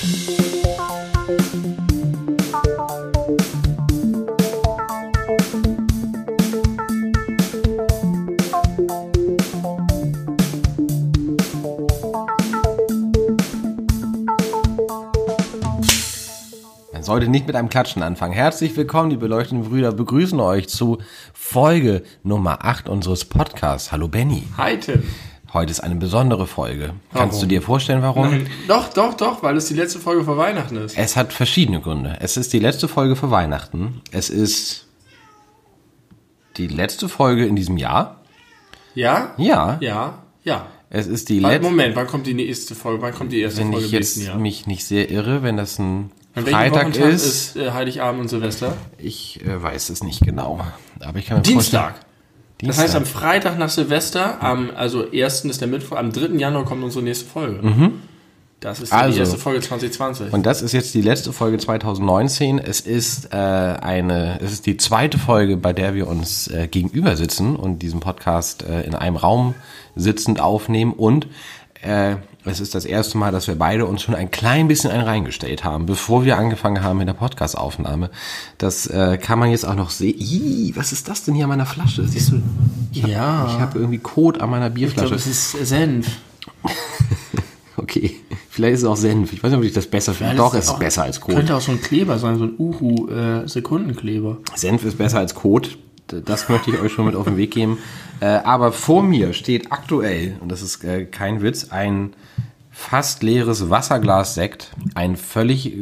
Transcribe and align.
Man 0.00 0.08
sollte 17.02 17.28
nicht 17.28 17.46
mit 17.46 17.54
einem 17.54 17.68
Klatschen 17.68 18.02
anfangen. 18.02 18.32
Herzlich 18.32 18.74
willkommen, 18.74 19.10
die 19.10 19.16
beleuchteten 19.18 19.64
Brüder, 19.64 19.92
begrüßen 19.92 20.40
euch 20.40 20.70
zu 20.70 20.96
Folge 21.34 22.04
Nummer 22.22 22.64
8 22.64 22.88
unseres 22.88 23.26
Podcasts. 23.26 23.92
Hallo 23.92 24.08
Benny. 24.08 24.44
Hi 24.56 24.78
Tim. 24.80 25.02
Heute 25.52 25.72
ist 25.72 25.80
eine 25.80 25.96
besondere 25.96 26.46
Folge. 26.46 26.94
Kannst 27.12 27.34
Warum? 27.36 27.40
du 27.40 27.46
dir 27.46 27.60
vorstellen, 27.62 28.02
warum? 28.02 28.30
Nein, 28.30 28.50
doch, 28.68 28.88
doch, 28.92 29.14
doch, 29.14 29.42
weil 29.42 29.56
es 29.56 29.66
die 29.66 29.74
letzte 29.74 29.98
Folge 29.98 30.24
vor 30.24 30.36
Weihnachten 30.36 30.76
ist. 30.76 30.96
Es 30.96 31.16
hat 31.16 31.32
verschiedene 31.32 31.80
Gründe. 31.80 32.16
Es 32.20 32.36
ist 32.36 32.52
die 32.52 32.60
letzte 32.60 32.86
Folge 32.86 33.16
für 33.16 33.30
Weihnachten. 33.32 34.00
Es 34.12 34.30
ist 34.30 34.86
die 36.56 36.68
letzte 36.68 37.08
Folge 37.08 37.46
in 37.46 37.56
diesem 37.56 37.76
Jahr. 37.78 38.20
Ja? 38.94 39.34
Ja. 39.38 39.78
Ja, 39.80 40.22
ja. 40.44 40.66
Es 40.88 41.06
ist 41.06 41.28
die 41.28 41.38
letzte. 41.40 41.62
Moment, 41.62 41.94
wann 41.96 42.06
kommt 42.06 42.26
die 42.26 42.34
nächste 42.34 42.74
Folge? 42.74 43.02
Wann 43.02 43.14
kommt 43.14 43.32
die 43.32 43.40
erste 43.40 43.60
Wenn 43.60 43.72
Folge 43.72 43.86
ich 43.86 43.92
jetzt 43.92 44.16
Jahr? 44.18 44.36
mich 44.38 44.66
nicht 44.66 44.84
sehr 44.84 45.10
irre, 45.10 45.42
wenn 45.42 45.56
das 45.56 45.78
ein 45.78 46.10
An 46.34 46.46
Freitag 46.46 46.96
ist, 46.96 47.54
ist 47.54 47.56
äh, 47.56 47.70
Heiligabend 47.72 48.22
und 48.22 48.28
Silvester? 48.28 48.76
ich 48.98 49.44
äh, 49.44 49.60
weiß 49.62 49.90
es 49.90 50.02
nicht 50.04 50.20
genau. 50.22 50.60
Aber 51.00 51.18
ich 51.18 51.26
kann 51.26 51.38
mir 51.38 51.42
Dienstag. 51.42 51.90
vorstellen- 51.94 52.09
Das 52.62 52.78
heißt, 52.78 52.94
am 52.94 53.06
Freitag 53.06 53.58
nach 53.58 53.68
Silvester, 53.70 54.42
am, 54.42 54.70
also 54.76 55.10
1. 55.10 55.44
ist 55.46 55.60
der 55.60 55.68
Mittwoch, 55.68 55.96
am 55.96 56.12
3. 56.12 56.36
Januar 56.36 56.64
kommt 56.64 56.82
unsere 56.84 57.02
nächste 57.04 57.24
Folge. 57.26 57.60
Das 58.60 58.80
ist 58.80 58.92
Also. 58.92 59.14
die 59.14 59.20
erste 59.20 59.38
Folge 59.38 59.60
2020. 59.62 60.34
Und 60.34 60.44
das 60.44 60.60
ist 60.60 60.72
jetzt 60.72 60.92
die 60.92 61.00
letzte 61.00 61.32
Folge 61.32 61.56
2019. 61.56 62.58
Es 62.58 62.80
ist 62.80 63.32
äh, 63.32 63.36
eine, 63.36 64.38
es 64.42 64.52
ist 64.52 64.66
die 64.66 64.76
zweite 64.76 65.16
Folge, 65.18 65.56
bei 65.56 65.72
der 65.72 65.94
wir 65.94 66.06
uns 66.06 66.46
äh, 66.48 66.68
gegenüber 66.68 67.16
sitzen 67.16 67.56
und 67.56 67.78
diesen 67.78 68.00
Podcast 68.00 68.62
äh, 68.62 68.82
in 68.82 68.94
einem 68.94 69.16
Raum 69.16 69.54
sitzend 69.96 70.40
aufnehmen. 70.40 70.92
Und 70.92 71.26
äh, 71.80 72.16
es 72.44 72.60
ist 72.60 72.74
das 72.74 72.84
erste 72.84 73.18
Mal, 73.18 73.32
dass 73.32 73.48
wir 73.48 73.54
beide 73.56 73.86
uns 73.86 74.02
schon 74.02 74.14
ein 74.14 74.30
klein 74.30 74.66
bisschen 74.68 74.90
ein 74.90 75.00
reingestellt 75.02 75.62
haben, 75.64 75.86
bevor 75.86 76.24
wir 76.24 76.38
angefangen 76.38 76.82
haben 76.82 76.98
mit 76.98 77.08
der 77.08 77.12
Podcastaufnahme. 77.14 78.10
Das 78.58 78.86
äh, 78.86 79.18
kann 79.18 79.38
man 79.38 79.50
jetzt 79.50 79.64
auch 79.66 79.74
noch 79.74 79.90
sehen. 79.90 80.18
Ih, 80.18 80.72
was 80.76 80.92
ist 80.92 81.08
das 81.08 81.24
denn 81.24 81.34
hier 81.34 81.44
an 81.44 81.50
meiner 81.50 81.66
Flasche? 81.66 82.06
Siehst 82.06 82.32
du? 82.32 82.42
Ich 82.92 83.02
hab, 83.02 83.10
Ja. 83.10 83.46
Ich 83.46 83.60
habe 83.60 83.78
irgendwie 83.78 83.98
Kot 83.98 84.40
an 84.40 84.50
meiner 84.50 84.68
ich 84.68 84.74
glaube, 84.74 84.94
Bierflasche. 84.94 85.14
es 85.14 85.26
ist 85.26 85.50
Senf. 85.68 86.06
okay, 87.76 88.16
vielleicht 88.48 88.74
ist 88.74 88.80
es 88.80 88.86
auch 88.88 88.96
Senf. 88.96 89.32
Ich 89.32 89.42
weiß 89.42 89.50
nicht, 89.50 89.58
ob 89.58 89.64
ich 89.64 89.72
das 89.72 89.86
besser 89.86 90.14
finde. 90.14 90.36
Doch, 90.36 90.54
es 90.54 90.66
ist 90.66 90.78
besser 90.78 91.02
als 91.04 91.20
Kot. 91.20 91.34
Könnte 91.34 91.54
auch 91.56 91.60
so 91.60 91.72
ein 91.72 91.80
Kleber 91.82 92.18
sein, 92.18 92.38
so 92.38 92.44
ein 92.44 92.54
Uhu-Sekundenkleber. 92.58 94.38
Senf 94.54 94.84
ist 94.84 94.98
besser 94.98 95.18
als 95.18 95.34
Kot. 95.34 95.76
D- 96.10 96.22
Das 96.24 96.48
möchte 96.48 96.70
ich 96.70 96.80
euch 96.80 96.92
schon 96.92 97.06
mit 97.06 97.14
auf 97.16 97.24
den 97.24 97.36
Weg 97.36 97.52
geben. 97.52 97.78
Äh, 98.20 98.26
aber 98.26 98.72
vor 98.72 99.02
mir 99.02 99.32
steht 99.32 99.72
aktuell, 99.72 100.36
und 100.40 100.50
das 100.50 100.62
ist 100.62 100.84
äh, 100.84 101.04
kein 101.04 101.42
Witz, 101.42 101.68
ein 101.70 102.12
fast 102.70 103.22
leeres 103.22 103.68
Wasserglas 103.70 104.34
Sekt, 104.34 104.70
ein 104.94 105.16
völlig 105.16 105.66
äh, 105.74 105.78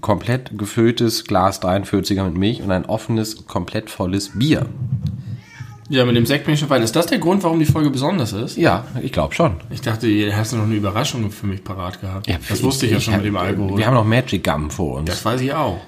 komplett 0.00 0.56
gefülltes 0.58 1.24
Glas 1.24 1.62
43er 1.62 2.24
mit 2.24 2.36
Milch 2.36 2.62
und 2.62 2.70
ein 2.70 2.84
offenes, 2.86 3.46
komplett 3.46 3.90
volles 3.90 4.30
Bier. 4.38 4.66
Ja, 5.88 6.06
mit 6.06 6.16
dem 6.16 6.24
Sekt 6.24 6.46
bin 6.46 6.54
ich 6.54 6.60
schon 6.60 6.70
weit. 6.70 6.82
Ist 6.82 6.96
das 6.96 7.06
der 7.06 7.18
Grund, 7.18 7.42
warum 7.42 7.58
die 7.58 7.66
Folge 7.66 7.90
besonders 7.90 8.32
ist? 8.32 8.56
Ja, 8.56 8.86
ich 9.02 9.12
glaube 9.12 9.34
schon. 9.34 9.56
Ich 9.68 9.82
dachte, 9.82 10.06
ihr 10.06 10.34
hast 10.34 10.52
noch 10.54 10.62
eine 10.62 10.74
Überraschung 10.74 11.30
für 11.30 11.46
mich 11.46 11.62
parat 11.62 12.00
gehabt. 12.00 12.26
das 12.48 12.62
wusste 12.62 12.86
ich, 12.86 12.92
ja 12.92 13.00
schon 13.00 13.12
hab- 13.14 13.20
mit 13.20 13.26
dem 13.28 13.36
Alkohol. 13.36 13.76
Wir 13.76 13.86
haben 13.86 13.94
noch 13.94 14.04
Magic 14.06 14.42
Gum 14.42 14.70
vor 14.70 14.98
uns. 15.00 15.10
das 15.10 15.22
weiß 15.24 15.40
ich 15.42 15.52
auch. 15.52 15.80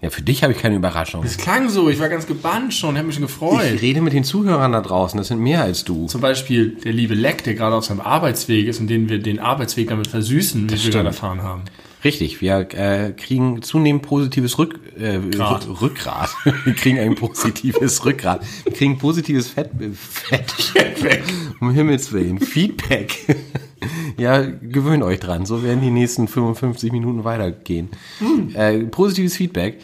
Ja, 0.00 0.10
für 0.10 0.22
dich 0.22 0.44
habe 0.44 0.52
ich 0.52 0.60
keine 0.60 0.76
Überraschung. 0.76 1.24
Es 1.24 1.36
klang 1.36 1.68
so, 1.68 1.88
ich 1.88 1.98
war 1.98 2.08
ganz 2.08 2.26
gebannt 2.26 2.72
schon, 2.72 2.94
ich 2.94 2.98
habe 2.98 3.06
mich 3.06 3.16
schon 3.16 3.26
gefreut. 3.26 3.64
Ich 3.74 3.82
rede 3.82 4.00
mit 4.00 4.12
den 4.12 4.22
Zuhörern 4.22 4.70
da 4.72 4.80
draußen, 4.80 5.18
das 5.18 5.28
sind 5.28 5.40
mehr 5.40 5.62
als 5.62 5.84
du. 5.84 6.06
Zum 6.06 6.20
Beispiel 6.20 6.76
der 6.84 6.92
liebe 6.92 7.14
Leck, 7.14 7.42
der 7.42 7.54
gerade 7.54 7.74
auf 7.74 7.84
seinem 7.84 8.00
Arbeitsweg 8.00 8.68
ist 8.68 8.78
und 8.78 8.86
den 8.86 9.08
wir 9.08 9.18
den 9.18 9.40
Arbeitsweg 9.40 9.88
damit 9.88 10.06
versüßen, 10.06 10.70
wie 10.70 10.84
wir 10.84 10.90
gerade 10.90 11.08
erfahren 11.08 11.42
haben. 11.42 11.62
Richtig, 12.04 12.40
wir 12.40 12.68
äh, 12.74 13.12
kriegen 13.12 13.60
zunehmend 13.62 14.02
positives 14.02 14.56
Rück, 14.58 14.78
äh. 15.00 15.16
Rück, 15.16 15.80
Rückgrat. 15.82 16.30
wir 16.64 16.74
kriegen 16.74 16.98
ein 16.98 17.16
positives 17.16 18.04
Rückgrat. 18.04 18.46
Wir 18.64 18.72
kriegen 18.72 18.98
positives 18.98 19.48
Fett, 19.48 19.70
äh, 19.80 19.90
Fett. 19.92 20.54
um 21.60 21.72
Himmels 21.72 22.12
Willen. 22.12 22.38
Feedback. 22.38 23.36
ja, 24.16 24.42
gewöhnt 24.42 25.02
euch 25.02 25.18
dran. 25.18 25.44
So 25.44 25.64
werden 25.64 25.80
die 25.80 25.90
nächsten 25.90 26.28
55 26.28 26.92
Minuten 26.92 27.24
weitergehen. 27.24 27.88
Äh, 28.54 28.84
positives 28.84 29.36
Feedback. 29.36 29.80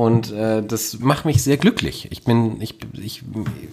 Und 0.00 0.32
äh, 0.32 0.62
das 0.62 0.98
macht 1.00 1.26
mich 1.26 1.42
sehr 1.42 1.58
glücklich. 1.58 2.08
Ich 2.10 2.24
bin, 2.24 2.58
ich, 2.62 2.76
ich, 2.94 3.22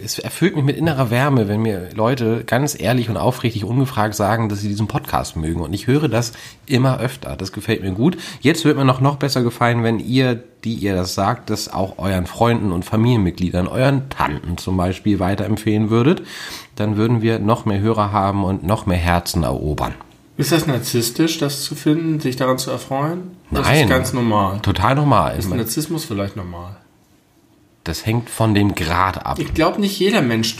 es 0.04 0.20
erfüllt 0.20 0.58
mich 0.58 0.66
mit 0.66 0.76
innerer 0.76 1.10
Wärme, 1.10 1.48
wenn 1.48 1.62
mir 1.62 1.88
Leute 1.96 2.44
ganz 2.46 2.78
ehrlich 2.78 3.10
und 3.10 3.16
aufrichtig 3.16 3.64
ungefragt 3.64 4.14
sagen, 4.14 4.50
dass 4.50 4.60
sie 4.60 4.68
diesen 4.68 4.88
Podcast 4.88 5.38
mögen. 5.38 5.62
Und 5.62 5.72
ich 5.72 5.88
höre 5.88 6.10
das 6.10 6.34
immer 6.66 7.00
öfter. 7.00 7.38
Das 7.38 7.54
gefällt 7.54 7.82
mir 7.82 7.94
gut. 7.94 8.18
Jetzt 8.42 8.66
wird 8.66 8.76
mir 8.76 8.84
noch 8.84 9.00
noch 9.00 9.16
besser 9.16 9.42
gefallen, 9.42 9.84
wenn 9.84 10.00
ihr, 10.00 10.36
die 10.66 10.74
ihr 10.74 10.96
das 10.96 11.16
sagt, 11.16 11.50
das 11.50 11.72
auch 11.72 11.98
euren 11.98 12.26
Freunden 12.26 12.74
und 12.74 12.84
Familienmitgliedern, 12.84 13.70
euren 13.70 14.10
Tanten 14.10 14.58
zum 14.58 14.76
Beispiel 14.76 15.22
weiterempfehlen 15.22 15.90
würdet. 15.90 16.24
Dann 16.76 16.98
würden 16.98 17.22
wir 17.22 17.40
noch 17.40 17.64
mehr 17.64 17.80
Hörer 17.80 18.12
haben 18.12 18.44
und 18.44 18.66
noch 18.66 18.86
mehr 18.86 18.98
Herzen 18.98 19.44
erobern. 19.44 19.94
Ist 20.38 20.52
das 20.52 20.68
narzisstisch, 20.68 21.40
das 21.40 21.64
zu 21.64 21.74
finden, 21.74 22.20
sich 22.20 22.36
daran 22.36 22.60
zu 22.60 22.70
erfreuen? 22.70 23.32
Das 23.50 23.66
Nein. 23.66 23.84
ist 23.84 23.90
ganz 23.90 24.14
normal. 24.14 24.60
Total 24.62 24.96
normal. 24.96 25.38
Ist 25.38 25.50
Narzissmus 25.50 26.06
vielleicht 26.06 26.36
normal? 26.36 26.78
Das 27.84 28.06
hängt 28.06 28.30
von 28.30 28.54
dem 28.54 28.76
Grad 28.76 29.26
ab. 29.26 29.40
Ich 29.40 29.54
glaube, 29.54 29.82
nicht 29.82 29.98
jeder 29.98 30.22
Mensch 30.22 30.58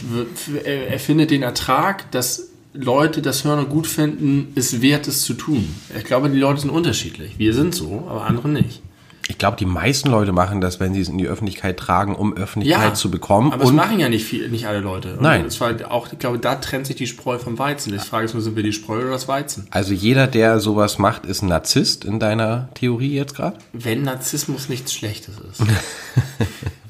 äh, 0.64 0.88
erfindet 0.88 1.30
den 1.30 1.42
Ertrag, 1.42 2.10
dass 2.10 2.48
Leute 2.72 3.22
das 3.22 3.44
hören 3.44 3.60
und 3.60 3.70
gut 3.70 3.86
finden, 3.86 4.52
es 4.54 4.80
wert, 4.80 5.06
es 5.08 5.22
zu 5.22 5.34
tun. 5.34 5.74
Ich 5.96 6.04
glaube, 6.04 6.28
die 6.30 6.38
Leute 6.38 6.60
sind 6.60 6.70
unterschiedlich. 6.70 7.38
Wir 7.38 7.54
sind 7.54 7.74
so, 7.74 8.06
aber 8.08 8.24
andere 8.24 8.48
nicht. 8.48 8.82
Ich 9.28 9.36
glaube, 9.36 9.58
die 9.58 9.66
meisten 9.66 10.10
Leute 10.10 10.32
machen 10.32 10.60
das, 10.60 10.80
wenn 10.80 10.94
sie 10.94 11.02
es 11.02 11.08
in 11.08 11.18
die 11.18 11.28
Öffentlichkeit 11.28 11.76
tragen, 11.76 12.14
um 12.16 12.34
Öffentlichkeit 12.34 12.96
zu 12.96 13.10
bekommen. 13.10 13.52
Aber 13.52 13.62
es 13.62 13.68
und 13.68 13.76
machen 13.76 14.00
ja 14.00 14.08
nicht, 14.08 14.24
viel, 14.24 14.48
nicht 14.48 14.66
alle 14.66 14.80
Leute. 14.80 15.14
Und 15.14 15.22
Nein. 15.22 15.44
Es 15.44 15.60
war 15.60 15.74
auch, 15.90 16.10
ich 16.10 16.18
glaube, 16.18 16.38
da 16.38 16.54
trennt 16.56 16.86
sich 16.86 16.96
die 16.96 17.06
Spreu 17.06 17.38
vom 17.38 17.58
Weizen. 17.58 17.92
Die 17.92 17.98
Frage 17.98 18.24
ist 18.24 18.34
nur, 18.34 18.42
sind 18.42 18.56
wir 18.56 18.62
die 18.62 18.72
Spreu 18.72 18.98
oder 18.98 19.10
das 19.10 19.28
Weizen? 19.28 19.66
also 19.70 19.92
jeder, 19.92 20.26
der 20.26 20.60
sowas 20.60 20.98
macht, 20.98 21.26
ist 21.26 21.42
ein 21.42 21.48
Narzisst 21.48 22.04
in 22.04 22.18
deiner 22.18 22.68
Theorie 22.74 23.14
jetzt 23.14 23.34
gerade? 23.34 23.58
Wenn 23.72 24.02
Narzissmus 24.02 24.68
nichts 24.68 24.94
Schlechtes 24.94 25.34
ist. 25.38 25.62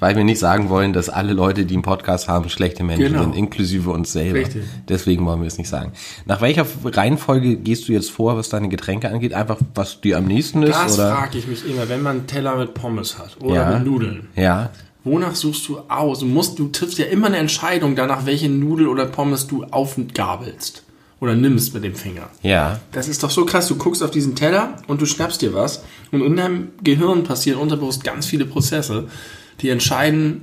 Weil 0.00 0.14
wir 0.16 0.22
nicht 0.24 0.38
sagen 0.38 0.68
wollen, 0.68 0.92
dass 0.92 1.08
alle 1.08 1.32
Leute, 1.32 1.64
die 1.66 1.74
einen 1.74 1.82
Podcast 1.82 2.28
haben, 2.28 2.48
schlechte 2.48 2.84
Menschen 2.84 3.06
Genau. 3.12 3.22
sind, 3.22 3.34
inklusive 3.36 3.90
uns 3.90 4.12
selber. 4.12 4.38
Richtig. 4.38 4.62
Deswegen 4.88 5.26
wollen 5.26 5.40
wir 5.40 5.48
es 5.48 5.58
nicht 5.58 5.68
sagen. 5.68 5.92
Nach 6.26 6.40
welcher 6.40 6.64
Reihenfolge 6.84 7.56
gehst 7.56 7.88
du 7.88 7.92
jetzt 7.92 8.10
vor, 8.10 8.36
was 8.36 8.48
deine 8.48 8.68
Getränke 8.68 9.08
angeht? 9.10 9.34
Einfach, 9.34 9.58
was 9.74 10.00
dir 10.00 10.18
am 10.18 10.26
nächsten 10.26 10.62
ist? 10.62 10.74
Das 10.74 10.96
frage 10.96 11.38
ich 11.38 11.46
mich 11.48 11.68
immer, 11.68 11.88
wenn 11.88 12.02
man 12.02 12.18
einen 12.18 12.26
Teller 12.28 12.56
mit 12.56 12.74
Pommes 12.74 13.18
hat 13.18 13.36
oder 13.40 13.54
Ja. 13.54 13.78
mit 13.78 13.86
Nudeln. 13.86 14.28
Ja. 14.36 14.70
Wonach 15.04 15.34
suchst 15.34 15.66
du 15.68 15.78
aus? 15.88 16.20
Du 16.20 16.26
musst, 16.26 16.58
du 16.58 16.68
triffst 16.68 16.98
ja 16.98 17.06
immer 17.06 17.28
eine 17.28 17.38
Entscheidung 17.38 17.96
danach, 17.96 18.26
welche 18.26 18.48
Nudel 18.48 18.88
oder 18.88 19.06
Pommes 19.06 19.46
du 19.46 19.64
aufgabelst 19.64 20.82
oder 21.20 21.34
nimmst 21.34 21.74
mit 21.74 21.82
dem 21.84 21.94
Finger. 21.94 22.28
Ja. 22.42 22.78
Das 22.92 23.08
ist 23.08 23.22
doch 23.22 23.30
so 23.30 23.44
krass. 23.44 23.66
Du 23.68 23.76
guckst 23.76 24.02
auf 24.02 24.10
diesen 24.10 24.36
Teller 24.36 24.74
und 24.86 25.00
du 25.00 25.06
schnappst 25.06 25.42
dir 25.42 25.54
was 25.54 25.82
und 26.12 26.20
in 26.22 26.36
deinem 26.36 26.68
Gehirn 26.84 27.24
passieren 27.24 27.58
unterbewusst 27.60 28.04
ganz 28.04 28.26
viele 28.26 28.44
Prozesse, 28.44 29.08
die 29.60 29.68
entscheiden. 29.70 30.42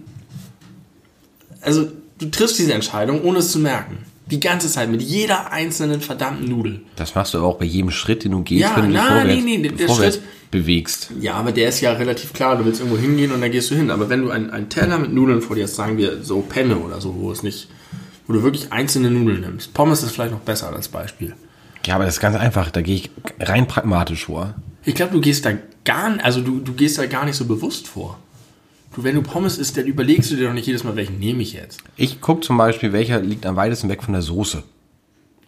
Also 1.62 1.88
du 2.20 2.30
triffst 2.30 2.60
diese 2.60 2.74
Entscheidung, 2.74 3.24
ohne 3.24 3.40
es 3.40 3.52
zu 3.52 3.60
merken. 3.60 3.98
Die 4.32 4.40
ganze 4.40 4.68
Zeit 4.70 4.90
mit 4.90 5.02
jeder 5.04 5.52
einzelnen 5.52 6.02
verdammten 6.02 6.48
Nudel. 6.50 6.82
Das 6.96 7.14
machst 7.14 7.34
du 7.34 7.38
aber 7.38 7.48
auch 7.48 7.58
bei 7.58 7.66
jedem 7.66 7.92
Schritt, 7.92 8.24
den 8.24 8.32
du 8.32 8.42
gehst, 8.42 8.62
Ja, 8.64 8.76
wenn 8.76 8.86
du 8.86 8.90
dich 8.92 8.98
na, 8.98 9.08
vorwärts, 9.20 9.44
nee, 9.44 9.58
nee, 9.58 9.70
der 9.70 9.88
vorwärts 9.88 10.16
Schritt- 10.18 10.26
bewegst. 10.52 11.10
Ja, 11.20 11.34
aber 11.34 11.52
der 11.52 11.70
ist 11.70 11.82
ja 11.82 11.92
relativ 11.94 12.34
klar. 12.34 12.58
Du 12.58 12.66
willst 12.66 12.80
irgendwo 12.80 12.98
hingehen 13.00 13.32
und 13.32 13.42
dann 13.42 13.52
gehst 13.52 13.70
du 13.70 13.76
hin. 13.76 13.92
Aber 13.92 14.10
wenn 14.10 14.22
du 14.24 14.32
einen, 14.32 14.50
einen 14.50 14.70
Teller 14.70 14.98
mit 14.98 15.14
Nudeln 15.14 15.42
vor 15.42 15.56
dir 15.56 15.64
hast, 15.66 15.76
sagen 15.76 15.98
wir 15.98 16.24
so 16.24 16.40
Penne 16.42 16.78
oder 16.78 17.02
so, 17.02 17.14
wo 17.16 17.32
es 17.32 17.44
nicht, 17.44 17.68
wo 18.26 18.34
du 18.34 18.42
wirklich 18.42 18.72
einzelne 18.72 19.12
Nudeln 19.12 19.42
nimmst. 19.42 19.74
Pommes 19.76 20.02
ist 20.02 20.12
vielleicht 20.12 20.32
noch 20.32 20.40
besser 20.40 20.74
als 20.74 20.88
Beispiel. 20.88 21.36
Ja, 21.86 21.96
aber 21.96 22.06
das 22.06 22.16
ist 22.16 22.20
ganz 22.20 22.36
einfach. 22.36 22.72
Da 22.72 22.82
gehe 22.82 22.96
ich 22.96 23.12
rein 23.40 23.68
pragmatisch 23.68 24.26
vor. 24.26 24.56
Ich 24.86 24.96
glaube, 24.96 25.12
du 25.14 25.22
gehst 25.22 25.46
da 25.46 25.52
gar, 25.84 26.18
also 26.24 26.42
du, 26.42 26.60
du 26.60 26.74
gehst 26.74 26.98
da 26.98 27.06
gar 27.06 27.26
nicht 27.26 27.36
so 27.36 27.46
bewusst 27.46 27.88
vor. 27.88 28.18
Du, 28.96 29.04
wenn 29.04 29.16
du 29.16 29.22
Pommes 29.22 29.58
isst, 29.58 29.78
dann 29.78 29.86
überlegst 29.86 30.32
du 30.32 30.36
dir 30.38 30.48
doch 30.48 30.54
nicht 30.54 30.68
jedes 30.68 30.84
Mal, 30.84 30.96
welchen 30.96 31.20
nehme 31.20 31.42
ich 31.42 31.54
jetzt. 31.54 31.82
Ich 31.98 32.22
gucke 32.22 32.42
zum 32.42 32.58
Beispiel, 32.58 32.94
welcher 32.94 33.20
liegt 33.20 33.46
am 33.46 33.56
weitesten 33.58 33.90
weg 33.90 34.02
von 34.04 34.14
der 34.14 34.22
Soße. 34.22 34.64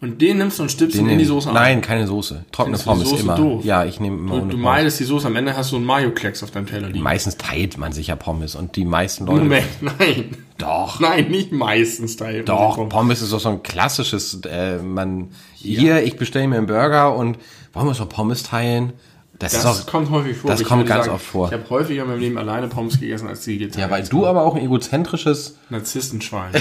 Und 0.00 0.22
den 0.22 0.38
nimmst 0.38 0.58
du 0.60 0.62
und 0.62 0.70
stippst 0.70 0.96
ihn 0.96 1.08
in 1.08 1.18
die 1.18 1.24
Soße 1.24 1.48
ein. 1.48 1.54
Nein, 1.54 1.80
keine 1.80 2.06
Soße. 2.06 2.44
Trockene 2.52 2.78
Findest 2.78 2.86
Pommes 2.86 3.08
Soße 3.10 3.22
immer. 3.22 3.34
doof? 3.34 3.64
Ja, 3.64 3.84
ich 3.84 3.98
nehme 3.98 4.16
immer 4.16 4.34
Du, 4.34 4.40
du 4.42 4.48
Pommes. 4.50 4.62
meidest 4.64 5.00
die 5.00 5.04
Soße, 5.04 5.26
am 5.26 5.34
Ende 5.34 5.56
hast 5.56 5.72
du 5.72 5.76
einen 5.76 5.86
Mayo-Klecks 5.86 6.44
auf 6.44 6.52
deinem 6.52 6.66
Teller 6.66 6.86
liegen. 6.88 7.02
Meistens 7.02 7.36
teilt 7.36 7.78
man 7.78 7.90
sich 7.90 8.06
ja 8.06 8.14
Pommes 8.14 8.54
und 8.54 8.76
die 8.76 8.84
meisten 8.84 9.26
Leute. 9.26 9.40
Moment, 9.40 9.66
nein. 9.80 10.36
Doch. 10.58 11.00
Nein, 11.00 11.28
nicht 11.32 11.50
meistens 11.50 12.16
teilen. 12.16 12.44
Doch, 12.44 12.88
Pommes 12.88 13.22
ist 13.22 13.32
doch 13.32 13.40
so 13.40 13.48
ein 13.48 13.62
klassisches, 13.64 14.40
äh, 14.48 14.78
man, 14.78 15.30
hier, 15.54 16.04
ich 16.04 16.16
bestelle 16.16 16.46
mir 16.46 16.58
einen 16.58 16.66
Burger 16.68 17.16
und 17.16 17.38
wollen 17.72 17.86
wir 17.86 17.94
so 17.94 18.06
Pommes 18.06 18.44
teilen? 18.44 18.92
Das, 19.38 19.52
Das, 19.52 19.64
auch, 19.64 19.86
kommt 19.86 20.10
häufig 20.10 20.36
vor. 20.36 20.50
das 20.50 20.60
Ich 20.60 20.66
kommt 20.66 20.86
ganz 20.86 21.04
sagen, 21.04 21.14
oft 21.14 21.24
vor. 21.24 21.46
Ich 21.46 21.52
habe 21.52 21.70
häufiger 21.70 22.02
in 22.02 22.08
meinem 22.08 22.20
Leben 22.20 22.38
alleine 22.38 22.66
Pommes 22.66 22.98
gegessen, 22.98 23.28
als 23.28 23.42
die 23.42 23.58
geteilt. 23.58 23.78
Ja, 23.78 23.90
weil 23.90 24.02
du 24.04 24.26
aber 24.26 24.42
auch 24.42 24.56
ein 24.56 24.62
egozentrisches, 24.62 25.56
Narzisstenschwein. 25.70 26.52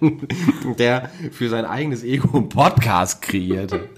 der 0.78 1.10
für 1.30 1.48
sein 1.48 1.64
eigenes 1.64 2.04
Ego 2.04 2.36
einen 2.36 2.48
Podcast 2.50 3.22
kreierte. 3.22 3.88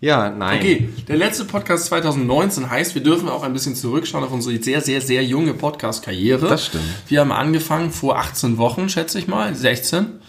Ja, 0.00 0.30
nein. 0.30 0.58
Okay, 0.58 0.88
der 1.08 1.16
letzte 1.16 1.44
Podcast 1.44 1.86
2019 1.86 2.70
heißt, 2.70 2.94
wir 2.94 3.02
dürfen 3.02 3.28
auch 3.28 3.42
ein 3.42 3.52
bisschen 3.52 3.74
zurückschauen 3.74 4.24
auf 4.24 4.32
unsere 4.32 4.62
sehr, 4.62 4.80
sehr, 4.80 5.00
sehr 5.00 5.24
junge 5.24 5.54
Podcast-Karriere. 5.54 6.48
Das 6.48 6.66
stimmt. 6.66 6.84
Wir 7.08 7.20
haben 7.20 7.32
angefangen 7.32 7.90
vor 7.90 8.18
18 8.18 8.58
Wochen, 8.58 8.88
schätze 8.88 9.18
ich 9.18 9.26
mal, 9.26 9.54
16. 9.54 10.20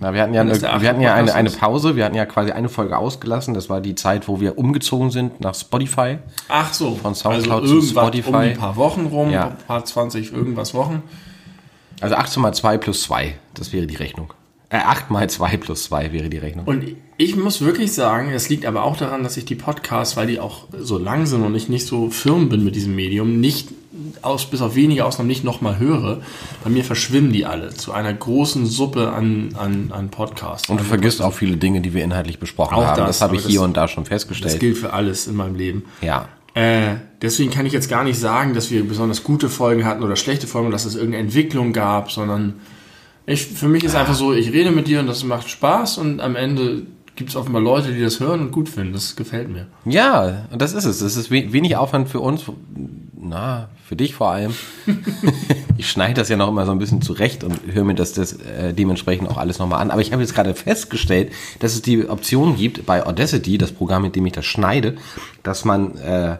Na, 0.00 0.12
wir 0.12 0.22
hatten 0.22 0.34
ja, 0.34 0.40
eine, 0.42 0.60
wir 0.60 0.88
hatten 0.88 1.00
ja 1.00 1.14
eine, 1.14 1.34
eine. 1.34 1.50
Pause, 1.50 1.96
wir 1.96 2.04
hatten 2.04 2.16
ja 2.16 2.26
quasi 2.26 2.50
eine 2.50 2.68
Folge 2.68 2.98
ausgelassen. 2.98 3.54
Das 3.54 3.70
war 3.70 3.80
die 3.80 3.94
Zeit, 3.94 4.28
wo 4.28 4.40
wir 4.40 4.58
umgezogen 4.58 5.10
sind 5.10 5.40
nach 5.40 5.54
Spotify. 5.54 6.18
Ach 6.48 6.72
so, 6.74 6.96
Von 6.96 7.14
Soundcloud 7.14 7.62
also 7.62 7.80
zu 7.80 7.86
Spotify. 7.86 8.28
um 8.28 8.34
ein 8.34 8.56
paar 8.56 8.76
Wochen 8.76 9.06
rum, 9.06 9.30
Ja. 9.30 9.48
ein 9.48 9.56
paar 9.66 9.84
20 9.84 10.32
irgendwas 10.32 10.74
Wochen. 10.74 11.02
Also 12.00 12.16
18 12.16 12.42
mal 12.42 12.52
2 12.52 12.78
plus 12.78 13.02
2, 13.02 13.34
das 13.54 13.72
wäre 13.72 13.86
die 13.86 13.94
Rechnung. 13.94 14.32
Äh, 14.68 14.78
8 14.78 15.10
mal 15.10 15.30
2 15.30 15.56
plus 15.58 15.84
2 15.84 16.12
wäre 16.12 16.28
die 16.28 16.38
Rechnung. 16.38 16.66
Und 16.66 16.84
ich 17.16 17.36
muss 17.36 17.60
wirklich 17.60 17.92
sagen, 17.92 18.32
es 18.32 18.48
liegt 18.48 18.66
aber 18.66 18.82
auch 18.82 18.96
daran, 18.96 19.22
dass 19.22 19.36
ich 19.36 19.44
die 19.44 19.54
Podcasts, 19.54 20.16
weil 20.16 20.26
die 20.26 20.40
auch 20.40 20.66
so 20.76 20.98
lang 20.98 21.26
sind 21.26 21.44
und 21.44 21.54
ich 21.54 21.68
nicht 21.68 21.86
so 21.86 22.10
firm 22.10 22.48
bin 22.48 22.64
mit 22.64 22.74
diesem 22.74 22.96
Medium, 22.96 23.40
nicht 23.40 23.68
aus, 24.22 24.46
bis 24.46 24.60
auf 24.60 24.74
wenige 24.74 25.04
Ausnahmen 25.04 25.28
nicht 25.28 25.44
nochmal 25.44 25.78
höre. 25.78 26.20
Bei 26.62 26.70
mir 26.70 26.84
verschwimmen 26.84 27.32
die 27.32 27.46
alle 27.46 27.70
zu 27.74 27.92
einer 27.92 28.12
großen 28.12 28.66
Suppe 28.66 29.10
an, 29.12 29.50
an, 29.58 29.90
an 29.92 30.08
Podcasts. 30.10 30.68
Und 30.68 30.80
du 30.80 30.84
vergisst 30.84 31.22
auch 31.22 31.32
viele 31.32 31.56
Dinge, 31.56 31.80
die 31.80 31.94
wir 31.94 32.02
inhaltlich 32.04 32.38
besprochen 32.38 32.74
Auch 32.74 32.84
haben. 32.86 32.98
das, 32.98 33.18
Das, 33.18 33.20
habe 33.22 33.36
ich 33.36 33.42
das- 33.42 33.50
hier 33.50 33.62
und 33.62 33.76
da 33.76 33.88
schon 33.88 34.04
das 34.04 34.08
festgestellt. 34.08 34.60
gilt 34.60 34.78
für 34.78 34.92
alles 34.92 35.26
in 35.26 35.36
meinem 35.36 35.54
Leben. 35.54 35.84
Ja. 36.00 36.28
Äh, 36.54 36.96
deswegen 37.20 37.50
kann 37.50 37.66
ich 37.66 37.72
jetzt 37.72 37.88
gar 37.88 38.04
nicht 38.04 38.18
sagen, 38.18 38.54
dass 38.54 38.70
wir 38.70 38.86
besonders 38.86 39.24
gute 39.24 39.48
Folgen 39.48 39.84
hatten 39.84 40.02
oder 40.04 40.14
schlechte 40.16 40.46
Folgen, 40.46 40.70
dass 40.70 40.84
es 40.84 40.94
irgendeine 40.94 41.24
Entwicklung 41.24 41.72
gab, 41.72 42.12
sondern 42.12 42.54
ich, 43.26 43.44
für 43.46 43.68
mich 43.68 43.82
ist 43.84 43.96
einfach 43.96 44.14
so, 44.14 44.32
ich 44.32 44.52
rede 44.52 44.70
mit 44.70 44.86
dir 44.86 45.00
und 45.00 45.06
das 45.06 45.24
macht 45.24 45.48
Spaß 45.48 45.98
und 45.98 46.20
am 46.20 46.36
Ende 46.36 46.82
gibt 47.16 47.30
es 47.30 47.36
offenbar 47.36 47.62
Leute, 47.62 47.92
die 47.92 48.00
das 48.00 48.20
hören 48.20 48.40
und 48.40 48.50
gut 48.50 48.68
finden. 48.68 48.92
Das 48.92 49.16
gefällt 49.16 49.48
mir. 49.48 49.66
Ja, 49.84 50.46
und 50.50 50.60
das 50.60 50.72
ist 50.72 50.84
es. 50.84 50.98
Das 50.98 51.16
ist 51.16 51.30
we 51.30 51.52
wenig 51.52 51.76
Aufwand 51.76 52.08
für 52.08 52.20
uns. 52.20 52.44
Na, 53.16 53.68
für 53.84 53.96
dich 53.96 54.14
vor 54.14 54.30
allem. 54.30 54.54
ich 55.78 55.88
schneide 55.88 56.14
das 56.14 56.28
ja 56.28 56.36
noch 56.36 56.48
immer 56.48 56.66
so 56.66 56.72
ein 56.72 56.78
bisschen 56.78 57.02
zurecht 57.02 57.44
und 57.44 57.60
höre 57.72 57.84
mir 57.84 57.94
das, 57.94 58.12
das 58.12 58.34
äh, 58.34 58.74
dementsprechend 58.74 59.30
auch 59.30 59.38
alles 59.38 59.58
nochmal 59.58 59.80
an. 59.80 59.90
Aber 59.90 60.00
ich 60.00 60.12
habe 60.12 60.22
jetzt 60.22 60.34
gerade 60.34 60.54
festgestellt, 60.54 61.32
dass 61.60 61.74
es 61.74 61.82
die 61.82 62.08
Option 62.08 62.56
gibt 62.56 62.84
bei 62.86 63.06
Audacity, 63.06 63.58
das 63.58 63.72
Programm, 63.72 64.02
mit 64.02 64.16
dem 64.16 64.26
ich 64.26 64.32
das 64.32 64.44
schneide, 64.44 64.96
dass 65.42 65.64
man 65.64 65.96
äh, 65.96 66.38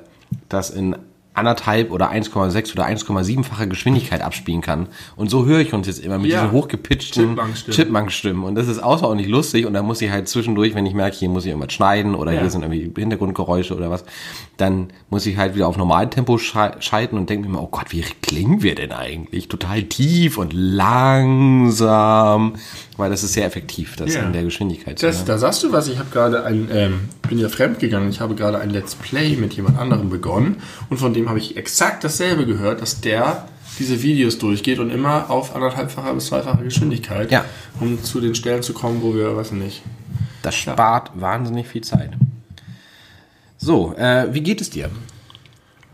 das 0.49 0.71
in 0.71 0.97
anderthalb 1.35 1.91
oder 1.91 2.11
1,6 2.11 2.73
oder 2.73 2.87
1,7-fache 2.87 3.67
Geschwindigkeit 3.69 4.23
abspielen 4.23 4.61
kann. 4.61 4.87
Und 5.17 5.31
so 5.31 5.45
höre 5.47 5.59
ich 5.61 5.75
uns 5.75 5.87
jetzt 5.87 5.99
immer 6.05 6.19
mit 6.19 6.31
Ja. 6.31 6.43
diesen 6.43 6.53
hochgepitchten 6.53 7.31
Chipmunk-Stimmen. 7.31 7.75
Chipmunk-Stimmen. 7.77 8.45
Und 8.45 8.55
das 8.55 8.69
ist 8.69 8.79
außerordentlich 8.83 9.29
lustig. 9.31 9.67
Und 9.67 9.75
da 9.75 9.83
muss 9.83 10.01
ich 10.01 10.11
halt 10.11 10.29
zwischendurch, 10.29 10.75
wenn 10.75 10.87
ich 10.87 10.95
merke, 10.95 11.17
hier 11.17 11.29
muss 11.29 11.45
ich 11.45 11.51
irgendwas 11.51 11.73
schneiden 11.73 12.15
oder 12.15 12.33
Ja. 12.33 12.41
hier 12.41 12.51
sind 12.51 12.63
irgendwie 12.63 12.91
Hintergrundgeräusche 13.01 13.75
oder 13.77 13.91
was, 13.91 14.05
dann 14.57 14.89
muss 15.11 15.27
ich 15.27 15.37
halt 15.37 15.55
wieder 15.57 15.67
auf 15.69 15.77
Normaltempo 15.77 16.39
schalten 16.39 17.19
und 17.19 17.29
denke 17.29 17.49
mir 17.49 17.55
immer, 17.55 17.63
oh 17.65 17.69
Gott, 17.71 17.87
wie 17.91 18.03
klingen 18.23 18.63
wir 18.63 18.75
denn 18.77 18.93
eigentlich? 18.93 19.49
Total 19.49 19.83
tief 19.83 20.39
und 20.39 20.53
langsam. 21.45 22.55
Weil 22.97 23.11
das 23.11 23.25
ist 23.25 23.33
sehr 23.33 23.45
effektiv, 23.45 23.97
das 23.97 24.15
Ja. 24.15 24.23
in 24.23 24.33
der 24.33 24.45
Geschwindigkeit 24.45 25.03
Das, 25.03 25.25
da 25.25 25.37
sagst 25.37 25.65
du 25.65 25.73
was, 25.73 25.89
ich 25.89 25.99
habe 25.99 26.11
gerade 26.11 26.45
ein, 26.45 26.69
ähm, 26.73 27.01
bin 27.29 27.39
ja 27.39 27.49
fremd 27.49 27.81
gegangen, 27.81 28.09
ich 28.09 28.21
habe 28.21 28.37
gerade 28.37 28.59
ein 28.61 28.71
Let's 28.71 28.95
Play 28.95 29.35
mit 29.37 29.55
jemand 29.55 29.79
anderem 29.79 30.11
begonnen 30.11 30.59
und 30.91 30.99
von 30.99 31.13
dem 31.13 31.24
habe 31.29 31.39
ich 31.39 31.57
exakt 31.57 32.05
dasselbe 32.05 32.47
gehört, 32.47 32.81
dass 32.83 33.01
der 33.01 33.49
diese 33.79 34.03
Videos 34.03 34.39
durchgeht 34.39 34.79
und 34.79 34.91
immer 34.91 35.31
auf 35.31 35.55
anderthalbfacher 35.55 36.15
bis 36.15 36.27
zweifacher 36.27 36.63
Geschwindigkeit, 36.63 37.31
Ja. 37.31 37.45
um 37.81 38.03
zu 38.03 38.21
den 38.21 38.35
Stellen 38.35 38.63
zu 38.63 38.73
kommen, 38.73 39.03
wo 39.03 39.15
wir, 39.15 39.37
weiß 39.37 39.49
ich 39.49 39.59
nicht. 39.59 39.83
Das 40.43 40.55
spart 40.55 41.11
wahnsinnig 41.15 41.67
viel 41.67 41.83
Zeit. 41.83 42.11
So, 43.59 43.95
äh, 43.97 44.33
wie 44.33 44.43
geht 44.43 44.61
es 44.61 44.71
dir? 44.71 44.91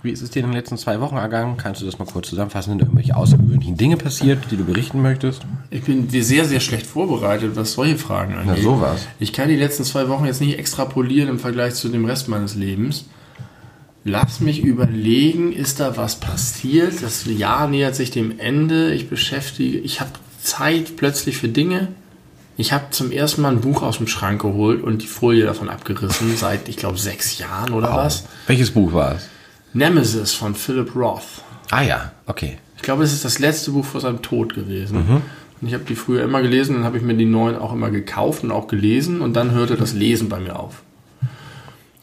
Wie 0.02 0.10
ist 0.10 0.22
es 0.22 0.30
dir 0.30 0.40
in 0.40 0.46
den 0.46 0.54
letzten 0.54 0.78
zwei 0.78 0.98
Wochen 1.00 1.16
ergangen? 1.16 1.58
Kannst 1.58 1.82
du 1.82 1.86
das 1.86 1.98
mal 1.98 2.06
kurz 2.06 2.28
zusammenfassen? 2.30 2.70
Sind 2.70 2.78
da 2.80 2.86
irgendwelche 2.86 3.14
außergewöhnlichen 3.14 3.76
Dinge 3.76 3.98
passiert, 3.98 4.38
die 4.50 4.56
du 4.56 4.64
berichten 4.64 5.02
möchtest? 5.02 5.42
Ich 5.68 5.82
bin 5.82 6.08
sehr, 6.08 6.46
sehr 6.46 6.60
schlecht 6.60 6.86
vorbereitet, 6.86 7.52
was 7.54 7.74
solche 7.74 7.98
Fragen 7.98 8.34
angeht. 8.34 8.62
sowas. 8.64 9.06
Ich 9.18 9.32
kann 9.34 9.48
die 9.50 9.56
letzten 9.56 9.84
zwei 9.84 10.08
Wochen 10.08 10.24
jetzt 10.24 10.40
nicht 10.40 10.58
extrapolieren 10.58 11.28
im 11.28 11.38
Vergleich 11.38 11.74
zu 11.74 11.90
dem 11.90 12.06
Rest 12.06 12.28
meines 12.28 12.54
Lebens. 12.54 13.04
Lass 14.04 14.40
mich 14.40 14.62
überlegen, 14.62 15.52
ist 15.52 15.78
da 15.80 15.96
was 15.96 16.20
passiert? 16.20 17.02
Das 17.02 17.26
Jahr 17.26 17.68
nähert 17.68 17.94
sich 17.94 18.10
dem 18.10 18.38
Ende. 18.38 18.94
Ich 18.94 19.10
beschäftige, 19.10 19.78
ich 19.78 20.00
habe 20.00 20.12
Zeit 20.42 20.96
plötzlich 20.96 21.36
für 21.36 21.48
Dinge. 21.48 21.88
Ich 22.56 22.72
habe 22.72 22.90
zum 22.90 23.12
ersten 23.12 23.42
Mal 23.42 23.52
ein 23.52 23.60
Buch 23.60 23.82
aus 23.82 23.98
dem 23.98 24.06
Schrank 24.06 24.42
geholt 24.42 24.82
und 24.82 25.02
die 25.02 25.06
Folie 25.06 25.44
davon 25.44 25.68
abgerissen, 25.68 26.36
seit, 26.36 26.68
ich 26.68 26.76
glaube, 26.76 26.98
sechs 26.98 27.38
Jahren 27.38 27.72
oder 27.72 27.94
was. 27.94 28.24
Welches 28.46 28.70
Buch 28.70 28.92
war 28.92 29.16
es? 29.16 29.28
Nemesis 29.72 30.32
von 30.32 30.54
Philip 30.54 30.94
Roth. 30.96 31.42
Ah 31.70 31.82
ja, 31.82 32.12
okay. 32.26 32.58
Ich 32.76 32.82
glaube, 32.82 33.04
es 33.04 33.12
ist 33.12 33.24
das 33.24 33.38
letzte 33.38 33.70
Buch 33.70 33.84
vor 33.84 34.00
seinem 34.00 34.22
Tod 34.22 34.54
gewesen. 34.54 34.96
Und 35.60 35.68
ich 35.68 35.74
habe 35.74 35.84
die 35.84 35.94
früher 35.94 36.24
immer 36.24 36.42
gelesen, 36.42 36.76
dann 36.76 36.84
habe 36.84 36.96
ich 36.96 37.02
mir 37.02 37.14
die 37.14 37.26
neuen 37.26 37.56
auch 37.56 37.72
immer 37.72 37.90
gekauft 37.90 38.42
und 38.44 38.50
auch 38.50 38.66
gelesen 38.66 39.20
und 39.20 39.34
dann 39.34 39.52
hörte 39.52 39.76
das 39.76 39.92
Lesen 39.92 40.28
bei 40.28 40.40
mir 40.40 40.58
auf. 40.58 40.82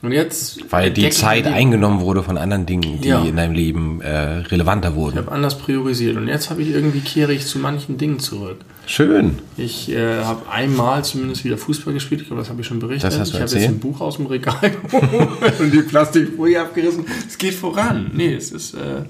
Und 0.04 0.12
jetzt. 0.12 0.72
Weil 0.72 0.92
die 0.92 1.08
ich 1.08 1.16
Zeit 1.16 1.46
die- 1.46 1.50
eingenommen 1.50 2.02
wurde 2.02 2.22
von 2.22 2.38
anderen 2.38 2.68
Dingen, 2.68 3.02
die 3.02 3.08
Ja. 3.08 3.24
in 3.24 3.36
deinem 3.36 3.54
Leben 3.56 4.00
äh, 4.02 4.10
relevanter 4.42 4.90
Ich 4.90 4.96
wurden. 4.96 5.18
habe 5.18 5.32
anders 5.32 5.58
priorisiert 5.58 6.18
und 6.18 6.28
jetzt 6.28 6.52
habe 6.52 6.62
ich 6.62 6.70
irgendwie 6.70 7.00
kehre 7.00 7.34
ich 7.34 7.48
zu 7.48 7.58
manchen 7.58 7.98
Dingen 7.98 8.20
zurück. 8.20 8.58
Schön. 8.86 9.40
Ich 9.58 9.90
äh, 9.92 10.24
habe 10.24 10.50
einmal 10.52 11.04
zumindest 11.04 11.44
wieder 11.46 11.58
Fußball 11.58 11.94
gespielt, 11.96 12.22
ich 12.22 12.28
glaube, 12.28 12.42
das 12.42 12.50
habe 12.50 12.62
ich 12.62 12.68
schon 12.68 12.80
berichtet. 12.80 13.12
Ich 13.12 13.20
habe 13.20 13.40
jetzt 13.40 13.56
ein 13.56 13.80
Buch 13.80 14.00
aus 14.00 14.18
dem 14.18 14.28
Regal 14.28 14.72
und 15.60 15.74
die 15.74 15.82
Plastikfolie 15.82 16.62
abgerissen. 16.62 17.04
Es 17.28 17.38
geht 17.38 17.56
voran. 17.56 18.12
Nee, 18.14 18.36
es 18.36 18.52
ist. 18.52 18.76
Äh, 18.76 19.04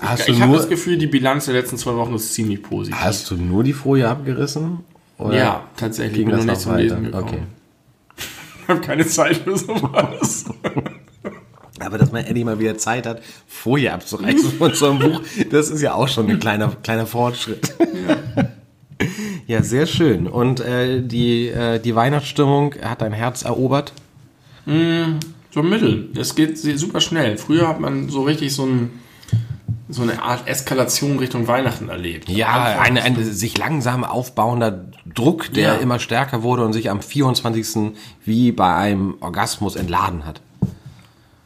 Hast 0.00 0.28
ich 0.28 0.36
ich 0.36 0.40
habe 0.40 0.56
das 0.56 0.68
Gefühl, 0.68 0.96
die 0.96 1.08
Bilanz 1.08 1.46
der 1.46 1.54
letzten 1.54 1.76
zwei 1.76 1.96
Wochen 1.96 2.14
ist 2.14 2.32
ziemlich 2.32 2.62
positiv. 2.62 2.94
Hast 3.00 3.28
du 3.32 3.34
nur 3.36 3.64
die 3.64 3.72
Folie 3.72 4.08
abgerissen? 4.08 4.78
Ja, 5.32 5.64
tatsächlich. 5.76 6.14
ging 6.18 6.26
bin 6.26 6.36
das 6.36 6.44
noch 6.44 6.46
noch 6.46 6.52
nicht 6.54 6.62
zum 6.62 6.72
weiter? 6.72 6.82
Lesen 6.82 7.04
gekommen. 7.06 7.24
Okay. 7.24 7.38
Ich 8.66 8.68
habe 8.68 8.80
keine 8.80 9.06
Zeit 9.06 9.36
für 9.36 9.56
sowas. 9.56 10.46
Aber 11.78 11.98
dass 11.98 12.10
man 12.10 12.24
endlich 12.24 12.44
mal 12.44 12.58
wieder 12.58 12.76
Zeit 12.76 13.06
hat, 13.06 13.22
Folie 13.46 13.92
abzureißen 13.92 14.50
von 14.58 14.74
so 14.74 14.90
einem 14.90 14.98
Buch, 14.98 15.20
das 15.52 15.70
ist 15.70 15.82
ja 15.82 15.94
auch 15.94 16.08
schon 16.08 16.28
ein 16.28 16.40
kleiner, 16.40 16.72
kleiner 16.82 17.06
Fortschritt. 17.06 17.74
Ja, 19.46 19.62
sehr 19.62 19.86
schön. 19.86 20.26
Und 20.26 20.58
äh, 20.58 21.00
die, 21.00 21.46
äh, 21.46 21.78
die 21.78 21.94
Weihnachtsstimmung 21.94 22.74
hat 22.82 23.02
dein 23.02 23.12
Herz 23.12 23.44
erobert? 23.44 23.92
So 25.52 25.62
mittel. 25.62 26.08
Es 26.16 26.34
geht 26.34 26.58
super 26.58 27.00
schnell. 27.00 27.38
Früher 27.38 27.68
hat 27.68 27.78
man 27.78 28.08
so 28.08 28.22
richtig 28.22 28.52
so, 28.52 28.64
ein, 28.64 28.90
so 29.88 30.02
eine 30.02 30.20
Art 30.22 30.48
Eskalation 30.48 31.18
Richtung 31.18 31.46
Weihnachten 31.46 31.88
erlebt. 31.88 32.28
Ja, 32.28 32.48
Anfang- 32.48 32.98
ein, 32.98 32.98
ein 32.98 33.24
sich 33.32 33.56
langsam 33.56 34.02
aufbauender 34.04 34.86
Druck, 35.14 35.52
der 35.52 35.74
Ja. 35.74 35.76
immer 35.76 35.98
stärker 35.98 36.42
wurde 36.42 36.64
und 36.64 36.72
sich 36.72 36.90
am 36.90 37.00
24. 37.02 37.92
wie 38.24 38.50
bei 38.52 38.74
einem 38.74 39.14
Orgasmus 39.20 39.76
entladen 39.76 40.24
hat. 40.26 40.40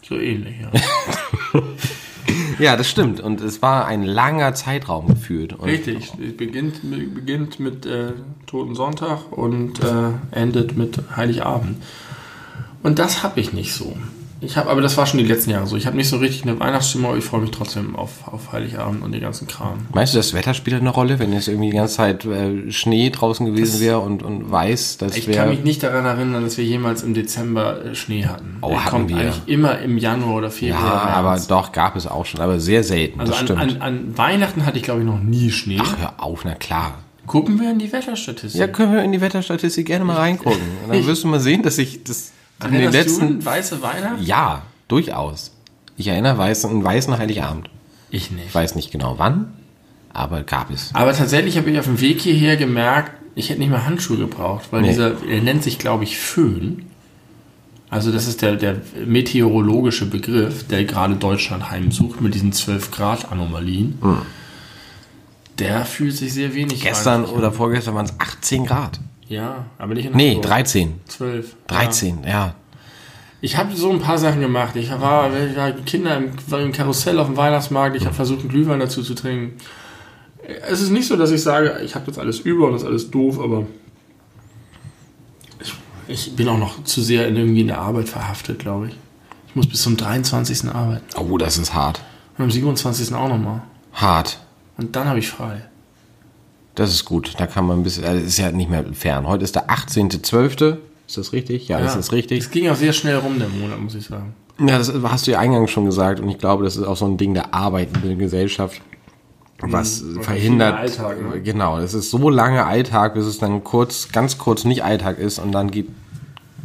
So 0.09 0.17
ähnlich, 0.17 0.57
ja. 0.61 0.71
Ja, 2.59 2.77
das 2.77 2.91
stimmt. 2.91 3.21
Und 3.21 3.41
es 3.41 3.63
war 3.63 3.87
ein 3.87 4.03
langer 4.03 4.55
Zeitraum 4.55 5.09
gefühlt. 5.09 5.55
Und 5.55 5.69
Richtig. 5.69 6.13
Es 6.21 6.37
beginnt, 6.37 6.85
mit- 6.85 7.15
beginnt 7.15 7.59
mit 7.59 7.87
äh, 7.87 8.13
Toten 8.47 8.75
Sonntag 8.75 9.33
und 9.33 9.83
äh, 9.83 10.11
endet 10.31 10.77
mit 10.77 11.01
Heiligabend. 11.17 11.83
Und 12.83 12.99
das 12.99 13.23
habe 13.23 13.41
ich 13.41 13.53
nicht 13.55 13.73
so. 13.73 13.97
Ich 14.43 14.57
habe, 14.57 14.71
aber 14.71 14.81
das 14.81 14.97
war 14.97 15.05
schon 15.07 15.19
die 15.19 15.27
letzten 15.27 15.51
Jahre 15.51 15.67
so. 15.67 15.77
Ich 15.77 15.87
habe 15.87 15.97
nicht 15.97 16.09
so 16.09 16.17
richtig 16.17 16.45
eine 16.45 16.59
Weihnachtsstimmung, 16.59 17.11
aber 17.11 17.19
ich 17.19 17.25
freue 17.25 17.43
mich 17.43 17.51
trotzdem 17.51 17.95
auf, 17.95 18.27
auf 18.27 18.53
Heiligabend 18.53 19.03
und 19.03 19.13
den 19.13 19.21
ganzen 19.21 19.47
Kram. 19.47 19.87
Meinst 19.93 20.15
du, 20.15 20.19
das 20.19 20.33
Wetter 20.33 20.55
spielt 20.55 20.81
eine 20.81 20.89
Rolle, 20.91 21.19
wenn 21.19 21.33
jetzt 21.33 21.49
irgendwie 21.49 21.71
die 21.71 21.77
ganze 21.77 21.97
Zeit 21.97 22.25
äh, 22.25 22.71
Schnee 22.73 23.11
draußen 23.11 23.45
gewesen 23.45 23.81
wäre 23.81 23.99
und, 23.99 24.23
und 24.23 24.51
weiß, 24.51 24.97
das 24.99 25.17
Ich 25.17 25.31
kann 25.31 25.51
mich 25.51 25.63
nicht 25.63 25.83
daran 25.83 26.07
erinnern, 26.07 26.43
dass 26.43 26.57
wir 26.57 26.65
jemals 26.65 27.03
im 27.03 27.13
Dezember 27.13 27.85
äh, 27.85 27.95
Schnee 27.95 28.25
hatten. 28.25 28.57
Oh, 28.63 28.69
Der 28.71 28.85
hatten 28.85 28.91
kommt 28.91 29.09
wir. 29.11 29.17
eigentlich 29.19 29.43
immer 29.47 29.79
im 29.81 29.99
Januar 29.99 30.37
oder 30.37 30.47
Ja, 30.47 30.53
Februar. 30.53 31.03
aber 31.11 31.31
März. 31.33 31.47
doch, 31.47 31.73
gab 31.73 31.97
es 31.97 32.07
auch 32.07 32.25
schon, 32.25 32.41
aber 32.41 32.61
sehr 32.61 32.83
selten. 32.83 33.21
Also 33.21 33.33
das 33.33 33.41
an, 33.43 33.47
stimmt. 33.47 33.61
an, 33.61 33.83
an 33.83 34.17
Weihnachten 34.19 34.65
hatte 34.65 34.79
ich, 34.79 34.85
glaube 34.85 35.01
ich, 35.01 35.07
noch 35.07 35.21
nie 35.21 35.51
Schnee. 35.51 35.79
Ach, 35.81 35.99
hör 35.99 36.15
auf, 36.25 36.45
na 36.47 36.55
klar. 36.55 36.95
Gucken 37.27 37.61
wir 37.61 37.71
in 37.71 37.79
die 37.79 37.93
Wetterstatistik. 37.93 38.59
Ja, 38.59 38.67
können 38.69 38.93
wir 38.95 39.03
in 39.05 39.13
die 39.13 39.21
Wetterstatistik 39.21 39.87
gerne 39.87 40.05
mal 40.07 40.17
reingucken. 40.17 40.59
Und 40.87 40.93
dann 40.95 41.07
wirst 41.07 41.25
du 41.25 41.29
mal 41.29 41.41
sehen, 41.41 41.63
dass 41.63 41.77
ich 41.79 42.03
das 42.05 42.33
in 42.65 42.73
den 42.73 42.93
letzten. 42.93 43.45
weiße 43.45 43.83
Weihnachten? 43.83 44.23
Ja, 44.23 44.63
durchaus. 44.89 45.53
Ich 45.97 46.07
erinnere 46.09 46.39
weiß, 46.39 46.65
einen 46.67 46.83
weißen 46.85 47.17
Heiligabend. 47.19 47.69
Ich 48.11 48.31
nicht. 48.31 48.47
Ich 48.49 48.55
weiß 48.55 48.75
nicht 48.75 48.91
genau 48.91 49.15
wann, 49.19 49.53
aber 50.13 50.43
gab 50.43 50.71
es. 50.71 50.91
Aber 50.95 51.13
tatsächlich 51.13 51.57
habe 51.59 51.71
ich 51.71 51.79
auf 51.79 51.85
dem 51.85 52.01
Weg 52.01 52.21
hierher 52.21 52.57
gemerkt, 52.57 53.13
ich 53.35 53.49
hätte 53.51 53.61
nicht 53.61 53.71
mehr 53.71 53.87
Handschuhe 53.87 54.17
gebraucht, 54.17 54.67
weil 54.71 54.83
Nee. 54.83 54.89
dieser, 54.89 55.15
er 55.29 55.41
nennt 55.43 55.63
sich, 55.63 55.79
glaube 55.79 56.05
ich, 56.05 56.19
Föhn. 56.19 56.87
Also 57.89 58.13
das 58.13 58.27
ist 58.27 58.43
der, 58.43 58.57
der 58.57 58.77
meteorologische 59.05 60.07
Begriff, 60.07 60.67
der 60.67 60.85
gerade 60.85 61.15
Deutschland 61.17 61.71
heimsucht 61.71 62.21
mit 62.21 62.35
diesen 62.35 62.53
12 62.53 62.91
Grad 62.91 63.31
Anomalien. 63.33 63.99
Der 65.59 65.85
fühlt 65.85 66.17
sich 66.17 66.33
sehr 66.33 66.55
wenig. 66.55 66.81
Gestern 66.81 67.25
oder 67.25 67.53
vorgestern 67.53 67.95
waren 67.95 68.07
es 68.07 68.15
18 68.19 68.65
Grad. 68.67 69.01
Ja, 69.31 69.67
aber 69.79 69.95
nicht 69.95 70.07
in 70.07 70.13
Nee, 70.17 70.31
Hamburg. 70.35 70.47
13. 70.47 71.01
12. 71.07 71.55
13, 71.69 72.25
ja. 72.27 72.55
Ich 73.41 73.57
habe 73.57 73.75
so 73.77 73.91
ein 73.91 74.01
paar 74.01 74.19
Sachen 74.19 74.41
gemacht. 74.41 74.75
Ich 74.75 74.91
war, 74.91 75.31
ich 75.33 75.57
war 75.57 75.71
Kinder 75.71 76.17
im, 76.17 76.33
war 76.49 76.61
im 76.61 76.73
Karussell 76.73 77.17
auf 77.19 77.29
dem 77.29 77.37
Weihnachtsmarkt. 77.37 77.97
Ich 77.97 78.05
habe 78.05 78.15
versucht, 78.15 78.41
einen 78.41 78.49
Glühwein 78.49 78.81
dazu 78.81 79.05
zu 79.05 79.15
trinken. 79.15 79.57
Es 80.69 80.81
ist 80.81 80.91
nicht 80.91 81.07
so, 81.07 81.15
dass 81.17 81.31
ich 81.31 81.43
sage, 81.43 81.81
ich 81.85 81.95
habe 81.95 82.07
das 82.07 82.19
alles 82.19 82.41
über 82.41 82.67
und 82.67 82.73
das 82.73 82.83
ist 82.83 82.89
alles 82.89 83.11
doof, 83.13 83.39
aber 83.39 83.67
ich, 85.61 85.75
ich 86.09 86.35
bin 86.35 86.49
auch 86.49 86.59
noch 86.59 86.83
zu 86.83 87.01
sehr 87.01 87.29
in 87.29 87.37
irgendwie 87.37 87.61
in 87.61 87.69
der 87.69 87.79
Arbeit 87.79 88.09
verhaftet, 88.09 88.59
glaube 88.59 88.89
ich. 88.89 88.97
Ich 89.47 89.55
muss 89.55 89.69
bis 89.69 89.81
zum 89.83 89.97
23. 89.97 90.69
arbeiten. 90.69 91.05
Oh, 91.17 91.39
das 91.39 91.57
ist 91.57 91.73
hart. 91.73 92.01
Und 92.37 92.45
am 92.45 92.51
27. 92.51 93.15
auch 93.15 93.29
nochmal. 93.29 93.63
Hart. 93.93 94.41
Und 94.77 94.97
dann 94.97 95.07
habe 95.09 95.21
ich 95.21 95.31
frei. 95.31 95.63
Das 96.75 96.91
ist 96.93 97.05
gut. 97.05 97.35
Da 97.39 97.47
kann 97.47 97.67
man 97.67 97.81
ein 97.81 97.83
bisschen, 97.83 98.05
also 98.05 98.25
ist 98.25 98.39
ja 98.39 98.51
nicht 98.53 98.71
mehr 98.71 98.85
fern. 98.93 99.27
Heute 99.27 99.45
ist 99.45 99.55
der 99.55 99.69
18.12. 99.69 100.77
Ist 101.07 101.17
das 101.19 101.33
richtig? 101.33 101.69
Ja, 101.69 101.81
das 101.81 101.97
ist 101.97 102.13
richtig. 102.13 102.39
Es 102.41 102.51
ging 102.51 102.69
auch 102.69 102.77
sehr 102.77 102.93
schnell 102.93 103.17
rum, 103.17 103.39
der 103.39 103.49
Monat, 103.49 103.81
muss 103.81 103.95
ich 103.95 104.07
sagen. 104.07 104.35
Ja, 104.61 104.79
das 104.79 104.93
hast 105.05 105.27
du 105.27 105.33
ja 105.33 105.39
eingangs 105.41 105.71
schon 105.71 105.87
gesagt 105.87 106.21
und 106.21 106.29
ich 106.29 106.39
glaube, 106.39 106.65
das 106.65 106.77
ist 106.77 106.85
auch 106.85 106.97
so 106.97 107.07
ein 107.07 107.17
Ding 107.17 107.35
der 107.35 107.53
arbeitenden 107.55 108.19
Gesellschaft, 108.19 108.81
was 109.61 110.03
Mhm. 110.03 110.23
verhindert. 110.23 110.75
Alltag, 110.79 111.17
ne? 111.21 111.41
Genau, 111.41 111.79
es 111.79 111.95
ist 111.95 112.11
so 112.11 112.29
lange 112.31 112.65
Alltag, 112.67 113.15
bis 113.15 113.25
es 113.25 113.39
dann 113.39 113.65
kurz, 113.65 114.11
ganz 114.13 114.39
kurz 114.39 114.65
nicht 114.65 114.85
Alltag 114.85 115.19
ist 115.19 115.39
und 115.39 115.53
dann 115.53 115.71
geht 115.71 115.89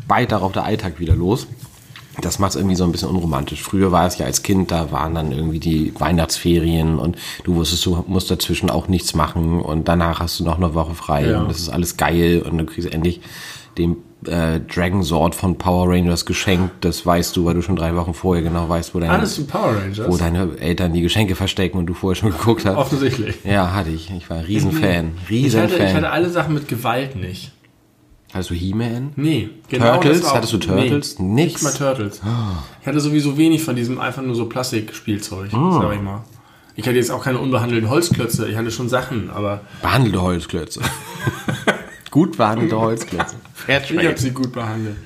bald 0.07 0.31
darauf 0.31 0.51
der 0.51 0.65
Alltag 0.65 0.99
wieder 0.99 1.15
los. 1.15 1.47
Das 2.21 2.39
macht 2.39 2.51
es 2.51 2.55
irgendwie 2.55 2.75
so 2.75 2.83
ein 2.85 2.91
bisschen 2.91 3.09
unromantisch. 3.09 3.61
Früher 3.61 3.91
war 3.91 4.07
es 4.07 4.17
ja 4.17 4.25
als 4.25 4.41
Kind, 4.43 4.71
da 4.71 4.91
waren 4.91 5.15
dann 5.15 5.31
irgendwie 5.31 5.59
die 5.59 5.93
Weihnachtsferien 5.99 6.97
und 6.97 7.17
du 7.43 7.55
wusstest, 7.55 7.85
du 7.85 8.03
musst 8.07 8.31
dazwischen 8.31 8.69
auch 8.69 8.87
nichts 8.87 9.15
machen 9.15 9.59
und 9.61 9.87
danach 9.87 10.19
hast 10.21 10.39
du 10.39 10.43
noch 10.45 10.57
eine 10.57 10.73
Woche 10.73 10.95
frei 10.95 11.27
Ja. 11.29 11.41
und 11.41 11.49
das 11.49 11.59
ist 11.59 11.69
alles 11.69 11.97
geil 11.97 12.43
und 12.49 12.57
du 12.57 12.65
kriegst 12.65 12.91
endlich 12.91 13.21
den 13.77 13.97
äh, 14.25 14.61
Dragon 14.61 15.03
Sword 15.03 15.35
von 15.35 15.57
Power 15.57 15.89
Rangers 15.89 16.25
geschenkt. 16.25 16.71
Das 16.85 17.05
weißt 17.05 17.35
du, 17.35 17.43
weil 17.45 17.55
du 17.55 17.61
schon 17.61 17.75
drei 17.75 17.93
Wochen 17.95 18.13
vorher 18.13 18.41
genau 18.43 18.67
weißt, 18.69 18.95
wo 18.95 18.99
deine, 19.01 19.11
Alles 19.11 19.35
die 19.35 19.41
Power 19.43 19.75
Rangers. 19.75 20.09
wo 20.09 20.15
deine 20.17 20.57
Eltern 20.59 20.93
die 20.93 21.01
Geschenke 21.01 21.35
verstecken 21.35 21.77
und 21.77 21.85
du 21.85 21.93
vorher 21.93 22.15
schon 22.15 22.31
geguckt 22.31 22.65
hast. 22.65 22.77
Offensichtlich. 22.77 23.35
Ja, 23.43 23.73
hatte 23.73 23.89
ich. 23.89 24.09
Ich 24.17 24.29
war 24.29 24.37
ein 24.37 24.45
Riesenfan. 24.45 24.81
Ich 24.81 24.87
hatte, 24.87 25.13
ich 25.25 25.29
Riesenfan. 25.29 25.93
hatte 25.95 26.09
alle 26.11 26.29
Sachen 26.29 26.53
mit 26.53 26.67
Gewalt 26.69 27.17
nicht. 27.17 27.51
Hattest 28.35 28.49
du 28.49 28.53
He-Man? 28.55 29.13
Nee, 29.15 29.49
Turtles? 29.69 30.19
das 30.19 30.29
auch- 30.29 30.35
Hattest 30.35 30.51
du 30.51 30.57
Turtles? 30.57 31.19
Nee, 31.19 31.45
Nix. 31.45 31.53
nicht 31.53 31.63
mal 31.63 31.71
Turtles. 31.73 32.21
Ich 32.81 32.85
hatte 32.87 32.99
sowieso 32.99 33.37
wenig 33.37 33.63
von 33.63 33.77
diesem 33.77 33.97
einfach 33.97 34.21
nur 34.21 34.35
so 34.35 34.47
Plastikspielzeug, 34.47 35.53
Ah. 35.53 35.79
sag 35.81 35.95
ich 35.95 36.01
mal. 36.01 36.21
Ich 36.75 36.85
hatte 36.85 36.97
jetzt 36.97 37.11
auch 37.11 37.23
keine 37.23 37.39
unbehandelten 37.39 37.89
Holzklötze, 37.89 38.49
ich 38.49 38.57
hatte 38.57 38.71
schon 38.71 38.89
Sachen, 38.89 39.29
aber 39.29 39.61
Behandelte 39.81 40.21
Holzklötze. 40.21 40.81
Gut 42.11 42.35
behandelte 42.35 42.77
Holzklötze. 42.77 43.35
ich 43.69 44.05
habe 44.05 44.17
sie 44.19 44.31
gut 44.31 44.51
behandelt. 44.51 44.97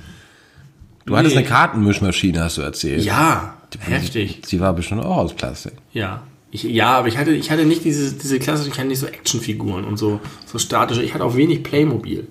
Du 1.05 1.15
hattest 1.15 1.35
Nee. 1.35 1.41
eine 1.41 1.47
Kartenmischmaschine, 1.49 2.43
hast 2.43 2.57
du 2.57 2.61
erzählt. 2.63 3.03
Ja, 3.03 3.57
heftig. 3.79 4.41
Sie 4.45 4.59
war 4.59 4.73
bestimmt 4.73 5.03
auch 5.05 5.17
aus 5.17 5.33
Plastik. 5.35 5.73
Ja. 5.93 6.23
Ich, 6.51 6.63
ja, 6.63 6.97
aber 6.97 7.07
ich 7.07 7.17
hatte, 7.19 7.31
ich 7.31 7.51
hatte 7.51 7.65
nicht 7.65 7.83
diese, 7.83 8.13
diese 8.13 8.39
klassischen, 8.39 8.71
ich 8.71 8.77
hatte 8.79 8.87
nicht 8.87 8.99
so 8.99 9.05
Actionfiguren 9.05 9.85
und 9.85 9.97
so, 9.97 10.19
so 10.47 10.57
statische. 10.57 11.03
Ich 11.03 11.13
hatte 11.13 11.23
auch 11.23 11.35
wenig 11.35 11.61
Playmobil. 11.63 12.27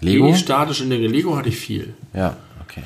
Lego? 0.00 0.26
Wenig 0.26 0.38
statisch 0.38 0.80
in 0.80 0.90
der 0.90 0.98
Lego 0.98 1.36
hatte 1.36 1.48
ich 1.48 1.56
viel. 1.56 1.94
Ja, 2.14 2.36
okay. 2.62 2.82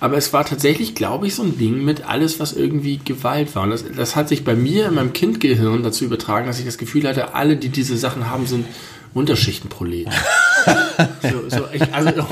Aber 0.00 0.16
es 0.16 0.32
war 0.32 0.44
tatsächlich, 0.44 0.94
glaube 0.94 1.26
ich, 1.26 1.34
so 1.34 1.42
ein 1.42 1.58
Ding 1.58 1.84
mit 1.84 2.08
alles, 2.08 2.40
was 2.40 2.54
irgendwie 2.54 2.98
Gewalt 3.04 3.54
war. 3.54 3.64
Und 3.64 3.70
das, 3.70 3.84
das 3.94 4.16
hat 4.16 4.28
sich 4.28 4.44
bei 4.44 4.54
mir 4.54 4.86
in 4.88 4.94
meinem 4.94 5.12
Kindgehirn 5.12 5.82
dazu 5.82 6.04
übertragen, 6.04 6.46
dass 6.46 6.58
ich 6.58 6.64
das 6.64 6.78
Gefühl 6.78 7.06
hatte, 7.06 7.34
alle, 7.34 7.56
die 7.56 7.68
diese 7.68 7.96
Sachen 7.98 8.30
haben, 8.30 8.46
sind 8.46 8.64
Unterschichtenproleten. 9.12 10.12
so, 11.22 11.56
so, 11.56 11.64
ich, 11.72 11.82
also, 11.92 12.26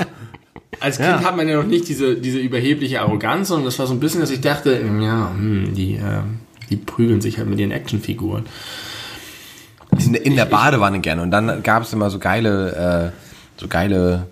als 0.80 0.96
Kind 0.96 1.08
Ja. 1.08 1.24
hat 1.24 1.36
man 1.36 1.48
ja 1.48 1.56
noch 1.56 1.66
nicht 1.66 1.88
diese, 1.88 2.14
diese 2.16 2.38
überhebliche 2.38 3.00
Arroganz, 3.00 3.48
sondern 3.48 3.66
das 3.66 3.78
war 3.78 3.86
so 3.86 3.94
ein 3.94 4.00
bisschen, 4.00 4.20
dass 4.20 4.30
ich 4.30 4.40
dachte, 4.40 4.72
ja, 5.00 5.30
hm, 5.36 5.74
die, 5.74 5.94
äh, 5.96 6.20
die 6.70 6.76
prügeln 6.76 7.20
sich 7.20 7.36
halt 7.38 7.48
mit 7.48 7.58
ihren 7.58 7.72
Actionfiguren. 7.72 8.46
In, 9.98 10.14
in 10.14 10.36
der 10.36 10.44
Badewanne 10.44 11.00
gerne. 11.00 11.22
Und 11.22 11.30
dann 11.32 11.62
gab 11.62 11.82
es 11.82 11.92
immer 11.92 12.10
so 12.10 12.18
geile, 12.18 13.12
äh, 13.14 13.27
so 13.58 13.68
geile, 13.68 14.26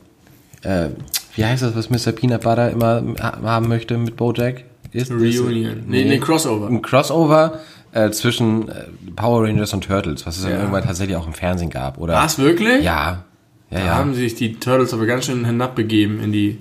äh, 0.63 0.89
wie 1.35 1.45
heißt 1.45 1.63
das, 1.63 1.75
was 1.77 1.91
Mr. 1.91 2.13
Peanut 2.13 2.41
Butter 2.43 2.71
immer 2.71 3.03
ha- 3.21 3.39
haben 3.43 3.69
möchte 3.69 3.99
mit 3.99 4.17
Bojack? 4.17 4.65
Ist 4.93 5.11
Reunion. 5.11 5.85
Nee, 5.89 6.05
nee, 6.05 6.19
Crossover. 6.19 6.69
Ein 6.69 6.81
Crossover 6.81 7.61
äh, 7.93 8.11
zwischen 8.11 8.69
äh, 8.69 8.85
Power 9.15 9.45
Rangers 9.45 9.75
und 9.75 9.85
Turtles, 9.85 10.25
was 10.27 10.37
es 10.39 10.43
dann 10.45 10.53
Ja. 10.53 10.59
irgendwann 10.61 10.85
tatsächlich 10.85 11.17
auch 11.17 11.27
im 11.27 11.35
Fernsehen 11.35 11.69
gab, 11.71 11.99
oder? 11.99 12.15
Was, 12.15 12.39
wirklich? 12.39 12.83
Ja. 12.83 13.25
Ja, 13.71 13.79
Da 13.79 13.85
ja. 13.85 13.95
haben 13.97 14.15
sich 14.15 14.35
die 14.37 14.55
Turtles 14.55 14.95
aber 14.95 15.05
ganz 15.07 15.27
schön 15.27 15.45
hinabbegeben 15.45 16.21
in 16.21 16.33
die. 16.33 16.59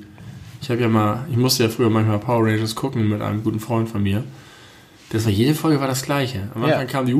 Ich 0.62 0.70
habe 0.72 0.82
ja 0.82 0.88
mal, 0.90 1.20
ich 1.30 1.38
musste 1.38 1.64
ja 1.64 1.70
früher 1.70 1.90
manchmal 1.92 2.18
Power 2.20 2.46
Rangers 2.48 2.74
gucken 2.76 3.08
mit 3.08 3.22
einem 3.22 3.44
guten 3.44 3.60
Freund 3.60 3.88
von 3.88 4.02
mir. 4.02 4.24
Das 5.12 5.24
war 5.26 5.32
jede 5.32 5.54
Folge 5.54 5.80
war 5.80 5.88
das 5.88 6.02
gleiche. 6.04 6.50
Am 6.56 6.62
Ja. 6.64 6.70
Anfang 6.74 6.88
kam 6.88 7.06
die. 7.06 7.14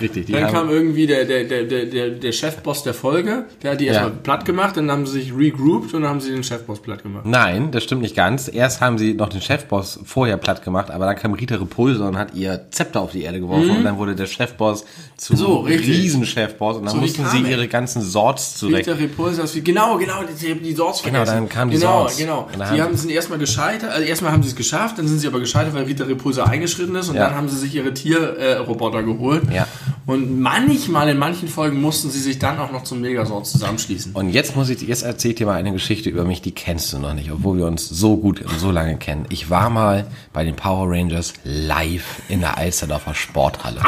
Richtig, 0.00 0.26
die 0.26 0.32
Dann 0.32 0.50
kam 0.52 0.70
irgendwie 0.70 1.06
der, 1.06 1.24
der, 1.24 1.44
der, 1.44 1.64
der, 1.64 2.10
der, 2.10 2.32
Chefboss 2.32 2.82
der 2.82 2.94
Folge, 2.94 3.46
der 3.62 3.72
hat 3.72 3.80
die 3.80 3.86
erstmal 3.86 4.10
Ja. 4.10 4.16
platt 4.22 4.44
gemacht, 4.44 4.76
dann 4.76 4.90
haben 4.90 5.06
sie 5.06 5.20
sich 5.20 5.36
regrouped 5.36 5.94
und 5.94 6.02
dann 6.02 6.10
haben 6.10 6.20
sie 6.20 6.30
den 6.32 6.42
Chefboss 6.44 6.80
platt 6.80 7.02
gemacht. 7.02 7.24
Nein, 7.26 7.70
das 7.70 7.84
stimmt 7.84 8.02
nicht 8.02 8.16
ganz. 8.16 8.48
Erst 8.52 8.80
haben 8.80 8.98
sie 8.98 9.14
noch 9.14 9.28
den 9.28 9.40
Chefboss 9.40 10.00
vorher 10.04 10.36
platt 10.38 10.64
gemacht, 10.64 10.90
aber 10.90 11.06
dann 11.06 11.16
kam 11.16 11.34
Rita 11.34 11.56
Repulse 11.56 12.02
und 12.04 12.16
hat 12.16 12.34
ihr 12.34 12.66
Zepter 12.70 13.00
auf 13.00 13.12
die 13.12 13.22
Erde 13.22 13.40
geworfen 13.40 13.70
und 13.70 13.84
dann 13.84 13.96
wurde 13.98 14.14
der 14.14 14.26
Chefboss 14.26 14.84
Mhm. 15.30 15.36
So. 15.36 15.60
Riesenchefboss 15.60 16.78
und 16.78 16.84
dann 16.86 16.94
So 16.94 17.00
mussten 17.00 17.24
sie 17.26 17.38
ihre 17.48 17.68
ganzen 17.68 18.02
Sorts 18.02 18.56
zurecht. 18.56 18.88
Rita 18.88 18.98
Repulsa, 18.98 19.44
wie, 19.54 19.60
genau, 19.60 19.96
genau, 19.96 20.22
die, 20.24 20.54
die 20.54 20.72
Sorts 20.74 21.02
Genau, 21.02 21.18
vergessen. 21.18 21.34
dann 21.36 21.48
kamen 21.48 21.70
die 21.70 21.76
genau, 21.78 22.00
Sorts. 22.00 22.16
Genau, 22.18 22.48
Sie 22.52 22.58
haben- 22.64 22.80
haben, 22.80 22.96
sind 22.96 23.10
erstmal 23.10 23.38
gescheitert, 23.38 23.90
also 23.92 24.02
erstmal 24.04 24.32
haben 24.32 24.42
sie 24.42 24.48
es 24.48 24.56
geschafft, 24.56 24.98
dann 24.98 25.06
sind 25.06 25.18
sie 25.20 25.28
aber 25.28 25.38
gescheitert, 25.38 25.74
weil 25.74 25.84
Rita 25.84 26.01
Repulsa 26.08 26.44
eingeschritten 26.44 26.94
ist 26.96 27.08
und 27.08 27.16
Ja. 27.16 27.26
dann 27.28 27.34
haben 27.36 27.48
sie 27.48 27.56
sich 27.58 27.74
ihre 27.74 27.92
Tierroboter 27.94 29.00
äh, 29.00 29.04
geholt. 29.04 29.42
Ja. 29.52 29.66
Und 30.06 30.40
manchmal, 30.40 31.08
in 31.08 31.18
manchen 31.18 31.48
Folgen 31.48 31.80
mussten 31.80 32.10
sie 32.10 32.18
sich 32.20 32.38
dann 32.38 32.58
auch 32.58 32.72
noch 32.72 32.84
zum 32.84 33.00
Megasort 33.00 33.46
zusammenschließen. 33.46 34.12
Und 34.14 34.30
jetzt 34.30 34.56
muss 34.56 34.68
ich, 34.68 34.82
jetzt 34.82 35.02
erzähl 35.02 35.30
ich 35.32 35.36
dir 35.36 35.46
mal 35.46 35.54
eine 35.54 35.72
Geschichte 35.72 36.10
über 36.10 36.24
mich, 36.24 36.42
die 36.42 36.52
kennst 36.52 36.92
du 36.92 36.98
noch 36.98 37.14
nicht, 37.14 37.30
obwohl 37.30 37.58
wir 37.58 37.66
uns 37.66 37.88
so 37.88 38.16
gut 38.16 38.40
und 38.42 38.58
so 38.58 38.70
lange 38.70 38.96
kennen. 38.96 39.26
Ich 39.30 39.48
war 39.50 39.70
mal 39.70 40.06
bei 40.32 40.44
den 40.44 40.56
Power 40.56 40.88
Rangers 40.90 41.34
live 41.44 42.22
in 42.28 42.40
der 42.40 42.58
Alsterdorfer 42.58 43.14
Sporthalle. 43.14 43.80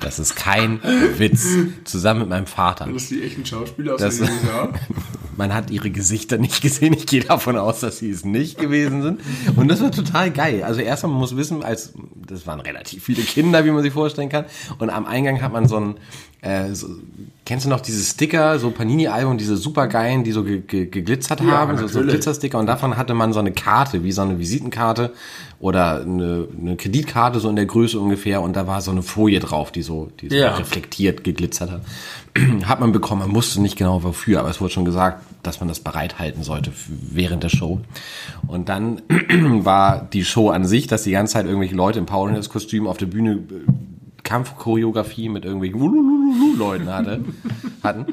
Das 0.00 0.18
ist 0.18 0.34
kein 0.34 0.80
Witz. 1.18 1.46
Zusammen 1.84 2.20
mit 2.20 2.28
meinem 2.30 2.46
Vater. 2.46 2.86
Das 2.92 3.02
ist 3.02 3.10
die 3.10 3.22
echten 3.22 3.44
Schauspieler 3.44 3.94
aus 3.94 4.00
Das- 4.00 4.16
den 4.18 4.28
USA. 4.30 4.72
Man 5.36 5.54
hat 5.54 5.70
ihre 5.70 5.90
Gesichter 5.90 6.36
nicht 6.36 6.60
gesehen. 6.60 6.92
Ich 6.92 7.06
gehe 7.06 7.22
davon 7.24 7.56
aus, 7.56 7.80
dass 7.80 7.98
sie 7.98 8.10
es 8.10 8.26
nicht 8.26 8.58
gewesen 8.58 9.00
sind. 9.00 9.20
Und 9.56 9.68
das 9.68 9.80
war 9.80 9.90
total 9.90 10.30
geil. 10.30 10.62
Also 10.64 10.82
erstmal, 10.82 11.12
man 11.12 11.20
muss 11.20 11.34
wissen, 11.34 11.62
als 11.62 11.94
das 12.26 12.46
waren 12.46 12.60
relativ 12.60 13.04
viele 13.04 13.22
Kinder, 13.22 13.64
wie 13.64 13.70
man 13.70 13.82
sich 13.82 13.92
vorstellen 13.94 14.28
kann. 14.28 14.44
Und 14.78 14.90
am 14.90 15.06
Eingang 15.06 15.40
hat 15.40 15.50
man 15.52 15.66
so 15.66 15.76
ein, 15.78 15.94
äh, 16.42 16.72
so, 16.74 16.88
kennst 17.44 17.66
du 17.66 17.70
noch 17.70 17.80
diese 17.80 18.02
Sticker, 18.02 18.58
so 18.58 18.70
Panini-Album, 18.70 19.36
diese 19.36 19.56
supergeilen, 19.56 20.24
die 20.24 20.32
so 20.32 20.42
ge 20.44 20.60
ge 20.60 20.86
geglitzert 20.86 21.42
haben, 21.42 21.76
so, 21.76 21.86
so. 21.86 22.00
Glitzersticker. 22.00 22.58
Und 22.58 22.66
davon 22.66 22.96
hatte 22.96 23.12
man 23.14 23.32
so 23.32 23.40
eine 23.40 23.52
Karte, 23.52 24.04
wie 24.04 24.12
so 24.12 24.22
eine 24.22 24.38
Visitenkarte 24.38 25.12
oder 25.58 26.00
eine, 26.00 26.48
eine 26.58 26.76
Kreditkarte, 26.76 27.40
so 27.40 27.50
in 27.50 27.56
der 27.56 27.66
Größe 27.66 27.98
ungefähr. 28.00 28.40
Und 28.40 28.56
da 28.56 28.66
war 28.66 28.80
so 28.80 28.90
eine 28.90 29.02
Folie 29.02 29.40
drauf, 29.40 29.70
die 29.72 29.82
so, 29.82 30.08
die 30.20 30.30
so 30.30 30.36
Ja. 30.36 30.54
reflektiert, 30.54 31.24
geglitzert 31.24 31.70
hat. 31.70 31.82
hat 32.64 32.80
man 32.80 32.92
bekommen, 32.92 33.20
man 33.22 33.34
wusste 33.34 33.60
nicht 33.60 33.76
genau 33.76 34.02
wofür, 34.02 34.40
aber 34.40 34.48
es 34.48 34.60
wurde 34.60 34.72
schon 34.72 34.84
gesagt, 34.84 35.22
dass 35.42 35.60
man 35.60 35.68
das 35.68 35.80
bereithalten 35.80 36.42
sollte 36.42 36.72
während 37.10 37.42
der 37.42 37.48
Show. 37.50 37.80
Und 38.46 38.68
dann 38.68 39.02
war 39.64 40.08
die 40.12 40.24
Show 40.24 40.48
an 40.50 40.64
sich, 40.64 40.86
dass 40.86 41.02
die 41.02 41.10
ganze 41.10 41.34
Zeit 41.34 41.46
irgendwelche 41.46 41.74
Leute 41.74 41.98
im 41.98 42.06
Power 42.06 42.28
Rangers 42.28 42.48
Kostüm 42.48 42.86
auf 42.86 42.96
der 42.96 43.06
Bühne 43.06 43.32
äh, 43.32 43.38
Kampfchoreografie 44.22 45.28
mit 45.28 45.44
irgendwelchen 45.44 46.56
Leuten 46.58 46.88
hatte, 46.88 47.24
hatten. 47.82 48.06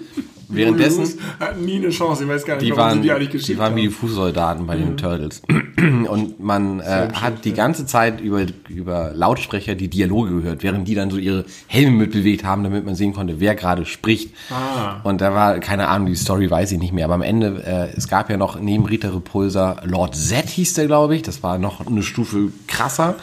Währenddessen 0.49 1.19
hatten 1.39 1.65
nie 1.65 1.75
eine 1.75 1.89
Chance. 1.89 2.23
Ich 2.23 2.29
weiß 2.29 2.45
gar 2.45 2.55
nicht, 2.55 2.65
die 2.65 2.75
waren, 2.75 3.01
die 3.01 3.11
eigentlich 3.11 3.29
die 3.29 3.37
geschickt 3.37 3.59
waren 3.59 3.75
wie 3.75 3.83
die. 3.83 3.89
Fußsoldaten 3.89 4.65
bei 4.65 4.77
den 4.77 4.95
Turtles. 4.95 5.41
Und 5.77 6.39
man 6.39 6.79
äh, 6.79 7.09
hat 7.13 7.43
die 7.43 7.53
ganze 7.53 7.85
Zeit 7.85 8.21
über, 8.21 8.45
über 8.69 9.11
Lautsprecher 9.13 9.75
die 9.75 9.89
Dialoge 9.89 10.31
gehört, 10.31 10.63
während 10.63 10.87
die 10.87 10.95
dann 10.95 11.11
so 11.11 11.17
ihre 11.17 11.45
Helme 11.67 11.97
mitbewegt 11.97 12.45
haben, 12.45 12.63
damit 12.63 12.85
man 12.85 12.95
sehen 12.95 13.13
konnte, 13.13 13.39
wer 13.39 13.55
gerade 13.55 13.85
spricht. 13.85 14.33
Ah. 14.49 15.01
Und 15.03 15.19
da 15.21 15.33
war, 15.33 15.59
keine 15.59 15.87
Ahnung, 15.89 16.07
die 16.07 16.15
Story 16.15 16.49
weiß 16.49 16.71
ich 16.71 16.79
nicht 16.79 16.93
mehr, 16.93 17.05
aber 17.05 17.15
am 17.15 17.21
Ende, 17.21 17.63
äh, 17.65 17.97
es 17.97 18.07
gab 18.07 18.29
ja 18.29 18.37
noch 18.37 18.59
neben 18.59 18.85
Rita 18.85 19.09
Repulsa 19.09 19.81
Lord 19.83 20.15
Z 20.15 20.47
hieß 20.47 20.75
der, 20.75 20.87
glaube 20.87 21.15
ich, 21.15 21.23
das 21.23 21.43
war 21.43 21.57
noch 21.57 21.85
eine 21.85 22.03
Stufe 22.03 22.51
krasser. 22.67 23.15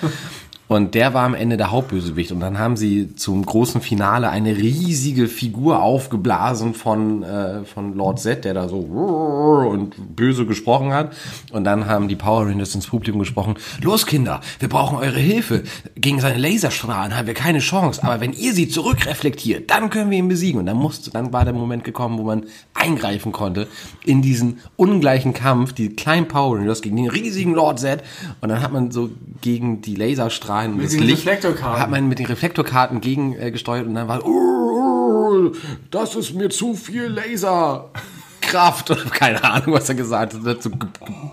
Und 0.67 0.95
der 0.95 1.13
war 1.13 1.25
am 1.25 1.35
Ende 1.35 1.57
der 1.57 1.71
Hauptbösewicht. 1.71 2.33
Und 2.33 2.41
dann 2.41 2.59
haben 2.59 2.77
sie 2.77 3.15
zum 3.17 3.45
großen 3.45 3.81
Finale 3.81 4.31
eine 4.31 4.57
riesige 4.57 5.29
Figur 5.29 5.83
aufgeblasen 5.83 6.75
von, 6.75 7.23
äh, 7.23 7.65
von 7.65 7.95
Lord 7.95 8.19
Z, 8.21 8.45
der 8.45 8.55
da 8.55 8.69
so 8.69 8.79
und 8.79 10.17
böse 10.17 10.47
gesprochen 10.47 10.93
hat. 10.93 11.15
Und 11.53 11.65
dann 11.65 11.87
haben 11.87 12.09
die 12.09 12.17
Power 12.17 12.47
Rangers 12.47 12.75
ins 12.75 12.87
Publikum 12.87 13.19
gesprochen. 13.19 13.57
Los, 13.83 14.07
Kinder, 14.07 14.41
wir 14.59 14.69
brauchen 14.69 14.97
eure 14.97 15.19
Hilfe. 15.19 15.65
Gegen 15.97 16.21
seine 16.21 16.39
Laserstrahlen 16.39 17.17
haben 17.17 17.27
wir 17.27 17.35
keine 17.35 17.59
Chance. 17.59 18.03
Aber 18.03 18.21
wenn 18.21 18.33
ihr 18.33 18.55
sie 18.55 18.69
zurückreflektiert, 18.69 19.71
dann 19.71 19.91
können 19.91 20.11
wir 20.11 20.19
ihn 20.19 20.29
besiegen. 20.29 20.61
Und 20.61 20.67
dann 20.67 20.79
musste, 20.79 21.11
dann 21.11 21.33
war 21.33 21.45
der 21.45 21.53
Moment 21.53 21.85
gekommen, 21.85 22.19
wo 22.19 22.23
man 22.23 22.47
eingreifen 22.73 23.33
konnte 23.33 23.69
in 24.05 24.23
diesen 24.23 24.61
ungleichen 24.77 25.35
Kampf, 25.35 25.75
die 25.75 25.91
kleinen 25.91 26.27
Power 26.27 26.57
Rangers 26.57 26.81
gegen 26.81 26.97
den 26.97 27.09
riesigen 27.09 27.53
Lord 27.53 27.81
Z. 27.81 28.03
Und 28.41 28.49
dann 28.49 28.63
hat 28.63 28.73
man 28.73 28.91
so 28.91 29.11
gegen 29.43 29.83
die 29.83 29.95
Laserstrahlen 29.95 30.54
mit 30.77 30.93
den 30.93 31.03
Reflektorkarten. 31.03 31.81
hat 31.81 31.91
man 31.91 32.09
mit 32.09 32.19
den 32.19 32.27
Reflektorkarten 32.27 33.01
gegen 33.01 33.35
äh, 33.35 33.51
und 33.51 33.95
dann 33.95 34.09
war 34.09 34.25
oh, 34.25 35.53
das 35.91 36.15
ist 36.15 36.35
mir 36.35 36.51
zu 36.51 36.75
viel 36.75 37.07
Laserkraft 37.07 38.91
keine 39.11 39.43
Ahnung, 39.45 39.75
was 39.75 39.89
er 39.89 39.95
gesagt 39.95 40.35
hat, 40.35 40.63
so 40.63 40.71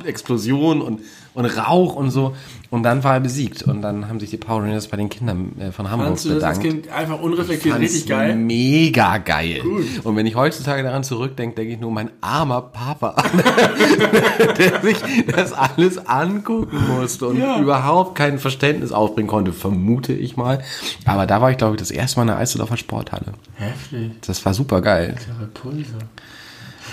Explosion 0.06 0.82
und 0.82 1.01
und 1.33 1.45
Rauch 1.45 1.95
und 1.95 2.11
so 2.11 2.35
und 2.69 2.83
dann 2.83 3.03
war 3.03 3.13
er 3.15 3.19
besiegt 3.21 3.63
und 3.63 3.81
dann 3.81 4.07
haben 4.09 4.19
sich 4.19 4.29
die 4.29 4.38
Power 4.38 4.63
Rangers 4.63 4.88
bei 4.88 4.97
den 4.97 5.09
Kindern 5.09 5.53
äh, 5.59 5.71
von 5.71 5.89
Hamburg 5.89 6.07
Fandst 6.09 6.25
du 6.25 6.29
das 6.29 6.38
bedankt. 6.39 6.57
als 6.57 6.59
Kind 6.73 6.89
einfach 6.91 7.21
unreflektiert 7.21 7.79
richtig 7.79 8.05
geil? 8.07 8.35
Mega 8.35 9.17
geil. 9.17 9.61
Und 10.03 10.15
wenn 10.15 10.25
ich 10.25 10.35
heutzutage 10.35 10.83
daran 10.83 11.03
zurückdenke, 11.03 11.55
denke 11.55 11.73
ich 11.73 11.79
nur, 11.79 11.91
mein 11.91 12.09
armer 12.21 12.61
Papa, 12.61 13.15
der 14.57 14.81
sich 14.81 14.97
das 15.35 15.53
alles 15.53 15.97
angucken 16.07 16.77
musste 16.88 17.27
und 17.27 17.38
Ja. 17.39 17.59
überhaupt 17.59 18.15
kein 18.15 18.39
Verständnis 18.39 18.91
aufbringen 18.91 19.27
konnte, 19.29 19.53
vermute 19.53 20.13
ich 20.13 20.38
mal. 20.38 20.61
Aber 21.05 21.25
da 21.27 21.41
war 21.41 21.51
ich, 21.51 21.57
glaube 21.57 21.75
ich, 21.75 21.79
das 21.79 21.91
erste 21.91 22.19
Mal 22.19 22.23
in 22.23 22.27
der 22.27 22.38
Eisdorfer 22.38 22.77
Sporthalle. 22.77 23.33
Heftig. 23.55 24.11
Das 24.25 24.43
war 24.45 24.53
super 24.53 24.81
geil. 24.81 25.15
Repulse. 25.39 25.93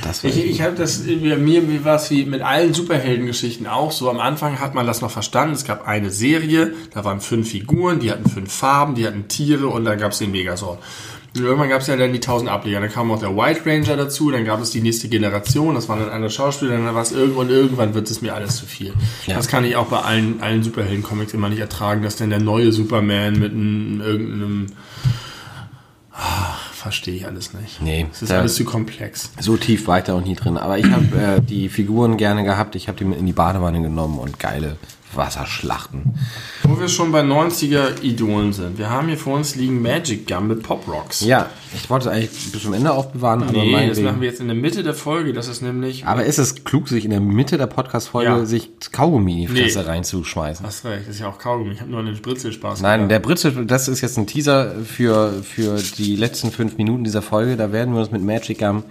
Das 0.03 0.25
Ich, 0.25 0.45
ich 0.45 0.63
habe 0.63 0.77
das, 0.77 1.05
mir, 1.05 1.37
mir 1.37 1.85
war 1.85 1.97
es 1.97 2.11
wie 2.11 2.25
mit 2.25 2.43
allen 2.43 2.75
Superheldengeschichten 2.75 3.67
auch 3.67 3.93
so. 3.93 4.09
Am 4.11 4.21
Anfang 4.21 4.61
hat 4.61 4.75
man 4.75 4.87
das 4.87 5.01
noch 5.01 5.11
verstanden. 5.11 5.55
Es 5.55 5.65
gab 5.65 5.87
eine 5.87 6.11
Serie, 6.11 6.73
da 6.95 7.05
waren 7.05 7.21
fünf 7.21 7.51
Figuren, 7.51 8.01
die 8.01 8.11
hatten 8.11 8.29
fünf 8.29 8.53
Farben, 8.53 8.95
die 8.95 9.07
hatten 9.07 9.29
Tiere 9.29 9.69
und 9.69 9.85
dann 9.85 9.99
gab 9.99 10.13
es 10.13 10.19
den 10.19 10.31
Megazord. 10.31 10.79
Und 11.37 11.45
irgendwann 11.45 11.69
gab 11.69 11.83
es 11.83 11.87
ja 11.87 11.97
dann 11.97 12.13
die 12.13 12.21
tausend 12.21 12.51
Ableger. 12.51 12.81
Dann 12.81 12.91
kam 12.91 13.11
auch 13.11 13.19
der 13.19 13.37
White 13.37 13.67
Ranger 13.67 13.97
dazu, 13.97 14.31
dann 14.31 14.45
gab 14.45 14.61
es 14.61 14.71
die 14.71 14.81
nächste 14.81 15.09
Generation, 15.09 15.75
das 15.75 15.89
waren 15.89 16.01
dann 16.01 16.11
andere 16.11 16.31
Schauspieler, 16.31 16.73
dann 16.73 16.95
war 16.95 17.03
es 17.03 17.13
irgendwann, 17.13 17.51
irgendwann 17.51 17.95
wird 17.95 18.11
es 18.11 18.23
mir 18.23 18.35
alles 18.35 18.57
zu 18.57 18.67
viel. 18.67 18.95
Ja. 19.27 19.37
Das 19.37 19.47
kann 19.47 19.65
ich 19.65 19.77
auch 19.77 19.87
bei 19.87 20.01
allen, 20.01 20.41
allen 20.41 20.63
Superhelden-Comics 20.63 21.35
immer 21.35 21.49
nicht 21.49 21.61
ertragen, 21.61 22.03
dass 22.03 22.17
dann 22.17 22.31
der 22.31 22.41
neue 22.41 22.73
Superman 22.73 23.39
mit 23.39 23.53
einem, 23.53 24.01
irgendeinem, 24.01 24.67
ah, 26.13 26.57
verstehe 26.89 27.15
ich 27.17 27.27
alles 27.27 27.53
nicht. 27.53 27.83
Nee, 27.83 28.07
Es 28.11 28.23
ist 28.23 28.33
alles 28.33 28.55
zu 28.55 28.65
komplex. 28.65 29.31
so 29.39 29.57
tief 29.59 29.87
weiter 29.89 30.17
und 30.17 30.27
nie 30.27 30.35
drin. 30.35 30.57
Aber 30.57 30.79
ich 30.79 30.87
habe 30.91 31.37
äh, 31.37 31.41
die 31.43 31.69
Figuren 31.69 32.17
gerne 32.17 32.45
gehabt. 32.45 32.75
Ich 32.77 32.89
habe 32.89 32.97
die 32.97 33.05
mit 33.05 33.19
in 33.19 33.27
die 33.27 33.33
Badewanne 33.35 33.83
genommen 33.83 34.19
und 34.19 34.39
geile 34.39 34.77
Wasserschlachten. 35.15 36.15
Wo 36.65 36.79
wir 36.79 36.89
schon 36.89 37.13
bei 37.13 37.21
90er 37.23 38.03
Idolen 38.03 38.53
sind. 38.53 38.79
Wir 38.79 38.91
haben 38.91 39.09
hier 39.09 39.17
vor 39.19 39.35
uns 39.37 39.55
liegen 39.55 39.81
Magic 39.83 40.27
Gum 40.27 40.49
mit 40.49 40.63
Pop 40.63 40.87
Rocks. 40.89 41.21
Ja, 41.21 41.47
ich 41.75 41.89
wollte 41.91 42.09
es 42.09 42.15
eigentlich 42.15 42.53
bis 42.53 42.63
zum 42.63 42.73
Ende 42.75 42.93
aufbewahren, 42.93 43.43
aber 43.43 43.53
Nee, 43.53 43.89
das 43.89 44.01
machen 44.01 44.21
wir 44.21 44.29
jetzt 44.29 44.41
in 44.41 44.47
der 44.49 44.57
Mitte 44.57 44.83
der 44.83 44.95
Folge. 44.95 45.33
Das 45.33 45.49
ist 45.49 45.63
nämlich. 45.63 46.07
Aber 46.07 46.25
ist 46.25 46.39
es 46.39 46.65
klug, 46.65 46.89
sich 46.89 47.05
in 47.05 47.11
der 47.11 47.21
Mitte 47.21 47.59
der 47.59 47.67
Podcast-Folge 47.67 48.31
Ja. 48.31 48.45
sich 48.45 48.71
Kaugummi 48.93 49.45
in 49.45 49.49
die 49.49 49.53
Nee. 49.55 49.63
Fresse 49.65 49.87
reinzuschmeißen? 49.87 50.65
Hast 50.67 50.85
recht, 50.85 51.03
das 51.09 51.15
ist 51.17 51.21
ja 51.21 51.29
auch 51.29 51.39
Kaugummi. 51.39 51.73
Ich 51.73 51.81
habe 51.81 51.91
nur 51.91 52.01
an 52.01 52.07
den 52.07 52.17
Spritzel-Spaß 52.17 52.81
Nein, 52.81 53.01
gedacht. 53.03 53.11
der 53.11 53.19
Britzel, 53.21 53.67
das 53.67 53.89
ist 53.89 54.01
jetzt 54.01 54.19
ein 54.19 54.27
Teaser 54.27 54.73
für, 54.85 55.33
für 55.43 55.77
die 55.99 56.17
letzten 56.17 56.51
fünf 56.51 56.77
Minuten 56.79 57.05
dieser 57.05 57.23
Folge. 57.23 57.57
Da 57.57 57.73
werden 57.73 57.95
wir 57.95 58.01
uns 58.01 58.11
mit 58.11 58.23
Magic 58.23 58.59
Gum, 58.59 58.83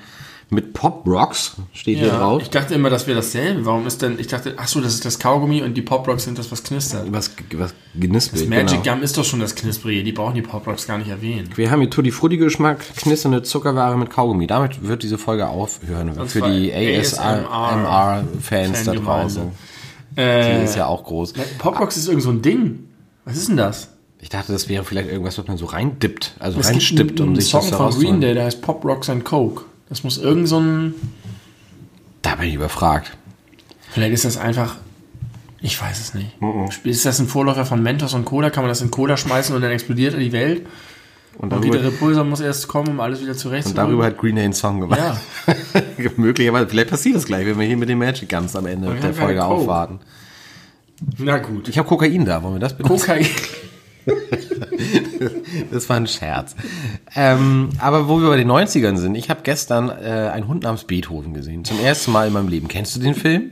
mit 0.49 0.73
Pop 0.73 1.05
Rocks, 1.05 1.57
steht 1.73 1.97
hier 1.97 2.07
ja, 2.07 2.19
drauf, 2.19 2.41
ich 2.41 2.49
dachte 2.49 2.73
immer, 2.73 2.89
das 2.89 3.05
wäre 3.05 3.17
dasselbe. 3.17 3.65
Warum 3.65 3.85
ist 3.85 4.01
denn. 4.01 4.17
Ich 4.17 4.27
dachte, 4.27 4.53
ach 4.55 4.67
so, 4.67 4.79
das 4.79 4.93
ist 4.93 5.03
das 5.03 5.19
Kaugummi 5.19 5.61
und 5.61 5.73
die 5.75 5.81
Pop 5.81 6.07
Rocks 6.07 6.23
sind 6.23 6.39
das, 6.39 6.49
was 6.51 6.63
knistert. 6.63 7.11
was, 7.11 7.31
was 7.53 7.73
genispelt. 7.95 8.49
Magic 8.49 8.81
genau. 8.81 8.95
Gum 8.95 9.03
ist 9.03 9.17
doch 9.17 9.25
schon 9.25 9.41
das 9.41 9.55
Knusprige. 9.55 10.03
Die 10.03 10.13
brauchen 10.13 10.35
die 10.35 10.41
Pop 10.41 10.65
Rocks 10.65 10.87
gar 10.87 10.97
nicht 10.97 11.09
erwähnen. 11.09 11.49
Wir 11.55 11.69
haben 11.69 11.81
hier 11.81 11.89
Tutti 11.89 12.11
Frutti 12.11 12.37
Geschmack, 12.37 12.79
knisternde 12.95 13.43
Zuckerware 13.43 13.97
mit 13.97 14.09
Kaugummi. 14.09 14.47
Damit 14.47 14.87
wird 14.87 15.03
diese 15.03 15.17
Folge 15.17 15.47
aufhören. 15.47 16.13
für 16.13 16.39
zwar 16.39 16.49
die 16.49 16.73
ASMR-Fans 16.73 18.83
da 18.85 18.93
draußen. 18.93 19.51
Die 20.15 20.21
Äh, 20.21 20.63
ist 20.63 20.75
ja 20.75 20.87
auch 20.87 21.03
groß. 21.03 21.33
Pop 21.59 21.79
Rocks 21.79 21.97
ist 21.97 22.07
irgend 22.07 22.23
so 22.23 22.29
ein 22.29 22.41
Ding. 22.41 22.85
Was 23.25 23.37
ist 23.37 23.49
denn 23.49 23.57
das? 23.57 23.89
Ich 24.19 24.29
dachte, 24.29 24.51
das 24.51 24.67
wäre 24.67 24.83
vielleicht 24.83 25.09
irgendwas, 25.09 25.37
was 25.37 25.47
man 25.47 25.57
so 25.57 25.65
reindippt, 25.65 26.35
also 26.39 26.59
Es 26.59 26.69
reinstippt, 26.69 27.19
um 27.19 27.35
sich 27.35 27.49
Song 27.49 27.61
das 27.61 27.71
da 27.71 27.77
von 27.77 27.99
Green. 27.99 28.21
Day, 28.21 28.33
der 28.33 28.45
heißt 28.45 28.61
Pop 28.61 28.83
Rocks 28.83 29.09
and 29.09 29.23
Coke. 29.23 29.63
Das 29.89 30.03
muss 30.03 30.17
irgend 30.17 30.47
so 30.47 30.59
ein. 30.59 30.93
Da 32.21 32.35
bin 32.35 32.49
ich 32.49 32.55
überfragt. 32.55 33.15
Vielleicht 33.91 34.13
ist 34.13 34.25
das 34.25 34.37
einfach. 34.37 34.77
Ich 35.59 35.81
weiß 35.81 35.99
es 35.99 36.13
nicht. 36.13 36.39
Mhm. 36.41 36.69
Ist 36.83 37.05
das 37.05 37.19
ein 37.19 37.27
Vorläufer 37.27 37.65
von 37.65 37.81
Mentos 37.81 38.13
und 38.13 38.25
Cola? 38.25 38.49
Kann 38.49 38.63
man 38.63 38.69
das 38.69 38.81
in 38.81 38.91
Cola 38.91 39.17
schmeißen 39.17 39.55
und 39.55 39.61
dann 39.61 39.71
explodiert 39.71 40.15
die 40.19 40.31
Welt? 40.31 40.65
Und 41.37 41.53
Und 41.53 41.63
wieder 41.63 41.79
darüber, 41.79 41.93
Repulsor 41.93 42.23
muss 42.23 42.39
erst 42.39 42.67
kommen, 42.67 42.89
um 42.89 42.99
alles 42.99 43.21
wieder 43.21 43.31
und 43.31 43.37
zurechtzurücken? 43.37 43.75
darüber 43.83 44.05
hat 44.05 44.17
Green 44.17 44.35
Day 44.35 44.45
einen 44.45 44.53
Song 44.53 44.79
gemacht. 44.81 44.99
Ja. 44.99 45.17
Möglicherweise, 46.17 46.67
vielleicht 46.67 46.89
passiert 46.89 47.15
das 47.15 47.25
gleich, 47.25 47.45
wenn 47.45 47.59
wir 47.59 47.65
hier 47.67 47.77
mit 47.77 47.89
den 47.89 47.99
Magic 47.99 48.27
Guns 48.29 48.55
am 48.55 48.65
Ende 48.65 48.93
der 48.95 49.13
Folge 49.13 49.45
aufwarten. 49.45 49.99
Na 51.17 51.37
gut. 51.37 51.69
Ich 51.69 51.77
habe 51.77 51.87
Kokain 51.87 52.25
da, 52.25 52.41
wollen 52.41 52.55
wir 52.55 52.59
das 52.59 52.75
benutzen? 52.75 52.99
Kokain. 52.99 53.27
Das 55.71 55.89
war 55.89 55.97
ein 55.97 56.07
Scherz. 56.07 56.55
Ähm, 57.15 57.69
aber 57.79 58.07
wo 58.07 58.19
wir 58.21 58.29
bei 58.29 58.37
den 58.37 58.49
90ern 58.49 58.97
sind, 58.97 59.15
ich 59.15 59.29
habe 59.29 59.41
gestern 59.43 59.89
äh, 59.89 60.29
einen 60.33 60.47
Hund 60.47 60.63
namens 60.63 60.83
Beethoven 60.83 61.33
gesehen. 61.33 61.65
Zum 61.65 61.79
ersten 61.79 62.11
Mal 62.11 62.27
in 62.27 62.33
meinem 62.33 62.47
Leben. 62.47 62.67
Kennst 62.67 62.95
du 62.95 62.99
den 62.99 63.15
Film? 63.15 63.51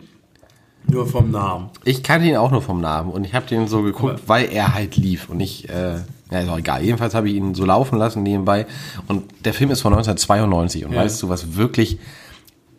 Nur 0.87 1.07
vom 1.07 1.31
Namen. 1.31 1.69
Ich 1.83 2.03
kannte 2.03 2.27
ihn 2.27 2.35
auch 2.37 2.51
nur 2.51 2.61
vom 2.61 2.79
Namen 2.79 3.09
und 3.11 3.25
ich 3.25 3.33
habe 3.33 3.47
den 3.47 3.67
so 3.67 3.81
geguckt, 3.81 4.21
weil 4.27 4.51
er 4.51 4.75
halt 4.75 4.95
lief 4.97 5.29
und 5.29 5.39
ich, 5.39 5.67
äh, 5.67 5.95
ja, 6.29 6.39
ist 6.39 6.49
auch 6.49 6.59
egal. 6.59 6.83
Jedenfalls 6.83 7.15
habe 7.15 7.27
ich 7.27 7.35
ihn 7.35 7.55
so 7.55 7.65
laufen 7.65 7.97
lassen 7.97 8.21
nebenbei 8.21 8.67
und 9.07 9.23
der 9.45 9.55
Film 9.55 9.71
ist 9.71 9.81
von 9.81 9.93
1992 9.93 10.85
und 10.85 10.93
Ja. 10.93 10.99
weißt 10.99 11.23
du, 11.23 11.29
was 11.29 11.55
wirklich 11.55 11.97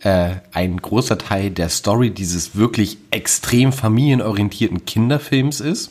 äh, 0.03 0.37
ein 0.53 0.77
großer 0.77 1.19
Teil 1.19 1.51
der 1.51 1.69
Story 1.69 2.11
dieses 2.11 2.55
wirklich 2.55 2.99
extrem 3.11 3.73
familienorientierten 3.73 4.85
Kinderfilms 4.85 5.61
ist? 5.61 5.91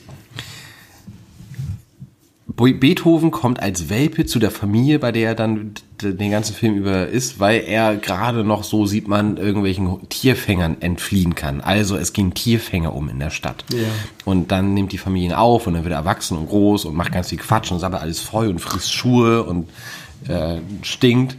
Be- 2.56 2.74
Beethoven 2.74 3.32
kommt 3.32 3.62
als 3.62 3.90
Welpe 3.90 4.26
zu 4.26 4.40
der 4.40 4.52
Familie, 4.52 5.00
bei 5.00 5.12
der 5.12 5.30
er 5.30 5.36
dann 5.36 5.74
den 6.02 6.32
ganzen 6.32 6.56
Film 6.56 6.76
über 6.76 7.08
ist, 7.08 7.40
weil 7.40 7.62
er 7.66 7.96
gerade 7.96 8.44
noch, 8.44 8.64
so 8.64 8.86
sieht 8.86 9.08
man, 9.08 9.38
irgendwelchen 9.38 10.08
Tierfängern 10.10 10.82
entfliehen 10.82 11.36
kann. 11.36 11.62
Also 11.62 11.98
es 11.98 12.14
gehen 12.14 12.34
Tierfänger 12.34 12.94
um 12.94 13.10
in 13.10 13.20
der 13.20 13.30
Stadt. 13.30 13.64
Ja. 13.72 13.88
Und 14.26 14.52
dann 14.52 14.74
nimmt 14.74 14.92
die 14.92 14.98
Familie 14.98 15.30
ihn 15.30 15.34
auf 15.34 15.68
und 15.68 15.74
dann 15.74 15.84
wird 15.84 15.94
er 15.94 16.00
erwachsen 16.00 16.38
und 16.38 16.48
groß 16.48 16.86
und 16.86 16.96
macht 16.96 17.12
ganz 17.12 17.30
viel 17.30 17.38
Quatsch 17.38 17.72
und 17.72 17.80
sammelt 17.80 18.02
alles 18.02 18.20
voll 18.20 18.48
und 18.48 18.60
frisst 18.60 18.94
Schuhe 18.94 19.44
und 19.44 19.70
äh, 20.28 20.58
stinkt 20.82 21.38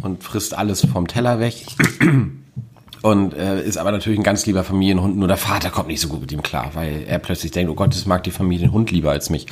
und 0.00 0.22
frisst 0.22 0.54
alles 0.54 0.84
vom 0.86 1.06
Teller 1.06 1.38
weg. 1.38 1.54
Und 3.02 3.34
äh, 3.34 3.64
ist 3.64 3.78
aber 3.78 3.90
natürlich 3.90 4.18
ein 4.20 4.24
ganz 4.24 4.46
lieber 4.46 4.62
Familienhund, 4.62 5.16
nur 5.16 5.26
der 5.26 5.36
Vater 5.36 5.70
kommt 5.70 5.88
nicht 5.88 6.00
so 6.00 6.06
gut 6.06 6.20
mit 6.20 6.30
ihm 6.30 6.42
klar, 6.42 6.70
weil 6.74 7.02
er 7.06 7.18
plötzlich 7.18 7.50
denkt, 7.50 7.68
oh 7.68 7.74
Gott, 7.74 7.92
das 7.92 8.06
mag 8.06 8.22
die 8.22 8.30
Familie 8.30 8.68
den 8.68 8.72
Hund 8.72 8.92
lieber 8.92 9.10
als 9.10 9.28
mich. 9.28 9.46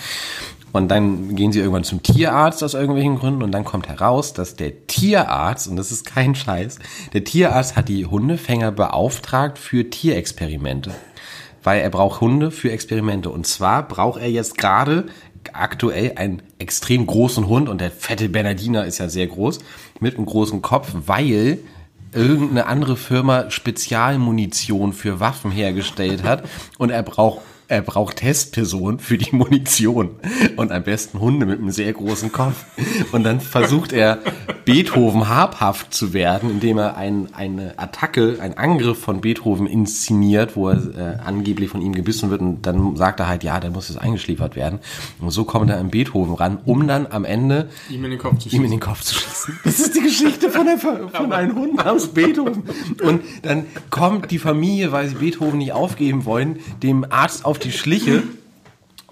Und 0.72 0.88
dann 0.88 1.34
gehen 1.34 1.52
sie 1.52 1.58
irgendwann 1.58 1.84
zum 1.84 2.02
Tierarzt 2.02 2.62
aus 2.62 2.74
irgendwelchen 2.74 3.18
Gründen 3.18 3.42
und 3.42 3.52
dann 3.52 3.64
kommt 3.64 3.88
heraus, 3.88 4.32
dass 4.32 4.54
der 4.54 4.86
Tierarzt, 4.86 5.66
und 5.68 5.76
das 5.76 5.90
ist 5.90 6.06
kein 6.06 6.34
Scheiß, 6.34 6.78
der 7.12 7.24
Tierarzt 7.24 7.76
hat 7.76 7.88
die 7.88 8.06
Hundefänger 8.06 8.70
beauftragt 8.70 9.58
für 9.58 9.90
Tierexperimente. 9.90 10.92
Weil 11.62 11.80
er 11.80 11.90
braucht 11.90 12.20
Hunde 12.20 12.50
für 12.50 12.70
Experimente. 12.70 13.30
Und 13.30 13.46
zwar 13.46 13.86
braucht 13.86 14.20
er 14.20 14.30
jetzt 14.30 14.56
gerade 14.56 15.06
aktuell 15.52 16.12
einen 16.16 16.42
extrem 16.58 17.06
großen 17.06 17.46
Hund 17.48 17.68
und 17.68 17.80
der 17.80 17.90
fette 17.90 18.28
Bernardiner 18.28 18.84
ist 18.84 18.98
ja 18.98 19.08
sehr 19.08 19.26
groß, 19.26 19.58
mit 19.98 20.16
einem 20.16 20.26
großen 20.26 20.62
Kopf, 20.62 20.92
weil 21.06 21.58
irgendeine 22.12 22.66
andere 22.66 22.96
Firma 22.96 23.50
Spezialmunition 23.50 24.92
für 24.92 25.20
Waffen 25.20 25.50
hergestellt 25.50 26.22
hat 26.24 26.44
und 26.78 26.90
er 26.90 27.02
braucht 27.02 27.40
er 27.70 27.82
braucht 27.82 28.16
Testpersonen 28.16 28.98
für 28.98 29.16
die 29.16 29.28
Munition 29.36 30.10
und 30.56 30.72
am 30.72 30.82
besten 30.82 31.20
Hunde 31.20 31.46
mit 31.46 31.60
einem 31.60 31.70
sehr 31.70 31.92
großen 31.92 32.32
Kopf. 32.32 32.64
Und 33.12 33.22
dann 33.22 33.40
versucht 33.40 33.92
er 33.92 34.18
Beethoven 34.64 35.28
habhaft 35.28 35.94
zu 35.94 36.12
werden, 36.12 36.50
indem 36.50 36.78
er 36.78 36.96
ein, 36.96 37.28
eine 37.32 37.78
Attacke, 37.78 38.38
einen 38.40 38.54
Angriff 38.54 38.98
von 38.98 39.20
Beethoven 39.20 39.68
inszeniert, 39.68 40.56
wo 40.56 40.68
er 40.68 40.78
äh, 40.96 41.18
angeblich 41.24 41.70
von 41.70 41.80
ihm 41.80 41.94
gebissen 41.94 42.30
wird 42.30 42.40
und 42.40 42.62
dann 42.62 42.96
sagt 42.96 43.20
er 43.20 43.28
halt, 43.28 43.44
ja, 43.44 43.60
der 43.60 43.70
muss 43.70 43.88
jetzt 43.88 43.98
eingeschliefert 43.98 44.56
werden. 44.56 44.80
Und 45.20 45.30
so 45.30 45.44
kommt 45.44 45.70
er 45.70 45.78
an 45.78 45.90
Beethoven 45.90 46.34
ran, 46.34 46.58
um 46.64 46.88
dann 46.88 47.06
am 47.08 47.24
Ende 47.24 47.68
Ihm 47.88 48.04
in 48.04 48.10
den 48.10 48.18
Kopf 48.18 48.38
zu 48.40 48.48
ihm 48.48 48.54
in 48.54 48.60
schießen. 48.62 48.70
den 48.70 48.80
Kopf 48.80 49.02
zu 49.02 49.14
schießen. 49.14 49.60
Das 49.62 49.78
ist 49.78 49.94
die 49.94 50.00
Geschichte 50.00 50.50
von, 50.50 50.66
der, 50.66 50.76
von 50.78 51.32
einem 51.32 51.54
Hund 51.54 51.76
namens 51.76 52.08
Beethoven. 52.08 52.64
Und 53.00 53.22
dann 53.42 53.66
kommt 53.90 54.32
die 54.32 54.38
Familie, 54.38 54.90
weil 54.90 55.06
sie 55.08 55.14
Beethoven 55.14 55.58
nicht 55.58 55.72
aufgeben 55.72 56.24
wollen, 56.24 56.58
dem 56.82 57.06
Arzt 57.08 57.44
auf 57.44 57.59
die 57.64 57.72
Schliche 57.72 58.22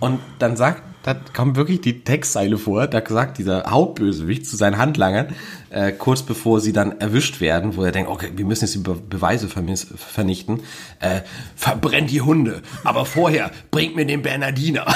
Und 0.01 0.21
dann 0.39 0.57
sagt, 0.57 0.83
da 1.03 1.15
kommt 1.15 1.57
wirklich 1.57 1.81
die 1.81 2.05
Textzeile 2.05 2.59
vor, 2.59 2.87
da 2.87 3.03
sagt 3.07 3.39
dieser 3.39 3.71
Hauptbösewicht 3.71 4.45
zu 4.45 4.57
seinen 4.57 4.79
Handlangern, 4.79 5.35
äh, 5.71 5.91
kurz 5.91 6.23
bevor 6.23 6.61
sie 6.61 6.73
dann 6.73 7.01
erwischt 7.01 7.41
werden, 7.41 7.77
wo 7.77 7.83
er 7.83 7.93
denkt, 7.93 8.11
okay, 8.11 8.31
wir 8.35 8.45
müssen 8.45 8.65
jetzt 8.65 8.75
die 8.75 8.81
Be 8.81 8.95
Beweise 8.95 9.49
vernichten, 9.49 10.61
äh, 11.01 11.21
verbrennt 11.57 12.11
die 12.11 12.21
Hunde, 12.21 12.63
aber 12.85 13.07
vorher 13.07 13.51
bringt 13.71 13.97
mir 13.97 14.05
den 14.05 14.23
Bernardiner. 14.23 14.87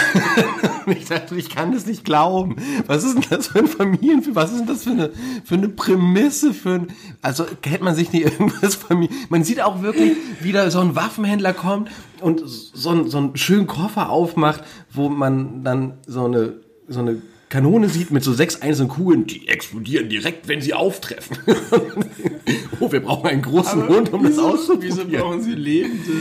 ich 0.86 1.06
dachte, 1.06 1.34
ich 1.34 1.48
kann 1.48 1.72
das 1.72 1.86
nicht 1.86 2.04
glauben. 2.04 2.56
Was 2.86 3.04
ist 3.04 3.14
denn 3.14 3.24
das 3.30 3.46
für 3.46 3.60
ein 3.60 3.66
Familienfilm? 3.66 4.36
Was 4.36 4.52
ist 4.52 4.60
denn 4.60 4.66
das 4.66 4.84
für 4.84 4.90
eine, 4.90 5.10
für 5.44 5.54
eine 5.54 5.68
Prämisse? 5.68 6.52
Für 6.52 6.74
ein, 6.74 6.88
also 7.22 7.46
hätte 7.64 7.84
man 7.84 7.94
sich 7.94 8.12
nicht 8.12 8.24
irgendwas 8.32 8.74
Familie... 8.74 9.16
Man 9.30 9.44
sieht 9.44 9.62
auch 9.62 9.82
wirklich, 9.82 10.12
wie 10.40 10.52
da 10.52 10.70
so 10.70 10.80
ein 10.80 10.94
Waffenhändler 10.94 11.54
kommt 11.54 11.88
und 12.22 12.42
so, 12.44 13.04
so 13.04 13.18
einen 13.18 13.36
schönen 13.36 13.66
Koffer 13.66 14.10
aufmacht, 14.10 14.62
wo 14.90 15.08
man 15.08 15.64
dann 15.64 15.94
so 16.06 16.24
eine, 16.24 16.54
so 16.88 17.00
eine 17.00 17.22
Kanone 17.52 17.90
sieht 17.90 18.10
mit 18.10 18.24
so 18.24 18.32
sechs 18.32 18.62
einzelnen 18.62 18.88
Kugeln, 18.88 19.26
die 19.26 19.46
explodieren 19.46 20.08
direkt, 20.08 20.48
wenn 20.48 20.62
sie 20.62 20.72
auftreffen. 20.72 21.36
oh, 22.80 22.90
wir 22.90 23.00
brauchen 23.00 23.26
einen 23.26 23.42
großen 23.42 23.82
Aber 23.82 23.94
Hund, 23.94 24.10
um 24.10 24.24
wieso, 24.24 24.52
das 24.52 24.60
auszuprobieren. 24.60 25.00
Wieso 25.06 25.18
brauchen 25.18 25.42
sie 25.42 25.52
Lebende? 25.52 26.12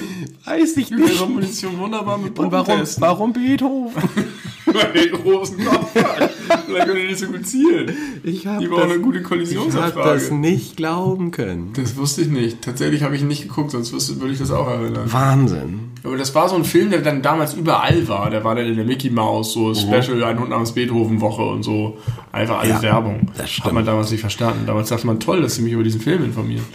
Weiß 0.43 0.75
ich 0.75 0.91
nicht. 0.91 1.13
Ihre 1.13 1.29
Munition 1.29 1.77
wunderbar 1.77 2.17
mit 2.17 2.37
Und 2.37 2.51
warum, 2.51 2.81
warum 2.97 3.31
Beethoven? 3.31 4.03
Weil 4.65 4.91
den 4.91 5.11
großen 5.13 5.63
Kopf 5.63 5.95
hat. 5.95 6.31
Vielleicht 6.65 6.87
können 6.87 6.99
die 7.01 7.07
nicht 7.07 7.19
so 7.19 7.27
gut 7.27 7.47
zielen. 7.47 7.95
Ich 8.23 8.41
die 8.41 8.67
brauchen 8.67 8.91
eine 8.91 8.99
gute 8.99 9.21
Kollisionserfrage. 9.21 9.89
Ich 9.89 10.05
habe 10.05 10.13
das 10.19 10.31
nicht 10.31 10.75
glauben 10.75 11.31
können. 11.31 11.71
Das 11.77 11.95
wusste 11.95 12.23
ich 12.23 12.27
nicht. 12.27 12.61
Tatsächlich 12.61 13.03
habe 13.03 13.15
ich 13.15 13.21
ihn 13.21 13.29
nicht 13.29 13.43
geguckt, 13.43 13.71
sonst 13.71 13.93
würde 14.19 14.33
ich 14.33 14.39
das 14.39 14.51
auch 14.51 14.67
erinnern. 14.67 15.11
Wahnsinn. 15.11 15.90
Aber 16.03 16.17
das 16.17 16.33
war 16.33 16.49
so 16.49 16.55
ein 16.55 16.65
Film, 16.65 16.89
der 16.89 17.01
dann 17.01 17.21
damals 17.21 17.53
überall 17.53 18.07
war. 18.07 18.29
Der 18.29 18.43
war 18.43 18.55
dann 18.55 18.65
in 18.65 18.75
der 18.75 18.85
Mickey 18.85 19.09
Mouse, 19.09 19.53
so 19.53 19.73
Special, 19.75 20.23
ein 20.23 20.39
Hund 20.39 20.49
namens 20.49 20.71
Beethoven 20.71 21.21
Woche 21.21 21.43
und 21.43 21.63
so. 21.63 21.99
Einfach 22.31 22.59
alles 22.59 22.77
ja, 22.77 22.81
Werbung. 22.81 23.29
Das 23.37 23.49
stimmt. 23.49 23.67
Hat 23.67 23.73
man 23.73 23.85
damals 23.85 24.09
nicht 24.09 24.21
verstanden. 24.21 24.65
Damals 24.65 24.89
dachte 24.89 25.05
man, 25.05 25.19
toll, 25.19 25.41
dass 25.41 25.55
sie 25.55 25.61
mich 25.61 25.73
über 25.73 25.83
diesen 25.83 26.01
Film 26.01 26.23
informieren. 26.23 26.65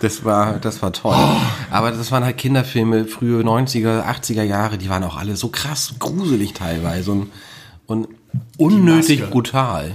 Das 0.00 0.24
war, 0.24 0.58
das 0.58 0.82
war 0.82 0.92
toll. 0.92 1.14
Oh. 1.16 1.36
Aber 1.70 1.90
das 1.90 2.10
waren 2.12 2.24
halt 2.24 2.36
Kinderfilme, 2.36 3.04
frühe 3.04 3.42
90er, 3.42 4.04
80er 4.04 4.42
Jahre, 4.42 4.78
die 4.78 4.88
waren 4.88 5.04
auch 5.04 5.16
alle 5.16 5.36
so 5.36 5.48
krass 5.48 5.94
gruselig 6.00 6.54
teilweise 6.54 7.12
und, 7.12 7.30
und 7.86 8.08
unnötig 8.56 9.30
brutal. 9.30 9.94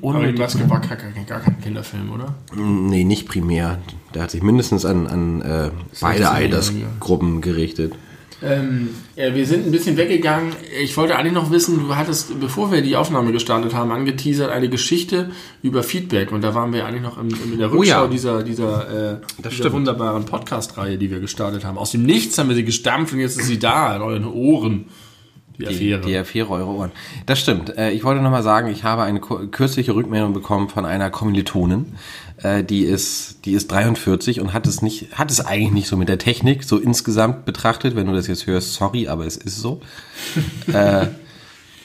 Unnötig 0.00 0.28
Aber 0.28 0.32
die 0.32 0.38
Maske 0.40 0.70
war 0.70 0.80
gar, 0.80 0.96
gar 0.96 1.40
kein 1.40 1.60
Kinderfilm, 1.60 2.12
oder? 2.12 2.34
Nee, 2.54 3.02
nicht 3.02 3.28
primär. 3.28 3.78
Der 4.14 4.22
hat 4.22 4.30
sich 4.30 4.42
mindestens 4.42 4.84
an, 4.84 5.08
an 5.08 5.42
äh, 5.42 5.70
beide 6.00 6.30
Altersgruppen 6.30 7.40
gerichtet. 7.40 7.94
Ähm, 8.40 8.90
ja, 9.16 9.34
wir 9.34 9.46
sind 9.46 9.66
ein 9.66 9.72
bisschen 9.72 9.96
weggegangen. 9.96 10.52
Ich 10.80 10.96
wollte 10.96 11.16
eigentlich 11.16 11.32
noch 11.32 11.50
wissen, 11.50 11.80
du 11.80 11.96
hattest, 11.96 12.38
bevor 12.38 12.70
wir 12.70 12.82
die 12.82 12.94
Aufnahme 12.94 13.32
gestartet 13.32 13.74
haben, 13.74 13.90
angeteasert 13.90 14.50
eine 14.50 14.68
Geschichte 14.68 15.30
über 15.62 15.82
Feedback. 15.82 16.30
Und 16.30 16.42
da 16.42 16.54
waren 16.54 16.72
wir 16.72 16.86
eigentlich 16.86 17.02
noch 17.02 17.20
in, 17.20 17.30
in 17.30 17.58
der 17.58 17.72
Rückschau 17.72 18.02
oh 18.02 18.04
ja. 18.04 18.06
dieser, 18.06 18.42
dieser, 18.44 19.14
äh, 19.14 19.48
dieser 19.50 19.72
wunderbaren 19.72 20.24
Podcast-Reihe, 20.24 20.98
die 20.98 21.10
wir 21.10 21.18
gestartet 21.18 21.64
haben. 21.64 21.78
Aus 21.78 21.90
dem 21.90 22.04
Nichts 22.04 22.38
haben 22.38 22.48
wir 22.48 22.56
sie 22.56 22.64
gestampft 22.64 23.12
und 23.12 23.18
jetzt 23.18 23.38
ist 23.38 23.46
sie 23.46 23.58
da 23.58 23.96
in 23.96 24.02
euren 24.02 24.26
Ohren. 24.26 24.86
Die 25.58 25.66
Affäre. 25.66 26.00
Die, 26.00 26.08
die 26.08 26.16
Affäre 26.16 26.50
eure 26.50 26.66
Ohren. 26.66 26.92
Das 27.26 27.40
stimmt. 27.40 27.76
Äh, 27.76 27.90
ich 27.90 28.04
wollte 28.04 28.22
nochmal 28.22 28.42
sagen, 28.42 28.68
ich 28.68 28.84
habe 28.84 29.02
eine 29.02 29.20
kürzliche 29.20 29.94
Rückmeldung 29.94 30.32
bekommen 30.32 30.68
von 30.68 30.84
einer 30.84 31.10
Kommilitonin, 31.10 31.94
äh, 32.42 32.62
die 32.62 32.82
ist, 32.82 33.44
die 33.44 33.52
ist 33.52 33.70
43 33.70 34.40
und 34.40 34.52
hat 34.52 34.66
es 34.66 34.82
nicht, 34.82 35.18
hat 35.18 35.30
es 35.30 35.44
eigentlich 35.44 35.72
nicht 35.72 35.88
so 35.88 35.96
mit 35.96 36.08
der 36.08 36.18
Technik, 36.18 36.62
so 36.62 36.78
insgesamt 36.78 37.44
betrachtet. 37.44 37.96
Wenn 37.96 38.06
du 38.06 38.12
das 38.12 38.28
jetzt 38.28 38.46
hörst, 38.46 38.74
sorry, 38.74 39.08
aber 39.08 39.26
es 39.26 39.36
ist 39.36 39.58
so. 39.58 39.80
äh, 40.72 41.08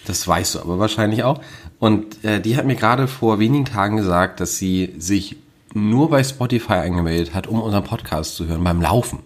das 0.06 0.28
weißt 0.28 0.56
du 0.56 0.60
aber 0.60 0.80
wahrscheinlich 0.80 1.24
auch. 1.24 1.42
Und 1.80 2.18
die 2.24 2.56
hat 2.56 2.66
mir 2.66 2.76
gerade 2.76 3.08
vor 3.08 3.40
wenigen 3.40 3.66
Tagen 3.66 3.98
gesagt, 3.98 4.40
dass 4.40 4.58
sie 4.58 4.94
sich 4.98 5.38
nur 5.74 6.10
bei 6.10 6.24
Spotify 6.24 6.74
angemeldet 6.74 7.34
hat, 7.34 7.48
um 7.48 7.62
unseren 7.62 7.84
Podcast 7.84 8.36
zu 8.36 8.48
hören, 8.48 8.64
beim 8.64 8.82
Laufen. 8.82 9.20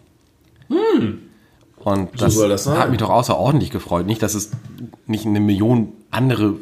Hm. 0.70 1.20
Und 1.88 2.22
das, 2.22 2.34
so 2.34 2.50
das 2.50 2.68
hat 2.68 2.90
mich 2.90 3.00
doch 3.00 3.10
außerordentlich 3.10 3.72
gefreut. 3.72 4.08
Nicht, 4.08 4.22
dass 4.22 4.34
es 4.34 4.52
nicht 5.06 5.26
eine 5.26 5.40
Million 5.40 5.94
andere, 6.12 6.56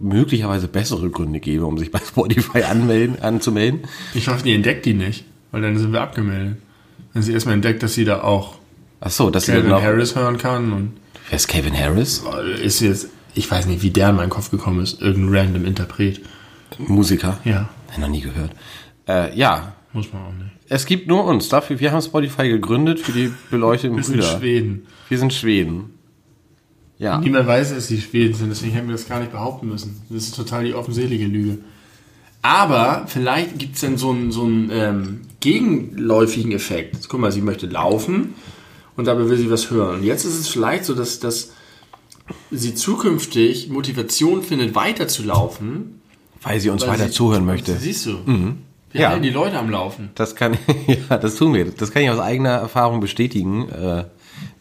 möglicherweise 0.00 0.66
bessere 0.66 1.10
Gründe 1.10 1.40
gäbe, 1.40 1.66
um 1.66 1.76
sich 1.76 1.90
bei 1.90 1.98
Spotify 2.08 2.62
anmelden, 2.62 3.20
anzumelden. 3.20 3.80
Ich 4.14 4.28
hoffe, 4.28 4.42
die 4.42 4.54
entdeckt 4.54 4.86
die 4.86 4.94
nicht, 4.94 5.26
weil 5.50 5.60
dann 5.60 5.76
sind 5.76 5.92
wir 5.92 6.00
abgemeldet. 6.00 6.56
Wenn 7.12 7.22
sie 7.22 7.34
erstmal 7.34 7.54
entdeckt, 7.54 7.82
dass 7.82 7.92
sie 7.92 8.06
da 8.06 8.22
auch 8.22 8.54
Ach 9.00 9.10
so, 9.10 9.28
dass 9.28 9.44
Calvin 9.44 9.76
sie 9.76 9.82
Harris 9.82 10.16
hören 10.16 10.38
kann. 10.38 10.72
Und 10.72 10.92
Wer 11.28 11.36
ist 11.36 11.48
Calvin 11.48 11.78
Harris? 11.78 12.24
Ist 12.62 12.80
jetzt, 12.80 13.08
ich 13.34 13.50
weiß 13.50 13.66
nicht, 13.66 13.82
wie 13.82 13.90
der 13.90 14.08
in 14.08 14.16
meinen 14.16 14.30
Kopf 14.30 14.50
gekommen 14.50 14.80
ist. 14.82 15.02
Irgendein 15.02 15.38
random 15.38 15.66
Interpret. 15.66 16.22
Musiker? 16.78 17.38
Ja. 17.44 17.68
Hab 17.90 17.98
noch 17.98 18.08
nie 18.08 18.22
gehört. 18.22 18.52
Äh, 19.06 19.36
ja. 19.36 19.74
Muss 19.92 20.10
man 20.14 20.22
auch 20.22 20.32
nicht. 20.32 20.50
Es 20.72 20.86
gibt 20.86 21.06
nur 21.06 21.24
uns. 21.26 21.50
Dafür, 21.50 21.80
wir 21.80 21.92
haben 21.92 22.00
Spotify 22.00 22.48
gegründet 22.48 22.98
für 22.98 23.12
die 23.12 23.30
beleuchteten 23.50 23.94
wir 23.98 24.02
Brüder. 24.02 24.16
Wir 24.16 24.24
sind 24.24 24.38
Schweden. 24.38 24.86
Wir 25.10 25.18
sind 25.18 25.34
Schweden. 25.34 25.90
Ja. 26.98 27.18
Niemand 27.18 27.46
weiß, 27.46 27.74
dass 27.74 27.88
die 27.88 28.00
Schweden 28.00 28.32
sind, 28.32 28.48
deswegen 28.48 28.72
hätten 28.72 28.88
wir 28.88 28.94
das 28.94 29.06
gar 29.06 29.20
nicht 29.20 29.32
behaupten 29.32 29.68
müssen. 29.68 30.00
Das 30.08 30.22
ist 30.24 30.34
total 30.34 30.64
die 30.64 30.72
offensichtliche 30.72 31.26
Lüge. 31.26 31.58
Aber 32.40 33.04
vielleicht 33.06 33.58
gibt 33.58 33.74
es 33.74 33.82
dann 33.82 33.98
so 33.98 34.12
einen, 34.12 34.32
so 34.32 34.44
einen 34.44 34.70
ähm, 34.72 35.20
gegenläufigen 35.40 36.52
Effekt. 36.52 36.94
Jetzt, 36.94 37.10
guck 37.10 37.20
mal, 37.20 37.32
sie 37.32 37.42
möchte 37.42 37.66
laufen 37.66 38.32
und 38.96 39.06
dabei 39.06 39.28
will 39.28 39.36
sie 39.36 39.50
was 39.50 39.70
hören. 39.70 39.96
Und 39.96 40.04
jetzt 40.04 40.24
ist 40.24 40.38
es 40.38 40.48
vielleicht 40.48 40.86
so, 40.86 40.94
dass, 40.94 41.20
dass 41.20 41.52
sie 42.50 42.74
zukünftig 42.74 43.68
Motivation 43.68 44.42
findet, 44.42 44.74
weiterzulaufen. 44.74 46.00
Weil 46.40 46.60
sie 46.60 46.70
uns 46.70 46.80
weil 46.80 46.92
weiter 46.92 47.08
sie, 47.08 47.12
zuhören 47.12 47.44
möchte. 47.44 47.76
Siehst 47.76 48.06
du. 48.06 48.20
Mhm. 48.24 48.58
Wir 48.92 49.02
ja. 49.02 49.08
halten 49.10 49.22
die 49.22 49.30
Leute 49.30 49.58
am 49.58 49.70
Laufen. 49.70 50.10
Das 50.14 50.36
kann, 50.36 50.56
ja, 50.86 51.16
das 51.16 51.36
tun 51.36 51.54
wir. 51.54 51.70
Das 51.70 51.90
kann 51.90 52.02
ich 52.02 52.10
aus 52.10 52.18
eigener 52.18 52.50
Erfahrung 52.50 53.00
bestätigen, 53.00 53.68
äh, 53.70 54.04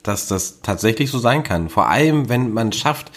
dass 0.04 0.28
das 0.28 0.62
tatsächlich 0.62 1.12
so 1.12 1.20
sein 1.20 1.44
kann. 1.44 1.70
Vor 1.70 1.90
allem, 1.90 2.30
wenn 2.30 2.54
man 2.54 2.72
schafft, 2.72 3.12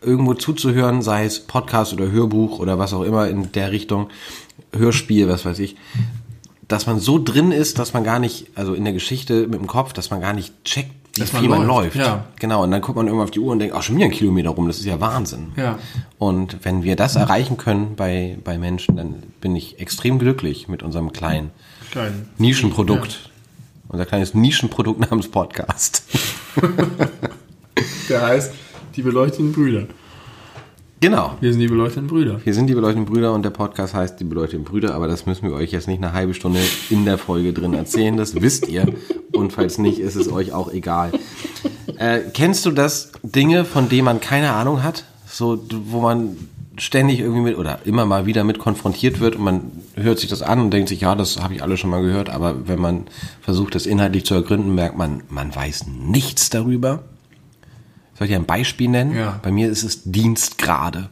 irgendwo 0.00 0.34
zuzuhören, 0.34 1.02
sei 1.02 1.24
es 1.24 1.40
Podcast 1.40 1.92
oder 1.92 2.10
Hörbuch 2.10 2.58
oder 2.60 2.78
was 2.78 2.92
auch 2.92 3.02
immer 3.02 3.28
in 3.28 3.50
der 3.52 3.72
Richtung, 3.72 4.08
Hörspiel, 4.72 5.28
was 5.28 5.44
weiß 5.44 5.58
ich, 5.58 5.76
dass 6.68 6.86
man 6.86 7.00
so 7.00 7.18
drin 7.22 7.50
ist, 7.50 7.78
dass 7.78 7.94
man 7.94 8.04
gar 8.04 8.18
nicht, 8.18 8.48
also 8.54 8.74
in 8.74 8.84
der 8.84 8.92
Geschichte 8.92 9.46
mit 9.46 9.58
dem 9.58 9.66
Kopf, 9.66 9.92
dass 9.94 10.10
man 10.10 10.20
gar 10.20 10.34
nicht 10.34 10.64
checkt, 10.64 10.92
wie 11.18 11.30
dass 11.30 11.30
viel 11.30 11.48
man 11.48 11.66
läuft. 11.66 11.96
Läuft. 11.96 12.08
Ja. 12.08 12.24
Genau, 12.38 12.64
und 12.64 12.70
dann 12.70 12.80
guckt 12.80 12.96
man 12.96 13.06
irgendwann 13.06 13.24
auf 13.24 13.30
die 13.30 13.40
Uhr 13.40 13.52
und 13.52 13.58
denkt, 13.58 13.74
ach, 13.76 13.82
schon 13.82 13.96
wieder 13.96 14.06
ein 14.06 14.12
Kilometer 14.12 14.50
rum, 14.50 14.66
das 14.66 14.78
ist 14.78 14.86
ja 14.86 15.00
Wahnsinn. 15.00 15.52
Ja. 15.56 15.78
Und 16.18 16.64
wenn 16.64 16.82
wir 16.82 16.96
das 16.96 17.16
erreichen 17.16 17.56
können 17.56 17.96
bei, 17.96 18.38
bei 18.42 18.58
Menschen, 18.58 18.96
dann 18.96 19.22
bin 19.40 19.54
ich 19.56 19.80
extrem 19.80 20.18
glücklich 20.18 20.68
mit 20.68 20.82
unserem 20.82 21.12
kleinen 21.12 21.50
Klein. 21.90 22.28
Nischenprodukt. 22.38 23.12
Ja. 23.12 23.30
Unser 23.88 24.06
kleines 24.06 24.34
Nischenprodukt 24.34 25.00
namens 25.00 25.28
Podcast. 25.28 26.02
Der 28.08 28.26
heißt 28.26 28.52
Die 28.96 29.02
beleuchteten 29.02 29.52
Brüder. 29.52 29.86
Genau. 31.00 31.36
Wir 31.40 31.52
sind 31.52 31.60
die 31.60 31.68
beleuchteten 31.68 32.08
Brüder. 32.08 32.40
Wir 32.44 32.54
sind 32.54 32.66
die 32.66 32.74
beleuchteten 32.74 33.04
Brüder 33.04 33.32
und 33.32 33.44
der 33.44 33.50
Podcast 33.50 33.94
heißt 33.94 34.18
die 34.18 34.24
beleuchteten 34.24 34.64
Brüder, 34.64 34.94
aber 34.96 35.06
das 35.06 35.26
müssen 35.26 35.48
wir 35.48 35.54
euch 35.54 35.70
jetzt 35.70 35.86
nicht 35.86 36.02
eine 36.02 36.12
halbe 36.12 36.34
Stunde 36.34 36.58
in 36.90 37.04
der 37.04 37.18
Folge 37.18 37.52
drin 37.52 37.72
erzählen. 37.72 38.16
Das 38.16 38.34
wisst 38.40 38.68
ihr. 38.68 38.92
Und 39.38 39.52
falls 39.52 39.78
nicht, 39.78 39.98
ist 39.98 40.16
es 40.16 40.30
euch 40.30 40.52
auch 40.52 40.72
egal. 40.72 41.12
Äh, 41.96 42.20
kennst 42.32 42.64
du 42.64 42.70
das 42.70 43.10
Dinge, 43.24 43.64
von 43.64 43.88
denen 43.88 44.04
man 44.04 44.20
keine 44.20 44.52
Ahnung 44.52 44.84
hat? 44.84 45.02
So, 45.26 45.58
wo 45.86 46.00
man 46.00 46.36
ständig 46.76 47.18
irgendwie 47.20 47.40
mit 47.40 47.58
oder 47.58 47.80
immer 47.84 48.06
mal 48.06 48.26
wieder 48.26 48.44
mit 48.44 48.58
konfrontiert 48.58 49.20
wird 49.20 49.36
und 49.36 49.42
man 49.42 49.72
hört 49.96 50.18
sich 50.18 50.30
das 50.30 50.42
an 50.42 50.60
und 50.60 50.70
denkt 50.70 50.88
sich, 50.88 51.00
ja, 51.00 51.14
das 51.14 51.40
habe 51.40 51.54
ich 51.54 51.62
alle 51.62 51.76
schon 51.76 51.90
mal 51.90 52.02
gehört, 52.02 52.30
aber 52.30 52.68
wenn 52.68 52.78
man 52.78 53.06
versucht, 53.40 53.74
das 53.74 53.86
inhaltlich 53.86 54.24
zu 54.24 54.34
ergründen, 54.34 54.74
merkt 54.74 54.96
man, 54.96 55.22
man 55.28 55.54
weiß 55.54 55.86
nichts 55.88 56.50
darüber. 56.50 57.02
Soll 58.14 58.28
ich 58.28 58.34
ein 58.34 58.46
Beispiel 58.46 58.88
nennen? 58.88 59.16
Ja. 59.16 59.38
Bei 59.42 59.50
mir 59.50 59.68
ist 59.68 59.82
es 59.82 60.02
Dienstgrade. 60.04 61.08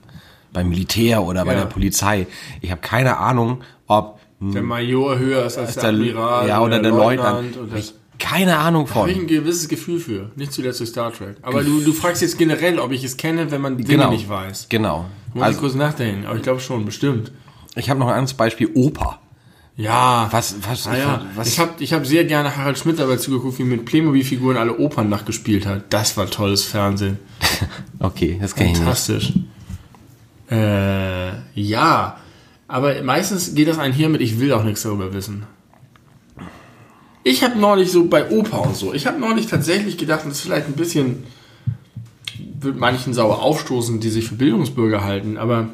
Beim 0.52 0.68
Militär 0.68 1.22
oder 1.22 1.44
bei 1.44 1.52
ja. 1.52 1.60
der 1.60 1.66
Polizei. 1.66 2.26
Ich 2.60 2.70
habe 2.70 2.80
keine 2.80 3.18
Ahnung, 3.18 3.62
ob 3.86 4.20
der 4.40 4.62
Major 4.62 5.18
höher 5.18 5.46
ist 5.46 5.58
als, 5.58 5.68
als 5.68 5.74
der, 5.76 5.90
Admiral 5.90 6.48
ja, 6.48 6.60
oder, 6.60 6.66
oder 6.66 6.82
der, 6.82 6.92
der 6.92 7.00
Leutnant. 7.00 7.56
Leutnant 7.56 7.78
ich 7.78 7.94
keine 8.18 8.58
Ahnung 8.58 8.86
von. 8.86 9.02
Habe 9.02 9.12
ich 9.12 9.18
ein 9.18 9.26
gewisses 9.26 9.68
Gefühl 9.68 10.00
für. 10.00 10.30
Nicht 10.36 10.52
zuletzt 10.52 10.80
durch 10.80 10.90
Star 10.90 11.12
Trek. 11.12 11.36
Aber 11.42 11.62
du, 11.62 11.80
du 11.80 11.92
fragst 11.92 12.22
jetzt 12.22 12.38
generell, 12.38 12.78
ob 12.78 12.92
ich 12.92 13.04
es 13.04 13.16
kenne, 13.16 13.50
wenn 13.50 13.60
man 13.60 13.76
Dinge 13.76 13.88
genau. 13.88 14.10
nicht 14.10 14.28
weiß. 14.28 14.66
Genau. 14.68 15.06
Muss 15.34 15.44
also, 15.44 15.56
ich 15.56 15.60
kurz 15.60 15.74
nachdenken. 15.74 16.26
Aber 16.26 16.36
ich 16.36 16.42
glaube 16.42 16.60
schon, 16.60 16.84
bestimmt. 16.84 17.32
Ich 17.74 17.90
habe 17.90 18.00
noch 18.00 18.08
ein 18.08 18.14
anderes 18.14 18.34
Beispiel. 18.34 18.70
Oper. 18.74 19.20
Ja. 19.76 20.28
Was, 20.30 20.56
was, 20.62 20.86
ah, 20.86 20.96
ja. 20.96 21.26
was? 21.34 21.48
Ich 21.48 21.58
habe 21.58 21.72
ich 21.80 21.92
hab 21.92 22.06
sehr 22.06 22.24
gerne 22.24 22.56
Harald 22.56 22.78
Schmidt 22.78 22.98
dabei 22.98 23.16
zugeguckt, 23.16 23.58
wie 23.58 23.64
mit 23.64 23.84
Playmobil-Figuren 23.84 24.56
alle 24.56 24.78
Opern 24.78 25.08
nachgespielt 25.08 25.66
hat. 25.66 25.84
Das 25.90 26.16
war 26.16 26.26
tolles 26.30 26.64
Fernsehen. 26.64 27.18
okay, 27.98 28.38
das 28.40 28.54
kann 28.54 28.74
Fantastisch. 28.74 29.30
ich 29.30 29.36
nicht. 29.36 29.46
Äh, 30.50 31.32
ja. 31.54 32.16
Aber 32.68 33.00
meistens 33.02 33.54
geht 33.54 33.68
das 33.68 33.78
einher 33.78 34.08
mit, 34.08 34.20
ich 34.20 34.40
will 34.40 34.52
auch 34.52 34.64
nichts 34.64 34.82
darüber 34.82 35.12
wissen. 35.12 35.44
Ich 37.26 37.42
habe 37.42 37.58
neulich 37.58 37.90
so 37.90 38.04
bei 38.04 38.30
Oper 38.30 38.62
und 38.62 38.76
so, 38.76 38.94
ich 38.94 39.08
habe 39.08 39.18
neulich 39.18 39.48
tatsächlich 39.48 39.98
gedacht, 39.98 40.20
das 40.24 40.34
ist 40.34 40.40
vielleicht 40.42 40.68
ein 40.68 40.74
bisschen 40.74 41.24
wird 42.60 42.76
manchen 42.76 43.14
sauer 43.14 43.42
aufstoßen, 43.42 43.98
die 43.98 44.10
sich 44.10 44.28
für 44.28 44.36
Bildungsbürger 44.36 45.02
halten, 45.02 45.36
aber 45.36 45.70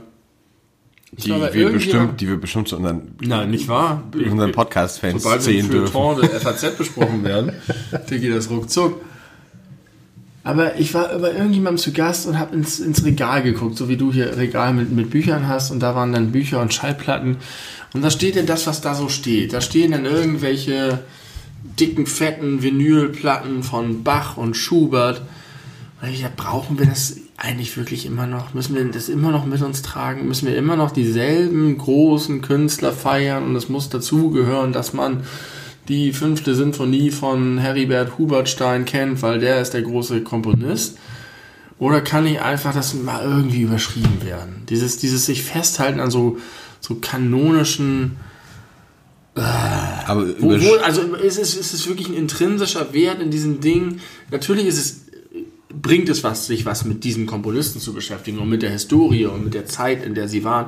Die, 1.10 1.26
glaube, 1.26 1.52
wir 1.52 1.68
bestimmt, 1.68 2.22
die 2.22 2.28
wir 2.28 2.40
bestimmt 2.40 2.68
zu 2.68 2.76
unseren, 2.78 3.16
Nein, 3.20 3.50
nicht 3.50 3.68
wahr? 3.68 4.02
unseren 4.14 4.50
Podcast-Fans 4.50 5.22
Sobald 5.22 5.40
wir 5.40 5.52
zählen 5.52 5.66
für 5.66 5.72
dürfen. 5.72 6.20
Der 6.22 6.40
FAZ 6.40 6.78
besprochen 6.78 7.22
werden, 7.22 7.52
dann 7.90 8.06
geht 8.06 8.34
das 8.34 8.48
ruckzuck. 8.48 9.02
Aber 10.44 10.80
ich 10.80 10.94
war 10.94 11.08
bei 11.18 11.32
irgendjemandem 11.32 11.76
zu 11.76 11.92
Gast 11.92 12.26
und 12.26 12.38
habe 12.38 12.56
ins, 12.56 12.80
ins 12.80 13.04
Regal 13.04 13.42
geguckt, 13.42 13.76
so 13.76 13.90
wie 13.90 13.98
du 13.98 14.10
hier 14.10 14.38
Regal 14.38 14.72
mit, 14.72 14.90
mit 14.90 15.10
Büchern 15.10 15.48
hast 15.48 15.70
und 15.70 15.80
da 15.80 15.94
waren 15.94 16.14
dann 16.14 16.32
Bücher 16.32 16.62
und 16.62 16.72
Schallplatten. 16.72 17.36
Und 17.92 18.00
da 18.00 18.10
steht 18.10 18.36
denn 18.36 18.46
das, 18.46 18.66
was 18.66 18.80
da 18.80 18.94
so 18.94 19.10
steht. 19.10 19.52
Da 19.52 19.60
stehen 19.60 19.92
dann 19.92 20.06
irgendwelche 20.06 21.00
dicken, 21.62 22.06
fetten 22.06 22.62
Vinylplatten 22.62 23.62
von 23.62 24.02
Bach 24.02 24.36
und 24.36 24.56
Schubert. 24.56 25.22
Und 26.00 26.08
ich 26.08 26.22
dachte, 26.22 26.34
brauchen 26.36 26.78
wir 26.78 26.86
das 26.86 27.16
eigentlich 27.36 27.76
wirklich 27.76 28.06
immer 28.06 28.26
noch? 28.26 28.54
Müssen 28.54 28.74
wir 28.74 28.84
das 28.84 29.08
immer 29.08 29.30
noch 29.30 29.46
mit 29.46 29.62
uns 29.62 29.82
tragen? 29.82 30.26
Müssen 30.26 30.48
wir 30.48 30.56
immer 30.56 30.76
noch 30.76 30.90
dieselben 30.90 31.78
großen 31.78 32.42
Künstler 32.42 32.92
feiern? 32.92 33.44
Und 33.44 33.56
es 33.56 33.68
muss 33.68 33.88
dazugehören, 33.88 34.72
dass 34.72 34.92
man 34.92 35.22
die 35.88 36.12
fünfte 36.12 36.54
Sinfonie 36.54 37.10
von 37.10 37.58
Heribert 37.58 38.18
Hubertstein 38.18 38.84
kennt, 38.84 39.22
weil 39.22 39.40
der 39.40 39.60
ist 39.60 39.74
der 39.74 39.82
große 39.82 40.22
Komponist. 40.22 40.98
Oder 41.78 42.00
kann 42.00 42.26
ich 42.26 42.40
einfach 42.40 42.72
das 42.72 42.94
mal 42.94 43.24
irgendwie 43.24 43.62
überschrieben 43.62 44.22
werden? 44.24 44.62
Dieses, 44.68 44.98
dieses 44.98 45.26
sich 45.26 45.42
festhalten 45.42 45.98
an 45.98 46.12
so, 46.12 46.38
so 46.80 46.94
kanonischen 46.96 48.18
Aber 50.06 50.26
wo, 50.38 50.52
also 50.76 51.02
ist 51.14 51.38
es, 51.38 51.56
ist 51.56 51.74
es 51.74 51.86
wirklich 51.88 52.08
ein 52.08 52.14
intrinsischer 52.14 52.92
Wert 52.92 53.20
in 53.20 53.30
diesem 53.30 53.60
Ding? 53.60 54.00
Natürlich 54.30 54.66
ist 54.66 54.78
es, 54.78 55.00
bringt 55.70 56.08
es 56.08 56.24
was, 56.24 56.46
sich 56.46 56.66
was 56.66 56.84
mit 56.84 57.04
diesen 57.04 57.26
Komponisten 57.26 57.80
zu 57.80 57.92
beschäftigen 57.92 58.38
und 58.38 58.48
mit 58.48 58.62
der 58.62 58.70
Historie 58.70 59.26
und 59.26 59.44
mit 59.44 59.54
der 59.54 59.66
Zeit, 59.66 60.04
in 60.04 60.14
der 60.14 60.28
sie 60.28 60.44
waren. 60.44 60.66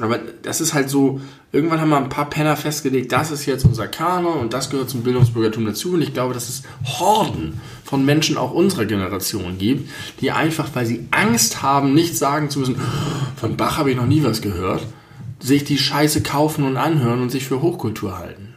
Aber 0.00 0.18
das 0.42 0.60
ist 0.60 0.74
halt 0.74 0.88
so, 0.90 1.20
irgendwann 1.52 1.80
haben 1.80 1.88
wir 1.88 1.96
ein 1.96 2.08
paar 2.08 2.30
Penner 2.30 2.56
festgelegt, 2.56 3.10
das 3.10 3.30
ist 3.30 3.46
jetzt 3.46 3.64
unser 3.64 3.88
Kanon 3.88 4.38
und 4.38 4.52
das 4.52 4.70
gehört 4.70 4.90
zum 4.90 5.02
Bildungsbürgertum 5.02 5.66
dazu. 5.66 5.94
Und 5.94 6.02
ich 6.02 6.14
glaube, 6.14 6.34
dass 6.34 6.48
es 6.48 6.62
Horden 6.84 7.60
von 7.84 8.04
Menschen 8.04 8.36
auch 8.36 8.52
unserer 8.52 8.84
Generation 8.84 9.58
gibt, 9.58 9.90
die 10.20 10.30
einfach, 10.30 10.68
weil 10.74 10.86
sie 10.86 11.08
Angst 11.10 11.62
haben, 11.62 11.94
nicht 11.94 12.16
sagen 12.16 12.50
zu 12.50 12.60
müssen, 12.60 12.76
von 13.36 13.56
Bach 13.56 13.78
habe 13.78 13.90
ich 13.90 13.96
noch 13.96 14.06
nie 14.06 14.22
was 14.22 14.40
gehört, 14.40 14.86
sich 15.40 15.64
die 15.64 15.78
Scheiße 15.78 16.22
kaufen 16.22 16.64
und 16.64 16.76
anhören 16.76 17.20
und 17.20 17.30
sich 17.30 17.44
für 17.44 17.60
Hochkultur 17.62 18.18
halten. 18.18 18.47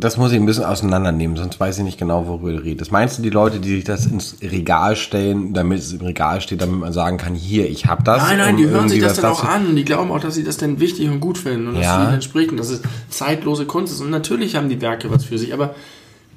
Das 0.00 0.16
muss 0.16 0.32
ich 0.32 0.38
ein 0.38 0.46
bisschen 0.46 0.64
auseinandernehmen, 0.64 1.36
sonst 1.36 1.58
weiß 1.58 1.78
ich 1.78 1.84
nicht 1.84 1.98
genau, 1.98 2.26
worüber 2.26 2.52
du 2.52 2.58
redest. 2.62 2.92
Meinst 2.92 3.18
du 3.18 3.22
die 3.22 3.30
Leute, 3.30 3.58
die 3.60 3.76
sich 3.76 3.84
das 3.84 4.06
ins 4.06 4.36
Regal 4.42 4.96
stellen, 4.96 5.52
damit 5.54 5.80
es 5.80 5.92
im 5.92 6.00
Regal 6.00 6.40
steht, 6.40 6.60
damit 6.60 6.80
man 6.80 6.92
sagen 6.92 7.16
kann, 7.16 7.34
hier, 7.34 7.68
ich 7.68 7.86
hab 7.86 8.04
das? 8.04 8.22
Nein, 8.22 8.38
nein, 8.38 8.54
um 8.54 8.56
die 8.60 8.68
hören 8.68 8.88
sich 8.88 9.00
das 9.00 9.16
dann 9.20 9.32
auch 9.32 9.44
an 9.44 9.66
und 9.66 9.76
die 9.76 9.84
glauben 9.84 10.10
auch, 10.10 10.20
dass 10.20 10.34
sie 10.34 10.44
das 10.44 10.56
dann 10.56 10.78
wichtig 10.80 11.08
und 11.08 11.20
gut 11.20 11.38
finden 11.38 11.68
und 11.68 11.74
dass 11.74 11.84
Ja. 11.84 11.96
sie 11.98 12.04
ihnen 12.04 12.14
entspricht 12.14 12.50
und 12.50 12.56
dass 12.58 12.70
es 12.70 12.82
zeitlose 13.10 13.64
Kunst 13.66 13.92
ist. 13.92 14.00
Und 14.00 14.10
natürlich 14.10 14.56
haben 14.56 14.68
die 14.68 14.80
Werke 14.80 15.10
was 15.10 15.24
für 15.24 15.38
sich, 15.38 15.52
aber 15.52 15.74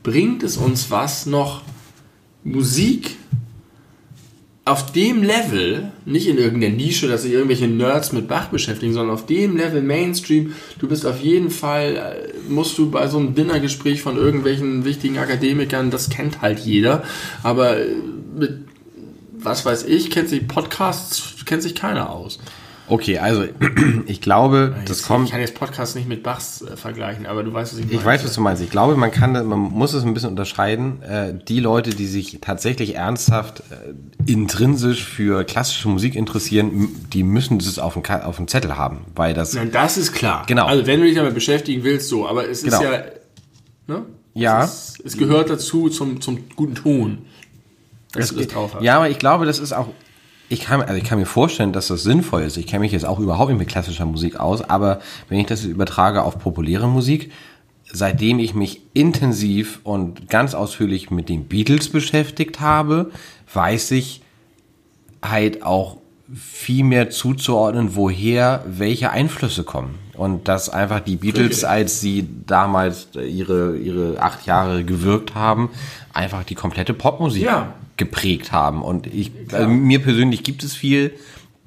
bringt 0.03 0.43
es 0.43 0.57
uns 0.57 0.89
was 0.89 1.25
noch 1.25 1.61
Musik 2.43 3.17
auf 4.63 4.91
dem 4.91 5.23
Level, 5.23 5.91
nicht 6.05 6.27
in 6.27 6.37
irgendeiner 6.37 6.75
Nische, 6.75 7.07
dass 7.07 7.23
sich 7.23 7.33
irgendwelche 7.33 7.67
Nerds 7.67 8.11
mit 8.11 8.27
Bach 8.27 8.49
beschäftigen, 8.49 8.93
sondern 8.93 9.15
auf 9.15 9.25
dem 9.25 9.57
Level 9.57 9.81
Mainstream, 9.81 10.53
du 10.77 10.87
bist 10.87 11.05
auf 11.05 11.19
jeden 11.19 11.49
Fall, 11.49 11.95
äh, 11.95 12.49
musst 12.49 12.77
du 12.77 12.91
bei 12.91 13.07
so 13.07 13.17
einem 13.17 13.33
Dinnergespräch 13.33 14.03
von 14.03 14.17
irgendwelchen 14.17 14.85
wichtigen 14.85 15.17
Akademikern, 15.17 15.89
das 15.89 16.09
kennt 16.09 16.41
halt 16.41 16.59
jeder, 16.59 17.03
aber 17.41 17.77
äh, 17.77 17.87
mit 18.37 18.59
was 19.43 19.65
weiß 19.65 19.85
ich, 19.85 20.11
kennt 20.11 20.29
sich 20.29 20.47
Podcasts, 20.47 21.43
kennt 21.45 21.63
sich 21.63 21.73
keiner 21.73 22.11
aus. 22.11 22.37
Okay, 22.91 23.19
also 23.19 23.45
ich 24.05 24.19
glaube, 24.19 24.75
das 24.85 24.97
Jetzt- 24.99 25.07
kommt. 25.07 25.25
Ich 25.25 25.31
kann 25.31 25.39
jetzt 25.39 25.55
Podcasts 25.55 25.95
nicht 25.95 26.09
mit 26.09 26.23
Bachs 26.23 26.61
äh, 26.61 26.75
vergleichen, 26.75 27.25
aber 27.25 27.41
du 27.41 27.53
weißt, 27.53 27.71
was 27.71 27.79
ich 27.79 27.85
meine. 27.85 27.97
Ich 27.97 28.03
weiß, 28.05 28.25
was 28.25 28.33
du 28.33 28.41
meinst. 28.41 28.61
Ich 28.61 28.69
glaube, 28.69 28.97
man 28.97 29.11
kann, 29.11 29.31
man 29.47 29.59
muss 29.59 29.93
es 29.93 30.03
ein 30.03 30.13
bisschen 30.13 30.29
unterscheiden. 30.31 31.01
Äh, 31.01 31.33
die 31.47 31.61
Leute, 31.61 31.91
die 31.91 32.05
sich 32.05 32.39
tatsächlich 32.41 32.95
ernsthaft 32.95 33.61
äh, 33.71 34.29
intrinsisch 34.29 35.05
für 35.05 35.45
klassische 35.45 35.87
Musik 35.87 36.15
interessieren, 36.15 36.89
die 37.13 37.23
müssen 37.23 37.59
das 37.59 37.79
auf 37.79 37.93
dem, 37.93 38.03
auf 38.05 38.35
dem 38.35 38.49
Zettel 38.49 38.77
haben, 38.77 39.05
weil 39.15 39.33
das 39.33 39.53
Nein, 39.53 39.71
das 39.71 39.97
ist 39.97 40.11
klar. 40.11 40.43
Genau. 40.47 40.65
Also 40.65 40.85
wenn 40.85 40.99
du 40.99 41.05
dich 41.05 41.15
damit 41.15 41.33
beschäftigen 41.33 41.85
willst, 41.85 42.09
so, 42.09 42.27
aber 42.27 42.49
es 42.49 42.63
Genau. 42.63 42.75
ist 42.75 42.83
ja, 42.83 43.03
ne? 43.87 44.05
Ja. 44.33 44.65
Es, 44.65 44.89
ist, 44.99 45.05
es 45.05 45.17
gehört 45.17 45.49
dazu 45.49 45.87
zum, 45.87 46.19
zum 46.19 46.49
guten 46.57 46.75
Ton, 46.75 47.19
dass 48.11 48.29
du 48.29 48.35
das 48.35 48.47
drauf 48.47 48.75
hast. 48.75 48.83
Ja, 48.83 48.97
aber 48.97 49.09
ich 49.09 49.17
glaube, 49.17 49.45
das 49.45 49.59
ist 49.59 49.71
auch. 49.71 49.87
Ich 50.51 50.59
kann, 50.59 50.81
also 50.81 50.95
ich 50.95 51.05
kann 51.05 51.17
mir 51.17 51.25
vorstellen, 51.25 51.71
dass 51.71 51.87
das 51.87 52.03
sinnvoll 52.03 52.41
ist. 52.41 52.57
Ich 52.57 52.67
kenne 52.67 52.81
mich 52.81 52.91
jetzt 52.91 53.05
auch 53.05 53.19
überhaupt 53.19 53.51
nicht 53.51 53.59
mit 53.59 53.69
klassischer 53.69 54.05
Musik 54.05 54.37
aus, 54.37 54.61
aber 54.61 54.99
wenn 55.29 55.39
ich 55.39 55.47
das 55.47 55.63
übertrage 55.63 56.23
auf 56.23 56.39
populäre 56.39 56.89
Musik, 56.89 57.31
seitdem 57.89 58.37
ich 58.37 58.53
mich 58.53 58.81
intensiv 58.93 59.79
und 59.83 60.29
ganz 60.29 60.53
ausführlich 60.53 61.09
mit 61.09 61.29
den 61.29 61.45
Beatles 61.45 61.87
beschäftigt 61.87 62.59
habe, 62.59 63.11
weiß 63.53 63.91
ich 63.91 64.23
halt 65.21 65.63
auch 65.63 65.97
viel 66.33 66.83
mehr 66.83 67.09
zuzuordnen, 67.09 67.95
woher 67.95 68.65
welche 68.67 69.09
Einflüsse 69.09 69.63
kommen. 69.63 69.99
Und 70.17 70.49
dass 70.49 70.67
einfach 70.67 70.99
die 70.99 71.15
Beatles, 71.15 71.63
als 71.63 72.01
sie 72.01 72.27
damals 72.45 73.07
ihre, 73.15 73.77
ihre 73.77 74.21
acht 74.21 74.45
Jahre 74.45 74.83
gewirkt 74.83 75.33
haben, 75.33 75.69
einfach 76.11 76.43
die 76.43 76.55
komplette 76.55 76.93
Popmusik 76.93 77.43
Ja. 77.43 77.73
Geprägt 78.01 78.51
haben. 78.51 78.81
Und 78.81 79.05
ich, 79.05 79.31
also 79.51 79.69
mir 79.69 79.99
persönlich 79.99 80.41
gibt 80.41 80.63
es 80.63 80.73
viel, 80.73 81.13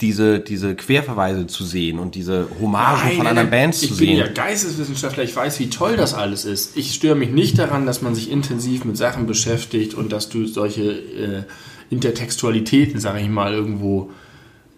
diese, 0.00 0.40
diese 0.40 0.74
Querverweise 0.74 1.46
zu 1.46 1.64
sehen 1.64 2.00
und 2.00 2.16
diese 2.16 2.48
Hommagen 2.60 3.04
Nein, 3.04 3.16
von 3.18 3.26
anderen 3.28 3.50
nein. 3.50 3.62
Bands 3.62 3.82
ich 3.82 3.90
zu 3.90 3.96
bin 3.96 4.08
sehen. 4.08 4.18
ja 4.18 4.26
Geisteswissenschaftler, 4.26 5.22
ich 5.22 5.36
weiß, 5.36 5.60
wie 5.60 5.70
toll 5.70 5.96
das 5.96 6.12
alles 6.12 6.44
ist. 6.44 6.76
Ich 6.76 6.92
störe 6.92 7.14
mich 7.14 7.30
nicht 7.30 7.56
daran, 7.58 7.86
dass 7.86 8.02
man 8.02 8.16
sich 8.16 8.28
intensiv 8.32 8.84
mit 8.84 8.96
Sachen 8.96 9.26
beschäftigt 9.26 9.94
und 9.94 10.10
dass 10.10 10.28
du 10.28 10.46
solche 10.46 10.82
äh, 10.82 11.42
Intertextualitäten, 11.90 12.98
sage 12.98 13.20
ich 13.20 13.28
mal, 13.28 13.54
irgendwo 13.54 14.10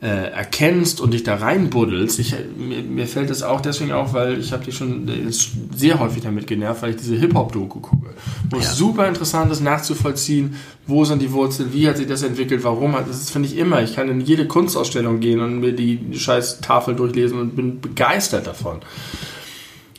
äh, 0.02 0.30
erkennst 0.30 1.00
und 1.00 1.14
dich 1.14 1.22
da 1.22 1.36
reinbuddelst. 1.36 2.18
Ich, 2.18 2.34
mir, 2.56 2.82
mir 2.82 3.06
fällt 3.06 3.30
das 3.30 3.42
auch 3.42 3.62
deswegen 3.62 3.92
auf, 3.92 4.12
weil 4.12 4.38
ich 4.38 4.52
habe 4.52 4.64
dich 4.64 4.76
schon 4.76 5.08
äh, 5.08 5.30
sehr 5.30 5.98
häufig 5.98 6.22
damit 6.22 6.46
genervt, 6.46 6.82
weil 6.82 6.90
ich 6.90 6.96
diese 6.96 7.16
Hip-Hop-Doku 7.16 7.80
gucke. 7.80 8.10
Wo 8.50 8.58
es 8.58 8.76
super 8.76 9.08
interessant 9.08 9.50
ist, 9.50 9.60
nachzuvollziehen, 9.62 10.56
wo 10.86 11.04
sind 11.06 11.22
die 11.22 11.32
Wurzeln, 11.32 11.72
wie 11.72 11.88
hat 11.88 11.96
sich 11.96 12.06
das 12.06 12.22
entwickelt, 12.22 12.62
warum 12.62 12.94
hat 12.94 13.08
das 13.08 13.30
finde 13.30 13.48
ich 13.48 13.56
immer. 13.56 13.82
Ich 13.82 13.94
kann 13.94 14.10
in 14.10 14.20
jede 14.20 14.46
Kunstausstellung 14.46 15.20
gehen 15.20 15.40
und 15.40 15.60
mir 15.60 15.72
die 15.72 15.98
scheiß 16.12 16.60
Tafel 16.60 16.94
durchlesen 16.94 17.40
und 17.40 17.56
bin 17.56 17.80
begeistert 17.80 18.46
davon. 18.46 18.80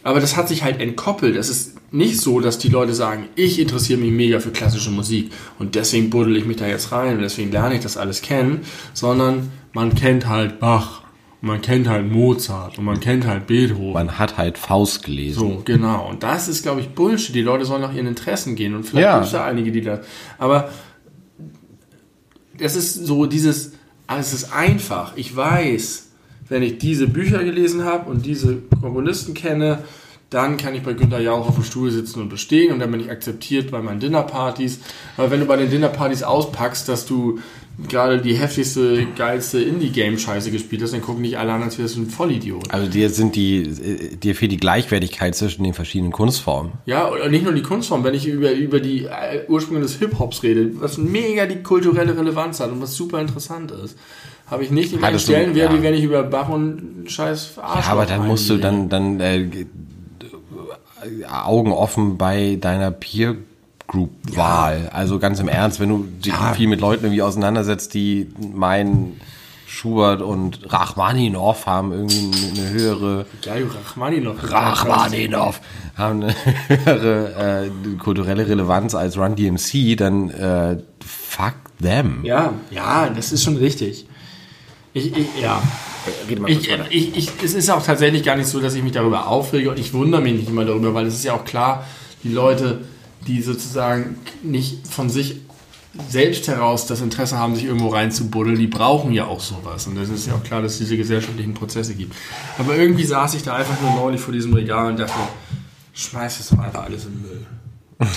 Aber 0.04 0.20
das 0.20 0.38
hat 0.38 0.48
sich 0.48 0.64
halt 0.64 0.80
entkoppelt. 0.80 1.36
Es 1.36 1.50
ist 1.50 1.78
nicht 1.92 2.22
so, 2.22 2.40
dass 2.40 2.58
die 2.60 2.70
Leute 2.70 2.94
sagen, 2.94 3.26
ich 3.36 3.60
interessiere 3.60 4.00
mich 4.00 4.12
mega 4.12 4.40
für 4.40 4.52
klassische 4.52 4.92
Musik 4.92 5.32
und 5.58 5.76
deswegen 5.76 6.10
buddel 6.10 6.38
ich 6.38 6.46
mich 6.46 6.58
da 6.58 6.68
jetzt 6.68 6.92
rein 6.92 7.16
und 7.16 7.22
deswegen 7.22 7.52
lerne 7.52 7.76
ich 7.76 7.82
das 7.82 7.98
alles 7.98 8.22
kennen, 8.22 8.62
sondern 8.94 9.52
man 9.78 9.94
kennt 9.94 10.28
halt 10.28 10.60
Bach, 10.60 11.02
man 11.42 11.62
kennt 11.62 11.88
halt 11.88 12.12
Mozart 12.12 12.80
und 12.80 12.86
man 12.86 13.00
kennt 13.00 13.28
halt 13.28 13.46
Beethoven. 13.46 13.94
Man 13.94 14.18
hat 14.18 14.36
halt 14.36 14.58
Faust 14.58 15.04
gelesen. 15.04 15.40
So, 15.40 15.62
genau. 15.64 16.10
Und 16.10 16.24
das 16.24 16.48
ist, 16.48 16.64
glaube 16.64 16.82
ich, 16.82 16.90
Bullshit. 16.90 17.36
Die 17.36 17.44
Leute 17.44 17.64
sollen 17.64 17.84
nach 17.84 17.94
ihren 17.94 18.08
Interessen 18.08 18.56
gehen. 18.56 18.74
Und 18.74 18.86
vielleicht 18.86 19.06
Ja. 19.06 19.14
gibt 19.18 19.28
es 19.28 19.32
da 19.34 19.46
einige, 19.46 19.72
die 19.72 19.82
da. 19.82 20.00
Aber 20.40 20.70
das 22.58 22.76
ist 22.76 22.96
so 23.06 23.28
dieses, 23.28 23.74
ah, 24.08 24.18
es 24.18 24.34
ist 24.34 24.52
einfach. 24.52 25.14
Ich 25.16 25.36
weiß, 25.36 26.08
wenn 26.50 26.64
ich 26.64 26.80
diese 26.80 27.06
Bücher 27.08 27.44
gelesen 27.44 27.84
habe 27.86 28.10
und 28.10 28.26
diese 28.26 28.58
Komponisten 28.82 29.36
kenne, 29.36 29.84
dann 30.32 30.58
kann 30.58 30.74
ich 30.74 30.82
bei 30.82 30.94
Günter 30.94 31.20
Jauch 31.20 31.48
auf 31.48 31.56
dem 31.56 31.64
Stuhl 31.64 31.92
sitzen 31.92 32.20
und 32.20 32.30
bestehen 32.30 32.74
und 32.74 32.80
dann 32.80 32.90
bin 32.92 33.00
ich 33.00 33.12
akzeptiert 33.12 33.70
bei 33.70 33.82
meinen 33.84 34.00
Dinnerpartys. 34.00 34.80
Aber 35.18 35.30
wenn 35.30 35.40
du 35.40 35.46
bei 35.46 35.56
den 35.56 35.70
Dinnerpartys 35.70 36.24
auspackst, 36.24 36.90
dass 36.90 37.06
du 37.06 37.40
gerade 37.90 38.20
die 38.22 38.34
heftigste, 38.36 39.06
geilste 39.16 39.62
Indie-Game-Scheiße 39.62 40.50
gespielt 40.52 40.82
hast, 40.82 40.94
dann 40.94 41.02
gucken 41.02 41.22
nicht 41.22 41.38
alle 41.38 41.54
an, 41.54 41.62
als 41.62 41.78
wärst 41.78 41.96
du 41.96 42.02
ein 42.02 42.10
Vollidiot. 42.10 42.72
Also 42.72 42.90
dir 42.90 43.10
sind 43.10 43.36
die, 43.36 43.58
äh, 43.62 44.16
dir 44.16 44.36
fehlt 44.36 44.52
die 44.52 44.58
Gleichwertigkeit 44.58 45.36
zwischen 45.36 45.64
den 45.64 45.74
verschiedenen 45.74 46.12
Kunstformen. 46.12 46.72
Ja, 46.86 47.06
und 47.08 47.30
nicht 47.32 47.44
nur 47.44 47.54
die 47.54 47.62
Kunstform, 47.62 48.04
wenn 48.04 48.16
ich 48.16 48.28
über, 48.28 48.52
über 48.52 48.80
die 48.80 49.06
äh, 49.06 49.46
Ursprünge 49.48 49.82
des 49.82 49.98
Hip-Hops 50.00 50.42
rede, 50.44 50.72
was 50.82 50.98
mega 50.98 51.46
die 51.46 51.62
kulturelle 51.62 52.18
Relevanz 52.18 52.60
hat 52.60 52.72
und 52.72 52.82
was 52.82 52.96
super 52.96 53.22
interessant 53.22 53.70
ist, 53.72 53.98
habe 54.48 54.64
ich 54.64 54.72
nicht 54.72 54.94
den 54.94 55.02
Hattest 55.02 55.28
du- 55.28 55.34
Stellenwert, 55.34 55.72
ja. 55.72 55.78
wie 55.78 55.84
wenn 55.84 55.94
ich 55.94 56.04
über 56.04 56.24
Bach 56.24 56.50
und 56.50 57.04
scheiß 57.06 57.60
Arsch 57.60 57.86
Ja, 57.86 57.92
aber 57.92 58.06
dann 58.06 58.26
musst 58.28 58.50
du 58.50 58.58
dann, 58.58 58.90
dann 58.90 59.20
äh, 59.20 59.66
Augen 61.30 61.72
offen 61.72 62.18
bei 62.18 62.58
deiner 62.60 62.92
Peer 62.92 63.36
Group 63.88 64.12
Wahl. 64.36 64.90
Also 64.94 65.18
ganz 65.20 65.40
im 65.40 65.48
Ernst, 65.48 65.80
wenn 65.80 65.90
du 65.90 66.04
dich 66.24 66.34
Ja. 66.34 66.54
viel 66.54 66.68
mit 66.68 66.82
Leuten 66.82 67.06
irgendwie 67.06 67.22
auseinandersetzt, 67.22 67.94
die 67.94 68.28
meinen 68.54 69.20
Schubert 69.66 70.22
und 70.22 70.72
Rachmaninoff 70.72 71.66
haben 71.66 71.92
irgendwie 71.92 72.60
eine 72.60 72.70
höhere 72.70 73.26
Ja, 73.44 73.54
Rachmaninoff. 73.54 74.38
Rachmaninoff 74.52 75.62
haben 75.98 76.24
eine 76.24 76.36
höhere 76.68 77.66
äh, 77.66 77.70
kulturelle 77.98 78.48
Relevanz 78.48 78.96
als 78.96 79.18
Run 79.18 79.36
DMC, 79.36 79.96
dann 79.98 80.30
äh, 80.30 80.78
fuck 81.06 81.56
them. 81.82 82.20
Ja, 82.24 82.54
ja, 82.72 83.10
das 83.10 83.32
ist 83.32 83.44
schon 83.44 83.58
richtig. 83.58 84.06
Ich, 84.94 85.16
ich, 85.16 85.28
ja. 85.42 85.62
Rede 86.30 86.42
mal 86.42 86.50
Ich, 86.50 86.70
ich, 86.90 87.18
ich, 87.18 87.32
es 87.44 87.54
ist 87.54 87.70
auch 87.70 87.84
tatsächlich 87.86 88.24
gar 88.24 88.36
nicht 88.38 88.48
so, 88.48 88.60
dass 88.62 88.74
ich 88.74 88.82
mich 88.84 88.94
darüber 88.94 89.28
aufrege 89.28 89.70
und 89.70 89.78
ich 89.80 89.94
wundere 89.94 90.22
mich 90.22 90.34
nicht 90.34 90.50
immer 90.50 90.64
darüber, 90.66 90.94
weil 90.94 91.06
es 91.06 91.14
ist 91.16 91.26
ja 91.26 91.34
auch 91.34 91.44
klar, 91.46 91.86
die 92.24 92.30
Leute, 92.32 92.80
die 93.26 93.42
sozusagen 93.42 94.18
nicht 94.44 94.88
von 94.88 95.10
sich 95.10 95.38
selbst 96.10 96.48
heraus 96.48 96.86
das 96.86 97.02
Interesse 97.02 97.38
haben, 97.38 97.56
sich 97.56 97.66
irgendwo 97.66 97.90
reinzubuddeln, 97.90 98.58
die 98.58 98.68
brauchen 98.68 99.12
ja 99.12 99.26
auch 99.26 99.40
sowas. 99.40 99.88
Und 99.88 99.96
das 99.96 100.10
ist 100.10 100.28
ja 100.28 100.36
auch 100.36 100.44
klar, 100.44 100.62
dass 100.62 100.74
es 100.74 100.78
diese 100.80 100.98
gesellschaftlichen 100.98 101.54
Prozesse 101.54 101.96
gibt. 101.96 102.16
Aber 102.58 102.76
irgendwie 102.76 103.04
saß 103.04 103.34
ich 103.34 103.44
da 103.44 103.56
einfach 103.56 103.82
nur 103.82 103.92
neulich 103.96 104.22
vor 104.22 104.34
diesem 104.34 104.54
Regal 104.54 104.92
und 104.92 105.00
dachte, 105.00 105.14
schmeiß 105.94 106.40
es 106.40 106.50
doch 106.50 106.60
einfach 106.60 106.84
alles 106.84 107.06
in 107.06 107.14
den 107.14 107.22
Müll. 107.22 107.46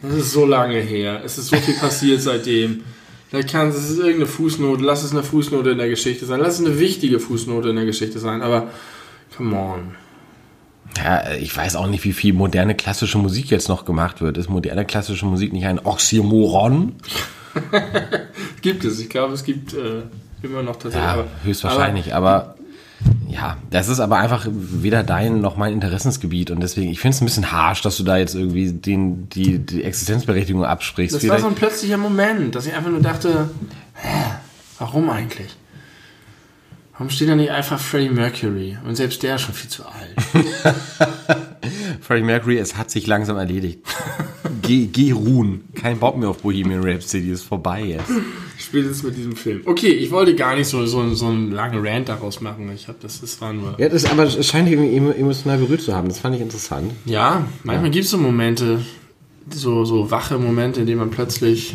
Das 0.00 0.14
ist 0.14 0.32
so 0.32 0.46
lange 0.46 0.80
her. 0.80 1.22
Es 1.24 1.38
ist 1.38 1.48
so 1.48 1.56
viel 1.56 1.74
passiert 1.74 2.22
seitdem. 2.22 2.82
Vielleicht 3.28 3.50
kann 3.50 3.68
es, 3.68 3.76
es 3.76 3.90
ist 3.90 3.98
irgendeine 3.98 4.26
Fußnote, 4.26 4.82
lass 4.82 5.04
es 5.04 5.12
eine 5.12 5.22
Fußnote 5.22 5.70
in 5.70 5.78
der 5.78 5.88
Geschichte 5.88 6.26
sein, 6.26 6.40
lass 6.40 6.58
es 6.58 6.66
eine 6.66 6.78
wichtige 6.78 7.20
Fußnote 7.20 7.68
in 7.68 7.76
der 7.76 7.84
Geschichte 7.84 8.18
sein, 8.18 8.42
aber 8.42 8.68
come 9.36 9.56
on. 9.56 9.94
Ja, 10.98 11.32
ich 11.32 11.56
weiß 11.56 11.76
auch 11.76 11.86
nicht, 11.86 12.04
wie 12.04 12.12
viel 12.12 12.32
moderne 12.34 12.74
klassische 12.74 13.18
Musik 13.18 13.50
jetzt 13.50 13.68
noch 13.68 13.84
gemacht 13.84 14.20
wird. 14.20 14.36
Ist 14.38 14.48
moderne 14.50 14.84
klassische 14.84 15.24
Musik 15.26 15.52
nicht 15.52 15.66
ein 15.66 15.78
Oxymoron? 15.84 16.94
Gibt 18.62 18.84
es, 18.84 18.98
ich 19.00 19.08
glaube, 19.08 19.34
es 19.34 19.44
gibt 19.44 19.74
äh, 19.74 20.02
immer 20.42 20.62
noch 20.62 20.74
tatsächlich. 20.76 21.02
Ja, 21.02 21.12
aber- 21.14 21.26
höchstwahrscheinlich. 21.44 22.14
Aber, 22.14 22.54
ja, 23.28 23.56
das 23.70 23.88
ist 23.88 24.00
aber 24.00 24.18
einfach 24.18 24.46
weder 24.50 25.02
dein 25.02 25.40
noch 25.40 25.56
mein 25.56 25.72
Interessensgebiet. 25.72 26.50
Und 26.50 26.60
deswegen, 26.60 26.90
ich 26.90 27.00
finde 27.00 27.16
es 27.16 27.20
ein 27.22 27.24
bisschen 27.26 27.52
harsch, 27.52 27.82
dass 27.82 27.96
du 27.96 28.04
da 28.04 28.16
jetzt 28.18 28.34
irgendwie 28.34 28.70
den, 28.72 29.28
die, 29.30 29.58
die 29.58 29.84
Existenzberechtigung 29.84 30.64
absprichst. 30.64 31.14
Das 31.16 31.22
war 31.22 31.28
Vielleicht- 31.36 31.42
so 31.42 31.48
ein 31.48 31.54
plötzlicher 31.54 31.96
Moment, 31.98 32.54
dass 32.54 32.66
ich 32.66 32.74
einfach 32.74 32.90
nur 32.90 33.00
dachte, 33.00 33.50
hä, 33.94 34.08
warum 34.78 35.10
eigentlich? 35.10 35.48
Warum 36.92 37.08
steht 37.10 37.28
da 37.28 37.34
nicht 37.34 37.50
einfach 37.50 37.80
Freddie 37.80 38.10
Mercury? 38.10 38.76
Und 38.86 38.96
selbst 38.96 39.22
der 39.22 39.36
ist 39.36 39.42
schon 39.42 39.54
viel 39.54 39.70
zu 39.70 39.84
alt. 39.86 40.14
Freddie 42.00 42.24
Mercury, 42.24 42.58
es 42.58 42.76
hat 42.76 42.90
sich 42.90 43.06
langsam 43.06 43.36
erledigt. 43.36 43.80
geh, 44.62 44.86
geh 44.86 45.12
ruhen. 45.12 45.64
Kein 45.74 45.98
Bock 45.98 46.16
mehr 46.18 46.28
auf 46.28 46.38
Bohemian 46.42 46.82
Rhapsody, 46.84 47.30
ist 47.30 47.44
vorbei 47.44 47.82
jetzt. 47.82 48.10
Spätestens 48.58 49.02
mit 49.04 49.16
diesem 49.16 49.34
Film. 49.36 49.62
Okay, 49.64 49.88
ich 49.88 50.10
wollte 50.10 50.34
gar 50.34 50.54
nicht 50.54 50.68
so, 50.68 50.84
so, 50.86 51.14
so 51.14 51.26
einen 51.26 51.50
langen 51.50 51.84
Rant 51.86 52.08
daraus 52.08 52.40
machen. 52.40 52.70
Ich 52.74 52.88
habe 52.88 52.98
das, 53.00 53.20
das 53.20 53.40
war 53.40 53.52
nur. 53.52 53.74
Ja, 53.78 53.88
das, 53.88 54.04
aber 54.04 54.24
es 54.24 54.46
scheint 54.46 54.68
irgendwie 54.68 54.96
emo- 54.96 55.14
emotional 55.14 55.58
berührt 55.58 55.80
zu 55.82 55.94
haben. 55.94 56.08
Das 56.08 56.18
fand 56.18 56.36
ich 56.36 56.42
interessant. 56.42 56.92
Ja, 57.04 57.46
manchmal 57.64 57.90
gibt 57.90 58.04
es 58.04 58.10
so 58.10 58.18
Momente, 58.18 58.84
so, 59.50 59.84
so 59.84 60.10
wache 60.10 60.38
Momente, 60.38 60.80
in 60.80 60.86
denen 60.86 60.98
man 61.00 61.10
plötzlich 61.10 61.74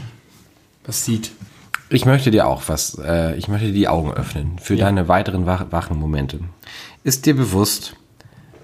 was 0.85 1.03
sieht. 1.03 1.31
Ich 1.89 2.05
möchte 2.05 2.31
dir 2.31 2.47
auch 2.47 2.63
was, 2.67 2.97
äh, 3.03 3.35
ich 3.37 3.47
möchte 3.47 3.67
dir 3.67 3.73
die 3.73 3.87
Augen 3.87 4.11
öffnen 4.11 4.59
für 4.59 4.75
deine 4.75 5.07
weiteren 5.07 5.45
wach 5.45 5.65
wachen 5.71 5.97
Momente. 5.99 6.39
Ist 7.03 7.25
dir 7.25 7.35
bewusst, 7.35 7.95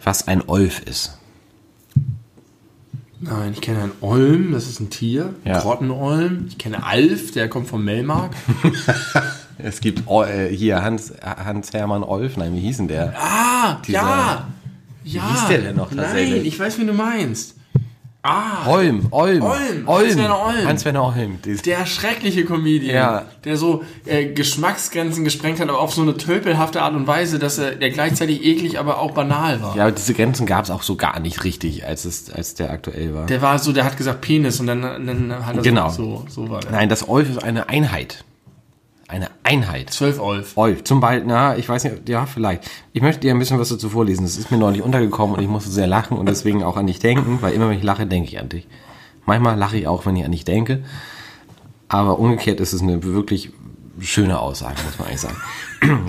was 0.04 0.28
ein 0.28 0.42
Olf 0.48 0.82
ist? 0.82 1.18
Nein, 3.22 3.54
ich 3.54 3.62
kenne 3.62 3.84
einen 3.84 3.92
Olm, 4.02 4.52
das 4.52 4.68
ist 4.68 4.82
ein 4.82 4.90
Tier. 4.90 5.34
Ja. 5.46 5.60
Grottenolm. 5.62 6.48
Ich 6.50 6.58
kenne 6.58 6.86
Alf, 6.86 7.32
der 7.32 7.48
kommt 7.48 7.68
vom 7.68 7.84
Melmark. 7.84 8.32
Es 9.60 9.82
gibt 9.82 10.08
O- 10.08 10.24
äh, 10.24 10.50
hier 10.54 10.82
Hans, 10.82 11.14
Hans 11.24 11.72
Hermann 11.74 12.02
Olf, 12.02 12.38
nein, 12.38 12.56
wie 12.56 12.60
hieß 12.60 12.78
denn 12.78 12.88
der? 12.88 13.14
Ah, 13.16 13.78
Dieser- 13.86 14.00
ja. 14.00 14.48
Ja. 15.04 15.30
hieß 15.32 15.48
der 15.48 15.62
denn 15.62 15.76
noch 15.76 15.92
tatsächlich? 15.94 16.38
Nein, 16.38 16.46
ich 16.48 16.60
weiß, 16.60 16.80
wen 16.80 16.88
du 16.88 16.94
meinst. 16.94 17.56
Ah, 18.26 18.68
Olm, 18.72 19.08
Olm, 19.12 19.42
Olm, 19.42 19.84
Olm. 19.86 19.88
Hans-Werner 20.08 20.46
Olm. 20.46 20.66
Hans-Werner 20.68 21.04
Olm. 21.04 21.40
Der 21.66 21.86
schreckliche 21.86 22.46
Comedian, 22.46 22.96
Ja. 22.96 23.26
der 23.44 23.58
so 23.58 23.84
äh, 24.06 24.28
Geschmacksgrenzen 24.28 25.26
gesprengt 25.26 25.60
hat, 25.60 25.68
aber 25.68 25.80
auf 25.82 25.94
so 25.94 26.04
eine 26.04 26.16
tölpelhafte 26.16 26.82
Art 26.84 26.94
und 26.96 27.06
Weise, 27.06 27.38
dass 27.38 27.58
er 27.58 27.72
der 27.76 27.90
gleichzeitig 27.90 28.46
eklig, 28.46 28.80
aber 28.80 29.00
auch 29.00 29.12
banal 29.12 29.62
war. 29.62 29.76
Ja, 29.76 29.84
aber 29.84 29.92
diese 29.92 30.14
Grenzen 30.14 30.46
gab 30.46 30.64
es 30.64 30.72
auch 30.72 30.84
so 30.84 30.96
gar 30.96 31.20
nicht 31.20 31.44
richtig, 31.44 31.86
als 31.86 32.06
es, 32.06 32.32
als 32.32 32.56
der 32.56 32.72
aktuell 32.72 33.14
war. 33.14 33.26
Der 33.26 33.42
war 33.42 33.60
so, 33.60 33.74
der 33.74 33.84
hat 33.84 33.98
gesagt 33.98 34.22
Penis 34.22 34.62
und 34.62 34.68
dann, 34.68 34.82
dann 34.82 35.46
hat 35.46 35.58
er 35.58 35.62
Genau. 35.62 35.90
so, 35.90 36.24
so, 36.30 36.44
so 36.46 36.50
war 36.50 36.62
der. 36.62 36.72
Nein, 36.72 36.88
das 36.88 37.10
Olf 37.10 37.30
ist 37.30 37.44
eine 37.44 37.68
Einheit. 37.68 38.24
Eine 39.13 39.30
Einheit. 39.43 39.91
Zwölf 39.91 40.19
Olf. 40.19 40.54
Olf, 40.58 40.84
zum 40.86 40.99
Beispiel, 40.99 41.28
na, 41.28 41.56
ich 41.56 41.69
weiß 41.69 41.84
nicht, 41.84 42.10
ja, 42.10 42.26
vielleicht. 42.26 42.67
Ich 42.93 43.04
möchte 43.04 43.19
dir 43.21 43.32
ein 43.32 43.38
bisschen 43.38 43.60
was 43.60 43.69
dazu 43.69 43.89
vorlesen. 43.89 44.23
Das 44.23 44.38
ist 44.38 44.49
mir 44.49 44.58
neulich 44.58 44.82
untergekommen 44.82 45.36
und 45.36 45.43
ich 45.43 45.47
musste 45.47 45.69
sehr 45.69 45.86
lachen 45.86 46.17
und 46.17 46.28
deswegen 46.28 46.63
auch 46.63 46.78
an 46.78 46.88
dich 46.88 46.97
denken, 46.97 47.38
weil 47.39 47.54
immer 47.54 47.69
wenn 47.69 47.78
ich 47.78 47.84
lache, 47.84 48.08
denke 48.08 48.28
ich 48.28 48.39
an 48.39 48.49
dich. 48.49 48.67
Manchmal 49.28 49.56
lache 49.56 49.78
ich 49.78 49.88
auch, 49.88 50.08
wenn 50.08 50.15
ich 50.15 50.26
an 50.26 50.32
dich 50.32 50.45
denke. 50.45 50.84
Aber 51.89 52.17
umgekehrt 52.17 52.60
ist 52.60 52.73
es 52.73 52.82
eine 52.82 53.04
wirklich 53.04 53.52
schöne 53.99 54.39
Aussage, 54.39 54.78
muss 54.84 54.97
man 54.97 55.08
eigentlich 55.10 55.21
sagen. 55.21 55.38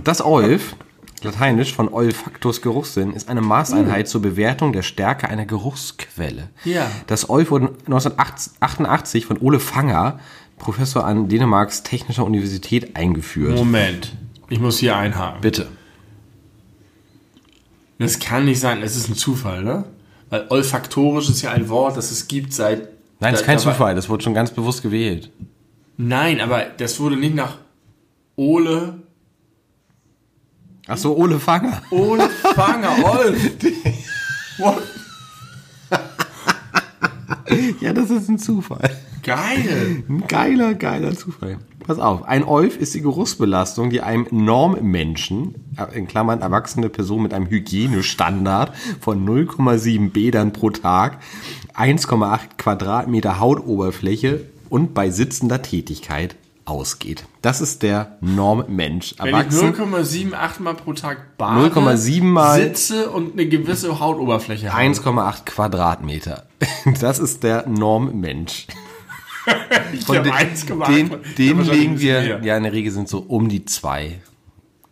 Das 0.05 0.25
Olf, 0.25 0.75
lateinisch 1.23 1.75
von 1.75 1.93
olfactus 1.93 2.63
Geruchssinn, 2.63 3.13
ist 3.13 3.29
eine 3.29 3.43
Maßeinheit 3.43 4.09
zur 4.09 4.23
Bewertung 4.23 4.73
der 4.73 4.81
Stärke 4.81 5.29
einer 5.29 5.45
Geruchsquelle. 5.45 6.49
Ja. 6.65 6.91
Das 7.07 7.29
Olf 7.29 7.51
wurde 7.51 7.67
1988 7.85 9.27
von 9.27 9.37
Ole 9.43 9.61
Fanger, 9.61 10.21
Professor 10.59 11.05
an 11.05 11.29
Dänemarks 11.29 11.83
Technischer 11.83 12.25
Universität, 12.25 12.97
eingeführt. 12.97 13.55
Moment, 13.57 14.13
ich 14.49 14.61
muss 14.61 14.79
hier 14.79 14.97
einhaken. 14.97 15.41
Bitte. 15.41 15.69
Das 17.99 18.19
kann 18.19 18.45
nicht 18.45 18.61
sein, 18.61 18.83
es 18.83 18.97
ist 18.97 19.09
ein 19.09 19.15
Zufall, 19.15 19.63
ne? 19.63 19.85
Weil 20.31 20.47
olfaktorisch 20.51 21.29
ist 21.29 21.43
ja 21.43 21.53
ein 21.53 21.69
Wort, 21.69 21.97
das 21.97 22.11
es 22.11 22.29
gibt 22.29 22.53
seit. 22.53 22.89
Nein, 23.21 23.33
das 23.33 23.41
ist 23.41 23.47
kein 23.47 23.59
Zufall, 23.59 23.95
das 23.95 24.09
wurde 24.09 24.25
schon 24.25 24.35
ganz 24.35 24.51
bewusst 24.51 24.83
gewählt. 24.83 25.31
Nein, 25.97 26.41
aber 26.41 26.65
das 26.77 26.99
wurde 26.99 27.17
nicht 27.17 27.35
nach 27.35 27.59
Ole. 28.37 28.99
Ach 30.87 30.99
so, 30.99 31.17
Ole 31.17 31.39
Fanger. 31.39 31.81
Ole 31.91 32.29
Fanger, 32.29 32.93
Olf. 33.05 33.51
What? 34.59 34.83
Ja, 37.81 37.93
das 37.93 38.11
ist 38.11 38.29
ein 38.29 38.39
Zufall. 38.39 38.91
Geil. 39.25 40.05
Ein 40.09 40.25
geiler, 40.29 40.75
geiler 40.75 41.17
Zufall. 41.17 41.59
Pass 41.87 41.99
auf, 41.99 42.23
ein 42.25 42.45
Olf 42.45 42.77
ist 42.79 42.95
die 42.95 43.03
Geruchsbelastung, 43.03 43.91
die 43.91 44.01
einem 44.01 44.27
Normmenschen, 44.31 45.55
äh, 45.77 45.97
in 45.97 46.07
Klammern 46.07 46.41
erwachsene 46.41 46.89
Person 46.89 47.23
mit 47.23 47.35
einem 47.35 47.47
Hygienestandard 47.49 48.73
von 49.01 49.27
0,7 49.27 50.11
Bädern 50.11 50.53
pro 50.53 50.71
Tag, 50.71 51.19
1,8 51.75 52.57
Quadratmeter 52.57 53.39
Hautoberfläche 53.39 54.47
und 54.71 54.95
bei 54.95 55.11
sitzender 55.11 55.61
Tätigkeit 55.61 56.37
ausgeht. 56.65 57.27
Das 57.43 57.61
ist 57.61 57.83
der 57.83 58.17
Normmensch. 58.23 59.15
Wenn 59.19 59.27
ich 59.29 59.35
Erwachsen 59.35 59.75
0,78 59.75 60.63
Mal 60.63 60.75
pro 60.75 60.95
Tag 60.95 61.37
bade, 61.37 61.69
0,7 61.69 62.23
Mal- 62.25 62.61
sitze 62.61 63.11
und 63.11 63.35
eine 63.35 63.47
gewisse 63.47 64.01
Hautoberfläche 64.01 64.73
habe. 64.73 64.83
1,8 64.83 65.45
Quadratmeter. 65.45 66.45
Das 67.01 67.19
ist 67.19 67.43
der 67.43 67.67
Normmensch. 67.69 68.67
Ich 69.93 70.05
Von 70.05 70.17
hab 70.17 70.25
den, 70.25 70.33
1,8. 70.33 70.87
den, 70.87 71.11
Ja, 71.11 71.17
den 71.39 71.59
wahrscheinlich 71.59 71.81
legen 71.81 72.01
wir, 72.01 72.21
mehr. 72.21 72.41
ja, 72.43 72.57
in 72.57 72.63
der 72.65 72.73
Regel 72.73 72.91
sind 72.93 73.09
so 73.09 73.19
um 73.21 73.49
die 73.49 73.65
zwei, 73.65 74.19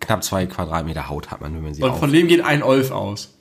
knapp 0.01 0.23
zwei 0.23 0.47
Quadratmeter 0.47 1.09
Haut 1.09 1.31
hat 1.31 1.41
man, 1.41 1.55
wenn 1.55 1.63
man 1.63 1.75
sie 1.75 1.83
Und 1.83 1.91
auf. 1.91 1.99
von 1.99 2.13
dem 2.13 2.29
geht 2.29 2.45
ein 2.45 2.63
Olf 2.63 2.91
aus. 2.91 3.35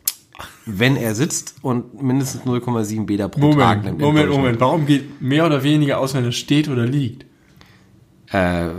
Wenn 0.66 0.96
er 0.96 1.14
sitzt 1.14 1.56
und 1.62 2.02
mindestens 2.02 2.44
0,7 2.46 3.06
Bäder 3.06 3.28
pro 3.30 3.54
Tag 3.54 3.84
Moment, 3.84 3.84
nimmt. 3.84 4.00
im 4.02 4.08
Moment. 4.08 4.30
Moment. 4.30 4.60
Warum 4.60 4.86
geht 4.88 5.22
mehr 5.22 5.46
oder 5.46 5.62
weniger 5.64 6.00
aus, 6.00 6.14
wenn 6.16 6.24
er 6.26 6.32
steht 6.32 6.68
oder 6.68 6.86
liegt? 6.86 7.26
Äh, 8.32 8.70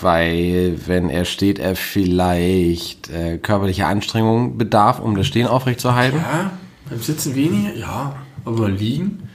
weil, 0.00 0.78
wenn 0.86 1.10
er 1.10 1.24
steht, 1.24 1.58
er 1.58 1.76
vielleicht 1.76 3.10
äh, 3.10 3.38
körperliche 3.38 3.86
Anstrengung 3.86 4.56
bedarf, 4.58 4.98
um 4.98 5.14
das 5.16 5.26
Stehen 5.26 5.46
aufrechtzuerhalten. 5.46 6.18
Ja, 6.20 6.52
beim 6.88 7.00
Sitzen 7.00 7.34
weniger? 7.34 7.74
Ja, 7.76 8.16
aber 8.44 8.68
liegen? 8.70 9.28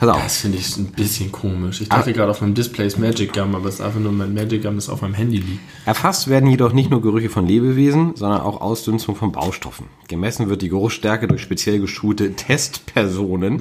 Pass 0.00 0.08
auf. 0.08 0.22
Das 0.22 0.36
finde 0.38 0.58
ich 0.58 0.76
ein 0.78 0.86
bisschen 0.86 1.30
komisch. 1.30 1.80
Ich 1.82 1.92
Ah. 1.92 1.98
dachte 1.98 2.12
gerade 2.14 2.30
auf 2.30 2.40
meinem 2.40 2.54
Display 2.54 2.86
ist 2.86 2.98
Magic 2.98 3.32
Gum, 3.34 3.54
aber 3.54 3.68
es 3.68 3.74
ist 3.76 3.80
einfach 3.82 4.00
nur 4.00 4.12
mein 4.12 4.32
Magic 4.34 4.62
Gum, 4.62 4.74
das 4.76 4.88
auf 4.88 5.02
meinem 5.02 5.14
Handy 5.14 5.36
liegt. 5.36 5.60
Erfasst 5.84 6.28
werden 6.28 6.48
jedoch 6.50 6.72
nicht 6.72 6.90
nur 6.90 7.02
Gerüche 7.02 7.28
von 7.28 7.46
Lebewesen, 7.46 8.12
sondern 8.16 8.40
auch 8.40 8.60
Ausdünstung 8.62 9.14
von 9.14 9.30
Baustoffen. 9.30 9.86
Gemessen 10.08 10.48
wird 10.48 10.62
die 10.62 10.68
Geruchsstärke 10.70 11.28
durch 11.28 11.42
speziell 11.42 11.78
geschulte 11.80 12.32
Testpersonen, 12.34 13.60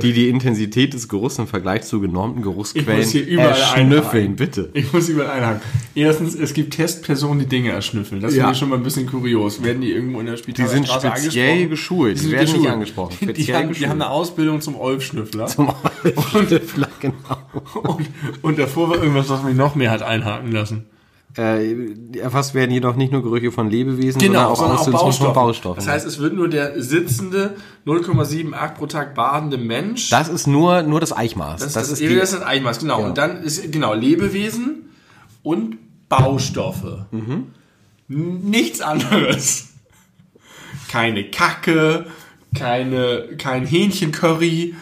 die 0.00 0.12
die 0.12 0.28
Intensität 0.28 0.94
des 0.94 1.08
Geruchs 1.08 1.38
im 1.38 1.46
Vergleich 1.46 1.82
zu 1.82 2.00
genormten 2.00 2.42
Geruchsquellen 2.42 2.88
Ich 3.00 3.06
muss 3.06 3.12
hier 3.12 3.26
überall 3.26 3.48
erschnüffeln. 3.50 3.96
einhaken. 4.24 4.36
Bitte. 4.36 4.70
Ich 4.72 4.92
muss 4.92 5.08
überall 5.08 5.30
einhaken. 5.40 5.60
Erstens, 5.94 6.34
es 6.34 6.54
gibt 6.54 6.74
Testpersonen, 6.74 7.40
die 7.40 7.46
Dinge 7.46 7.70
erschnüffeln. 7.70 8.20
Das 8.20 8.34
Ja. 8.34 8.42
finde 8.44 8.52
ich 8.52 8.58
schon 8.58 8.68
mal 8.70 8.76
ein 8.76 8.82
bisschen 8.82 9.06
kurios. 9.06 9.62
Werden 9.62 9.82
die 9.82 9.90
irgendwo 9.90 10.20
in 10.20 10.26
der 10.26 10.36
Die 10.36 10.42
Spitaler 10.42 10.68
sind 10.68 10.86
Straße 10.86 11.08
speziell 11.20 11.50
angesprochen? 11.64 11.70
geschult. 11.70 12.16
Die, 12.16 12.20
sind 12.20 12.30
werden 12.30 12.40
nicht 12.44 12.54
geschult. 12.54 12.72
angesprochen. 12.72 13.16
Die, 13.20 13.26
die, 13.26 13.32
Speziell 13.34 13.56
haben, 13.56 13.72
die 13.74 13.86
haben 13.88 14.00
eine 14.02 14.10
Ausbildung 14.10 14.60
zum 14.60 14.76
Olfschnüffler. 14.76 15.46
Zum 15.46 15.68
Olfschnüffler, 16.16 16.88
genau. 17.00 17.38
Und, 17.82 18.08
und 18.42 18.58
davor 18.58 18.90
war 18.90 18.96
irgendwas, 18.96 19.28
was 19.28 19.42
mich 19.42 19.54
noch 19.56 19.74
mehr 19.74 19.90
hat 19.90 20.02
einhaken 20.02 20.52
lassen. 20.52 20.86
Äh, 21.36 22.18
erfasst 22.18 22.54
werden 22.54 22.72
jedoch 22.72 22.96
nicht 22.96 23.12
nur 23.12 23.22
Gerüche 23.22 23.52
von 23.52 23.70
Lebewesen, 23.70 24.20
Genau, 24.20 24.54
sondern 24.56 24.78
sondern 24.78 24.96
auch 24.96 25.02
auch 25.02 25.06
Ausdünstungen 25.06 25.12
von 25.12 25.34
Baustoffen. 25.34 25.34
Baustoffen. 25.34 25.76
Das 25.76 25.86
heißt, 25.86 26.06
es 26.06 26.18
wird 26.18 26.34
nur 26.34 26.48
der 26.48 26.82
sitzende 26.82 27.54
0,78 27.86 28.74
pro 28.74 28.86
Tag 28.86 29.14
badende 29.14 29.56
Mensch. 29.56 30.10
das 30.10 30.28
ist 30.28 30.48
nur, 30.48 30.82
nur 30.82 30.98
das 30.98 31.16
Eichmaß. 31.16 31.60
das, 31.60 31.72
Das, 31.72 31.88
das, 31.88 31.92
ist 31.92 32.00
die, 32.00 32.16
das 32.16 32.32
ist 32.32 32.42
Eichmaß, 32.44 32.80
genau. 32.80 33.04
Und 33.04 33.16
dann 33.16 33.42
ist 33.44 33.70
genau 33.70 33.94
Lebewesen 33.94 34.90
und 35.44 35.78
Baustoffe. 36.08 37.06
Mhm. 37.12 37.46
Nichts 38.08 38.80
anderes. 38.80 39.68
Keine 40.88 41.30
Kacke, 41.30 42.06
keine, 42.56 43.28
kein 43.38 43.64
Hähnchencurry, 43.64 44.74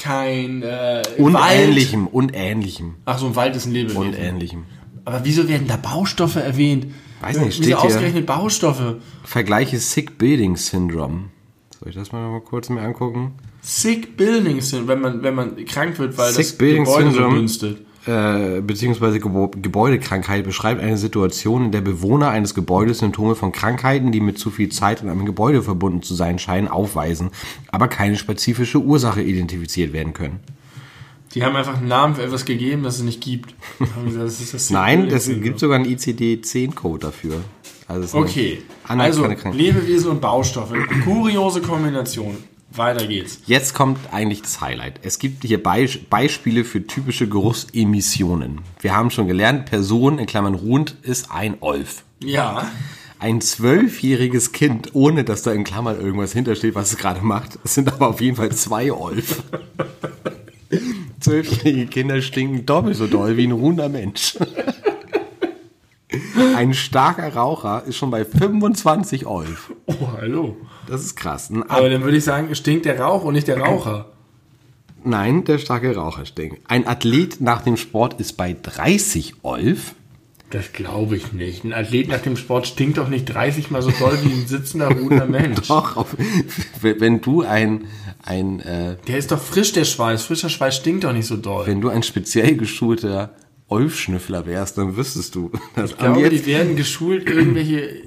kein 0.00 0.62
äh, 0.62 1.02
Wald. 1.04 1.18
unähnlichem, 1.18 2.06
unähnlichem, 2.06 2.94
Ach 3.04 3.18
so, 3.18 3.26
ein 3.26 3.36
Wald 3.36 3.54
ist 3.56 3.66
ein 3.66 3.72
Lebewesen. 3.72 4.00
unähnlichem. 4.08 4.64
Aber 5.04 5.20
wieso 5.24 5.48
werden 5.48 5.66
da 5.66 5.76
Baustoffe 5.76 6.36
erwähnt? 6.36 6.86
Weiß 7.20 7.36
nicht, 7.38 7.58
Wieso 7.60 7.62
steht 7.62 7.74
ausgerechnet 7.76 8.26
Baustoffe? 8.26 8.96
Vergleiche 9.24 9.78
Sick 9.78 10.18
Building 10.18 10.56
Syndrome. 10.56 11.24
Soll 11.78 11.90
ich 11.90 11.94
das 11.94 12.12
mal 12.12 12.40
kurz 12.40 12.68
mir 12.68 12.80
angucken? 12.82 13.32
Sick 13.62 14.16
Buildings 14.16 14.70
sind, 14.70 14.88
wenn 14.88 15.00
man, 15.00 15.22
wenn 15.22 15.34
man 15.34 15.64
krank 15.66 15.98
wird, 15.98 16.16
weil 16.16 16.32
Sick 16.32 16.46
das 16.46 16.52
Building 16.58 16.84
Gebäude 16.84 17.06
so 17.06 17.12
Syndrome. 17.12 17.36
dünstet. 17.38 17.86
Äh, 18.06 18.62
beziehungsweise 18.62 19.20
Gebäudekrankheit 19.20 20.44
beschreibt 20.44 20.80
eine 20.80 20.96
Situation, 20.96 21.66
in 21.66 21.72
der 21.72 21.82
Bewohner 21.82 22.30
eines 22.30 22.54
Gebäudes 22.54 23.00
Symptome 23.00 23.34
von 23.34 23.52
Krankheiten, 23.52 24.10
die 24.10 24.20
mit 24.20 24.38
zu 24.38 24.50
viel 24.50 24.70
Zeit 24.70 25.02
in 25.02 25.10
einem 25.10 25.26
Gebäude 25.26 25.62
verbunden 25.62 26.02
zu 26.02 26.14
sein 26.14 26.38
scheinen, 26.38 26.66
aufweisen, 26.66 27.30
aber 27.70 27.88
keine 27.88 28.16
spezifische 28.16 28.78
Ursache 28.78 29.20
identifiziert 29.20 29.92
werden 29.92 30.14
können. 30.14 30.40
Die 31.34 31.44
haben 31.44 31.54
einfach 31.54 31.76
einen 31.76 31.88
Namen 31.88 32.14
für 32.16 32.22
etwas 32.22 32.46
gegeben, 32.46 32.82
das 32.82 32.96
es 32.96 33.02
nicht 33.02 33.20
gibt. 33.20 33.54
Das 34.16 34.50
das 34.50 34.70
Nein, 34.70 35.08
es 35.08 35.28
gibt 35.28 35.58
sogar 35.58 35.78
einen 35.78 35.86
ICD-10-Code 35.86 37.00
dafür. 37.00 37.36
Also 37.86 38.18
Okay, 38.18 38.62
also. 38.86 39.26
Lebewesen 39.52 40.12
und 40.12 40.20
Baustoffe. 40.20 40.74
Kuriose 41.04 41.60
Kombination. 41.60 42.36
Weiter 42.72 43.06
geht's. 43.06 43.40
Jetzt 43.46 43.74
kommt 43.74 43.98
eigentlich 44.12 44.42
das 44.42 44.60
Highlight. 44.60 45.00
Es 45.02 45.18
gibt 45.18 45.44
hier 45.44 45.62
Beis 45.62 45.98
Beispiele 45.98 46.64
für 46.64 46.86
typische 46.86 47.28
Geruchsemissionen. 47.28 48.60
Wir 48.80 48.94
haben 48.94 49.10
schon 49.10 49.26
gelernt, 49.26 49.66
Person 49.66 50.18
in 50.18 50.26
Klammern 50.26 50.54
ruhend 50.54 50.96
ist 51.02 51.30
ein 51.30 51.56
Olf. 51.60 52.04
Ja. 52.22 52.70
Ein 53.18 53.40
zwölfjähriges 53.40 54.52
Kind, 54.52 54.94
ohne 54.94 55.24
dass 55.24 55.42
da 55.42 55.52
in 55.52 55.64
Klammern 55.64 56.00
irgendwas 56.00 56.32
hintersteht, 56.32 56.74
was 56.74 56.92
es 56.92 56.98
gerade 56.98 57.20
macht, 57.22 57.58
es 57.64 57.74
sind 57.74 57.92
aber 57.92 58.08
auf 58.08 58.20
jeden 58.20 58.36
Fall 58.36 58.52
zwei 58.52 58.92
Olf. 58.92 59.42
Zwölfjährige 61.20 61.86
Kinder 61.86 62.22
stinken 62.22 62.64
doppelt 62.64 62.96
so 62.96 63.06
doll 63.06 63.36
wie 63.36 63.46
ein 63.46 63.52
ruhender 63.52 63.88
Mensch. 63.88 64.38
Ein 66.56 66.74
starker 66.74 67.34
Raucher 67.34 67.84
ist 67.86 67.96
schon 67.96 68.10
bei 68.10 68.24
25 68.24 69.26
Olf. 69.26 69.72
Oh, 69.86 69.94
hallo. 70.16 70.56
Das 70.88 71.02
ist 71.02 71.16
krass. 71.16 71.50
Ein 71.50 71.62
Aber 71.70 71.88
dann 71.88 72.02
würde 72.02 72.16
ich 72.16 72.24
sagen, 72.24 72.52
stinkt 72.54 72.84
der 72.84 73.00
Rauch 73.00 73.24
und 73.24 73.34
nicht 73.34 73.48
der 73.48 73.60
Raucher. 73.60 74.06
Nein, 75.04 75.44
der 75.44 75.58
starke 75.58 75.94
Raucher 75.94 76.26
stinkt. 76.26 76.58
Ein 76.68 76.86
Athlet 76.86 77.40
nach 77.40 77.62
dem 77.62 77.76
Sport 77.76 78.20
ist 78.20 78.36
bei 78.36 78.54
30 78.60 79.36
Olf. 79.42 79.94
Das 80.50 80.72
glaube 80.72 81.16
ich 81.16 81.32
nicht. 81.32 81.64
Ein 81.64 81.72
Athlet 81.72 82.08
nach 82.08 82.20
dem 82.20 82.36
Sport 82.36 82.66
stinkt 82.66 82.98
doch 82.98 83.08
nicht 83.08 83.26
30 83.26 83.70
mal 83.70 83.80
so 83.82 83.92
doll 83.92 84.18
wie 84.24 84.32
ein 84.32 84.46
sitzender, 84.48 84.88
ruhender 84.90 85.26
Mensch. 85.28 85.68
Doch, 85.68 85.96
auf, 85.96 86.16
wenn 86.82 87.20
du 87.20 87.42
ein, 87.42 87.86
ein, 88.24 88.58
äh, 88.60 88.96
Der 89.06 89.18
ist 89.18 89.30
doch 89.30 89.38
frisch, 89.40 89.72
der 89.72 89.84
Schweiß. 89.84 90.24
Frischer 90.24 90.48
Schweiß 90.48 90.76
stinkt 90.76 91.04
doch 91.04 91.12
nicht 91.12 91.26
so 91.26 91.36
doll. 91.36 91.66
wenn 91.66 91.80
du 91.80 91.88
ein 91.88 92.02
speziell 92.02 92.56
geschulter 92.56 93.30
Olfschnüffler 93.70 94.46
wärst, 94.46 94.78
dann 94.78 94.96
wüsstest 94.96 95.34
du. 95.34 95.50
Das. 95.76 95.90
Ich 95.92 95.98
glaube, 95.98 96.18
und, 96.20 96.30
die 96.30 96.36
jetzt, 96.36 96.46
werden 96.46 96.76
geschult, 96.76 97.28
irgendwelche. 97.28 98.02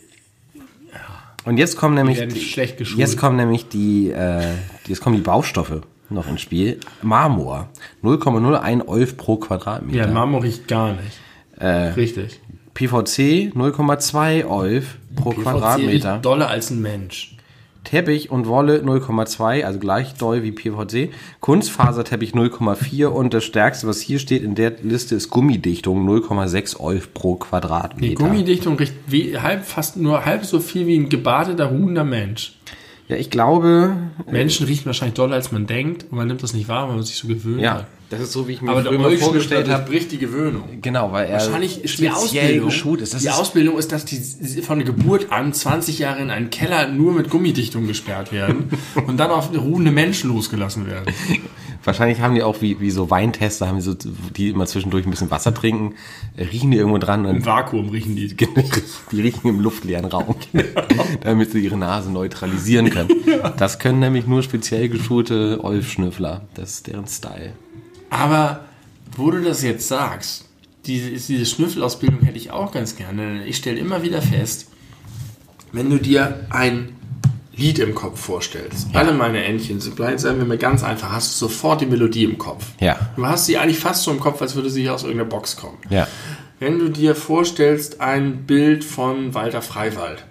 und 1.46 1.58
jetzt 1.58 1.78
kommen 1.78 1.96
nämlich, 1.96 2.26
die, 2.28 2.42
schlecht 2.42 2.78
geschult. 2.78 3.00
jetzt 3.00 3.18
kommen 3.18 3.38
nämlich 3.38 3.68
die, 3.70 4.12
äh, 4.12 4.54
jetzt 4.88 5.02
kommen 5.02 5.16
die 5.16 5.22
Baustoffe 5.22 5.82
noch 6.10 6.28
ins 6.28 6.42
Spiel. 6.42 6.80
Marmor. 7.02 7.70
0,01 8.04 8.88
Olf 8.88 9.18
pro 9.18 9.38
Quadratmeter. 9.38 9.98
Ja, 9.98 10.08
Marmor 10.08 10.44
riecht 10.44 10.68
gar 10.68 10.94
nicht. 10.94 11.18
Richtig. 11.96 12.42
PVC 12.74 13.54
0,2 13.56 14.46
Olf 14.46 14.98
pro 15.16 15.30
PVC 15.32 15.44
Quadratmeter. 15.44 16.18
doller 16.20 16.50
als 16.50 16.72
ein 16.72 16.82
Mensch. 16.82 17.33
Teppich 17.84 18.32
und 18.32 18.48
Wolle 18.48 18.80
0,2, 18.80 19.64
also 19.64 19.80
gleich 19.80 20.14
doll 20.16 20.44
wie 20.44 20.52
PVC. 20.52 21.12
Kunstfaserteppich 21.40 22.32
0,4 22.32 23.08
und 23.08 23.34
das 23.34 23.44
stärkste, 23.44 23.88
was 23.88 24.00
hier 24.00 24.20
steht 24.20 24.44
in 24.44 24.56
der 24.56 24.74
Liste, 24.82 25.16
ist 25.16 25.30
Gummidichtung 25.30 26.08
0,6 26.08 26.80
Olf 26.80 27.14
pro 27.14 27.36
Die 27.36 27.40
Quadratmeter. 27.40 28.16
Gummidichtung 28.16 28.78
riecht 28.78 28.94
wie, 29.08 29.38
halb, 29.38 29.66
fast 29.66 29.98
nur 29.98 30.26
halb 30.26 30.46
so 30.46 30.60
viel 30.60 30.88
wie 30.88 30.98
ein 30.98 31.10
gebadeter, 31.10 31.66
ruhender 31.66 32.04
Mensch. 32.04 32.54
ja, 33.08 33.16
ich 33.16 33.30
glaube, 33.30 33.96
Menschen 34.30 34.66
riechen 34.66 34.86
wahrscheinlich 34.86 35.16
doller, 35.16 35.36
als 35.36 35.52
man 35.52 35.68
denkt. 35.68 36.06
Und 36.10 36.18
man 36.18 36.28
nimmt 36.28 36.42
das 36.42 36.54
nicht 36.54 36.68
wahr, 36.68 36.88
weil 36.88 36.96
man 36.96 37.04
sich 37.04 37.18
so 37.18 37.28
gewöhnt 37.28 37.62
ja, 37.62 37.74
hat. 37.76 37.88
Das 38.14 38.28
ist 38.28 38.32
so, 38.34 38.48
wie 38.48 38.54
ich 38.54 38.62
mir 38.62 38.72
Aber 38.72 38.84
früher 38.84 39.18
vorgestellt 39.18 39.70
habe. 39.70 39.90
bricht 39.90 40.12
die 40.12 40.18
Gewöhnung. 40.18 40.64
Genau, 40.82 41.12
weil 41.12 41.28
er 41.28 41.34
Wahrscheinlich 41.34 41.84
ist 41.84 42.00
die 42.00 42.06
speziell 42.06 42.14
Ausbildung, 42.44 42.66
geschult 42.66 43.02
ist. 43.02 43.14
Das 43.14 43.22
die 43.22 43.28
ist 43.28 43.34
Ausbildung 43.34 43.78
ist, 43.78 43.92
dass 43.92 44.06
die 44.06 44.62
von 44.62 44.80
der 44.80 44.86
Geburt 44.86 45.32
an 45.32 45.54
20 45.54 46.00
Jahre 46.00 46.22
in 46.22 46.30
einen 46.30 46.50
Keller 46.50 46.88
nur 46.88 47.14
mit 47.14 47.30
Gummidichtung 47.30 47.88
gesperrt 47.88 48.32
werden 48.32 48.70
und 49.08 49.18
dann 49.18 49.32
auf 49.32 49.50
ruhende 49.56 49.92
Menschen 49.92 50.30
losgelassen 50.30 50.88
werden. 50.88 51.14
wahrscheinlich 51.84 52.22
haben 52.22 52.36
die 52.36 52.44
auch 52.44 52.62
wie, 52.62 52.80
wie 52.80 52.92
so 52.92 53.10
Weintester, 53.10 53.68
haben 53.68 53.78
die, 53.78 53.82
so, 53.82 53.94
die 53.94 54.50
immer 54.50 54.66
zwischendurch 54.66 55.06
ein 55.06 55.12
bisschen 55.12 55.32
Wasser 55.32 55.54
trinken, 55.54 55.96
äh, 56.38 56.44
riechen 56.46 56.72
die 56.72 56.78
irgendwo 56.78 56.98
dran 56.98 57.26
und 57.26 57.38
Im 57.38 57.46
Vakuum 57.46 57.90
riechen 57.90 58.16
die. 58.16 58.34
Die 59.12 59.22
riechen 59.22 59.48
im 59.48 59.60
luftleeren 59.60 60.06
Raum, 60.06 60.36
damit 61.22 61.52
sie 61.52 61.60
ihre 61.60 61.78
Nase 61.78 62.12
neutralisieren 62.12 62.90
können. 62.90 63.10
Das 63.58 63.78
können 63.80 64.00
nämlich 64.00 64.26
nur 64.26 64.42
speziell 64.44 64.90
geschulte 64.90 65.60
Olfschnüffler. 65.64 66.42
Das 66.56 66.72
ist 66.72 66.88
deren 66.88 67.08
Style. 67.08 67.54
Aber 68.14 68.60
wo 69.18 69.32
du 69.32 69.42
das 69.42 69.64
jetzt 69.64 69.88
sagst, 69.88 70.46
diese, 70.86 71.10
diese 71.10 71.46
Schnüffelausbildung 71.46 72.22
hätte 72.22 72.38
ich 72.38 72.52
auch 72.52 72.72
ganz 72.72 72.96
gerne. 72.96 73.46
Ich 73.48 73.58
stelle 73.58 73.80
immer 73.80 74.04
wieder 74.04 74.22
fest, 74.22 74.68
wenn 75.72 75.90
du 75.90 75.98
dir 75.98 76.46
ein 76.52 76.96
Lied 77.56 77.80
im 77.80 77.96
Kopf 77.96 78.20
vorstellst, 78.20 78.90
alle 78.94 79.14
meine 79.14 79.44
Entchen, 79.44 79.80
bleiben, 79.96 80.20
sagen 80.20 80.38
wir 80.38 80.46
mal 80.46 80.58
ganz 80.58 80.84
einfach, 80.84 81.12
hast 81.12 81.34
du 81.34 81.48
sofort 81.48 81.82
die 81.82 81.86
Melodie 81.88 82.24
im 82.24 82.38
Kopf. 82.38 82.66
Ja. 82.80 83.00
Du 83.16 83.26
hast 83.26 83.48
sie 83.48 83.58
eigentlich 83.58 83.80
fast 83.80 84.04
so 84.04 84.12
im 84.12 84.20
Kopf, 84.20 84.42
als 84.42 84.56
würde 84.56 84.70
sie 84.70 84.88
aus 84.90 85.04
irgendeiner 85.04 85.30
Box 85.30 85.56
kommen. 85.58 85.78
Ja. 85.90 86.08
Wenn 86.60 86.78
du 86.78 86.90
dir 86.90 87.16
vorstellst, 87.16 88.00
ein 88.00 88.46
Bild 88.46 88.84
von 88.84 89.34
Walter 89.34 89.62
Freiwald, 89.62 90.24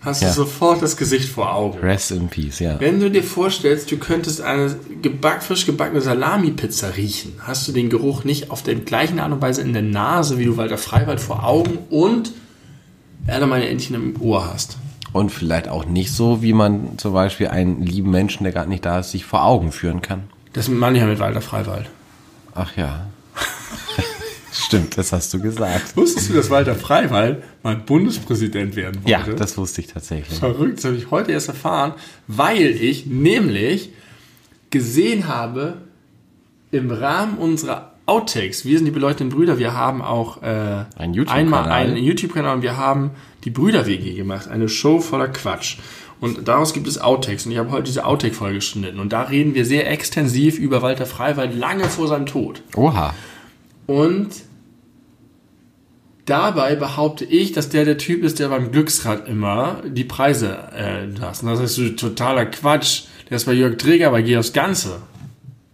hast 0.00 0.22
Ja. 0.22 0.28
du 0.28 0.34
sofort 0.34 0.82
das 0.82 0.96
Gesicht 0.96 1.28
vor 1.28 1.54
Augen. 1.54 1.78
Rest 1.78 2.10
in 2.10 2.28
Peace, 2.28 2.58
ja. 2.60 2.80
Wenn 2.80 3.00
du 3.00 3.10
dir 3.10 3.22
vorstellst, 3.22 3.90
du 3.90 3.98
könntest 3.98 4.40
eine 4.40 4.74
geback, 5.02 5.42
frisch 5.42 5.66
gebackene 5.66 6.00
Salami-Pizza 6.00 6.96
riechen, 6.96 7.34
hast 7.40 7.68
du 7.68 7.72
den 7.72 7.90
Geruch 7.90 8.24
nicht 8.24 8.50
auf 8.50 8.62
der 8.62 8.76
gleichen 8.76 9.20
Art 9.20 9.32
und 9.32 9.42
Weise 9.42 9.60
in 9.62 9.72
der 9.72 9.82
Nase, 9.82 10.38
wie 10.38 10.44
du 10.46 10.56
Walter 10.56 10.78
Freiwald 10.78 11.20
vor 11.20 11.44
Augen 11.44 11.78
und 11.90 12.32
alle 13.26 13.46
meine 13.46 13.68
Entchen 13.68 13.94
im 13.94 14.20
Ohr 14.20 14.50
hast. 14.52 14.78
Und 15.12 15.30
vielleicht 15.30 15.68
auch 15.68 15.84
nicht 15.86 16.12
so, 16.12 16.40
wie 16.40 16.52
man 16.52 16.96
zum 16.96 17.12
Beispiel 17.12 17.48
einen 17.48 17.82
lieben 17.82 18.10
Menschen, 18.10 18.44
der 18.44 18.52
gerade 18.52 18.68
nicht 18.70 18.84
da 18.86 19.00
ist, 19.00 19.10
sich 19.10 19.24
vor 19.24 19.44
Augen 19.44 19.72
führen 19.72 20.02
kann. 20.02 20.22
Das 20.52 20.68
meine 20.68 20.96
ich 20.96 21.02
ja 21.02 21.08
mit 21.08 21.18
Walter 21.18 21.40
Freiwald. 21.40 21.90
Ach 22.54 22.76
ja. 22.76 23.06
Stimmt, 24.70 24.96
das 24.96 25.12
hast 25.12 25.34
du 25.34 25.40
gesagt. 25.40 25.96
Wusstest 25.96 26.30
du, 26.30 26.34
dass 26.34 26.48
Walter 26.48 26.76
Freiwald 26.76 27.42
mal 27.64 27.74
Bundespräsident 27.74 28.76
werden 28.76 29.02
wollte? 29.02 29.10
Ja, 29.10 29.36
das 29.36 29.58
wusste 29.58 29.80
ich 29.80 29.88
tatsächlich. 29.88 30.38
Verrückt, 30.38 30.78
das 30.78 30.84
habe 30.84 30.94
ich 30.94 31.10
heute 31.10 31.32
erst 31.32 31.48
erfahren, 31.48 31.94
weil 32.28 32.68
ich 32.68 33.06
nämlich 33.06 33.90
gesehen 34.70 35.26
habe, 35.26 35.78
im 36.70 36.92
Rahmen 36.92 37.36
unserer 37.38 37.94
Outtakes, 38.06 38.64
wir 38.64 38.78
sind 38.78 38.84
die 38.84 38.92
beleuchteten 38.92 39.30
Brüder, 39.30 39.58
wir 39.58 39.74
haben 39.74 40.02
auch 40.02 40.40
äh, 40.44 40.84
Ein 40.96 41.14
YouTube-Kanal. 41.14 41.40
einmal 41.40 41.68
einen 41.68 41.96
YouTube-Kanal 41.96 42.54
und 42.54 42.62
wir 42.62 42.76
haben 42.76 43.10
die 43.42 43.50
Brüder-WG 43.50 44.14
gemacht, 44.14 44.46
eine 44.46 44.68
Show 44.68 45.00
voller 45.00 45.26
Quatsch. 45.26 45.78
Und 46.20 46.46
daraus 46.46 46.74
gibt 46.74 46.86
es 46.86 46.96
Outtakes 47.00 47.44
und 47.46 47.50
ich 47.50 47.58
habe 47.58 47.72
heute 47.72 47.84
diese 47.84 48.04
Outtake-Folge 48.04 48.56
geschnitten 48.56 49.00
und 49.00 49.12
da 49.12 49.22
reden 49.22 49.54
wir 49.56 49.66
sehr 49.66 49.90
extensiv 49.90 50.60
über 50.60 50.80
Walter 50.80 51.06
Freiwald 51.06 51.56
lange 51.56 51.84
vor 51.88 52.06
seinem 52.06 52.26
Tod. 52.26 52.62
Oha. 52.76 53.14
Und 53.88 54.28
dabei 56.30 56.76
behaupte 56.76 57.24
ich, 57.24 57.52
dass 57.52 57.68
der 57.68 57.84
der 57.84 57.98
Typ 57.98 58.22
ist, 58.22 58.38
der 58.38 58.48
beim 58.48 58.72
Glücksrad 58.72 59.28
immer 59.28 59.82
die 59.86 60.04
Preise 60.04 60.58
äh. 60.74 61.04
Und 61.04 61.20
Das 61.20 61.42
ist 61.42 61.74
so 61.74 61.88
totaler 61.90 62.46
Quatsch. 62.46 63.02
Der 63.28 63.36
ist 63.36 63.44
bei 63.44 63.52
Jörg 63.52 63.76
Träger, 63.76 64.10
bei 64.10 64.38
aufs 64.38 64.52
Ganze. 64.52 65.02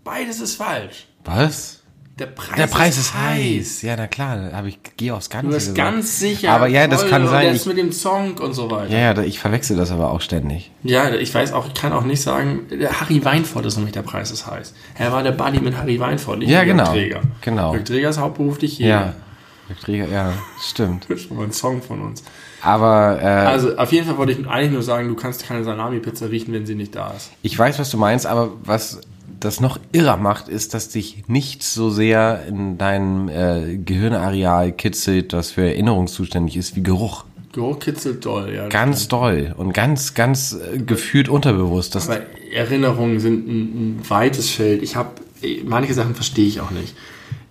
Beides 0.04 0.40
ist 0.40 0.56
falsch. 0.56 1.06
Was? 1.24 1.76
Der 2.18 2.26
Preis, 2.26 2.56
Der 2.56 2.66
Preis 2.66 2.96
ist 2.96 3.12
heiß. 3.14 3.82
Ja, 3.82 3.94
na 3.94 4.06
klar, 4.06 4.48
da 4.50 4.56
habe 4.56 4.70
ich 4.70 4.78
gehe 4.96 5.12
aufs 5.12 5.28
Ganze. 5.28 5.48
Du 5.48 5.52
bist 5.54 5.74
gesagt. 5.74 5.76
ganz 5.76 6.18
sicher. 6.18 6.50
Aber 6.50 6.66
ja, 6.66 6.86
das 6.86 7.06
kann 7.08 7.28
sein. 7.28 7.54
Ist 7.54 7.66
mit 7.66 7.76
dem 7.76 7.92
Song 7.92 8.38
und 8.38 8.54
so 8.54 8.70
weiter. 8.70 8.90
ja, 8.90 9.12
ja, 9.12 9.22
ich 9.22 9.38
verwechsel 9.38 9.76
das 9.76 9.90
aber 9.90 10.10
auch 10.10 10.22
ständig. 10.22 10.70
Ja, 10.82 11.12
ich 11.12 11.34
weiß 11.34 11.52
auch, 11.52 11.66
ich 11.66 11.74
kann 11.74 11.92
auch 11.92 12.04
nicht 12.04 12.22
sagen, 12.22 12.60
Harry 13.00 13.22
Weinfurt 13.22 13.66
ist 13.66 13.76
nämlich 13.76 13.92
der 13.92 14.00
Preis 14.00 14.30
ist 14.30 14.46
heiß. 14.46 14.72
Er 14.98 15.12
war 15.12 15.22
der 15.22 15.32
Buddy 15.32 15.60
mit 15.60 15.76
Harry 15.76 16.00
Weinfurt, 16.00 16.38
nicht 16.38 16.48
Ja, 16.48 16.62
Jörg 16.62 16.78
genau. 16.78 16.90
Träger. 16.90 17.20
Genau. 17.42 17.74
Jörg 17.74 17.84
Träger 17.84 18.08
ist 18.08 18.18
hauptberuflich 18.18 18.78
hier. 18.78 18.86
Ja. 18.86 19.14
Träger, 19.74 20.08
ja, 20.08 20.32
stimmt. 20.62 21.06
Das 21.08 21.18
ist 21.20 21.28
schon 21.28 21.36
mal 21.36 21.44
ein 21.44 21.52
Song 21.52 21.82
von 21.82 22.00
uns. 22.00 22.22
Aber 22.62 23.18
äh, 23.20 23.24
Also 23.26 23.76
auf 23.76 23.92
jeden 23.92 24.06
Fall 24.06 24.16
wollte 24.16 24.32
ich 24.32 24.46
eigentlich 24.46 24.72
nur 24.72 24.82
sagen, 24.82 25.08
du 25.08 25.14
kannst 25.14 25.46
keine 25.46 25.64
Salami-Pizza 25.64 26.30
riechen, 26.30 26.52
wenn 26.54 26.66
sie 26.66 26.74
nicht 26.74 26.94
da 26.94 27.10
ist. 27.12 27.30
ich 27.42 27.58
weiß, 27.58 27.78
was 27.78 27.90
du 27.90 27.96
meinst, 27.96 28.26
aber 28.26 28.50
was 28.64 29.00
das 29.40 29.60
noch 29.60 29.78
irrer 29.92 30.16
macht, 30.16 30.48
ist, 30.48 30.72
dass 30.74 30.88
dich 30.88 31.24
nichts 31.26 31.74
so 31.74 31.90
sehr 31.90 32.44
in 32.48 32.78
deinem 32.78 33.28
äh, 33.28 33.76
Gehirnareal 33.76 34.72
kitzelt, 34.72 35.32
das 35.32 35.50
für 35.50 35.62
Erinnerung 35.62 36.06
zuständig 36.06 36.56
ist, 36.56 36.74
wie 36.76 36.82
Geruch. 36.82 37.24
Geruch 37.52 37.78
kitzelt 37.78 38.24
doll, 38.24 38.52
ja. 38.54 38.68
Ganz 38.68 39.08
doll 39.08 39.54
und 39.56 39.72
ganz, 39.72 40.14
ganz 40.14 40.52
äh, 40.52 40.78
gefühlt 40.78 41.28
unterbewusst. 41.28 41.94
Das, 41.94 42.08
Aber 42.08 42.20
Erinnerungen 42.52 43.20
sind 43.20 43.46
ein, 43.46 43.60
ein 43.98 44.10
weites 44.10 44.50
Feld. 44.50 44.82
Ich 44.82 44.96
habe 44.96 45.10
manche 45.64 45.94
Sachen 45.94 46.14
verstehe 46.14 46.46
ich 46.46 46.60
auch 46.60 46.70
nicht. 46.70 46.94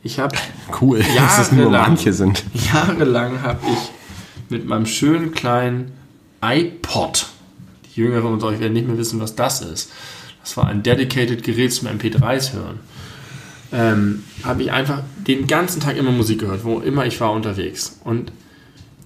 Ich 0.06 0.20
habe 0.20 0.38
cool, 0.82 1.04
dass 1.18 1.40
es 1.40 1.52
nur 1.52 1.72
Jahrelang- 1.72 1.90
manche 1.90 2.14
sind. 2.14 2.44
jahrelang 2.72 3.42
habe 3.42 3.60
ich 3.68 3.92
mit 4.50 4.68
meinem 4.68 4.86
schönen 4.86 5.32
kleinen 5.34 5.92
iPod, 6.44 7.26
die 7.88 8.02
Jüngeren 8.02 8.32
unter 8.34 8.46
euch 8.48 8.60
werden 8.60 8.74
nicht 8.74 8.88
mehr 8.88 9.00
wissen, 9.00 9.20
was 9.20 9.36
das 9.36 9.62
ist. 9.62 9.92
Das 10.42 10.56
war 10.58 10.68
ein 10.68 10.84
dedicated 10.84 11.42
Gerät 11.44 11.74
zum 11.74 11.88
MP3s 11.88 12.54
hören. 12.54 12.80
Ähm, 13.74 14.24
habe 14.44 14.62
ich 14.62 14.72
einfach 14.72 15.02
den 15.26 15.48
ganzen 15.48 15.80
Tag 15.82 15.98
immer 15.98 16.12
Musik 16.12 16.40
gehört, 16.42 16.64
wo 16.64 16.80
immer 16.82 17.08
ich 17.08 17.20
war 17.20 17.32
unterwegs. 17.32 18.00
Und 18.04 18.32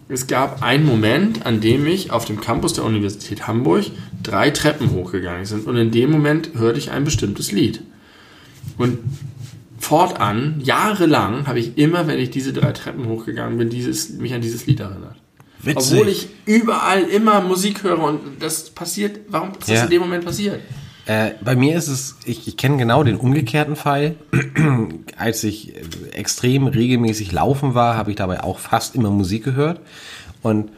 es 0.10 0.28
gab 0.28 0.62
einen 0.62 0.86
Moment, 0.86 1.46
an 1.46 1.62
dem 1.62 1.88
ich 1.88 2.12
auf 2.12 2.26
dem 2.26 2.42
Campus 2.42 2.74
der 2.74 2.84
Universität 2.84 3.48
Hamburg 3.48 3.86
drei 4.22 4.50
Treppen 4.50 4.92
hochgegangen 4.92 5.46
sind. 5.46 5.66
Und 5.66 5.78
in 5.78 5.92
dem 5.92 6.12
Moment 6.12 6.50
hörte 6.56 6.78
ich 6.78 6.92
ein 6.92 7.06
bestimmtes 7.06 7.54
Lied. 7.54 7.82
Und 8.78 8.98
fortan, 9.80 10.60
jahrelang, 10.64 11.48
habe 11.48 11.60
ich 11.60 11.78
immer, 11.78 12.08
wenn 12.08 12.20
ich 12.20 12.30
diese 12.30 12.54
drei 12.54 12.72
Treppen 12.72 13.08
hochgegangen 13.08 13.58
bin, 13.58 13.70
dieses, 13.70 14.10
mich 14.12 14.34
an 14.34 14.42
dieses 14.42 14.66
Lied 14.68 14.80
erinnert. 14.82 15.16
Witzig. 15.62 15.94
Obwohl 15.94 16.10
ich 16.10 16.30
überall 16.46 17.02
immer 17.02 17.42
Musik 17.42 17.84
höre 17.84 18.00
und 18.00 18.20
das 18.40 18.70
passiert, 18.70 19.20
warum 19.30 19.50
ist 19.52 19.62
das 19.62 19.70
Ja. 19.70 19.84
in 19.86 19.90
dem 19.90 20.02
Moment 20.02 20.26
passiert? 20.26 20.60
Äh, 21.06 21.32
bei 21.44 21.56
mir 21.56 21.76
ist 21.76 21.88
es, 21.88 22.18
ich, 22.26 22.48
ich 22.48 22.56
kenne 22.56 22.78
genau 22.78 23.04
den 23.04 23.16
umgekehrten 23.16 23.76
Fall. 23.76 24.16
Als 25.18 25.44
ich 25.44 25.76
äh, 25.76 25.82
extrem 26.12 26.68
regelmäßig 26.68 27.32
laufen 27.32 27.74
war, 27.74 27.98
habe 27.98 28.12
ich 28.12 28.18
dabei 28.18 28.44
auch 28.44 28.60
fast 28.60 28.96
immer 28.96 29.10
Musik 29.10 29.44
gehört. 29.44 29.82
Und 30.44 30.70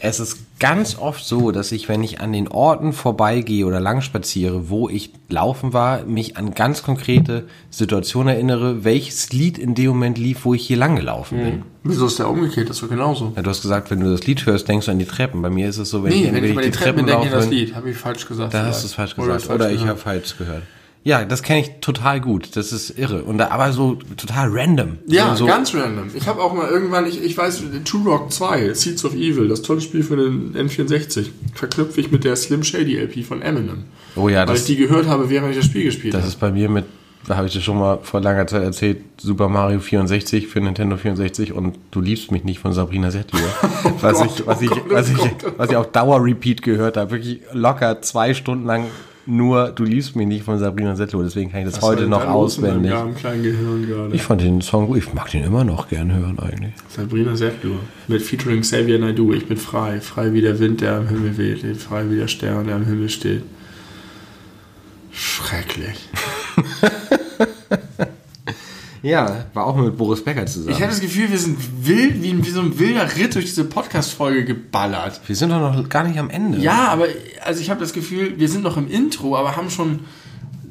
es 0.00 0.20
ist 0.20 0.38
ganz 0.60 0.96
oft 0.98 1.24
so, 1.24 1.50
dass 1.50 1.72
ich, 1.72 1.88
wenn 1.88 2.02
ich 2.02 2.20
an 2.20 2.32
den 2.32 2.48
Orten 2.48 2.92
vorbeigehe 2.92 3.66
oder 3.66 3.80
lang 3.80 4.00
spaziere, 4.00 4.68
wo 4.68 4.88
ich 4.88 5.12
laufen 5.28 5.72
war, 5.72 6.04
mich 6.04 6.36
an 6.36 6.54
ganz 6.54 6.82
konkrete 6.82 7.48
Situationen 7.70 8.34
erinnere, 8.34 8.84
welches 8.84 9.32
Lied 9.32 9.58
in 9.58 9.74
dem 9.74 9.88
Moment 9.88 10.18
lief, 10.18 10.44
wo 10.44 10.54
ich 10.54 10.66
hier 10.66 10.76
lang 10.76 10.96
gelaufen 10.96 11.38
bin. 11.38 11.62
Wieso 11.82 12.06
ist 12.06 12.18
der 12.18 12.28
umgekehrt? 12.28 12.68
Das 12.68 12.80
doch 12.80 12.88
genauso. 12.88 13.32
Ja, 13.36 13.42
du 13.42 13.50
hast 13.50 13.62
gesagt, 13.62 13.90
wenn 13.90 14.00
du 14.00 14.10
das 14.10 14.26
Lied 14.26 14.44
hörst, 14.46 14.68
denkst 14.68 14.86
du 14.86 14.92
an 14.92 14.98
die 14.98 15.04
Treppen. 15.04 15.42
Bei 15.42 15.50
mir 15.50 15.68
ist 15.68 15.78
es 15.78 15.90
so, 15.90 16.04
wenn 16.04 16.10
Nee, 16.12 16.26
ich, 16.26 16.32
wenn 16.32 16.44
ich 16.44 16.54
bei 16.54 16.62
den 16.62 16.72
Treppen 16.72 16.96
bin, 16.96 17.06
denke 17.06 17.22
ich 17.22 17.28
an 17.28 17.34
das 17.34 17.44
laufe, 17.44 17.54
Lied. 17.54 17.74
Habe 17.74 17.90
ich 17.90 17.96
falsch 17.96 18.26
gesagt. 18.26 18.54
da 18.54 18.66
hast 18.66 18.82
du 18.82 18.86
es 18.86 18.94
falsch 18.94 19.14
Oder 19.18 19.34
gesagt. 19.34 19.44
falsch 19.44 19.60
Oder, 19.60 19.70
ich 19.72 19.86
habe 19.86 19.98
falsch 19.98 20.36
gehört. 20.36 20.62
Ja, 21.08 21.24
das 21.24 21.42
kenne 21.42 21.60
ich 21.60 21.70
total 21.80 22.20
gut. 22.20 22.54
Das 22.54 22.70
ist 22.70 22.98
irre. 22.98 23.22
Und 23.22 23.38
da, 23.38 23.48
aber 23.48 23.72
so 23.72 23.94
total 24.18 24.50
random. 24.52 24.98
Ja, 25.06 25.34
so, 25.34 25.46
ganz 25.46 25.74
random. 25.74 26.10
Ich 26.12 26.28
habe 26.28 26.42
auch 26.42 26.52
mal 26.52 26.68
irgendwann, 26.68 27.06
ich, 27.06 27.24
ich 27.24 27.34
weiß, 27.34 27.62
Turok 27.86 28.30
2, 28.30 28.74
Seeds 28.74 29.06
of 29.06 29.14
Evil, 29.14 29.48
das 29.48 29.62
tolle 29.62 29.80
Spiel 29.80 30.02
für 30.02 30.16
den 30.16 30.54
N64, 30.54 31.30
verknüpfe 31.54 32.02
ich 32.02 32.10
mit 32.10 32.24
der 32.24 32.36
Slim 32.36 32.62
Shady 32.62 32.98
LP 32.98 33.24
von 33.24 33.40
Eminem. 33.40 33.84
Oh 34.16 34.28
ja, 34.28 34.40
weil 34.40 34.48
das, 34.48 34.60
ich 34.60 34.66
die 34.66 34.76
gehört 34.76 35.06
habe, 35.06 35.30
während 35.30 35.52
ich 35.52 35.56
das 35.56 35.64
Spiel 35.64 35.84
gespielt 35.84 36.12
das 36.12 36.20
habe. 36.20 36.28
ist 36.28 36.40
bei 36.40 36.50
mir 36.50 36.68
mit, 36.68 36.84
da 37.26 37.38
habe 37.38 37.46
ich 37.46 37.54
dir 37.54 37.62
schon 37.62 37.78
mal 37.78 38.00
vor 38.02 38.20
langer 38.20 38.46
Zeit 38.46 38.62
erzählt, 38.62 38.98
Super 39.16 39.48
Mario 39.48 39.80
64 39.80 40.46
für 40.46 40.60
Nintendo 40.60 40.98
64 40.98 41.54
und 41.54 41.78
Du 41.90 42.02
liebst 42.02 42.32
mich 42.32 42.44
nicht 42.44 42.58
von 42.58 42.74
Sabrina 42.74 43.10
Settler. 43.10 43.40
was, 44.02 44.20
ich, 44.20 44.46
was, 44.46 44.60
ich, 44.60 44.68
Gott, 44.68 44.82
oh 44.86 44.92
was, 44.92 45.08
ich, 45.08 45.16
Gott. 45.16 45.54
was 45.56 45.70
ich 45.70 45.76
auf 45.76 45.90
Dauer-Repeat 45.90 46.60
gehört 46.60 46.98
habe. 46.98 47.12
Wirklich 47.12 47.40
locker 47.54 48.02
zwei 48.02 48.34
Stunden 48.34 48.66
lang 48.66 48.88
nur 49.28 49.68
Du 49.68 49.84
liebst 49.84 50.16
mich 50.16 50.26
nicht 50.26 50.44
von 50.44 50.58
Sabrina 50.58 50.96
Settler. 50.96 51.22
Deswegen 51.22 51.50
kann 51.50 51.60
ich 51.60 51.66
das, 51.66 51.82
heute 51.82 52.06
noch 52.06 52.26
auswendig. 52.26 52.90
Ja, 52.90 53.04
im 53.04 53.14
kleinen 53.14 53.42
Gehirn 53.42 53.86
gerade. 53.86 54.14
Ich 54.14 54.22
fand 54.22 54.40
den 54.40 54.60
Song 54.60 54.86
gut. 54.86 54.98
Ich 54.98 55.12
mag 55.12 55.30
den 55.30 55.44
immer 55.44 55.64
noch 55.64 55.88
gern 55.88 56.12
hören 56.12 56.38
eigentlich. 56.38 56.72
Sabrina 56.88 57.36
Settler 57.36 57.76
mit 58.08 58.22
featuring 58.22 58.62
Xavier 58.62 58.98
Naidoo. 58.98 59.32
Ich 59.32 59.46
bin 59.46 59.56
frei, 59.56 60.00
frei 60.00 60.32
wie 60.32 60.40
der 60.40 60.58
Wind, 60.58 60.80
der 60.80 60.96
am 60.96 61.08
Himmel 61.08 61.36
weht, 61.36 61.76
frei 61.76 62.10
wie 62.10 62.16
der 62.16 62.28
Stern, 62.28 62.66
der 62.66 62.76
am 62.76 62.86
Himmel 62.86 63.08
steht. 63.08 63.42
Schrecklich. 65.12 66.08
Ja, 69.02 69.46
war 69.54 69.66
auch 69.66 69.76
mit 69.76 69.96
Boris 69.96 70.24
Becker 70.24 70.46
zusammen. 70.46 70.70
Ich 70.70 70.76
hatte 70.82 70.90
das 70.90 71.00
Gefühl, 71.00 71.30
wir 71.30 71.38
sind 71.38 71.56
wild, 71.86 72.22
wie, 72.22 72.44
wie 72.44 72.50
so 72.50 72.60
ein 72.60 72.78
wilder 72.78 73.16
Ritt 73.16 73.34
durch 73.34 73.44
diese 73.46 73.64
Podcast-Folge 73.64 74.44
geballert. 74.44 75.20
wir 75.26 75.36
sind 75.36 75.50
doch 75.50 75.60
noch 75.60 75.88
gar 75.88 76.04
nicht 76.04 76.18
am 76.18 76.30
Ende. 76.30 76.58
Ja, 76.58 76.88
aber 76.88 77.06
also 77.44 77.60
ich 77.60 77.70
habe 77.70 77.80
das 77.80 77.92
Gefühl, 77.92 78.38
wir 78.38 78.48
sind 78.48 78.62
noch 78.64 78.76
im 78.76 78.88
Intro, 78.90 79.36
aber 79.36 79.56
haben 79.56 79.70
schon 79.70 80.00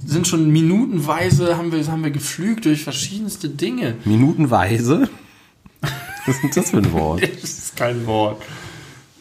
sind 0.05 0.25
schon 0.27 0.49
minutenweise 0.51 1.57
haben 1.57 1.71
wir 1.73 1.85
haben 1.87 2.03
wir 2.03 2.11
geflügt 2.11 2.63
durch 2.65 2.83
verschiedenste 2.83 3.49
Dinge. 3.49 3.95
Minutenweise? 4.05 5.09
Was 5.81 6.35
ist 6.35 6.43
denn 6.43 6.51
das 6.55 6.69
für 6.71 6.77
ein 6.77 6.91
Wort? 6.93 7.21
Das 7.41 7.49
ist 7.49 7.75
kein 7.77 8.05
Wort. 8.05 8.41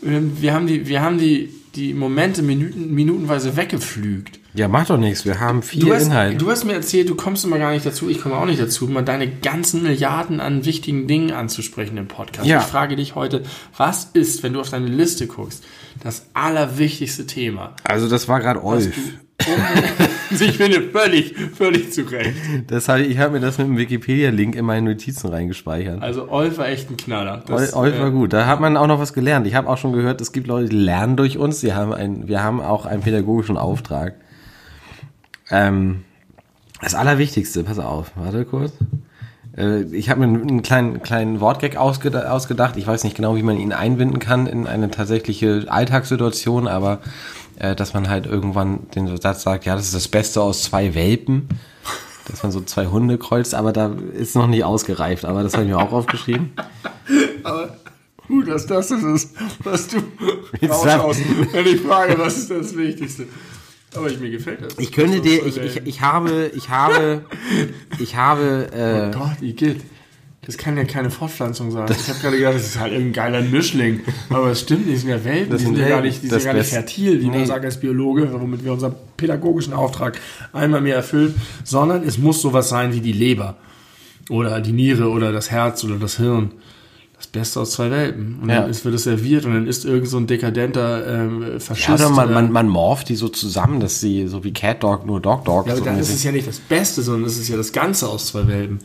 Wir 0.03 0.17
haben- 0.17 0.37
wir 0.41 0.55
haben 0.55 0.67
die 0.67 0.87
wir 0.89 1.03
haben 1.03 1.19
die 1.19 1.51
die 1.75 1.93
Momente 1.93 2.43
minuten, 2.43 2.95
minutenweise 2.95 3.57
weggeflügt. 3.57 4.39
Ja, 4.57 4.69
macht 4.69 4.89
doch 4.89 4.97
nichts. 4.97 5.27
Wir 5.27 5.39
haben 5.39 5.63
viel 5.63 5.81
Du 5.83 5.93
hast, 5.93 6.07
Inhalt. 6.07 6.41
du 6.41 6.51
hast 6.51 6.65
mir 6.65 6.73
erzählt, 6.73 7.11
du 7.11 7.15
kommst 7.15 7.45
immer 7.45 7.59
gar 7.59 7.73
nicht 7.73 7.85
dazu, 7.85 8.09
ich 8.09 8.23
komme 8.23 8.37
auch 8.37 8.47
nicht 8.47 8.61
dazu, 8.61 8.87
mal 8.89 9.03
deine 9.03 9.29
ganzen 9.29 9.83
Milliarden 9.83 10.41
an 10.41 10.65
wichtigen 10.65 11.07
Dingen 11.07 11.31
anzusprechen 11.33 11.99
im 11.99 12.09
Podcast. 12.09 12.49
Ja. 12.49 12.61
Ich 12.61 12.65
frage 12.65 12.97
dich 12.97 13.15
heute, 13.15 13.43
was 13.77 14.11
ist, 14.15 14.43
wenn 14.43 14.55
du 14.55 14.61
auf 14.61 14.71
deine 14.71 14.87
Liste 14.87 15.27
guckst, 15.27 15.63
das 16.03 16.27
allerwichtigste 16.33 17.27
Thema? 17.27 17.75
also 17.85 18.09
das 18.09 18.29
war 18.29 18.41
gerade 18.41 18.65
Olf. 18.65 18.97
ich 20.31 20.57
finde 20.57 20.81
völlig, 20.83 21.35
völlig 21.55 21.93
zurecht. 21.93 22.33
Das 22.69 22.89
hatte, 22.89 23.03
ich 23.03 23.19
habe 23.19 23.35
mir 23.35 23.41
das 23.41 23.59
mit 23.59 23.67
dem 23.67 23.77
Wikipedia-Link 23.77 24.57
in 24.57 24.65
meine 24.65 24.91
Notizen 24.91 25.29
reingespeichert. 25.29 26.03
Also 26.03 26.31
Olf 26.31 26.57
war 26.57 26.69
echt 26.69 26.91
ein 26.91 26.97
Knaller. 26.97 27.45
Das, 27.47 27.75
Olf 27.75 27.99
war 27.99 28.09
äh, 28.09 28.11
gut. 28.11 28.33
Da 28.33 28.47
hat 28.47 28.61
man 28.61 28.79
auch 28.79 28.87
noch 28.87 28.99
was 28.99 29.13
gelernt. 29.13 29.47
Ich 29.47 29.55
habe 29.55 29.69
auch 29.69 29.77
schon 29.77 29.93
gehört, 29.93 30.23
es 30.23 30.33
gibt 30.33 30.47
Leute, 30.47 30.71
die 30.71 30.77
lernen 30.77 31.17
durch 31.17 31.37
uns. 31.37 31.61
Sie 31.61 31.75
haben 31.75 31.93
ein, 31.93 32.27
wir 32.27 32.43
haben 32.43 32.61
auch 32.61 32.87
einen 32.87 33.03
pädagogischen 33.03 33.59
Auftrag. 33.59 34.15
Ähm, 35.51 36.05
das 36.81 36.95
Allerwichtigste, 36.95 37.65
pass 37.65 37.79
auf, 37.79 38.13
warte 38.17 38.45
kurz. 38.45 38.73
Äh, 39.57 39.83
Ich 39.95 40.11
habe 40.11 40.27
mir 40.27 40.41
einen 40.41 40.63
kleinen, 40.63 41.03
kleinen 41.03 41.41
Wortgag 41.41 41.77
ausgeda 41.77 42.31
ausgedacht. 42.31 42.77
Ich 42.77 42.87
weiß 42.87 43.05
nicht 43.05 43.17
genau, 43.17 43.37
wie 43.37 43.43
man 43.43 43.59
ihn 43.59 43.73
einbinden 43.73 44.19
kann 44.19 44.47
in 44.47 44.67
eine 44.67 44.91
tatsächliche 44.91 45.67
Alltagssituation, 45.69 46.69
aber 46.69 47.01
äh, 47.59 47.75
dass 47.75 47.95
man 47.95 48.09
halt 48.09 48.27
irgendwann 48.27 48.91
den 48.95 49.17
Satz 49.17 49.43
sagt, 49.43 49.65
ja, 49.65 49.75
das 49.77 49.87
ist 49.87 49.95
das 49.95 50.09
Beste 50.09 50.43
aus 50.43 50.63
zwei 50.65 50.95
Welpen. 50.95 51.49
Dass 52.29 52.43
man 52.43 52.51
so 52.51 52.61
zwei 52.61 52.87
Hunde 52.87 53.19
kreuzt, 53.19 53.55
aber 53.55 53.73
da 53.73 53.93
ist 54.13 54.35
noch 54.35 54.49
nicht 54.49 54.65
ausgereift. 54.65 55.25
Aber 55.25 55.45
das 55.45 55.53
habe 55.55 55.63
ich 55.63 55.71
mir 55.71 55.79
auch 55.79 55.93
aufgeschrieben. 55.93 56.51
Gut, 58.27 58.49
dass 58.49 58.67
das 58.67 58.91
ist, 58.91 59.37
was 59.61 59.87
du 59.87 59.99
rausschaust, 60.69 61.21
wenn 61.53 61.67
ich 61.67 61.81
frage, 61.83 62.19
was 62.19 62.37
ist 62.37 62.51
das 62.51 62.77
Wichtigste. 62.77 63.29
Aber 63.97 64.11
ich, 64.11 64.19
mir 64.21 64.31
gefällt 64.31 64.63
das. 64.63 64.79
Ich 64.79 64.93
könnte 64.93 65.21
dir, 65.21 65.45
ich, 65.47 65.57
ich, 65.57 65.77
ich 65.85 66.01
habe, 66.01 66.51
ich 66.55 66.69
habe, 66.71 67.25
ich 67.99 68.17
habe, 68.17 68.69
äh, 68.73 69.15
Oh 69.17 69.19
Gott, 69.19 69.43
Igitt. 69.43 69.81
Das 70.43 70.57
kann 70.57 70.77
ja 70.77 70.85
keine 70.85 71.11
Fortpflanzung 71.11 71.73
sein. 71.73 71.89
Ich 71.91 72.09
habe 72.09 72.21
gerade 72.21 72.37
gedacht, 72.37 72.55
das 72.55 72.67
ist 72.67 72.79
halt 72.79 72.93
irgendein 72.93 73.33
geiler 73.33 73.43
Mischling. 73.43 74.03
Aber 74.31 74.53
es 74.53 74.61
stimmt 74.61 74.87
nicht, 74.87 74.95
das 74.95 75.01
sind 75.03 75.11
ja 75.11 75.25
Welpen. 75.25 75.51
Das 75.51 75.59
die 75.61 75.67
sind 75.67 75.79
ja 75.79 75.89
gar 75.89 76.01
nicht, 76.03 76.23
die 76.23 76.29
Das 76.29 76.43
sind 76.43 76.47
ja 76.47 76.53
gar 76.53 76.59
nicht 76.61 76.71
fertil, 76.71 77.21
wie 77.21 77.29
Nee. 77.29 77.39
man 77.39 77.47
sagt 77.47 77.65
als 77.65 77.81
Biologe, 77.81 78.33
womit 78.33 78.65
wir 78.65 78.73
unseren 78.73 78.95
pädagogischen 79.17 79.73
Auftrag 79.73 80.21
einmal 80.53 80.81
mehr 80.83 80.95
erfüllen. 80.95 81.35
Sondern 81.65 82.05
es 82.05 82.17
muss 82.19 82.41
sowas 82.41 82.69
sein 82.69 82.93
wie 82.93 83.01
die 83.01 83.11
Leber. 83.13 83.57
Oder 84.31 84.61
die 84.61 84.71
Niere 84.73 85.09
oder 85.11 85.33
das 85.33 85.51
Herz 85.51 85.83
oder 85.83 85.97
das 85.97 86.17
Hirn. 86.19 86.53
Das 87.19 87.27
Beste 87.29 87.61
aus 87.61 87.71
zwei 87.73 87.91
Welpen. 87.91 88.41
Und 88.43 88.49
Ja. 88.51 88.61
dann 88.63 88.71
ist, 88.71 88.85
wird 88.85 88.95
es 88.95 89.05
serviert 89.05 89.47
und 89.47 89.55
dann 89.55 89.67
ist 89.67 89.85
irgend 89.87 90.09
so 90.09 90.19
ein 90.19 90.27
dekadenter 90.27 91.07
ähm, 91.07 91.43
ja, 91.55 91.59
Faschist. 91.61 91.89
oder 92.01 92.11
man, 92.11 92.33
man, 92.33 92.53
man 92.53 92.69
morpht 92.69 93.09
die 93.09 93.17
so 93.17 93.29
zusammen, 93.29 93.81
dass 93.81 94.01
sie 94.01 94.27
so 94.29 94.45
wie 94.45 94.53
Cat 94.53 94.83
Dog 94.83 95.07
nur 95.07 95.21
Dog 95.21 95.45
Dog. 95.47 95.67
ja, 95.67 95.73
aber 95.73 95.79
so 95.79 95.85
dann 95.85 95.99
ist 95.99 96.11
es 96.13 96.23
ja 96.25 96.33
nicht 96.33 96.47
das 96.47 96.59
Beste, 96.61 97.01
sondern 97.03 97.25
es 97.29 97.39
ist 97.39 97.49
ja 97.49 97.57
das 97.57 97.73
Ganze 97.73 98.09
aus 98.09 98.27
zwei 98.27 98.47
Welpen. 98.49 98.81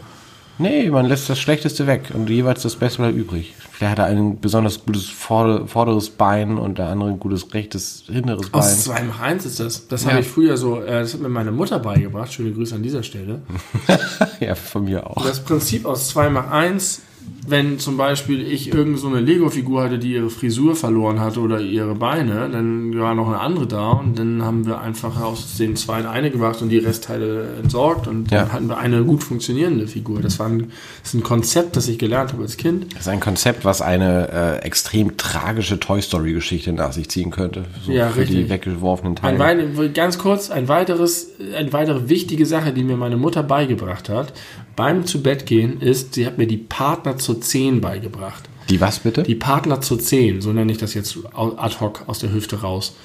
nee, 0.59 0.89
man 0.89 1.07
lässt 1.07 1.29
das 1.29 1.39
Schlechteste 1.39 1.87
weg 1.87 2.11
und 2.13 2.29
jeweils 2.29 2.61
das 2.61 2.75
Beste 2.77 2.99
bleibt 3.01 3.17
übrig. 3.17 3.53
Vielleicht 3.71 3.97
hat 3.97 3.99
er 3.99 4.05
ein 4.15 4.39
besonders 4.39 4.85
gutes 4.85 5.09
vorder- 5.09 5.67
vorderes 5.67 6.09
Bein 6.11 6.57
und 6.57 6.77
der 6.77 6.87
andere 6.87 7.09
ein 7.09 7.19
gutes 7.19 7.53
rechtes 7.53 8.03
hinteres 8.07 8.49
Bein. 8.49 8.61
Aus 8.61 8.83
2 8.83 9.01
nach 9.01 9.19
1 9.21 9.45
ist 9.45 9.59
das. 9.59 9.87
Das 9.89 10.03
Ja. 10.03 10.11
habe 10.11 10.21
ich 10.21 10.27
früher 10.27 10.55
so, 10.55 10.79
äh, 10.81 11.01
das 11.01 11.13
hat 11.15 11.21
mir 11.21 11.29
meine 11.29 11.51
Mutter 11.51 11.79
beigebracht. 11.79 12.31
Schöne 12.31 12.51
Grüße 12.51 12.75
an 12.75 12.83
dieser 12.83 13.01
Stelle. 13.03 13.41
ja, 14.39 14.55
von 14.55 14.85
mir 14.85 15.05
auch. 15.09 15.25
Das 15.25 15.39
Prinzip 15.43 15.85
aus 15.85 16.09
2 16.09 16.29
nach 16.29 16.49
1 16.51 17.01
wenn 17.47 17.79
zum 17.79 17.97
Beispiel 17.97 18.39
ich 18.49 18.71
irgend 18.73 18.99
so 18.99 19.07
eine 19.07 19.19
Lego-Figur 19.19 19.81
hatte, 19.83 19.97
die 19.97 20.13
ihre 20.13 20.29
Frisur 20.29 20.75
verloren 20.75 21.19
hatte 21.19 21.39
oder 21.39 21.59
ihre 21.59 21.95
Beine, 21.95 22.47
dann 22.51 22.97
war 22.99 23.15
noch 23.15 23.27
eine 23.27 23.39
andere 23.39 23.65
da 23.65 23.89
und 23.93 24.17
dann 24.19 24.43
haben 24.43 24.67
wir 24.67 24.79
einfach 24.79 25.19
aus 25.19 25.57
den 25.57 25.75
zwei 25.75 26.07
eine 26.07 26.29
gemacht 26.29 26.61
und 26.61 26.69
die 26.69 26.77
Restteile 26.77 27.55
entsorgt 27.61 28.07
und 28.07 28.29
Ja. 28.31 28.41
dann 28.43 28.53
hatten 28.53 28.67
wir 28.69 28.77
eine 28.77 29.03
gut 29.03 29.23
funktionierende 29.23 29.87
Figur. 29.87 30.21
Das 30.21 30.37
war 30.37 30.47
ein, 30.47 30.71
das 31.01 31.09
ist 31.09 31.13
ein 31.15 31.23
Konzept, 31.23 31.75
das 31.75 31.87
ich 31.87 31.97
gelernt 31.97 32.31
habe 32.31 32.43
als 32.43 32.57
Kind. 32.57 32.93
Das 32.93 33.01
ist 33.01 33.07
ein 33.07 33.19
Konzept, 33.19 33.65
was 33.65 33.81
eine 33.81 34.29
äh, 34.29 34.65
extrem 34.65 35.17
tragische 35.17 35.79
Toy 35.79 35.99
Story 36.01 36.33
Geschichte 36.33 36.71
nach 36.73 36.93
sich 36.93 37.09
ziehen 37.09 37.31
könnte. 37.31 37.65
So 37.83 37.91
Ja, 37.91 38.09
für 38.09 38.23
die 38.25 38.33
richtig. 38.35 38.49
weggeworfenen 38.51 39.17
Ein 39.23 39.37
Teile. 39.39 39.77
wei- 39.77 39.87
ganz 39.87 40.19
kurz, 40.19 40.51
ein 40.51 40.67
weiteres, 40.67 41.31
eine 41.57 41.73
weitere 41.73 42.07
wichtige 42.07 42.45
Sache, 42.45 42.71
die 42.71 42.83
mir 42.83 42.97
meine 42.97 43.17
Mutter 43.17 43.41
beigebracht 43.41 44.09
hat, 44.09 44.31
beim 44.75 45.05
zu 45.05 45.21
Bett 45.21 45.45
gehen, 45.45 45.81
ist, 45.81 46.13
sie 46.13 46.25
hat 46.25 46.37
mir 46.37 46.47
die 46.47 46.57
Partner 46.57 47.17
zur 47.17 47.41
10 47.41 47.81
beigebracht. 47.81 48.49
Die 48.69 48.79
was 48.79 48.99
bitte? 48.99 49.23
Die 49.23 49.35
Partner 49.35 49.81
zur 49.81 49.99
10, 49.99 50.41
so 50.41 50.53
nenne 50.53 50.71
ich 50.71 50.77
das 50.77 50.93
jetzt 50.93 51.17
ad 51.35 51.75
hoc 51.79 52.03
aus 52.07 52.19
der 52.19 52.31
Hüfte 52.31 52.61
raus. 52.61 52.95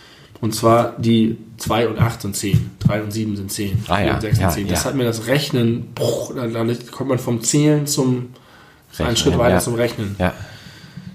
Und 0.41 0.55
zwar 0.55 0.95
die 0.99 1.39
2 1.57 1.89
und 1.89 1.99
8 1.99 2.23
sind 2.23 2.37
10, 2.37 2.71
3 2.81 3.03
und 3.03 3.11
7 3.11 3.37
sind 3.37 3.51
10, 3.51 3.85
Ah, 3.89 3.97
4 3.97 4.07
ja, 4.07 4.15
und 4.15 4.21
6 4.21 4.39
ja, 4.39 4.51
sind 4.51 4.63
10. 4.65 4.69
Das 4.69 4.85
ja. 4.85 4.91
hat 4.91 4.97
mir 4.97 5.05
das 5.05 5.27
Rechnen, 5.27 5.93
bruch, 5.95 6.35
dann, 6.35 6.53
dann 6.53 6.77
kommt 6.91 7.09
man 7.09 7.19
vom 7.19 7.43
Zählen 7.43 7.87
zum 7.87 8.17
einen 8.17 8.29
Rechnen, 8.99 9.17
Schritt 9.17 9.39
weiter 9.39 9.55
ja. 9.55 9.61
zum 9.61 9.75
Rechnen. 9.75 10.17
ja. 10.19 10.35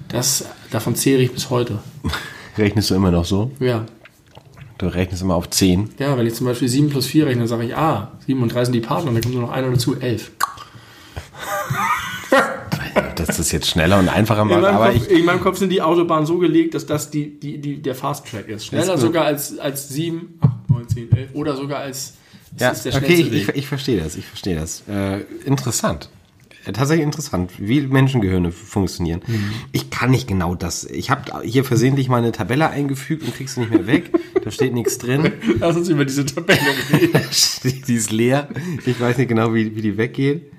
Das, 0.09 0.43
davon 0.71 0.95
zähle 0.95 1.23
ich 1.23 1.31
bis 1.31 1.49
heute. 1.49 1.79
Rechnest 2.57 2.89
du 2.89 2.95
immer 2.95 3.11
noch 3.11 3.23
so? 3.23 3.51
Ja. 3.61 3.85
Du 4.77 4.87
rechnest 4.87 5.21
immer 5.21 5.35
auf 5.35 5.49
10. 5.49 5.91
Ja, 5.99 6.17
wenn 6.17 6.25
ich 6.25 6.33
zum 6.33 6.47
Beispiel 6.47 6.67
7 6.67 6.89
plus 6.89 7.05
4 7.05 7.27
rechne, 7.27 7.47
sage 7.47 7.65
ich, 7.65 7.75
ah, 7.75 8.11
7 8.25 8.41
und 8.41 8.53
3 8.53 8.65
sind 8.65 8.73
die 8.73 8.81
Partner, 8.81 9.11
dann 9.11 9.21
kommt 9.21 9.35
nur 9.35 9.43
noch 9.43 9.51
einer 9.51 9.69
dazu, 9.69 9.95
11. 9.95 10.31
Das 13.37 13.47
ist 13.47 13.51
jetzt 13.51 13.67
schneller 13.67 13.99
und 13.99 14.09
einfacher 14.09 14.41
In 14.43 14.49
macht, 14.49 14.61
meinem, 14.61 14.75
aber 14.75 14.91
Kopf, 14.91 15.07
ich, 15.09 15.17
in 15.19 15.25
meinem 15.25 15.41
Kopf 15.41 15.57
sind 15.57 15.69
die 15.69 15.81
Autobahnen 15.81 16.25
so 16.25 16.37
gelegt, 16.37 16.73
dass 16.73 16.85
das 16.85 17.09
die, 17.09 17.39
die, 17.39 17.59
die, 17.59 17.81
der 17.81 17.95
Fast 17.95 18.27
Track 18.27 18.47
ist. 18.49 18.65
Schneller 18.65 18.95
Ist 18.95 19.01
sogar 19.01 19.25
als, 19.25 19.57
als 19.57 19.89
7, 19.89 20.39
8, 20.41 20.69
9, 20.69 20.89
10, 20.89 21.11
11 21.11 21.29
oder 21.33 21.55
sogar 21.55 21.79
als 21.79 22.13
das 22.51 22.61
ja, 22.61 22.71
ist 22.71 22.85
der 22.85 22.95
okay, 22.95 23.05
schnellste 23.05 23.35
ich, 23.35 23.41
ich, 23.41 23.47
Weg. 23.47 23.57
ich 23.57 23.67
verstehe 23.67 24.01
das, 24.01 24.15
ich 24.17 24.25
verstehe 24.25 24.55
das. 24.55 24.83
Äh, 24.89 25.21
interessant. 25.45 26.09
Äh, 26.65 26.73
Tatsächlich 26.73 27.05
interessant, 27.05 27.51
wie 27.57 27.81
Menschengehirne 27.81 28.51
funktionieren. 28.51 29.21
Mhm. 29.25 29.51
Ich 29.71 29.89
kann 29.89 30.11
nicht 30.11 30.27
genau 30.27 30.55
das. 30.55 30.83
Ich 30.85 31.09
habe 31.09 31.41
hier 31.43 31.63
versehentlich 31.63 32.09
mal 32.09 32.17
eine 32.17 32.31
Tabelle 32.31 32.69
eingefügt 32.69 33.23
und 33.23 33.35
kriegst 33.35 33.55
sie 33.55 33.61
nicht 33.61 33.71
mehr 33.71 33.87
weg. 33.87 34.11
Da 34.43 34.51
steht 34.51 34.73
nichts 34.73 34.97
drin. 34.97 35.31
Lass 35.59 35.75
uns 35.77 35.87
über 35.89 36.05
diese 36.05 36.25
Tabelle 36.25 36.59
reden. 36.93 37.21
die 37.87 37.95
ist 37.95 38.11
leer. 38.11 38.49
Ich 38.85 38.99
weiß 38.99 39.17
nicht 39.17 39.29
genau, 39.29 39.53
wie, 39.53 39.75
wie 39.75 39.81
die 39.81 39.97
weggeht. 39.97 40.51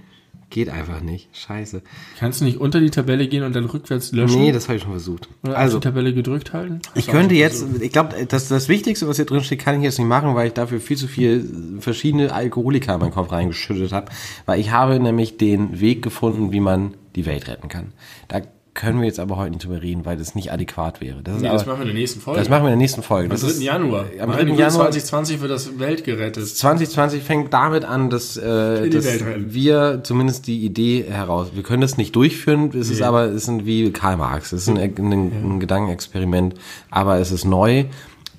Geht 0.53 0.69
einfach 0.69 1.01
nicht. 1.01 1.31
Scheiße. 1.35 1.81
Kannst 2.19 2.43
du 2.43 2.45
nicht 2.45 2.59
unter 2.61 2.79
die 2.79 2.91
Tabelle 2.91 3.27
gehen 3.27 3.43
und 3.43 3.57
dann 3.57 3.65
rückwärts 3.65 4.13
löschen? 4.13 4.39
Nee, 4.39 4.53
das 4.53 4.69
habe 4.69 4.77
ich 4.77 4.83
schon 4.83 4.91
versucht. 4.91 5.27
Oder 5.43 5.57
Also, 5.57 5.79
auf 5.79 5.81
die 5.83 5.89
Tabelle 5.89 6.13
gedrückt 6.13 6.53
halten? 6.53 6.81
ich 6.95 7.07
könnte 7.07 7.35
jetzt, 7.35 7.65
ich 7.81 7.91
glaube, 7.91 8.27
das, 8.27 8.49
das 8.49 8.69
Wichtigste, 8.69 9.09
was 9.09 9.17
hier 9.17 9.25
drin 9.25 9.43
steht, 9.43 9.61
kann 9.61 9.77
ich 9.77 9.83
jetzt 9.85 9.99
nicht 9.99 10.09
machen, 10.09 10.35
weil 10.35 10.49
ich 10.49 10.53
dafür 10.53 10.79
viel 10.79 10.99
zu 10.99 11.09
viel 11.09 11.79
verschiedene 11.81 12.35
Alkoholiker 12.35 12.93
in 12.93 13.01
meinen 13.01 13.13
Kopf 13.13 13.33
reingeschüttet 13.33 13.93
habe. 13.93 14.13
Weil 14.45 14.61
ich 14.61 14.71
habe 14.71 15.01
nämlich 15.01 15.39
den 15.39 15.81
Weg 15.81 16.03
gefunden, 16.03 16.53
wie 16.53 16.61
man 16.61 16.93
die 17.17 17.25
Welt 17.25 17.49
retten 17.49 17.69
kann. 17.69 17.95
Da 18.29 18.43
können 18.75 19.01
wir 19.01 19.07
jetzt 19.07 19.21
aber 19.21 19.37
heute 19.37 19.51
nicht 19.51 19.65
drüber 19.65 19.83
reden, 19.83 20.07
weil 20.07 20.17
das 20.17 20.35
nicht 20.35 20.51
adäquat 20.51 21.01
wäre. 21.03 21.23
Das, 21.23 21.37
ist 21.37 21.43
Nee, 21.43 21.49
aber, 21.49 21.59
das 21.59 21.67
machen 21.67 21.79
wir 21.81 21.83
in 21.83 21.89
der 21.89 21.95
nächsten 21.97 22.21
Folge. 22.21 22.41
das 22.41 22.49
machen 22.49 22.63
wir 22.63 22.69
in 22.69 22.73
der 22.73 22.77
nächsten 22.79 23.03
Folge. 23.03 23.25
Am 23.27 23.31
Das 23.31 23.43
3. 23.43 23.47
ist 23.49 23.63
Januar. 23.63 24.07
Am 24.19 24.29
Meine 24.31 24.33
3. 24.33 24.45
Güte, 24.45 24.61
Januar 24.61 24.91
2020 24.91 25.41
wird 25.43 25.51
das 25.51 25.79
Welt 25.79 26.05
gerettet. 26.05 26.47
2020 26.49 27.23
fängt 27.23 27.53
damit 27.53 27.85
an, 27.85 28.09
dass, 28.09 28.37
äh, 28.39 28.89
dass 28.89 29.07
wir 29.37 30.01
zumindest 30.05 30.47
die 30.47 30.65
Idee 30.65 31.05
heraus. 31.09 31.49
Wir 31.55 31.63
können 31.63 31.83
das 31.83 31.99
nicht 31.99 32.17
durchführen, 32.17 32.71
es 32.75 32.89
ist 32.89 33.01
Nee. 33.01 33.05
aber, 33.05 33.25
es 33.27 33.47
ist 33.49 33.67
wie 33.67 33.91
Karl 33.93 34.17
Marx, 34.17 34.53
es 34.53 34.63
ist 34.63 34.69
ein, 34.69 34.79
ein, 34.79 35.13
ein 35.13 35.61
Gedankenexperiment, 35.61 36.55
aber 36.91 37.19
es 37.19 37.31
ist 37.31 37.45
neu 37.45 37.85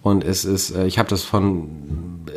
und 0.02 0.24
es 0.24 0.46
ist, 0.46 0.72
äh, 0.76 0.88
ich 0.88 0.98
habe 0.98 1.10
das 1.10 1.24
von 1.24 1.70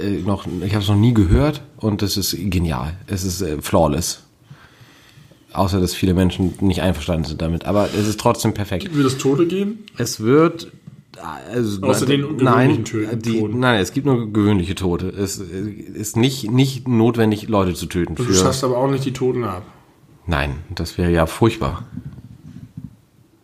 äh, 0.01 0.19
noch, 0.21 0.47
ich 0.65 0.75
habe 0.75 0.83
es 0.83 0.89
noch 0.89 0.97
nie 0.97 1.15
gehört 1.15 1.63
und 1.79 2.03
es 2.03 2.17
ist 2.19 2.37
genial. 2.51 2.93
Es 3.07 3.25
ist 3.25 3.41
äh, 3.41 3.61
flawless. 3.63 4.23
Außer 5.57 5.81
dass 5.81 5.95
viele 5.95 6.15
Menschen 6.15 6.55
nicht 6.61 6.83
einverstanden 6.83 7.25
sind 7.25 7.41
damit, 7.43 7.65
aber 7.65 7.89
es 7.99 8.07
ist 8.07 8.21
trotzdem 8.21 8.53
perfekt. 8.55 8.95
Wird 8.95 9.07
es 9.07 9.19
Tote 9.19 9.47
geben? 9.47 9.85
Es 9.97 10.21
wird 10.21 10.71
also, 11.51 11.81
Außer 11.83 12.05
den 12.05 12.21
gewöhnlichen 12.21 12.45
nein, 12.45 12.85
Töten- 12.85 13.23
die, 13.23 13.41
Toten. 13.41 13.59
nein, 13.59 13.81
es 13.81 13.93
gibt 13.95 14.05
nur 14.07 14.31
gewöhnliche 14.33 14.75
Tote. 14.75 15.09
Es 15.09 15.39
ist 15.39 16.17
nicht, 16.17 16.51
nicht 16.51 16.87
notwendig, 16.87 17.49
Leute 17.49 17.73
zu 17.73 17.87
töten. 17.87 18.17
Du 18.17 18.25
schaffst 18.35 18.63
aber 18.65 18.77
auch 18.77 18.91
nicht 18.91 19.05
die 19.07 19.13
Toten 19.15 19.45
ab. 19.45 19.63
nein, 20.27 20.57
das 20.75 20.99
wäre 20.99 21.11
ja 21.11 21.25
furchtbar. 21.27 21.85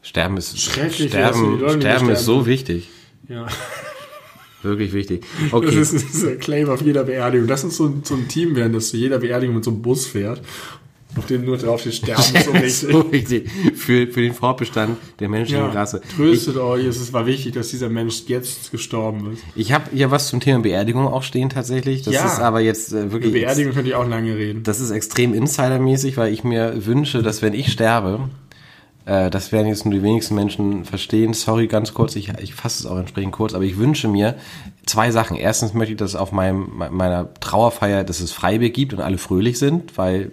Sterben 0.02 0.36
ist, 0.36 0.58
Schrecklich 0.60 1.10
sterben, 1.10 1.60
Leute, 1.60 1.80
sterben 1.80 2.10
ist 2.10 2.24
so 2.24 2.44
wichtig. 2.46 2.88
Ja. 3.28 3.46
Wirklich 4.62 4.92
wichtig. 4.92 5.24
Das 5.44 5.52
Okay. 5.54 5.80
ist, 5.80 5.94
das 5.94 6.02
ist 6.02 6.22
der 6.22 6.36
Claim 6.36 6.68
auf 6.68 6.82
jeder 6.82 7.04
Beerdigung. 7.04 7.46
Das 7.48 7.64
ist 7.64 7.76
so, 7.76 7.86
ein- 7.86 8.02
so 8.04 8.14
ein 8.14 8.28
Team 8.28 8.54
werden, 8.54 8.72
das 8.72 8.90
zu 8.90 8.96
jeder 8.96 9.18
Beerdigung 9.18 9.54
mit 9.56 9.64
so 9.64 9.70
einem 9.70 9.80
Bus 9.82 10.06
fährt, 10.06 10.40
auf 11.16 11.26
dem 11.26 11.44
nur 11.44 11.58
drauf 11.58 11.80
steht, 11.82 11.94
sterben 11.94 12.22
ist 12.64 12.80
so 12.80 12.92
wichtig. 12.92 12.92
so 12.92 13.12
wichtig. 13.12 13.50
Für, 13.76 14.06
für 14.06 14.22
den 14.22 14.32
Fortbestand 14.34 14.96
der 15.20 15.28
menschlichen 15.28 15.64
Ja, 15.66 15.70
Rasse. 15.70 16.00
Ich, 16.08 16.14
tröstet 16.16 16.56
euch, 16.56 16.84
es 16.86 17.12
war 17.12 17.26
wichtig, 17.26 17.52
dass 17.54 17.68
dieser 17.68 17.88
Mensch 17.88 18.22
jetzt 18.28 18.70
gestorben 18.70 19.32
ist. 19.34 19.42
ich 19.54 19.72
habe 19.72 19.84
hier 19.92 20.10
was 20.10 20.28
zum 20.28 20.40
Thema 20.40 20.60
Beerdigung 20.60 21.06
auch 21.06 21.22
stehen 21.22 21.50
tatsächlich. 21.50 22.02
Das 22.02 22.14
Ja. 22.14 22.24
ist 22.26 22.38
aber 22.40 22.60
jetzt 22.60 22.92
äh, 22.92 23.02
Über 23.02 23.12
wirklich. 23.12 23.32
Beerdigung 23.32 23.72
könnte 23.74 23.90
ich 23.90 23.94
auch 23.94 24.08
lange 24.08 24.36
reden. 24.36 24.62
Das 24.62 24.80
ist 24.80 24.90
extrem 24.90 25.34
insidermäßig, 25.34 26.16
weil 26.16 26.32
ich 26.32 26.44
mir 26.44 26.86
wünsche, 26.86 27.22
dass 27.22 27.42
wenn 27.42 27.52
ich 27.54 27.70
sterbe, 27.72 28.28
äh, 29.04 29.28
das 29.30 29.52
werden 29.52 29.66
jetzt 29.68 29.84
nur 29.84 29.92
die 29.92 30.02
wenigsten 30.02 30.34
Menschen 30.34 30.84
verstehen. 30.84 31.34
Sorry, 31.34 31.66
ganz 31.66 31.92
kurz, 31.92 32.16
ich, 32.16 32.30
ich 32.40 32.54
fasse 32.54 32.84
es 32.84 32.86
auch 32.90 32.96
entsprechend 32.98 33.32
kurz, 33.32 33.52
aber 33.54 33.64
ich 33.64 33.76
wünsche 33.76 34.08
mir 34.08 34.36
zwei 34.86 35.10
Sachen. 35.10 35.36
Erstens 35.36 35.74
möchte 35.74 35.92
ich, 35.92 35.98
dass 35.98 36.14
auf 36.16 36.32
meinem, 36.32 36.70
meiner 36.90 37.34
Trauerfeier, 37.34 38.04
dass 38.04 38.20
es 38.20 38.32
Freibier 38.32 38.70
gibt 38.70 38.92
und 38.94 39.00
alle 39.00 39.18
fröhlich 39.18 39.58
sind, 39.58 39.98
weil 39.98 40.32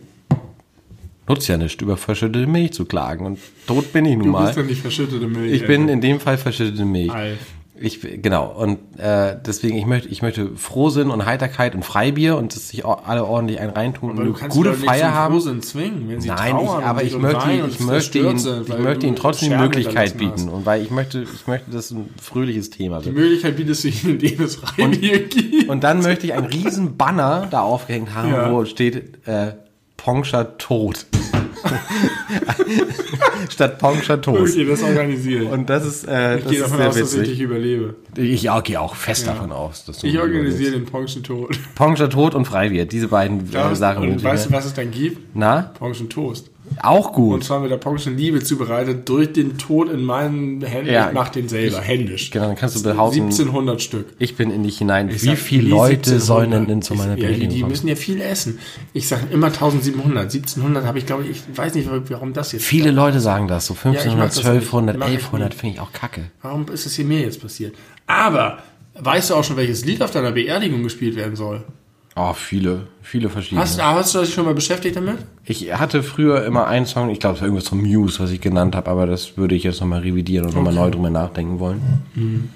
nutzt 1.29 1.47
ja 1.47 1.57
nicht, 1.57 1.81
über 1.81 1.95
verschüttete 1.97 2.47
Milch 2.47 2.73
zu 2.73 2.85
klagen. 2.85 3.25
Und 3.25 3.39
tot 3.67 3.93
bin 3.93 4.05
ich 4.05 4.15
nun 4.17 4.25
Du 4.27 4.31
mal. 4.31 4.45
bist 4.47 4.57
ja 4.57 4.63
nicht 4.63 4.81
verschüttete 4.81 5.27
Milch. 5.27 5.53
Ich 5.53 5.67
bin 5.67 5.87
in 5.87 6.01
dem 6.01 6.19
Fall 6.19 6.37
verschüttete 6.37 6.83
Milch. 6.85 7.11
Alf. 7.11 7.37
Ich, 7.81 8.01
genau, 8.21 8.47
und 8.47 8.77
äh, 8.99 9.37
deswegen, 9.45 9.77
ich 9.77 9.85
möchte, 9.85 10.09
ich 10.09 10.21
möchte 10.21 10.49
Frohsinn 10.57 11.09
und 11.09 11.25
Heiterkeit 11.25 11.75
und 11.75 11.85
Freibier 11.85 12.35
und 12.35 12.53
dass 12.53 12.67
sich 12.67 12.85
alle 12.85 13.23
ordentlich 13.25 13.61
einen 13.61 13.69
reintun 13.71 14.09
und 14.09 14.15
Aber 14.17 14.25
du 14.25 14.31
eine 14.31 14.37
kannst 14.37 14.57
gute 14.57 14.71
die 14.71 14.85
Feier 14.85 15.13
haben. 15.13 15.33
Frohsinn 15.35 15.61
zwingen, 15.61 16.09
wenn 16.09 16.19
sie 16.19 16.27
Nein, 16.27 16.57
ich, 16.61 16.69
aber 16.69 16.99
und 16.99 17.07
ich 17.07 17.15
und 17.15 17.21
möchte, 17.21 17.63
und 17.63 17.69
ich 17.69 17.79
möchte, 17.79 18.19
ihn, 18.19 18.37
sind, 18.37 18.67
ich 18.67 18.77
möchte 18.79 18.99
du 18.99 19.07
ihnen 19.07 19.15
trotzdem 19.15 19.51
die 19.51 19.55
Möglichkeit 19.55 20.17
bieten. 20.17 20.49
Und 20.49 20.65
weil 20.65 20.81
ich 20.81 20.91
möchte, 20.91 21.21
ich 21.21 21.47
möchte, 21.47 21.71
dass 21.71 21.91
ein 21.91 22.09
fröhliches 22.21 22.69
Thema 22.69 22.99
Die 22.99 23.05
wird. 23.05 23.15
Möglichkeit 23.15 23.55
bietest 23.55 23.85
du 23.85 23.87
ihnen, 23.87 24.19
indem 24.19 24.41
es 24.43 24.57
Freibier 24.57 25.19
gibt. 25.19 25.69
Und 25.69 25.81
dann 25.85 26.01
möchte 26.01 26.25
ich 26.27 26.33
einen 26.33 26.47
riesen 26.47 26.97
Banner 26.97 27.47
da 27.49 27.61
aufgehängt 27.61 28.13
haben, 28.13 28.33
Ja. 28.33 28.51
wo 28.51 28.65
steht 28.65 29.25
äh, 29.25 29.53
Pongscher 30.03 30.57
tot. 30.57 31.05
Statt 33.49 33.79
Pongscher 33.79 34.21
Toast. 34.21 34.53
Okay, 34.53 34.65
das 34.65 34.81
organisieren. 34.81 35.47
Und 35.47 35.69
das 35.69 35.85
ist, 35.85 36.07
äh, 36.07 36.37
ich 36.37 36.43
das 36.43 36.51
gehe 36.51 36.59
ist 36.59 36.65
davon 36.65 36.77
sehr 36.77 36.87
aus, 36.87 36.95
dass 36.95 37.13
ich 37.13 37.19
witzig. 37.19 37.33
dich 37.33 37.41
überlebe. 37.41 37.95
Ich 38.15 38.43
ja, 38.43 38.61
gehe 38.61 38.79
auch 38.79 38.95
fest 38.95 39.27
davon 39.27 39.51
aus, 39.51 39.83
dass 39.83 39.99
du 39.99 40.07
Ich 40.07 40.17
organisiere 40.17 40.71
den 40.71 40.85
Pongschen 40.85 41.21
Tod. 41.23 41.59
Pongscher 41.75 42.09
tot 42.09 42.33
und 42.33 42.45
Freibier. 42.45 42.85
Diese 42.85 43.09
beiden 43.09 43.53
äh, 43.53 43.75
Sachen. 43.75 44.03
und 44.03 44.15
ich 44.17 44.23
weißt 44.23 44.45
du, 44.49 44.51
was 44.53 44.65
es 44.65 44.73
dann 44.73 44.89
gibt? 44.89 45.35
Na? 45.35 45.73
Pongschen 45.77 46.09
Toast. 46.09 46.49
Auch 46.81 47.07
Und 47.09 47.13
gut. 47.13 47.43
zwar 47.43 47.59
mit 47.59 47.71
der 47.71 47.77
Pongschen 47.77 48.17
Liebe 48.17 48.41
zubereitet 48.43 49.07
durch 49.09 49.33
den 49.33 49.57
Tod 49.57 49.89
in 49.91 50.03
meinen 50.03 50.61
Händen. 50.61 50.91
Ja. 50.91 51.07
ich 51.09 51.13
mach 51.13 51.29
den 51.29 51.49
selber, 51.49 51.81
händisch. 51.81 52.31
Genau, 52.31 52.45
dann 52.47 52.55
kannst 52.55 52.75
du 52.77 52.83
behaupten, 52.83 53.21
1700 53.23 53.81
Stück. 53.81 54.07
ich 54.19 54.35
bin 54.35 54.51
in 54.51 54.63
dich 54.63 54.77
hinein. 54.77 55.09
Ich 55.09 55.23
Wie 55.23 55.35
viele 55.35 55.69
Leute 55.69 56.11
1700. 56.11 56.21
sollen 56.21 56.51
denn, 56.51 56.67
denn 56.67 56.81
zu 56.81 56.95
meiner 56.95 57.11
ja, 57.11 57.15
die, 57.15 57.21
Beerdigung 57.23 57.49
die 57.49 57.59
kommen? 57.61 57.71
müssen 57.71 57.87
ja 57.87 57.95
viel 57.95 58.21
essen. 58.21 58.59
Ich 58.93 59.07
sage 59.07 59.23
immer 59.31 59.47
1700. 59.47 60.23
1700 60.23 60.85
habe 60.85 60.99
ich, 60.99 61.05
glaube 61.05 61.23
ich, 61.23 61.31
ich 61.31 61.57
weiß 61.57 61.73
nicht, 61.75 61.89
warum 62.09 62.33
das 62.33 62.51
jetzt. 62.51 62.63
Viele 62.65 62.91
Leute 62.91 63.19
sagen 63.19 63.47
das, 63.47 63.65
so 63.65 63.73
ich 63.73 63.79
1500, 63.85 64.17
mag 64.19 64.27
das 64.27 64.37
nicht. 64.37 64.45
1200, 64.45 64.97
Mach 64.97 65.07
ich 65.07 65.13
1100 65.15 65.49
nicht. 65.49 65.59
finde 65.59 65.75
ich 65.75 65.81
auch 65.81 65.91
kacke. 65.91 66.21
Warum 66.41 66.65
ist 66.71 66.85
es 66.85 66.95
hier 66.95 67.05
mir 67.05 67.19
jetzt 67.21 67.41
passiert? 67.41 67.75
Aber 68.07 68.59
weißt 68.95 69.29
du 69.29 69.35
auch 69.35 69.43
schon, 69.43 69.57
welches 69.57 69.85
Lied 69.85 70.01
auf 70.01 70.11
deiner 70.11 70.31
Beerdigung 70.31 70.83
gespielt 70.83 71.15
werden 71.15 71.35
soll? 71.35 71.63
Oh, 72.15 72.33
viele, 72.33 72.87
viele 73.01 73.29
verschiedene. 73.29 73.61
Hast, 73.61 73.81
hast 73.81 74.13
du 74.15 74.19
dich 74.19 74.33
schon 74.33 74.45
mal 74.45 74.53
beschäftigt 74.53 74.95
damit? 74.95 75.19
Ich 75.45 75.73
hatte 75.73 76.03
früher 76.03 76.43
immer 76.43 76.67
einen 76.67 76.85
Song, 76.85 77.09
ich 77.09 77.19
glaube, 77.19 77.35
es 77.35 77.41
war 77.41 77.47
irgendwas 77.47 77.69
von 77.69 77.81
Muse, 77.81 78.19
was 78.19 78.31
ich 78.31 78.41
genannt 78.41 78.75
habe, 78.75 78.89
aber 78.89 79.05
das 79.05 79.37
würde 79.37 79.55
ich 79.55 79.63
jetzt 79.63 79.79
nochmal 79.79 80.01
revidieren 80.01 80.47
und 80.47 80.55
nochmal 80.55 80.73
neu 80.73 80.89
drüber 80.91 81.09
nachdenken 81.09 81.59
wollen. 81.59 82.51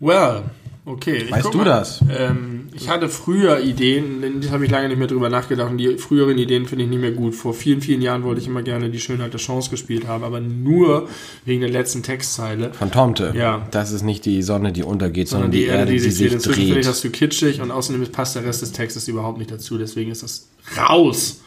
Well, 0.00 0.42
okay. 0.84 1.16
Ich 1.24 1.30
Weißt 1.32 1.52
du 1.52 1.58
mal. 1.58 1.64
das? 1.64 2.02
Ähm, 2.10 2.63
ich 2.76 2.88
hatte 2.88 3.08
früher 3.08 3.60
Ideen, 3.60 4.20
denn 4.20 4.40
das 4.40 4.50
habe 4.50 4.64
ich 4.64 4.70
lange 4.70 4.88
nicht 4.88 4.98
mehr 4.98 5.06
drüber 5.06 5.28
nachgedacht. 5.30 5.70
Und 5.70 5.78
die 5.78 5.96
früheren 5.96 6.36
Ideen 6.38 6.66
finde 6.66 6.84
ich 6.84 6.90
nicht 6.90 7.00
mehr 7.00 7.12
gut. 7.12 7.34
Vor 7.34 7.54
vielen, 7.54 7.80
vielen 7.80 8.02
Jahren 8.02 8.24
wollte 8.24 8.40
ich 8.40 8.46
immer 8.48 8.62
gerne 8.62 8.90
die 8.90 8.98
Schönheit 9.00 9.32
der 9.32 9.40
Chance 9.40 9.70
gespielt 9.70 10.06
haben, 10.06 10.24
aber 10.24 10.40
nur 10.40 11.08
wegen 11.44 11.60
der 11.60 11.70
letzten 11.70 12.02
Textzeile. 12.02 12.72
Phantomte. 12.74 13.32
Ja. 13.36 13.66
Das 13.70 13.92
ist 13.92 14.02
nicht 14.02 14.24
die 14.24 14.42
Sonne, 14.42 14.72
die 14.72 14.82
untergeht, 14.82 15.28
Sondern 15.28 15.52
sondern 15.52 15.60
die, 15.60 15.66
Erde, 15.66 15.92
die, 15.92 15.98
sich, 16.00 16.32
Inzwischen 16.32 16.52
finde 16.54 16.68
ich 16.68 16.74
dreht. 16.74 16.86
das 16.86 17.00
zu 17.00 17.10
kitschig 17.10 17.60
und 17.60 17.70
außerdem 17.70 18.06
passt 18.12 18.34
der 18.36 18.44
Rest 18.44 18.62
des 18.62 18.72
Textes 18.72 19.06
überhaupt 19.08 19.38
nicht 19.38 19.50
dazu. 19.50 19.78
Deswegen 19.78 20.10
ist 20.10 20.22
das 20.22 20.48
raus. 20.76 21.40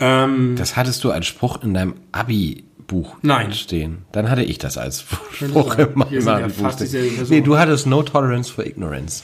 Ähm, 0.00 0.54
Das 0.56 0.76
hattest 0.76 1.02
du 1.04 1.10
als 1.10 1.26
Spruch 1.26 1.62
in 1.62 1.74
deinem 1.74 1.94
Abi-Buch 2.12 3.16
Nein. 3.22 3.52
stehen. 3.52 3.98
Dann 4.12 4.28
hatte 4.30 4.42
ich 4.42 4.58
das 4.58 4.76
als 4.78 5.04
Spruch 5.32 5.78
in 5.78 5.94
meinem 5.94 6.52
Person. 6.52 7.26
Nee, 7.28 7.40
du 7.40 7.56
hattest 7.58 7.86
No 7.86 8.02
Tolerance 8.02 8.52
for 8.52 8.66
Ignorance. 8.66 9.22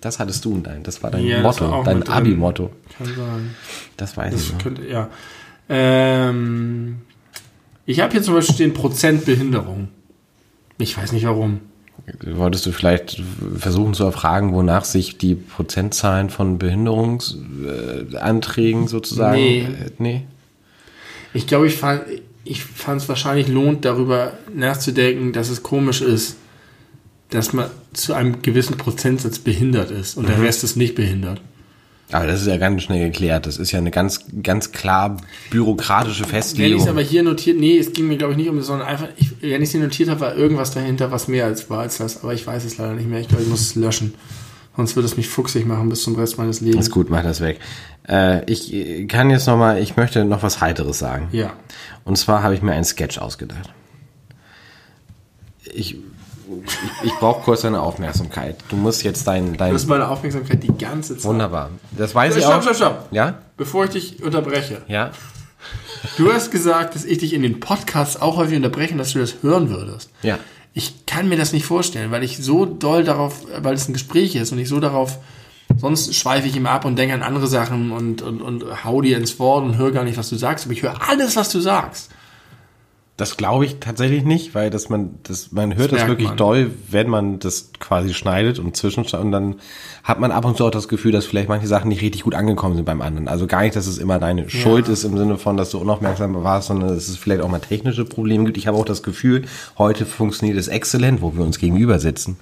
Das 0.00 0.18
hattest 0.18 0.44
du 0.44 0.54
in 0.56 0.62
dein, 0.62 0.82
das 0.82 1.02
war 1.02 1.10
dein 1.10 1.24
Ja, 1.24 1.40
Motto, 1.42 1.82
dein. 1.84 2.06
Abi-Motto. 2.06 2.70
kann 2.96 3.06
sein. 3.06 3.54
Das 3.96 4.16
weiß 4.16 4.34
ich 4.34 4.40
Das 4.42 4.52
noch. 4.52 4.58
könnte, 4.62 4.86
ja. 4.86 5.08
Ähm, 5.68 6.96
ich 7.86 8.00
habe 8.00 8.12
hier 8.12 8.22
zum 8.22 8.34
Beispiel 8.34 8.56
den 8.56 8.74
Prozent 8.74 9.24
Behinderung. 9.24 9.88
Ich 10.78 10.96
weiß 10.96 11.12
nicht 11.12 11.24
warum. 11.26 11.60
Wolltest 12.22 12.66
du 12.66 12.72
vielleicht 12.72 13.20
versuchen 13.56 13.94
zu 13.94 14.04
erfragen, 14.04 14.52
wonach 14.52 14.84
sich 14.84 15.18
die 15.18 15.34
Prozentzahlen 15.34 16.30
von 16.30 16.58
Behinderungsanträgen 16.58 18.86
sozusagen. 18.86 19.36
Nee. 19.36 19.60
Äh, 19.62 19.90
nee. 19.98 20.22
Ich 21.32 21.46
glaube, 21.46 21.66
ich 21.66 21.76
fand 21.76 22.02
ich 22.44 22.62
es 22.86 23.08
wahrscheinlich 23.08 23.48
lohnt, 23.48 23.84
darüber 23.84 24.32
nachzudenken, 24.54 25.32
dass 25.32 25.48
es 25.50 25.62
komisch 25.64 26.00
ist, 26.00 26.36
dass 27.30 27.52
man 27.52 27.70
zu 27.92 28.14
einem 28.14 28.42
gewissen 28.42 28.76
Prozentsatz 28.76 29.38
behindert 29.38 29.90
ist 29.90 30.16
und 30.16 30.28
der 30.28 30.40
Rest 30.40 30.64
ist 30.64 30.76
nicht 30.76 30.94
behindert. 30.94 31.40
Aber 32.12 32.26
das 32.26 32.40
ist 32.40 32.46
ja 32.46 32.56
ganz 32.56 32.84
schnell 32.84 33.10
geklärt. 33.10 33.46
Das 33.46 33.58
ist 33.58 33.72
ja 33.72 33.80
eine 33.80 33.90
ganz, 33.90 34.20
ganz 34.42 34.70
klar 34.70 35.16
bürokratische 35.50 36.20
Wenn 36.20 36.26
ich 36.26 36.30
Festlegung. 36.30 36.80
es 36.80 36.86
aber 36.86 37.00
hier 37.00 37.24
notiert, 37.24 37.58
nee, 37.58 37.78
es 37.78 37.92
ging 37.92 38.06
mir 38.06 38.16
glaube 38.16 38.34
ich 38.34 38.38
nicht 38.38 38.48
um 38.48 38.56
das, 38.58 38.68
sondern 38.68 38.86
einfach, 38.86 39.08
ich, 39.16 39.42
wenn 39.42 39.60
ich 39.60 39.68
es 39.68 39.72
hier 39.72 39.80
notiert 39.80 40.08
habe, 40.08 40.20
war 40.20 40.36
irgendwas 40.36 40.70
dahinter, 40.70 41.10
was 41.10 41.26
mehr 41.26 41.46
als 41.46 41.68
war 41.68 41.80
als 41.80 41.98
das, 41.98 42.22
aber 42.22 42.32
ich 42.32 42.46
weiß 42.46 42.64
es 42.64 42.78
leider 42.78 42.94
nicht 42.94 43.08
mehr. 43.08 43.20
Ich 43.20 43.28
glaube, 43.28 43.42
ich 43.42 43.48
muss 43.48 43.60
es 43.60 43.74
löschen. 43.74 44.14
Sonst 44.76 44.94
wird 44.94 45.06
es 45.06 45.16
mich 45.16 45.26
fuchsig 45.28 45.66
machen 45.66 45.88
bis 45.88 46.02
zum 46.02 46.16
Rest 46.16 46.36
meines 46.38 46.60
Lebens. 46.60 46.86
ist 46.86 46.92
gut, 46.92 47.08
mach 47.08 47.22
das 47.22 47.40
weg. 47.40 47.58
Äh, 48.06 48.44
ich 48.50 48.72
äh, 48.72 49.06
kann 49.06 49.30
jetzt 49.30 49.46
noch 49.46 49.56
mal, 49.56 49.82
ich 49.82 49.96
möchte 49.96 50.24
noch 50.24 50.42
was 50.42 50.60
Heiteres 50.60 50.98
sagen. 50.98 51.28
Ja. 51.32 51.54
Und 52.04 52.18
zwar 52.18 52.42
habe 52.42 52.54
ich 52.54 52.62
mir 52.62 52.72
einen 52.72 52.84
Sketch 52.84 53.18
ausgedacht. 53.18 53.70
Ich, 55.74 55.96
ich, 56.64 57.06
ich 57.08 57.12
brauche 57.18 57.42
kurz 57.42 57.62
deine 57.62 57.80
Aufmerksamkeit. 57.80 58.56
Du 58.68 58.76
musst 58.76 59.02
jetzt 59.02 59.26
dein, 59.26 59.56
dein 59.56 59.72
Das 59.72 59.82
ist 59.82 59.88
meine 59.88 60.08
Aufmerksamkeit 60.08 60.62
die 60.62 60.76
ganze 60.76 61.16
Zeit. 61.16 61.24
wunderbar. 61.24 61.70
Das 61.96 62.14
weiß 62.14 62.36
ich 62.36 62.42
Stopp, 62.44 62.56
auch. 62.58 62.62
stopp, 62.62 62.76
stopp. 62.76 63.08
Ja, 63.10 63.34
Bevor 63.56 63.84
ich 63.84 63.90
dich 63.90 64.22
unterbreche. 64.22 64.82
ja. 64.88 65.10
Du 66.16 66.32
hast 66.32 66.50
gesagt, 66.52 66.94
dass 66.94 67.04
ich 67.04 67.18
dich 67.18 67.32
in 67.32 67.42
den 67.42 67.58
Podcasts 67.58 68.20
auch 68.20 68.36
häufig 68.36 68.56
unterbreche 68.56 68.94
dass 68.96 69.12
du 69.12 69.18
das 69.18 69.36
hören 69.42 69.70
würdest. 69.70 70.10
Ja. 70.22 70.38
Ich 70.74 71.06
kann 71.06 71.28
mir 71.28 71.36
das 71.36 71.52
nicht 71.52 71.64
vorstellen, 71.66 72.10
weil 72.12 72.22
ich 72.22 72.38
so 72.38 72.66
doll 72.66 73.02
darauf, 73.02 73.40
weil 73.60 73.74
es 73.74 73.88
ein 73.88 73.92
Gespräch 73.94 74.36
ist 74.36 74.52
und 74.52 74.58
ich 74.58 74.68
so 74.68 74.78
darauf, 74.78 75.18
sonst 75.76 76.14
schweife 76.14 76.46
ich 76.46 76.54
immer 76.56 76.70
ab 76.70 76.84
und 76.84 76.96
denke 76.96 77.14
an 77.14 77.22
andere 77.22 77.48
Sachen 77.48 77.90
und, 77.90 78.22
und, 78.22 78.40
und 78.42 78.84
hau 78.84 79.00
dir 79.00 79.16
ins 79.16 79.38
Wort 79.40 79.64
und 79.64 79.78
höre 79.78 79.90
gar 79.90 80.04
nicht, 80.04 80.18
was 80.18 80.28
du 80.28 80.36
sagst, 80.36 80.66
aber 80.66 80.74
ich 80.74 80.82
höre 80.82 80.94
alles, 81.08 81.34
was 81.34 81.48
du 81.48 81.60
sagst. 81.60 82.10
Das 83.16 83.38
glaube 83.38 83.64
ich 83.64 83.76
tatsächlich 83.80 84.24
nicht, 84.24 84.54
weil 84.54 84.68
das 84.68 84.90
man, 84.90 85.18
das, 85.22 85.50
man 85.50 85.74
hört 85.74 85.90
das, 85.90 86.00
merkt 86.00 86.10
wirklich 86.10 86.28
man. 86.28 86.36
doll, 86.36 86.70
wenn 86.90 87.08
man 87.08 87.38
das 87.38 87.70
quasi 87.80 88.12
schneidet 88.12 88.58
und 88.58 88.76
zwischenschneidet 88.76 89.24
und 89.24 89.32
dann 89.32 89.54
hat 90.04 90.20
man 90.20 90.30
ab 90.30 90.44
und 90.44 90.58
zu 90.58 90.66
auch 90.66 90.70
das 90.70 90.86
Gefühl, 90.86 91.12
dass 91.12 91.24
vielleicht 91.24 91.48
manche 91.48 91.66
Sachen 91.66 91.88
nicht 91.88 92.02
richtig 92.02 92.24
gut 92.24 92.34
angekommen 92.34 92.76
sind 92.76 92.84
beim 92.84 93.00
anderen. 93.00 93.26
Also 93.26 93.46
gar 93.46 93.62
nicht, 93.62 93.74
dass 93.74 93.86
es 93.86 93.96
immer 93.96 94.18
deine 94.18 94.50
Schuld 94.50 94.88
ist 94.88 95.04
im 95.04 95.16
Sinne 95.16 95.38
von, 95.38 95.56
dass 95.56 95.70
du 95.70 95.78
unaufmerksam 95.78 96.34
warst, 96.44 96.68
sondern 96.68 96.90
dass 96.90 97.08
es 97.08 97.16
vielleicht 97.16 97.40
auch 97.40 97.48
mal 97.48 97.58
technische 97.58 98.04
Probleme 98.04 98.44
gibt. 98.44 98.58
Ich 98.58 98.66
habe 98.66 98.76
auch 98.76 98.84
das 98.84 99.02
Gefühl, 99.02 99.46
heute 99.78 100.04
funktioniert 100.04 100.58
es 100.58 100.68
exzellent, 100.68 101.22
wo 101.22 101.34
wir 101.34 101.42
uns 101.42 101.58
gegenüber 101.58 101.98
sitzen. 101.98 102.36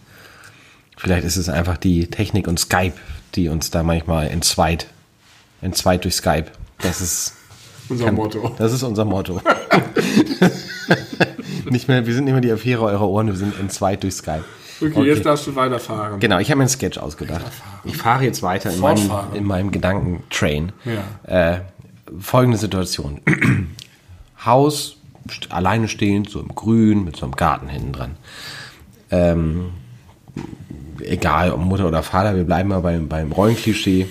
Vielleicht 0.96 1.24
ist 1.24 1.36
es 1.36 1.48
einfach 1.48 1.76
die 1.76 2.08
Technik 2.08 2.48
und 2.48 2.58
Skype, 2.58 2.94
die 3.36 3.48
uns 3.48 3.70
da 3.70 3.84
manchmal 3.84 4.26
entzweit, 4.26 4.88
entzweit 5.62 6.02
durch 6.02 6.16
Skype. 6.16 6.46
Das 6.80 7.00
ist 7.00 7.34
Unser 7.88 8.06
kann- 8.06 8.14
Motto. 8.14 8.54
Das 8.58 8.72
ist 8.72 8.82
unser 8.82 9.04
Motto. 9.04 9.40
nicht 11.70 11.88
mehr, 11.88 12.06
wir 12.06 12.14
sind 12.14 12.24
nicht 12.24 12.32
mehr 12.32 12.40
die 12.40 12.52
Affäre 12.52 12.82
eurer 12.82 13.08
Ohren, 13.08 13.28
wir 13.28 13.36
sind 13.36 13.58
entzweit 13.58 14.02
durch 14.02 14.14
Skype. 14.14 14.44
Okay, 14.80 15.04
jetzt 15.04 15.24
darfst 15.24 15.46
du 15.46 15.54
weiterfahren. 15.54 16.20
Genau, 16.20 16.38
ich 16.38 16.50
habe 16.50 16.58
mir 16.58 16.64
einen 16.64 16.68
Sketch 16.68 16.98
ausgedacht. 16.98 17.44
Ich 17.84 17.96
fahre 17.96 18.24
jetzt 18.24 18.42
weiter 18.42 18.72
in 18.72 18.80
meinem, 18.80 19.10
in 19.34 19.44
meinem 19.44 19.70
Gedankentrain. 19.70 20.72
Ja. 20.84 21.54
Äh, 21.54 21.60
folgende 22.18 22.58
Situation. 22.58 23.20
Haus, 24.44 24.96
alleine 25.48 25.88
stehend, 25.88 26.28
so 26.28 26.40
im 26.40 26.48
Grün, 26.48 27.04
mit 27.04 27.16
so 27.16 27.24
einem 27.24 27.36
Garten 27.36 27.68
hinten 27.68 27.92
dran. 27.92 28.16
Ähm, 29.10 29.70
egal, 31.00 31.52
ob 31.52 31.60
Mutter 31.60 31.86
oder 31.86 32.02
Vater, 32.02 32.36
wir 32.36 32.44
bleiben 32.44 32.68
mal 32.68 32.80
beim, 32.80 33.08
beim 33.08 33.32
Rollenklischee. 33.32 34.06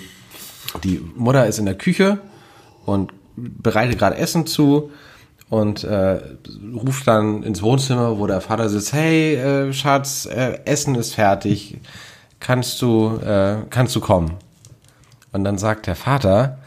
Die 0.84 1.02
Mutter 1.16 1.46
ist 1.46 1.60
in 1.60 1.66
der 1.66 1.76
Küche 1.76 2.20
und 2.86 3.12
bereitet 3.36 4.00
gerade 4.00 4.18
Essen 4.18 4.46
zu 4.46 4.92
und 5.50 5.84
äh, 5.84 6.20
ruft 6.76 7.08
dann 7.08 7.44
ins 7.44 7.62
Wohnzimmer, 7.62 8.18
wo 8.18 8.28
der 8.28 8.42
Vater 8.42 8.70
sitzt, 8.70 8.94
hey 8.94 9.36
äh, 9.36 9.74
Schatz, 9.74 10.26
äh, 10.26 10.60
Essen 10.66 10.96
ist 10.96 11.16
fertig, 11.16 11.78
kannst 12.40 12.82
du, 12.82 13.18
äh, 13.18 13.58
kannst 13.70 13.96
du 13.96 14.00
kommen? 14.00 14.34
Und 15.32 15.44
dann 15.44 15.58
sagt 15.58 15.88
der 15.88 15.96
Vater, 15.96 16.58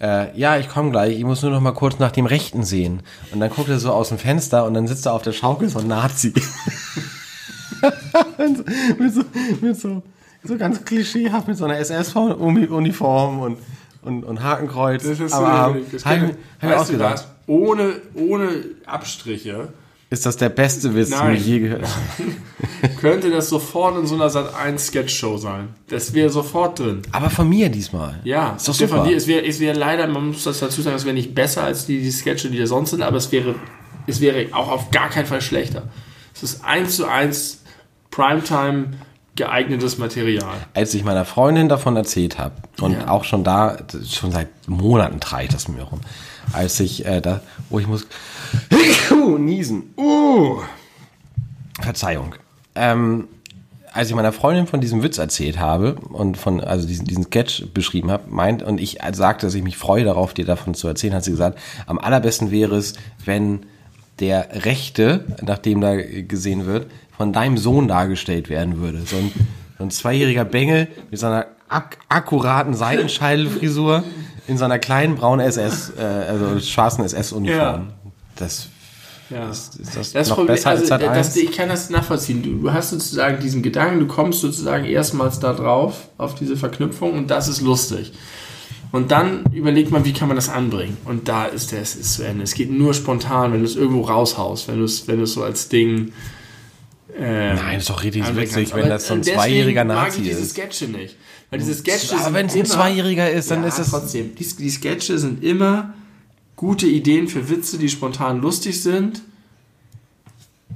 äh, 0.00 0.36
ja, 0.38 0.58
ich 0.58 0.68
komme 0.68 0.90
gleich, 0.90 1.16
ich 1.16 1.24
muss 1.24 1.42
nur 1.42 1.50
noch 1.50 1.60
mal 1.60 1.72
kurz 1.72 1.98
nach 1.98 2.10
dem 2.10 2.26
Rechten 2.26 2.64
sehen. 2.64 3.02
Und 3.32 3.40
dann 3.40 3.50
guckt 3.50 3.68
er 3.68 3.78
so 3.78 3.92
aus 3.92 4.08
dem 4.08 4.18
Fenster 4.18 4.64
und 4.64 4.74
dann 4.74 4.86
sitzt 4.86 5.06
er 5.06 5.12
auf 5.12 5.22
der 5.22 5.32
Schaukel 5.32 5.68
so 5.70 5.78
ein 5.78 5.86
Nazi. 5.86 6.32
mit, 8.98 9.14
so, 9.14 9.22
mit 9.60 9.80
so, 9.80 10.02
so 10.42 10.56
ganz 10.56 10.84
klischeehaft, 10.84 11.48
mit 11.48 11.56
so 11.56 11.64
einer 11.64 11.78
SS-Uniform 11.78 13.40
und, 13.40 13.58
und, 14.04 14.24
und 14.24 14.42
Hakenkreuz. 14.42 15.02
Das 15.02 15.18
ist 15.20 15.32
am 15.32 15.74
so. 15.74 15.80
Das 15.92 16.04
Hab 16.04 16.12
ich- 16.16 16.20
könnte- 16.20 16.36
hab 16.60 16.62
ich 16.62 16.62
weißt 16.62 16.72
du 16.78 16.80
ausgedacht. 16.82 17.12
was? 17.14 17.28
Ohne, 17.46 17.92
ohne 18.14 18.48
Abstriche 18.86 19.68
Ist 20.10 20.24
das 20.24 20.36
der 20.38 20.48
beste 20.48 20.94
Witz, 20.94 21.10
den 21.10 21.32
ich 21.34 21.44
je 21.46 21.58
gehört 21.60 21.82
habe? 21.82 22.94
könnte 23.00 23.30
das 23.30 23.48
sofort 23.50 23.98
in 23.98 24.06
so 24.06 24.14
einer 24.14 24.30
Sat 24.30 24.54
1 24.54 24.86
Sketch-Show 24.86 25.36
sein. 25.36 25.68
Das 25.88 26.14
wäre 26.14 26.30
sofort 26.30 26.78
drin. 26.78 27.02
Aber 27.12 27.28
von 27.30 27.48
mir 27.48 27.68
diesmal. 27.68 28.18
Ja, 28.24 28.54
ist 28.56 28.66
doch 28.68 28.74
super. 28.74 28.98
Von 28.98 29.08
dir, 29.08 29.16
es 29.16 29.26
wäre 29.26 29.44
es 29.46 29.60
wär 29.60 29.74
leider, 29.74 30.06
man 30.06 30.28
muss 30.28 30.44
das 30.44 30.60
dazu 30.60 30.80
sagen, 30.82 30.96
es 30.96 31.04
wäre 31.04 31.14
nicht 31.14 31.34
besser 31.34 31.64
als 31.64 31.84
die, 31.86 32.00
die 32.00 32.10
Sketche, 32.10 32.50
die 32.50 32.58
da 32.58 32.66
sonst 32.66 32.90
sind, 32.90 33.02
aber 33.02 33.16
es 33.18 33.30
wäre, 33.32 33.54
es 34.06 34.20
wäre 34.20 34.46
auch 34.52 34.70
auf 34.70 34.90
gar 34.90 35.10
keinen 35.10 35.26
Fall 35.26 35.40
schlechter. 35.42 35.82
Es 36.34 36.42
ist 36.42 36.64
eins 36.64 36.96
zu 36.96 37.06
eins 37.06 37.62
Primetime 38.10 38.88
geeignetes 39.36 39.98
Material. 39.98 40.54
als 40.74 40.94
ich 40.94 41.04
meiner 41.04 41.24
Freundin 41.24 41.68
davon 41.68 41.96
erzählt 41.96 42.38
habe 42.38 42.54
und 42.80 42.92
Ja. 42.92 43.08
auch 43.08 43.24
schon 43.24 43.42
da, 43.44 43.76
schon 44.08 44.30
seit 44.30 44.48
Monaten 44.68 45.20
trage 45.20 45.44
ich 45.44 45.50
das 45.50 45.68
mir 45.68 45.82
rum, 45.82 46.00
als 46.52 46.78
ich 46.80 47.04
äh, 47.04 47.20
da, 47.20 47.40
oh 47.70 47.78
ich 47.78 47.86
muss 47.86 48.06
uh, 49.10 49.38
niesen, 49.38 49.94
uh, 49.96 50.58
Verzeihung, 51.80 52.34
ähm, 52.74 53.28
als 53.92 54.08
ich 54.08 54.14
meiner 54.14 54.32
Freundin 54.32 54.66
von 54.66 54.80
diesem 54.80 55.02
Witz 55.02 55.18
erzählt 55.18 55.58
habe 55.58 55.94
und 55.94 56.36
von 56.36 56.60
also 56.60 56.86
diesen, 56.86 57.04
diesen 57.06 57.24
Sketch 57.24 57.66
beschrieben 57.72 58.10
habe, 58.10 58.24
meint 58.28 58.62
und 58.62 58.80
ich 58.80 58.98
sagte, 59.12 59.46
dass 59.46 59.54
ich 59.54 59.62
mich 59.62 59.76
freue 59.76 60.04
darauf, 60.04 60.34
dir 60.34 60.44
davon 60.44 60.74
zu 60.74 60.88
erzählen, 60.88 61.14
hat 61.14 61.24
sie 61.24 61.30
gesagt, 61.30 61.58
am 61.86 61.98
allerbesten 61.98 62.50
wäre 62.50 62.76
es, 62.76 62.94
wenn 63.24 63.66
der 64.20 64.64
Rechte, 64.64 65.24
nachdem 65.42 65.80
da 65.80 65.94
gesehen 65.96 66.66
wird, 66.66 66.86
von 67.16 67.32
deinem 67.32 67.58
Sohn 67.58 67.88
dargestellt 67.88 68.48
werden 68.48 68.80
würde. 68.80 69.02
So 69.06 69.16
ein, 69.16 69.32
so 69.78 69.84
ein 69.84 69.90
zweijähriger 69.90 70.44
Bengel 70.44 70.88
mit 71.10 71.20
so 71.20 71.26
einer 71.26 71.46
ak 71.68 71.98
akkuraten 72.08 72.74
Seitenscheidelfrisur 72.74 74.04
in 74.46 74.58
so 74.58 74.64
einer 74.64 74.78
kleinen 74.78 75.16
braunen 75.16 75.46
SS, 75.46 75.92
äh, 75.98 76.02
also 76.02 76.60
schwarzen 76.60 77.04
SS-Uniform. 77.04 77.58
Ja. 77.58 77.86
Das 78.36 78.68
Ja. 79.30 79.48
ist, 79.48 79.76
ist 79.76 79.96
das, 79.96 80.12
Das 80.12 80.28
noch 80.28 80.36
Problem, 80.36 80.54
besser 80.56 80.70
also, 80.70 80.92
als 80.94 81.02
das, 81.04 81.28
1? 81.28 81.36
ich 81.36 81.52
kann 81.52 81.68
das 81.68 81.88
nachvollziehen. 81.90 82.42
Du, 82.42 82.60
du 82.60 82.72
hast 82.72 82.90
sozusagen 82.90 83.40
diesen 83.40 83.62
Gedanken, 83.62 84.00
du 84.00 84.06
kommst 84.06 84.40
sozusagen 84.40 84.84
erstmals 84.84 85.40
da 85.40 85.52
drauf, 85.54 86.08
auf 86.18 86.34
diese 86.34 86.56
Verknüpfung 86.56 87.12
und 87.14 87.30
das 87.30 87.48
ist 87.48 87.60
lustig. 87.62 88.12
Und 88.92 89.10
dann 89.10 89.44
überlegt 89.52 89.90
man, 89.90 90.04
wie 90.04 90.12
kann 90.12 90.28
man 90.28 90.36
das 90.36 90.48
anbringen? 90.48 90.96
Und 91.04 91.28
da 91.28 91.46
ist 91.46 91.72
der, 91.72 91.80
es 91.80 91.96
ist 91.96 92.14
zu 92.14 92.22
Ende. 92.24 92.44
Es 92.44 92.54
geht 92.54 92.70
nur 92.70 92.94
spontan, 92.94 93.52
wenn 93.52 93.58
du 93.60 93.66
es 93.66 93.74
irgendwo 93.74 94.02
raushaust, 94.02 94.68
wenn 94.68 94.78
du 94.78 94.84
es, 94.84 95.08
wenn 95.08 95.16
du 95.16 95.24
es 95.24 95.32
so 95.32 95.42
als 95.42 95.68
Ding. 95.68 96.12
Ähm, 97.16 97.56
Nein, 97.56 97.78
ist 97.78 97.88
doch 97.90 98.02
richtig 98.02 98.24
witzig, 98.34 98.74
wenn 98.74 98.88
das 98.88 99.06
so 99.06 99.14
ein 99.14 99.22
zweijähriger 99.22 99.84
mag 99.84 100.06
Nazi 100.08 100.20
ich 100.20 100.28
diese 100.28 100.40
ist. 100.40 100.50
Sketche 100.50 100.86
nicht. 100.86 101.16
Weil 101.50 101.60
diese 101.60 101.74
Sketche 101.74 102.16
Aber 102.16 102.34
wenn 102.34 102.46
es 102.46 102.56
ein 102.56 102.64
Zweijähriger 102.64 103.30
ist, 103.30 103.50
dann 103.50 103.62
ja, 103.62 103.68
ist 103.68 103.78
es. 103.78 103.90
trotzdem. 103.90 104.34
Die, 104.34 104.44
die 104.44 104.70
Sketche 104.70 105.18
sind 105.18 105.44
immer 105.44 105.94
gute 106.56 106.86
Ideen 106.86 107.28
für 107.28 107.48
Witze, 107.48 107.78
die 107.78 107.88
spontan 107.88 108.40
lustig 108.40 108.82
sind. 108.82 109.22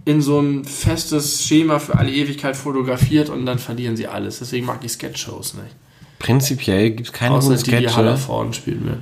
In 0.04 0.22
so 0.22 0.40
ein 0.40 0.64
festes 0.64 1.44
Schema 1.44 1.80
für 1.80 1.96
alle 1.96 2.12
Ewigkeit 2.12 2.56
fotografiert 2.56 3.28
und 3.30 3.44
dann 3.44 3.58
verlieren 3.58 3.96
sie 3.96 4.06
alles. 4.06 4.38
Deswegen 4.38 4.64
mag 4.66 4.84
ich 4.84 4.92
Sketch-Shows 4.92 5.54
nicht. 5.54 5.74
Prinzipiell 6.18 6.90
gibt 6.92 7.08
es 7.08 7.12
keine 7.12 7.34
Außer 7.34 7.48
guten 7.50 7.64
die, 7.64 7.70
die 7.78 7.88
Haller 7.90 8.16
Sketche. 8.16 8.26
vorne 8.26 8.54
spielen 8.54 8.84
will. 8.86 8.98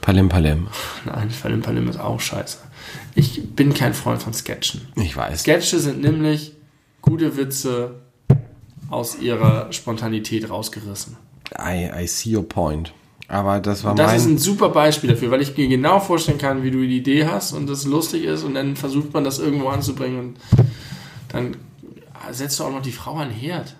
Palim 0.00 0.28
Palim. 0.28 0.68
Nein, 1.04 1.28
Palim 1.42 1.62
Palim 1.62 1.88
ist 1.88 1.98
auch 1.98 2.20
scheiße. 2.20 2.58
Ich 3.14 3.54
bin 3.54 3.74
kein 3.74 3.94
Freund 3.94 4.22
von 4.22 4.32
Sketchen. 4.34 4.88
Ich 4.96 5.16
weiß. 5.16 5.40
Sketche 5.42 5.78
sind 5.78 6.00
nämlich 6.00 6.52
gute 7.02 7.36
Witze 7.36 8.00
aus 8.90 9.18
ihrer 9.18 9.72
Spontanität 9.72 10.50
rausgerissen. 10.50 11.16
I, 11.58 11.90
I 12.02 12.06
see 12.06 12.34
your 12.36 12.48
point. 12.48 12.92
Aber 13.28 13.60
das 13.60 13.84
war 13.84 13.94
Das 13.94 14.08
mein. 14.08 14.16
ist 14.16 14.26
ein 14.26 14.38
super 14.38 14.68
Beispiel 14.68 15.10
dafür, 15.10 15.30
weil 15.30 15.40
ich 15.40 15.56
mir 15.56 15.66
genau 15.68 15.98
vorstellen 16.00 16.38
kann, 16.38 16.62
wie 16.62 16.70
du 16.70 16.80
die 16.86 16.98
Idee 16.98 17.26
hast 17.26 17.52
und 17.52 17.66
das 17.68 17.84
lustig 17.84 18.24
ist 18.24 18.42
und 18.42 18.54
dann 18.54 18.76
versucht 18.76 19.14
man 19.14 19.24
das 19.24 19.38
irgendwo 19.38 19.68
anzubringen 19.68 20.18
und 20.18 20.36
dann 21.28 21.56
setzt 22.30 22.58
du 22.60 22.64
auch 22.64 22.70
noch 22.72 22.82
die 22.82 22.92
Frau 22.92 23.14
an 23.14 23.28
den 23.30 23.36
Herd. 23.38 23.76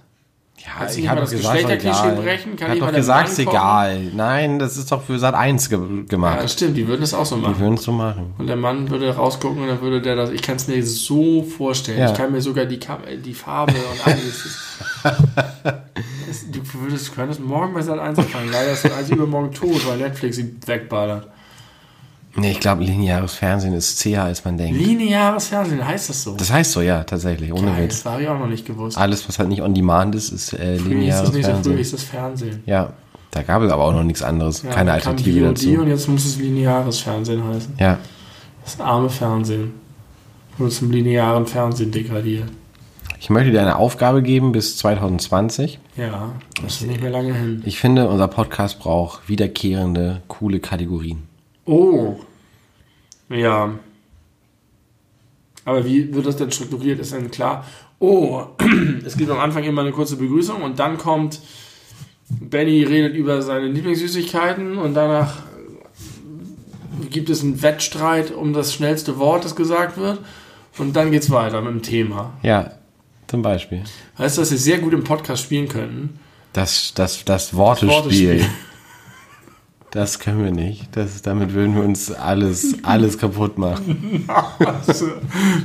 Ja, 0.59 0.71
Kannst 0.79 0.99
ich 0.99 1.09
habe 1.09 1.21
das 1.21 1.31
gesagt, 1.31 1.55
Geschlechterklischee 1.55 2.09
egal. 2.13 2.23
brechen? 2.23 2.57
Kann 2.57 2.73
ich 2.73 2.81
habe 2.81 2.93
doch 2.93 2.97
gesagt, 2.97 3.29
ist 3.29 3.39
egal. 3.39 4.01
Nein, 4.15 4.59
das 4.59 4.77
ist 4.77 4.91
doch 4.91 5.03
für 5.03 5.19
Sat 5.19 5.35
1 5.35 5.69
ge 5.69 5.79
gemacht. 6.09 6.41
Ja, 6.41 6.49
stimmt, 6.49 6.77
die 6.77 6.87
würden 6.87 7.01
das 7.03 7.13
auch 7.13 7.27
so 7.27 7.37
Die 7.37 7.43
machen. 7.43 7.59
würden 7.59 7.75
es 7.75 7.83
so 7.83 7.93
machen. 7.93 8.35
Und 8.39 8.47
der 8.47 8.57
Mann 8.57 8.89
würde 8.89 9.15
rausgucken 9.15 9.63
und 9.63 9.69
dann 9.69 9.81
würde 9.81 10.01
der 10.01 10.17
das. 10.17 10.31
Ich 10.31 10.43
kann 10.43 10.57
es 10.57 10.67
mir 10.69 10.83
so 10.85 11.43
vorstellen. 11.43 11.99
Ja. 11.99 12.11
Ich 12.11 12.17
kann 12.17 12.33
mir 12.33 12.41
sogar 12.41 12.65
die, 12.67 12.77
äh, 12.77 13.19
die 13.23 13.35
Farbe 13.35 13.75
und 13.75 14.07
alles. 14.07 14.73
Das, 15.03 15.15
du 16.53 16.61
würdest, 16.81 17.15
könntest 17.15 17.41
morgen 17.41 17.75
bei 17.75 17.83
Sat 17.83 17.99
1 17.99 18.19
anfangen. 18.19 18.51
Leider 18.51 18.73
ist 18.73 18.83
Sat 18.83 18.93
1 18.97 19.11
übermorgen 19.11 19.53
tot, 19.53 19.87
weil 19.89 19.99
Netflix 19.99 20.37
sie 20.37 20.55
wegballert. 20.67 21.29
Nee, 22.37 22.51
ich 22.51 22.61
glaube, 22.61 22.83
lineares 22.83 23.35
Fernsehen 23.35 23.75
ist 23.75 23.99
zäher, 23.99 24.25
als 24.25 24.45
man 24.45 24.59
denkt. 24.59 24.77
Lineares 24.79 25.49
Fernsehen, 25.49 25.87
heißt 25.87 26.09
das 26.09 26.23
so? 26.25 26.35
Das 26.37 26.51
heißt 26.53 26.73
so, 26.73 26.81
ja, 26.81 27.05
tatsächlich, 27.05 27.53
ohne 27.53 27.71
Geil, 27.73 27.85
Witz. 27.85 28.03
das 28.03 28.13
habe 28.13 28.23
ich 28.23 28.29
auch 28.29 28.39
noch 28.39 28.49
nicht 28.49 28.67
gewusst. 28.67 28.99
Alles, 28.99 29.29
was 29.29 29.39
halt 29.39 29.49
nicht 29.49 29.63
on 29.63 29.73
demand 29.75 30.15
ist, 30.17 30.33
ist 30.33 30.53
äh, 30.53 30.77
hieß 30.79 30.85
lineares 30.87 31.27
das 31.27 31.33
nicht 31.33 31.45
so, 31.45 31.51
früher 31.51 31.55
Fernsehen. 31.55 31.77
hieß 31.79 31.91
das 31.93 32.03
Fernsehen. 32.03 32.63
Ja, 32.67 32.93
da 33.31 33.43
gab 33.43 33.63
es 33.63 33.71
aber 33.71 33.85
auch 33.85 33.93
noch 33.93 34.03
nichts 34.03 34.23
anderes. 34.23 34.63
Ja, 34.63 34.71
Keine 34.71 34.91
kam 34.91 34.95
Alternative 34.97 35.47
VOD 35.49 35.57
dazu. 35.57 35.69
Und 35.81 35.89
jetzt 35.89 36.09
muss 36.09 36.25
es 36.25 36.37
lineares 36.39 36.99
Fernsehen 37.01 37.45
heißen. 37.45 37.75
Ja, 37.79 37.99
Das 38.65 38.81
arme 38.81 39.11
Fernsehen. 39.11 39.73
Wurde 40.59 40.71
zum 40.73 40.91
linearen 40.91 41.47
Fernsehen 41.47 41.91
degradiert. 41.91 42.49
ich 43.21 43.29
möchte 43.31 43.51
dir 43.53 43.61
eine 43.61 43.77
Aufgabe 43.77 44.23
geben 44.23 44.53
bis 44.53 44.77
2020. 44.77 45.79
Ja, 45.97 46.33
das 46.63 46.81
ist 46.81 46.87
nicht 46.87 47.01
mehr 47.01 47.11
lange 47.11 47.33
hin. 47.35 47.63
Ich 47.65 47.79
finde, 47.79 48.09
unser 48.09 48.29
Podcast 48.29 48.79
braucht 48.81 49.29
wiederkehrende, 49.29 50.23
coole 50.29 50.59
Kategorien. 50.61 51.23
Oh. 51.67 52.17
Ja. 53.29 53.75
Aber 55.65 55.85
wie 55.85 56.13
wird 56.15 56.27
das 56.27 56.37
denn 56.37 56.51
strukturiert? 56.51 57.01
Ist 57.01 57.13
dann 57.13 57.31
klar, 57.31 57.65
oh, 57.99 58.47
es 59.05 59.17
gibt 59.17 59.31
am 59.31 59.41
Anfang 59.41 59.65
immer 59.65 59.81
eine 59.81 59.93
kurze 59.93 60.17
Begrüßung 60.17 60.63
und 60.63 60.79
dann 60.79 60.99
kommt 60.99 61.41
Benny 62.29 62.83
redet 62.83 63.15
über 63.15 63.43
seine 63.43 63.69
Lieblingssüßigkeiten 63.69 64.79
und 64.79 64.95
danach 64.95 65.43
gibt 67.11 67.31
es 67.31 67.43
einen 67.43 67.63
Wettstreit 67.63 68.31
um 68.31 68.53
das 68.53 68.75
schnellste 68.75 69.19
Wort, 69.19 69.45
das 69.45 69.57
gesagt 69.57 69.97
wird. 69.97 70.21
Und 70.79 70.95
dann 70.97 71.13
geht's 71.13 71.31
weiter 71.31 71.61
mit 71.61 71.73
dem 71.73 71.83
Thema. 71.83 72.33
Ja, 72.43 72.73
zum 73.29 73.43
Beispiel. 73.43 73.83
Weißt 74.17 74.37
du, 74.37 74.43
dass 74.43 74.51
wir 74.51 74.59
sehr 74.59 74.79
gut 74.79 74.93
im 74.93 75.05
Podcast 75.05 75.45
spielen 75.45 75.69
könnten? 75.69 76.19
Das, 76.53 76.93
das, 76.95 77.25
das 77.25 77.55
Wortespiel. 77.55 77.91
Wortespiel. 77.91 78.47
Das 79.95 80.19
können 80.19 80.43
wir 80.43 80.51
nicht. 80.51 80.89
Das, 80.97 81.23
damit 81.23 81.55
würden 81.55 81.77
wir 81.77 81.85
uns 81.85 82.11
alles, 82.11 82.75
alles 82.83 83.17
kaputt 83.17 83.59
machen. 83.59 84.27
Also, 84.59 85.07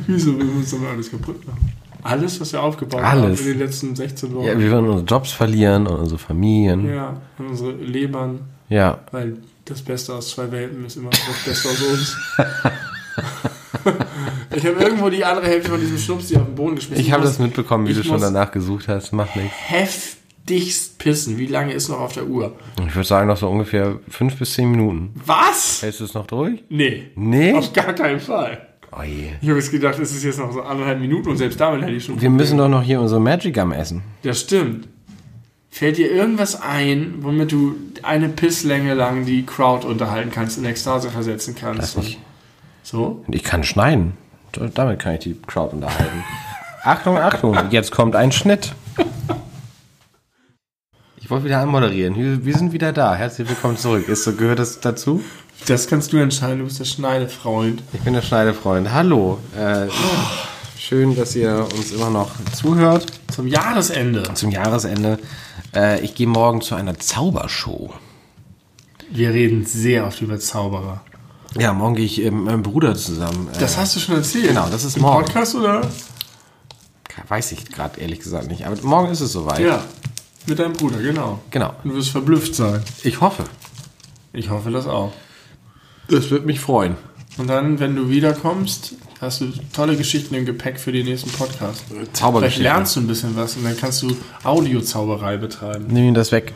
wieso 0.05 0.37
will 0.37 0.49
uns 0.49 0.69
damit 0.69 0.89
alles 0.89 1.09
kaputt 1.09 1.45
machen? 1.47 1.73
Alles, 2.03 2.39
was 2.39 2.53
wir 2.53 2.61
aufgebaut 2.61 3.01
Alles. 3.01 3.39
haben 3.39 3.47
in 3.47 3.53
den 3.53 3.59
letzten 3.59 3.95
16 3.95 4.35
Wochen. 4.35 4.45
Ja, 4.45 4.57
wir 4.57 4.69
würden 4.69 4.87
unsere 4.87 5.05
Jobs 5.05 5.31
verlieren 5.31 5.87
und 5.87 5.99
unsere 5.99 6.19
Familien. 6.19 6.87
Ja, 6.87 7.19
und 7.39 7.47
unsere 7.47 7.71
Lebern, 7.71 8.41
Ja. 8.69 8.99
weil 9.11 9.37
das 9.65 9.81
Beste 9.81 10.13
aus 10.13 10.29
zwei 10.29 10.51
Welten 10.51 10.85
ist 10.85 10.97
immer 10.97 11.09
das 11.09 11.43
Beste 11.43 11.69
aus 11.69 11.81
uns. 11.81 12.17
ich 14.55 14.65
habe 14.65 14.79
irgendwo 14.79 15.09
die 15.09 15.25
andere 15.25 15.47
Hälfte 15.47 15.71
von 15.71 15.79
diesem 15.79 15.97
Schnups 15.97 16.27
die 16.27 16.37
auf 16.37 16.45
den 16.45 16.55
Boden 16.55 16.75
geschmissen. 16.75 17.03
Ich 17.03 17.11
habe 17.11 17.23
das 17.23 17.39
mitbekommen, 17.39 17.87
wie 17.87 17.91
ich 17.91 17.97
du 17.97 18.03
schon 18.03 18.21
danach 18.21 18.51
gesucht 18.51 18.87
hast. 18.87 19.11
Macht 19.11 19.35
nichts. 19.35 20.17
Heftigst 20.49 20.97
pissen. 20.97 21.37
Wie 21.37 21.47
lange 21.47 21.73
ist 21.73 21.89
noch 21.89 21.99
auf 21.99 22.13
der 22.13 22.27
Uhr? 22.27 22.55
Ich 22.87 22.95
würde 22.95 23.07
sagen, 23.07 23.27
noch 23.27 23.37
so 23.37 23.47
ungefähr 23.49 23.99
fünf 24.09 24.37
bis 24.37 24.53
zehn 24.53 24.69
Minuten. 24.71 25.13
Was? 25.25 25.81
Hältst 25.81 25.99
du 25.99 26.05
es 26.05 26.13
noch 26.13 26.27
durch? 26.27 26.63
Nee. 26.69 27.11
Nee? 27.15 27.53
Auf 27.53 27.71
gar 27.73 27.93
keinen 27.93 28.19
Fall. 28.19 28.65
Oh. 28.91 29.03
Ich 29.03 29.47
habe 29.47 29.59
jetzt 29.59 29.71
gedacht, 29.71 29.99
es 29.99 30.11
ist 30.11 30.23
jetzt 30.23 30.39
noch 30.39 30.51
so 30.51 30.61
anderthalb 30.61 30.99
Minuten 30.99 31.29
und 31.29 31.37
selbst 31.37 31.59
damit 31.59 31.83
hätte 31.83 31.93
ich 31.93 32.05
schon. 32.05 32.19
Wir 32.19 32.29
müssen 32.29 32.57
doch 32.57 32.67
noch 32.67 32.81
hier 32.81 32.99
unsere 32.99 33.21
Magic 33.21 33.53
Gum 33.53 33.71
essen. 33.71 34.01
Das 34.23 34.39
stimmt. 34.41 34.87
Fällt 35.69 35.97
dir 35.97 36.11
irgendwas 36.11 36.59
ein, 36.59 37.15
womit 37.19 37.51
du 37.51 37.75
eine 38.01 38.29
Pisslänge 38.29 38.95
lang 38.95 39.25
die 39.25 39.45
Crowd 39.45 39.85
unterhalten 39.85 40.31
kannst, 40.31 40.57
in 40.57 40.65
Ekstase 40.65 41.11
versetzen 41.11 41.53
kannst? 41.53 41.95
Lass 41.95 41.97
mich. 41.97 42.17
So? 42.81 43.23
Ich 43.29 43.43
kann 43.43 43.63
schneiden. 43.63 44.13
Damit 44.73 44.97
kann 44.97 45.13
ich 45.13 45.19
die 45.19 45.35
Crowd 45.45 45.75
unterhalten. 45.75 46.23
Achtung, 46.83 47.17
Achtung, 47.17 47.55
jetzt 47.69 47.91
kommt 47.91 48.15
ein 48.15 48.31
Schnitt. 48.31 48.73
Ich 51.29 51.31
wollte 51.31 51.45
wieder 51.45 51.59
anmoderieren. 51.59 52.43
Wir, 52.43 52.57
sind 52.57 52.73
wieder 52.73 52.91
da. 52.91 53.13
Herzlich 53.13 53.47
willkommen 53.47 53.77
zurück. 53.77 54.09
Ist 54.09 54.23
so, 54.23 54.33
gehört 54.33 54.57
das 54.57 54.79
dazu? 54.79 55.21
Das 55.67 55.85
kannst 55.85 56.11
du 56.11 56.17
entscheiden, 56.17 56.57
du 56.57 56.63
bist 56.63 56.79
der 56.79 56.85
Schneidefreund. 56.85 57.83
Ich 57.93 57.99
bin 57.99 58.15
der 58.15 58.23
Schneidefreund. 58.23 58.91
Hallo. 58.91 59.37
Äh, 59.55 59.89
schön, 60.79 61.15
dass 61.15 61.35
ihr 61.35 61.67
uns 61.77 61.91
immer 61.91 62.09
noch 62.09 62.31
zuhört. 62.53 63.05
Zum 63.31 63.45
Jahresende. 63.45 64.23
Zum 64.33 64.49
Jahresende. 64.49 65.19
Äh, 65.75 66.01
ich 66.03 66.15
gehe 66.15 66.25
morgen 66.25 66.61
zu 66.61 66.73
einer 66.73 66.97
Zaubershow. 66.97 67.93
Wir 69.11 69.29
reden 69.29 69.67
sehr 69.67 70.07
oft 70.07 70.19
über 70.21 70.39
Zauberer. 70.39 71.01
Ja, 71.59 71.73
morgen 71.73 71.93
gehe 71.93 72.05
ich 72.05 72.17
mit 72.17 72.33
meinem 72.33 72.63
Bruder 72.63 72.95
zusammen. 72.95 73.49
Äh, 73.53 73.59
Das 73.59 73.77
hast 73.77 73.95
du 73.95 73.99
schon 73.99 74.15
erzählt. 74.15 74.47
Genau, 74.47 74.67
das 74.71 74.83
ist 74.83 74.95
Im 74.95 75.03
morgen. 75.03 75.25
Podcast 75.25 75.53
oder? 75.53 75.87
weiß 77.27 77.51
ich 77.51 77.65
gerade 77.65 77.99
ehrlich 78.01 78.17
gesagt 78.21 78.47
nicht. 78.47 78.65
Aber 78.65 78.75
morgen 78.81 79.11
ist 79.11 79.21
es 79.21 79.31
soweit. 79.31 79.59
Ja. 79.59 79.83
Mit 80.49 80.57
deinem 80.57 80.73
Bruder, 80.73 80.97
genau. 80.97 81.39
Genau. 81.51 81.73
Du 81.83 81.93
wirst 81.93 82.09
verblüfft 82.09 82.55
sein. 82.55 82.81
Ich 83.03 83.21
hoffe. 83.21 83.43
Ich 84.33 84.49
hoffe 84.49 84.71
das 84.71 84.87
auch. 84.87 85.13
Das 86.09 86.31
wird 86.31 86.47
mich 86.47 86.59
freuen. 86.59 86.95
Und 87.37 87.47
dann, 87.47 87.79
wenn 87.79 87.95
du 87.95 88.09
wiederkommst, 88.09 88.95
hast 89.21 89.41
du 89.41 89.51
tolle 89.73 89.95
Geschichten 89.95 90.33
im 90.33 90.45
Gepäck 90.45 90.79
für 90.79 90.91
den 90.91 91.05
nächsten 91.05 91.29
Podcast. 91.29 91.83
Vielleicht 91.87 92.17
Zaubergeschichte. 92.17 92.63
lernst 92.63 92.95
du 92.95 93.01
ein 93.01 93.07
bisschen 93.07 93.35
was 93.35 93.57
und 93.57 93.63
dann 93.63 93.77
kannst 93.77 94.01
du 94.01 94.15
Audiozauberei 94.43 95.37
betreiben. 95.37 95.85
Nimm 95.87 96.05
ihm 96.05 96.13
das 96.15 96.31
weg. 96.31 96.53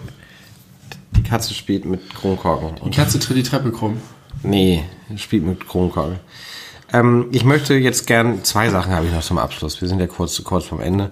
Die 1.15 1.23
Katze 1.23 1.53
spielt 1.53 1.85
mit 1.85 2.15
Kronkorken. 2.15 2.79
Die 2.83 2.89
Katze 2.89 3.19
tritt 3.19 3.37
die 3.37 3.43
Treppe 3.43 3.71
krumm. 3.71 3.97
Nee, 4.41 4.83
spielt 5.17 5.45
mit 5.45 5.67
Kronkorken. 5.67 6.19
Ähm, 6.91 7.27
ich 7.31 7.43
möchte 7.43 7.75
jetzt 7.75 8.07
gern, 8.07 8.43
zwei 8.43 8.69
Sachen 8.69 8.91
habe 8.91 9.05
ich 9.05 9.13
noch 9.13 9.21
zum 9.21 9.37
Abschluss. 9.37 9.81
Wir 9.81 9.87
sind 9.87 9.99
ja 9.99 10.07
kurz, 10.07 10.43
kurz 10.43 10.65
vom 10.65 10.81
Ende. 10.81 11.11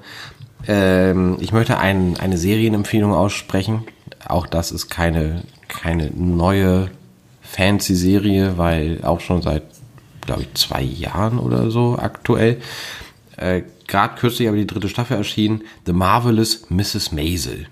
Ähm, 0.68 1.38
ich 1.40 1.52
möchte 1.52 1.78
ein, 1.78 2.18
eine 2.18 2.38
Serienempfehlung 2.38 3.14
aussprechen. 3.14 3.84
Auch 4.28 4.48
das 4.48 4.72
ist 4.72 4.90
keine, 4.90 5.44
keine 5.68 6.12
neue 6.12 6.90
fancy 7.42 7.96
Serie, 7.96 8.58
weil 8.58 9.04
auch 9.04 9.20
schon 9.20 9.42
seit, 9.42 9.64
glaube 10.26 10.44
ich, 10.44 10.54
zwei 10.54 10.82
Jahren 10.82 11.40
oder 11.40 11.72
so 11.72 11.98
aktuell. 12.00 12.62
Äh, 13.38 13.64
Gerade 13.88 14.16
kürzlich 14.16 14.48
aber 14.48 14.56
die 14.56 14.68
dritte 14.68 14.88
Staffel 14.88 15.18
erschienen. 15.18 15.64
The 15.86 15.92
Marvelous 15.92 16.70
Mrs. 16.70 17.12
Maisel. 17.12 17.68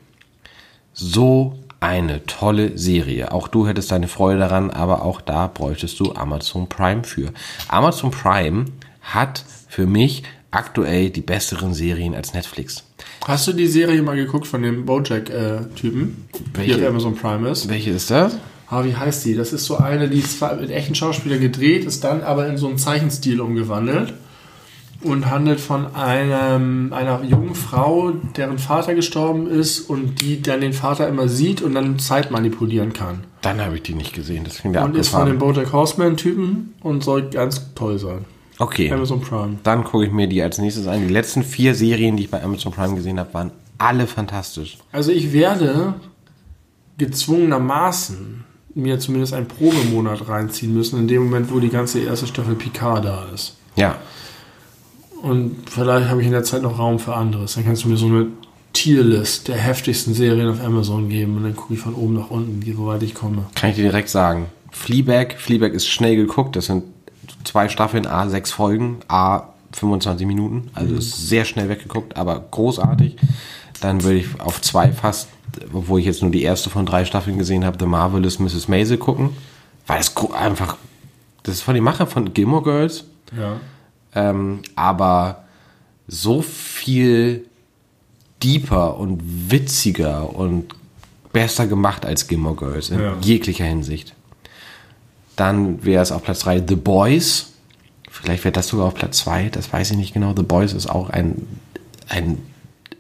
So 0.94 1.58
eine 1.80 2.26
tolle 2.26 2.78
Serie. 2.78 3.32
Auch 3.32 3.48
du 3.48 3.66
hättest 3.68 3.92
deine 3.92 4.10
Freude 4.10 4.40
daran, 4.40 4.70
aber 4.70 5.04
auch 5.04 5.22
da 5.22 5.48
bräuchtest 5.48 5.98
du 6.00 6.14
Amazon 6.14 6.68
Prime 6.68 7.06
für. 7.06 7.32
Amazon 7.70 8.12
Prime 8.12 8.66
hat 9.02 9.46
für 9.70 9.86
mich 9.86 10.24
aktuell 10.52 11.10
die 11.10 11.22
besseren 11.22 11.74
Serien 11.74 12.16
als 12.16 12.34
Netflix. 12.34 12.84
Hast 13.28 13.48
du 13.48 13.54
die 13.54 13.68
Serie 13.68 14.02
mal 14.02 14.16
geguckt 14.16 14.48
von 14.48 14.62
dem 14.64 14.86
Bojack-Typen, 14.86 16.26
die 16.34 16.58
Welche? 16.58 16.76
auf 16.76 16.88
Amazon 16.90 17.16
Prime 17.16 17.50
ist? 17.50 17.70
Welche 17.70 17.92
ist 17.92 18.10
das? 18.10 18.38
Ah, 18.70 18.84
wie 18.84 18.96
heißt 18.96 19.26
die? 19.26 19.36
Das 19.36 19.52
ist 19.54 19.66
so 19.66 19.78
eine, 19.78 20.10
die 20.10 20.20
ist 20.20 20.38
zwar 20.40 20.56
mit 20.56 20.70
echten 20.70 20.94
Schauspielern 20.96 21.40
gedreht, 21.40 21.86
ist 21.86 22.04
dann 22.04 22.22
aber 22.22 22.48
in 22.48 22.58
so 22.58 22.68
einen 22.68 22.78
Zeichenstil 22.78 23.42
umgewandelt 23.42 24.14
und 25.02 25.30
handelt 25.30 25.60
von 25.60 25.96
einem, 25.96 26.94
einer 26.94 27.24
jungen 27.24 27.56
Frau, 27.56 28.12
deren 28.36 28.60
Vater 28.60 28.94
gestorben 28.96 29.48
ist 29.48 29.80
und 29.90 30.22
die 30.22 30.42
dann 30.42 30.62
den 30.62 30.74
Vater 30.74 31.08
immer 31.08 31.28
sieht 31.30 31.62
und 31.62 31.74
dann 31.74 31.98
Zeit 32.00 32.32
manipulieren 32.32 32.94
kann. 32.94 33.24
Dann 33.42 33.62
habe 33.62 33.76
ich 33.78 33.84
die 33.84 33.96
nicht 33.96 34.14
gesehen. 34.14 34.44
Das 34.44 34.58
klingt 34.58 34.76
ja 34.76 34.84
Und 34.84 34.96
ist 34.96 35.08
von 35.10 35.26
dem 35.26 35.38
abgefahren. 35.38 35.56
Bojack 35.56 35.74
Horseman-Typen 35.74 36.74
und 36.82 37.04
soll 37.04 37.30
ganz 37.30 37.74
toll 37.76 37.98
sein. 37.98 38.26
Okay, 38.60 38.92
Amazon 38.92 39.22
Prime. 39.22 39.58
dann 39.64 39.84
gucke 39.86 40.06
ich 40.06 40.12
mir 40.12 40.28
die 40.28 40.42
als 40.42 40.58
nächstes 40.58 40.86
an. 40.88 41.08
Die 41.08 41.14
letzten 41.14 41.44
vier 41.44 41.74
Serien, 41.76 42.18
die 42.18 42.24
ich 42.24 42.30
bei 42.32 42.44
Amazon 42.44 42.72
Prime 42.74 42.94
gesehen 42.96 43.18
habe, 43.20 43.34
waren 43.34 43.52
alle 43.78 44.06
fantastisch. 44.06 44.78
Also 44.92 45.12
ich 45.12 45.32
werde 45.32 45.96
gezwungenermaßen 46.98 48.44
mir 48.76 49.00
zumindest 49.00 49.34
einen 49.34 49.48
Probemonat 49.48 50.28
reinziehen 50.28 50.74
müssen, 50.74 51.00
in 51.00 51.08
dem 51.08 51.24
Moment, 51.24 51.52
wo 51.52 51.60
die 51.60 51.70
ganze 51.70 52.00
erste 52.00 52.28
Staffel 52.28 52.56
Picard 52.56 53.04
da 53.06 53.26
ist. 53.34 53.56
Ja, 53.76 53.96
Und 55.22 55.70
vielleicht 55.70 56.10
habe 56.10 56.22
ich 56.22 56.28
in 56.28 56.34
der 56.34 56.44
Zeit 56.44 56.62
noch 56.62 56.78
Raum 56.80 57.00
für 57.00 57.16
anderes. 57.16 57.56
Dann 57.56 57.66
kannst 57.66 57.84
du 57.84 57.90
mir 57.90 57.98
so 57.98 58.06
eine 58.06 58.28
Tierlist 58.74 59.48
der 59.48 59.58
heftigsten 59.58 60.14
Serien 60.14 60.48
auf 60.50 60.64
Amazon 60.64 61.10
geben 61.10 61.38
und 61.38 61.44
dann 61.44 61.56
gucke 61.56 61.74
ich 61.74 61.80
von 61.80 61.96
oben 61.96 62.14
nach 62.16 62.30
unten, 62.30 62.66
wie 62.66 62.78
weit 62.78 63.04
ich 63.04 63.16
komme. 63.16 63.46
kann 63.56 63.72
ich 63.72 63.76
dir 63.78 63.84
direkt 63.84 64.10
sagen. 64.10 64.46
Fleabag, 64.72 65.36
Fleabag 65.38 65.74
ist 65.74 65.88
schnell 65.88 66.16
geguckt. 66.16 66.56
Das 66.56 66.68
sind 66.68 66.84
zwei 67.44 67.70
Staffeln, 67.70 68.06
A, 68.08 68.28
sechs 68.30 68.52
Folgen, 68.52 69.00
A, 69.08 69.44
25 69.74 70.26
Minuten. 70.28 70.70
Also 70.74 70.96
ist 70.96 71.28
sehr 71.30 71.46
schnell 71.46 71.70
weggeguckt, 71.70 72.18
aber 72.18 72.40
großartig. 72.52 73.18
Dann 73.82 74.04
würde 74.04 74.18
ich 74.18 74.40
auf 74.40 74.62
zwei 74.62 74.92
fast 74.92 75.30
obwohl 75.74 76.00
ich 76.00 76.06
jetzt 76.06 76.22
nur 76.22 76.32
die 76.32 76.44
erste 76.44 76.70
von 76.70 76.86
drei 76.86 77.06
Staffeln 77.06 77.38
gesehen 77.40 77.66
habe, 77.66 77.76
The 77.80 77.86
Marvelous 77.88 78.38
Mrs. 78.40 78.68
Maisel 78.68 78.98
gucken, 78.98 79.32
weil 79.88 80.00
es 80.00 80.16
einfach, 80.32 80.78
das 81.44 81.56
ist 81.56 81.62
von 81.64 81.74
den 81.74 81.84
Macher 81.84 82.06
von 82.06 82.34
Gilmore 82.34 82.64
Girls, 82.64 83.06
Ja. 83.36 83.58
ähm, 84.14 84.62
aber 84.76 85.44
so 86.08 86.42
viel 86.44 87.46
deeper 88.44 88.98
und 88.98 89.22
witziger 89.52 90.34
und 90.36 90.76
besser 91.34 91.66
gemacht 91.68 92.06
als 92.06 92.28
Gilmore 92.28 92.56
Girls 92.56 92.90
in 92.90 93.00
Ja. 93.00 93.16
jeglicher 93.22 93.66
Hinsicht. 93.66 94.14
Dann 95.40 95.86
wäre 95.86 96.04
es 96.04 96.12
auf 96.12 96.24
Platz 96.24 96.40
3 96.40 96.64
The 96.68 96.76
Boys. 96.76 97.54
Vielleicht 98.12 98.44
wäre 98.44 98.52
das 98.52 98.68
sogar 98.68 98.88
auf 98.88 98.96
Platz 98.96 99.20
2, 99.20 99.50
das 99.50 99.72
weiß 99.72 99.92
ich 99.92 99.98
nicht 99.98 100.14
genau. 100.14 100.34
The 100.36 100.44
Boys 100.44 100.74
ist 100.74 100.88
auch 100.90 101.10
ein, 101.10 101.48
ein 102.10 102.40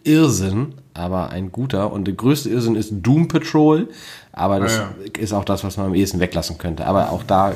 Irrsinn, 0.06 0.76
aber 0.94 1.32
ein 1.32 1.52
guter. 1.52 1.92
Und 1.92 2.06
der 2.06 2.14
größte 2.14 2.50
Irrsinn 2.50 2.76
ist 2.76 2.92
Doom 3.02 3.28
Patrol, 3.28 3.90
aber 4.32 4.62
das 4.62 4.80
Ah, 4.80 4.94
ist 5.18 5.34
auch 5.34 5.44
das, 5.44 5.66
was 5.66 5.76
man 5.76 5.88
am 5.88 5.96
ehesten 5.96 6.22
weglassen 6.22 6.58
könnte. 6.58 6.86
Aber 6.86 7.12
auch 7.12 7.24
da 7.24 7.56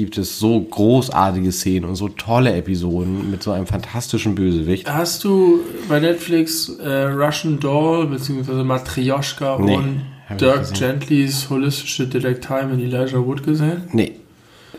gibt 0.00 0.16
es 0.16 0.38
so 0.38 0.58
großartige 0.58 1.52
Szenen 1.52 1.84
und 1.84 1.94
so 1.94 2.08
tolle 2.08 2.54
Episoden 2.54 3.30
mit 3.30 3.42
so 3.42 3.50
einem 3.50 3.66
fantastischen 3.66 4.34
Bösewicht. 4.34 4.90
Hast 4.90 5.24
du 5.24 5.60
bei 5.90 6.00
Netflix 6.00 6.70
äh, 6.78 7.02
Russian 7.04 7.60
Doll 7.60 8.06
bzw. 8.06 8.64
Matryoshka 8.64 9.58
Nee, 9.60 9.76
und 9.76 10.00
Dirk. 10.40 10.72
Gentlys 10.72 11.50
holistische 11.50 12.06
Detektei 12.06 12.64
mit 12.64 12.80
Elijah 12.80 13.18
Wood 13.18 13.44
gesehen? 13.44 13.82
Nee, 13.92 14.12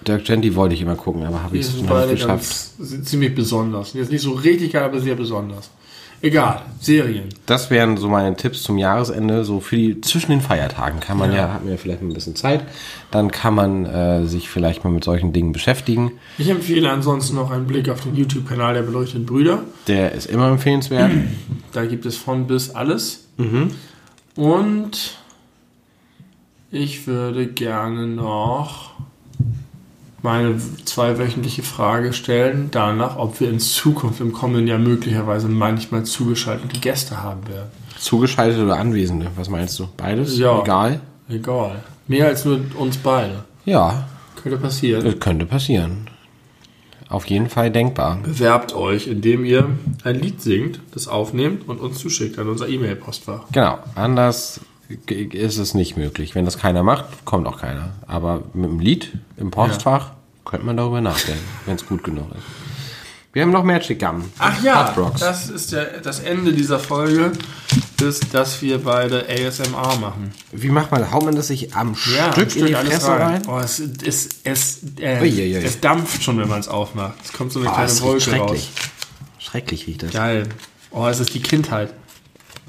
Dirk 0.08 0.26
Gently 0.26 0.56
wollte 0.56 0.74
ich 0.74 0.82
immer 0.82 0.96
gucken, 0.96 1.24
aber 1.24 1.44
habe 1.44 1.56
ich 1.56 1.68
es 1.68 1.76
nicht 1.76 1.88
geschafft. 1.88 2.28
ganz, 2.28 2.74
sind 2.80 3.08
ziemlich 3.08 3.36
besonders. 3.36 3.94
Jetzt 3.94 4.12
nicht 4.12 4.22
so 4.22 4.32
richtig 4.32 4.74
geil, 4.74 4.84
aber 4.84 5.00
sehr 5.00 5.16
besonders. 5.16 5.70
Egal, 6.24 6.62
Serien. 6.80 7.30
Das 7.48 7.72
wären 7.72 7.98
so 7.98 8.08
meine 8.08 8.36
Tipps 8.36 8.62
zum 8.62 8.78
Jahresende, 8.78 9.44
so 9.44 9.60
für 9.60 9.76
die 9.76 10.02
zwischen 10.02 10.30
den 10.30 10.42
Feiertagen 10.42 11.00
kann 11.00 11.18
man 11.18 11.34
ja, 11.34 11.52
hat 11.52 11.64
man 11.64 11.72
ja 11.72 11.78
vielleicht 11.78 12.02
ein 12.02 12.14
bisschen 12.14 12.36
Zeit, 12.36 12.64
dann 13.10 13.32
kann 13.32 13.56
man 13.56 13.86
äh, 13.86 14.28
sich 14.28 14.48
vielleicht 14.48 14.84
mal 14.84 14.92
mit 14.92 15.04
solchen 15.04 15.34
Dingen 15.34 15.52
beschäftigen. 15.52 16.12
Ich 16.38 16.50
empfehle 16.50 16.92
ansonsten 16.92 17.36
noch 17.36 17.50
einen 17.50 17.66
Blick 17.66 17.90
auf 17.90 18.02
den 18.02 18.16
YouTube-Kanal 18.16 18.76
der 18.76 18.84
beleuchteten 18.84 19.26
Brüder. 19.26 19.64
Der 19.88 20.12
ist 20.12 20.28
immer 20.28 20.48
empfehlenswert. 20.50 21.12
Da 21.74 21.86
gibt 21.86 22.06
es 22.06 22.18
von 22.18 22.48
bis 22.48 22.72
alles. 22.72 23.30
Und 24.36 25.18
ich 26.70 27.08
würde 27.08 27.48
gerne 27.48 28.08
noch 28.08 28.92
meine 30.24 30.56
zweiwöchentliche 30.86 31.64
Frage 31.64 32.14
stellen, 32.14 32.70
danach, 32.72 33.18
ob 33.18 33.40
wir 33.40 33.50
in 33.50 33.60
Zukunft 33.60 34.22
im 34.22 34.32
kommenden 34.34 34.68
Jahr 34.68 34.80
möglicherweise 34.80 35.48
manchmal 35.48 36.04
zugeschaltete 36.04 36.80
Gäste 36.80 37.22
haben 37.24 37.48
werden. 37.48 37.70
Zugeschaltete 37.98 38.64
oder 38.66 38.78
Anwesende, 38.78 39.28
was 39.36 39.50
meinst 39.50 39.78
du? 39.80 39.88
Beides? 39.98 40.38
Ja. 40.38 40.62
Egal? 40.62 41.02
Egal. 41.30 41.84
Mehr 42.08 42.28
als 42.28 42.46
nur 42.46 42.60
uns 42.78 42.98
beide. 42.98 43.44
Ja, 43.66 44.08
Könnte 44.42 44.58
passieren. 44.58 45.04
das 45.06 45.20
könnte 45.20 45.46
passieren. 45.46 46.08
Auf 47.10 47.26
jeden 47.28 47.50
Fall 47.50 47.70
denkbar. 47.72 48.20
Bewerbt 48.24 48.74
euch, 48.74 49.08
indem 49.08 49.44
ihr 49.46 49.70
ein 50.04 50.16
Lied 50.16 50.42
singt, 50.42 50.80
das 50.94 51.08
aufnehmt 51.10 51.68
und 51.68 51.80
uns 51.82 52.00
zuschickt 52.00 52.40
an 52.40 52.48
unser 52.48 52.70
E-Mail-Postfach. 52.70 53.42
Genau, 53.52 53.80
anders 53.96 54.62
g- 54.62 54.66
ist 55.08 55.58
es 55.58 55.74
nicht 55.74 55.98
möglich. 55.98 56.36
Wenn 56.36 56.46
das 56.46 56.58
keiner 56.58 56.84
macht, 56.84 57.06
kommt 57.26 57.48
auch 57.48 57.60
keiner. 57.60 57.92
Aber 58.08 58.44
mit 58.54 58.70
dem 58.70 58.80
Lied 58.80 59.12
im 59.38 59.52
Postfach 59.52 60.12
könnte 60.46 60.66
man 60.66 60.78
darüber 60.78 61.02
nachdenken, 61.02 61.44
wenn 61.66 61.76
es 61.76 61.86
gut 61.86 62.04
genug 62.04 62.30
ist. 62.32 62.44
Wir 63.34 63.44
haben 63.44 63.52
noch 63.52 63.64
Magic 63.64 63.98
Gum. 64.00 64.30
Ach 64.40 64.62
ja, 64.62 64.94
das 65.18 65.50
ist 65.50 65.72
der, 65.72 66.02
das 66.02 66.20
Ende 66.20 66.52
dieser 66.52 66.80
Folge, 66.80 67.32
ist, 68.02 68.34
dass 68.34 68.62
wir 68.62 68.80
beide 68.80 69.26
ASMR 69.30 69.96
machen. 70.02 70.34
Wie 70.52 70.68
macht 70.68 70.92
man, 70.92 71.10
haut 71.12 71.24
man 71.24 71.36
das 71.36 71.48
sich 71.48 71.74
am 71.74 71.90
ein 71.92 71.96
Stück 71.96 72.56
in 72.58 72.66
die 72.66 72.74
Fresse 72.74 73.08
rein? 73.12 73.42
Oh, 73.48 73.58
es, 73.60 73.80
es, 73.80 74.30
es, 74.44 74.80
äh, 75.00 75.22
Uiuiui. 75.22 75.64
es 75.64 75.80
dampft 75.80 76.22
schon, 76.24 76.40
wenn 76.40 76.50
man 76.50 76.60
es 76.60 76.68
aufmacht. 76.68 77.14
Es 77.24 77.32
kommt 77.32 77.54
so 77.54 77.60
eine 77.60 77.70
Oh, 77.70 77.74
kleine 77.74 78.02
Wolke 78.02 78.22
schrecklich. 78.22 78.42
raus. 78.42 78.70
Schrecklich 79.40 79.88
riecht 79.88 80.04
das. 80.04 80.12
Geil. 80.12 80.50
Oh, 80.90 81.08
es 81.08 81.22
ist 81.22 81.34
die 81.34 81.42
Kindheit. 81.42 81.94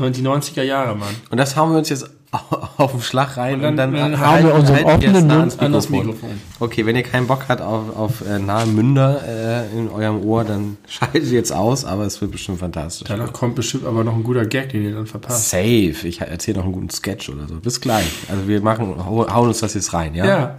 Und 0.03 0.17
die 0.17 0.23
90er 0.23 0.63
Jahre, 0.63 0.95
Mann. 0.97 1.15
Und 1.31 1.39
das 1.39 1.57
hauen 1.57 1.71
wir 1.73 1.79
uns 1.79 1.89
jetzt 1.89 2.09
auf 2.79 2.93
den 2.93 3.03
Schlag 3.03 3.37
rein 3.37 3.57
und 3.63 3.77
dann, 3.77 3.93
dann 3.93 4.19
halten- 4.19 4.21
haben 4.21 4.45
wir 4.47 4.55
unseren 4.55 4.77
es 4.79 4.85
offenen 4.85 5.27
nah 5.27 5.39
Mund 5.41 5.61
an 5.61 5.73
das 5.73 5.89
Mikrofon. 5.91 6.31
Okay, 6.61 6.87
wenn 6.87 6.97
ihr 6.97 7.03
keinen 7.03 7.27
Bock 7.27 7.45
habt 7.49 7.61
auf, 7.61 7.95
auf 7.95 8.27
äh, 8.27 8.39
nahe 8.39 8.65
Münder 8.65 9.21
äh, 9.27 9.79
in 9.79 9.91
eurem 9.91 10.25
Ohr, 10.25 10.43
dann 10.45 10.79
schaltet 10.89 11.27
jetzt 11.31 11.53
aus, 11.53 11.85
aber 11.85 12.05
es 12.07 12.23
wird 12.23 12.31
bestimmt 12.33 12.59
fantastisch. 12.61 13.07
Danach 13.07 13.35
kommt 13.35 13.55
bestimmt 13.57 13.85
aber 13.85 14.03
noch 14.03 14.15
ein 14.15 14.25
guter 14.25 14.47
Gag, 14.47 14.71
den 14.71 14.83
ihr 14.83 14.95
dann 14.95 15.07
verpasst. 15.07 15.51
Safe. 15.51 15.63
Ich 16.09 16.23
erzähle 16.23 16.57
noch 16.59 16.65
einen 16.65 16.73
guten 16.73 16.89
Sketch 16.91 17.29
oder 17.29 17.47
so. 17.47 17.57
Bis 17.57 17.83
gleich. 17.83 18.11
Also 18.31 18.49
wir 18.49 18.63
machen, 18.63 18.95
hau- 19.05 19.31
hauen 19.31 19.49
uns 19.49 19.61
das 19.61 19.75
jetzt 19.75 19.93
rein, 19.93 20.15
ja? 20.15 20.25
Ja. 20.25 20.57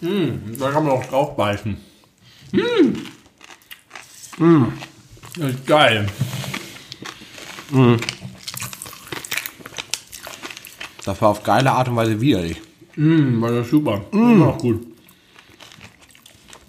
Mm, 0.00 0.58
da 0.58 0.70
kann 0.70 0.84
man 0.84 0.92
auch 0.92 1.04
drauf 1.06 1.36
beißen. 1.36 1.76
Mm. 2.52 4.64
Das 5.38 5.50
ist 5.50 5.66
geil. 5.66 6.06
Das 11.04 11.20
war 11.20 11.28
auf 11.28 11.42
geile 11.42 11.72
Art 11.72 11.88
und 11.88 11.96
Weise 11.96 12.20
widerlich. 12.20 12.60
Mm, 12.96 13.40
war 13.40 13.52
das 13.52 13.68
super. 13.68 14.02
Immer 14.12 14.48
auch 14.48 14.58
gut. 14.58 14.86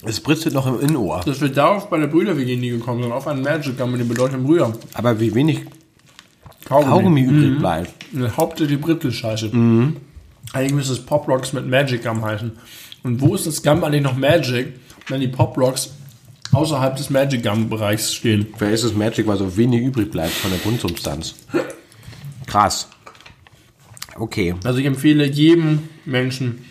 Es 0.03 0.19
britzelt 0.19 0.55
noch 0.55 0.65
im 0.67 0.79
Innenohr. 0.79 1.21
Dass 1.25 1.41
wir 1.41 1.49
darauf 1.49 1.89
bei 1.89 1.99
der 1.99 2.07
Brüder-WG 2.07 2.57
nie 2.57 2.71
gekommen 2.71 3.03
sind, 3.03 3.11
auf 3.11 3.27
einen 3.27 3.43
Magic 3.43 3.77
Gum 3.77 3.91
mit 3.91 4.01
den 4.01 4.07
bedeutenden 4.07 4.45
Brüdern. 4.45 4.73
Aber 4.93 5.19
wie 5.19 5.33
wenig 5.33 5.61
Kaugummi. 6.65 6.89
Kaugummi 6.89 7.21
übrig 7.21 7.59
bleibt. 7.59 7.93
Eine 8.13 8.35
Hauptsächlich 8.35 8.81
Britisch-Scheiße. 8.81 9.51
Eigentlich 10.53 10.73
müsste 10.73 10.93
es 10.93 11.05
Pop 11.05 11.27
Rocks 11.27 11.53
mit 11.53 11.67
Magic 11.67 12.03
Gum 12.03 12.25
heißen. 12.25 12.51
Und 13.03 13.21
wo 13.21 13.35
ist 13.35 13.47
das 13.47 13.63
Gum 13.63 13.83
eigentlich 13.83 14.03
noch 14.03 14.15
Magic, 14.15 14.73
wenn 15.07 15.21
die 15.21 15.27
Pop 15.27 15.57
Rocks 15.57 15.93
außerhalb 16.51 16.95
des 16.95 17.09
Magic 17.09 17.43
Gum 17.43 17.69
Bereichs 17.69 18.13
stehen? 18.13 18.47
Vielleicht 18.57 18.75
ist 18.75 18.83
es 18.83 18.95
Magic, 18.95 19.25
weil 19.27 19.37
so 19.37 19.57
wenig 19.57 19.81
übrig 19.81 20.11
bleibt 20.11 20.31
von 20.31 20.51
der 20.51 20.59
Grundsubstanz. 20.59 21.35
Krass. 22.45 22.87
Okay. 24.15 24.55
Also 24.63 24.79
ich 24.79 24.85
empfehle 24.85 25.25
jedem 25.25 25.79
Menschen 26.05 26.65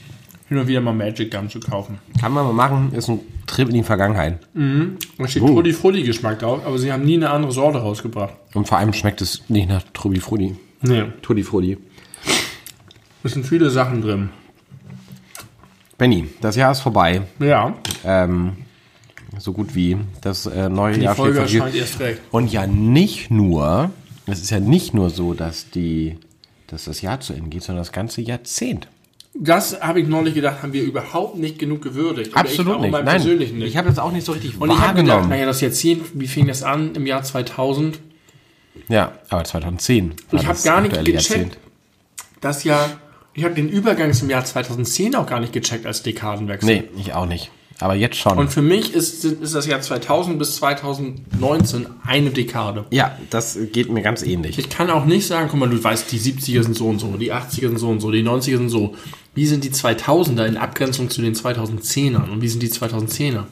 hin 0.48 0.58
und 0.58 0.68
wieder 0.68 0.80
mal 0.80 0.92
Magic 0.92 1.30
Gum 1.30 1.48
zu 1.48 1.60
kaufen. 1.60 1.98
Kann 2.20 2.32
man 2.32 2.44
mal 2.44 2.52
machen, 2.52 2.92
ist 2.92 3.08
ein 3.08 3.20
Trip 3.46 3.68
in 3.68 3.74
die 3.74 3.82
Vergangenheit. 3.82 4.38
Da 4.54 5.28
steht 5.28 5.42
Tutti 5.44 5.72
Frutti 5.72 6.02
Geschmack 6.02 6.38
drauf, 6.40 6.60
aber 6.64 6.78
sie 6.78 6.92
haben 6.92 7.04
nie 7.04 7.14
eine 7.16 7.30
andere 7.30 7.50
Sorte 7.52 7.78
rausgebracht. 7.78 8.34
Und 8.54 8.68
vor 8.68 8.78
allem 8.78 8.92
schmeckt 8.92 9.20
es 9.20 9.42
nicht 9.48 9.68
nach 9.68 9.82
Trubi 9.92 10.20
Frudi. 10.20 10.54
Nee, 10.82 11.04
Tutti 11.22 11.42
Frudi. 11.42 11.76
es 13.24 13.32
sind 13.32 13.44
viele 13.46 13.70
Sachen 13.70 14.02
drin. 14.02 14.30
Benny, 16.01 16.28
das 16.40 16.57
Jahr 16.57 16.72
ist 16.72 16.80
vorbei. 16.80 17.20
Ja, 17.40 17.74
Ähm, 18.07 18.57
so 19.38 19.53
gut 19.53 19.74
wie. 19.74 19.98
Das 20.22 20.46
äh, 20.46 20.70
neue 20.70 20.94
die 20.94 21.03
Jahr 21.03 21.14
Folge 21.14 21.46
steht 21.46 21.61
vor 21.61 21.68
erst 21.68 22.01
recht. 22.01 22.22
Und 22.30 22.51
ja 22.51 22.66
nicht 22.66 23.30
nur, 23.30 23.90
es 24.24 24.40
ist 24.40 24.48
ja 24.48 24.61
nicht 24.61 24.94
nur 24.94 25.11
so, 25.11 25.34
dass 25.34 25.68
die, 25.68 26.16
dass 26.68 26.86
das 26.86 27.03
Jahr 27.03 27.20
zu 27.20 27.34
Ende 27.34 27.51
geht, 27.51 27.64
sondern 27.64 27.82
das 27.82 27.92
ganze 27.92 28.22
Jahrzehnt. 28.22 28.88
Das 29.34 29.82
habe 29.82 30.01
ich 30.01 30.09
neulich 30.09 30.32
gedacht, 30.32 30.62
haben 30.62 30.72
wir 30.72 30.82
überhaupt 30.82 31.36
nicht 31.36 31.59
genug 31.59 31.82
gewürdigt. 31.82 32.30
Ich 32.30 32.36
Absolut 32.36 32.76
auch 32.76 32.80
nicht. 32.80 32.92
Nein, 32.92 33.05
persönlichen 33.05 33.59
nicht. 33.59 33.68
ich 33.68 33.76
habe 33.76 33.90
das 33.90 33.98
auch 33.98 34.11
nicht 34.11 34.24
so 34.24 34.32
richtig 34.32 34.59
Und 34.59 34.70
ich 34.70 34.78
habe 34.78 34.94
gedacht, 34.94 35.09
wahrgenommen. 35.09 35.28
naja, 35.28 35.44
das 35.44 35.61
Jahrzehnt, 35.61 36.03
wie 36.14 36.26
fing 36.28 36.46
das 36.46 36.62
an? 36.62 36.94
Im 36.94 37.07
Jahr 37.07 37.22
2000. 37.22 38.01
ja, 38.88 39.12
aber 39.28 39.44
2010. 39.44 40.14
war 40.30 40.40
Ich 40.40 40.46
habe 40.46 40.59
gar 40.64 40.80
nicht 40.80 41.05
gecheckt, 41.05 41.59
das 42.40 42.64
Jahr, 42.64 42.88
ich 43.34 43.44
habe 43.44 43.54
den 43.54 43.68
Übergang 43.68 44.12
zum 44.12 44.30
Jahr 44.30 44.44
2010 44.44 45.14
auch 45.16 45.26
gar 45.26 45.40
nicht 45.40 45.52
gecheckt 45.52 45.86
als 45.86 46.02
Dekadenwechsel. 46.02 46.68
Nee, 46.68 46.84
ich 46.98 47.12
auch 47.14 47.26
nicht. 47.26 47.50
Aber 47.80 47.94
jetzt 47.94 48.16
schon. 48.16 48.36
Und 48.36 48.48
für 48.48 48.60
mich 48.60 48.94
ist, 48.94 49.24
ist 49.24 49.54
das 49.54 49.66
Jahr 49.66 49.80
2000 49.80 50.38
bis 50.38 50.56
2019 50.56 51.86
eine 52.06 52.30
Dekade. 52.30 52.84
ja, 52.90 53.16
das 53.30 53.58
geht 53.72 53.90
mir 53.90 54.02
ganz 54.02 54.22
ähnlich. 54.22 54.58
Ich 54.58 54.68
kann 54.68 54.90
auch 54.90 55.06
nicht 55.06 55.26
sagen, 55.26 55.48
guck 55.50 55.60
mal, 55.60 55.68
du 55.68 55.82
weißt, 55.82 56.12
die 56.12 56.18
70er 56.18 56.62
sind 56.62 56.76
so 56.76 56.88
und 56.88 56.98
so, 56.98 57.16
die 57.16 57.32
80er 57.32 57.68
sind 57.68 57.78
so 57.78 57.88
und 57.88 58.00
so, 58.00 58.10
die 58.10 58.22
90er 58.22 58.58
sind 58.58 58.68
so. 58.68 58.94
Wie 59.34 59.46
sind 59.46 59.64
die 59.64 59.70
2000er 59.70 60.44
in 60.44 60.56
Abgrenzung 60.56 61.08
zu 61.08 61.22
den 61.22 61.34
2010ern? 61.34 62.30
Und 62.30 62.42
wie 62.42 62.48
sind 62.48 62.62
die 62.62 62.68
2010er? 62.68 63.44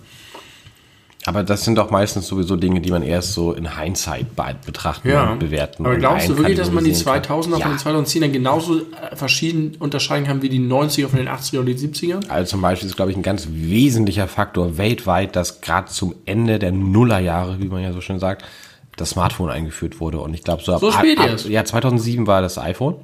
Aber 1.28 1.42
das 1.44 1.62
sind 1.64 1.76
doch 1.76 1.90
meistens 1.90 2.26
sowieso 2.26 2.56
Dinge, 2.56 2.80
die 2.80 2.90
man 2.90 3.02
erst 3.02 3.34
so 3.34 3.52
in 3.52 3.78
Hindsight 3.78 4.34
be- 4.34 4.56
betrachten 4.64 5.08
und 5.32 5.38
bewerten. 5.38 5.84
Aber 5.84 5.96
glaubst 5.96 6.28
du 6.30 6.38
wirklich, 6.38 6.56
dass 6.56 6.70
man 6.72 6.84
die 6.84 6.90
einkategorisieren 6.94 7.52
2000er 7.52 7.60
kann? 7.60 7.78
von 7.78 7.94
den 7.94 8.04
2010ern 8.06 8.30
genauso 8.30 8.78
äh, 8.78 9.14
verschieden 9.14 9.76
unterscheiden 9.78 10.26
kann 10.26 10.40
wie 10.40 10.48
die 10.48 10.58
90er 10.60 11.08
von 11.08 11.18
den 11.18 11.28
80er 11.28 11.58
und 11.58 11.66
die 11.66 11.74
70er? 11.74 12.28
Also 12.28 12.50
zum 12.52 12.62
Beispiel 12.62 12.88
ist, 12.88 12.96
glaube 12.96 13.10
ich, 13.10 13.16
ein 13.16 13.22
ganz 13.22 13.46
wesentlicher 13.50 14.26
Faktor 14.26 14.78
weltweit, 14.78 15.36
dass 15.36 15.60
gerade 15.60 15.88
zum 15.88 16.14
Ende 16.24 16.58
der 16.58 16.72
Nullerjahre, 16.72 17.60
wie 17.60 17.68
man 17.68 17.82
ja 17.82 17.92
so 17.92 18.00
schön 18.00 18.18
sagt, 18.18 18.44
das 18.96 19.10
Smartphone 19.10 19.50
eingeführt 19.50 20.00
wurde. 20.00 20.20
Und 20.20 20.32
ich 20.34 20.42
glaube, 20.44 20.62
so 20.62 20.72
ab, 20.74 20.80
So 20.80 20.90
spät 20.90 21.18
ab, 21.18 21.26
erst? 21.28 21.46
Ja, 21.48 21.64
2007 21.64 22.26
war 22.26 22.40
das 22.40 22.56
iPhone. 22.58 22.94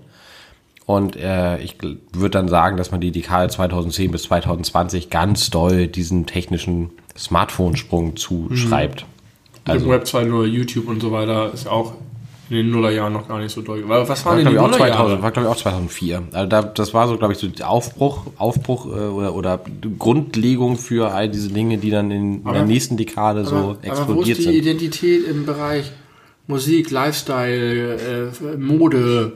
Und 0.87 1.17
äh, 1.17 1.59
ich 1.61 1.77
würde 2.13 2.31
dann 2.31 2.49
sagen, 2.49 2.77
dass 2.77 2.91
man 2.91 3.01
die 3.01 3.11
Dekade 3.13 3.49
2010 3.49 4.11
bis 4.11 4.25
2020 4.25 5.09
ganz 5.11 5.51
doll 5.51 5.87
diesen 5.89 6.27
technischen 6.27 6.91
Smartphone-Sprung 7.17 8.17
zuschreibt. 8.17 9.07
Also 9.65 9.89
Web 9.89 10.05
2.0, 10.05 10.45
YouTube 10.47 10.89
und 10.89 11.01
so 11.01 11.11
weiter 11.11 11.53
ist 11.55 11.67
auch 11.67 11.95
in 12.51 12.57
den 12.57 12.71
Nullerjahren 12.71 13.13
noch 13.13 13.27
gar 13.27 13.39
nicht 13.39 13.53
so. 13.53 13.67
Weil 13.67 14.07
Was 14.07 14.25
waren 14.27 14.33
War, 14.33 14.37
denn 14.37 14.49
die 14.49 14.53
glaube 14.55 14.55
ich, 14.55 14.61
auch 14.61 14.77
2000, 14.77 14.79
Nullerjahre? 14.79 15.23
war, 15.23 15.31
glaube 15.31 15.49
ich, 15.49 15.55
auch 15.55 15.57
2004. 15.57 16.23
Also 16.33 16.49
da, 16.49 16.63
das 16.63 16.93
war 16.93 17.09
so, 17.09 17.17
glaube 17.17 17.33
ich, 17.33 17.39
so 17.39 17.49
der 17.49 17.71
Aufbruch, 17.71 18.27
Aufbruch 18.37 18.87
äh, 18.87 18.91
oder, 18.91 19.35
oder 19.35 19.61
Grundlegung 19.99 20.77
für 20.77 21.13
all 21.13 21.31
diese 21.31 21.49
Dinge, 21.49 21.79
die 21.79 21.91
dann 21.91 22.11
in, 22.11 22.45
in 22.45 22.53
der 22.53 22.67
nächsten 22.67 22.99
Dekade 22.99 23.45
so 23.47 23.57
Aber, 23.57 23.65
aber 23.65 23.77
wo 23.77 23.81
ist 23.81 23.85
explodiert 23.87 24.39
die 24.39 24.43
sind. 24.43 24.55
Identität 24.55 25.27
im 25.27 25.47
Bereich 25.47 25.91
Musik, 26.47 26.91
Lifestyle, 26.91 28.31
äh, 28.43 28.57
Mode? 28.59 29.33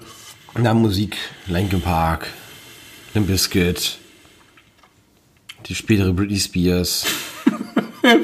Na, 0.59 0.75
Musik, 0.75 1.17
Linkin 1.47 1.81
Park, 1.81 2.27
Limp 3.15 3.29
Bizkit, 3.29 3.97
die 5.67 5.75
spätere 5.75 6.13
Britney 6.13 6.39
Spears. 6.39 7.07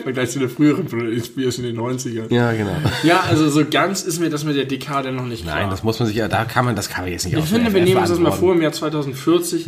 Vergleich 0.03 0.30
zu 0.30 0.39
der 0.39 0.49
früheren 0.49 0.85
Britney 0.87 1.20
Spears 1.20 1.59
in 1.59 1.64
den 1.64 1.78
90ern. 1.78 2.32
Ja, 2.32 2.53
genau. 2.53 2.72
Ja, 3.03 3.20
also 3.28 3.49
so 3.51 3.64
ganz 3.70 4.03
ist 4.03 4.20
mir 4.20 4.30
das 4.30 4.45
mit 4.45 4.57
der 4.57 4.64
Dekade 4.64 5.12
noch 5.12 5.26
nicht 5.26 5.43
klar. 5.45 5.57
Nein, 5.61 5.70
das 5.70 5.82
muss 5.82 5.99
man 5.99 6.09
sich 6.09 6.16
ja, 6.16 6.28
da 6.28 6.45
kann 6.45 6.64
man, 6.64 6.76
das 6.76 6.89
kann 6.89 7.05
man 7.05 7.12
jetzt 7.12 7.24
nicht 7.24 7.37
ich 7.37 7.45
finde, 7.45 7.72
wir 7.72 7.82
nehmen 7.82 7.99
uns 8.01 8.09
das 8.11 8.18
mal 8.18 8.30
vor, 8.32 8.55
im 8.55 8.62
Jahr 8.62 8.72
2040 8.72 9.66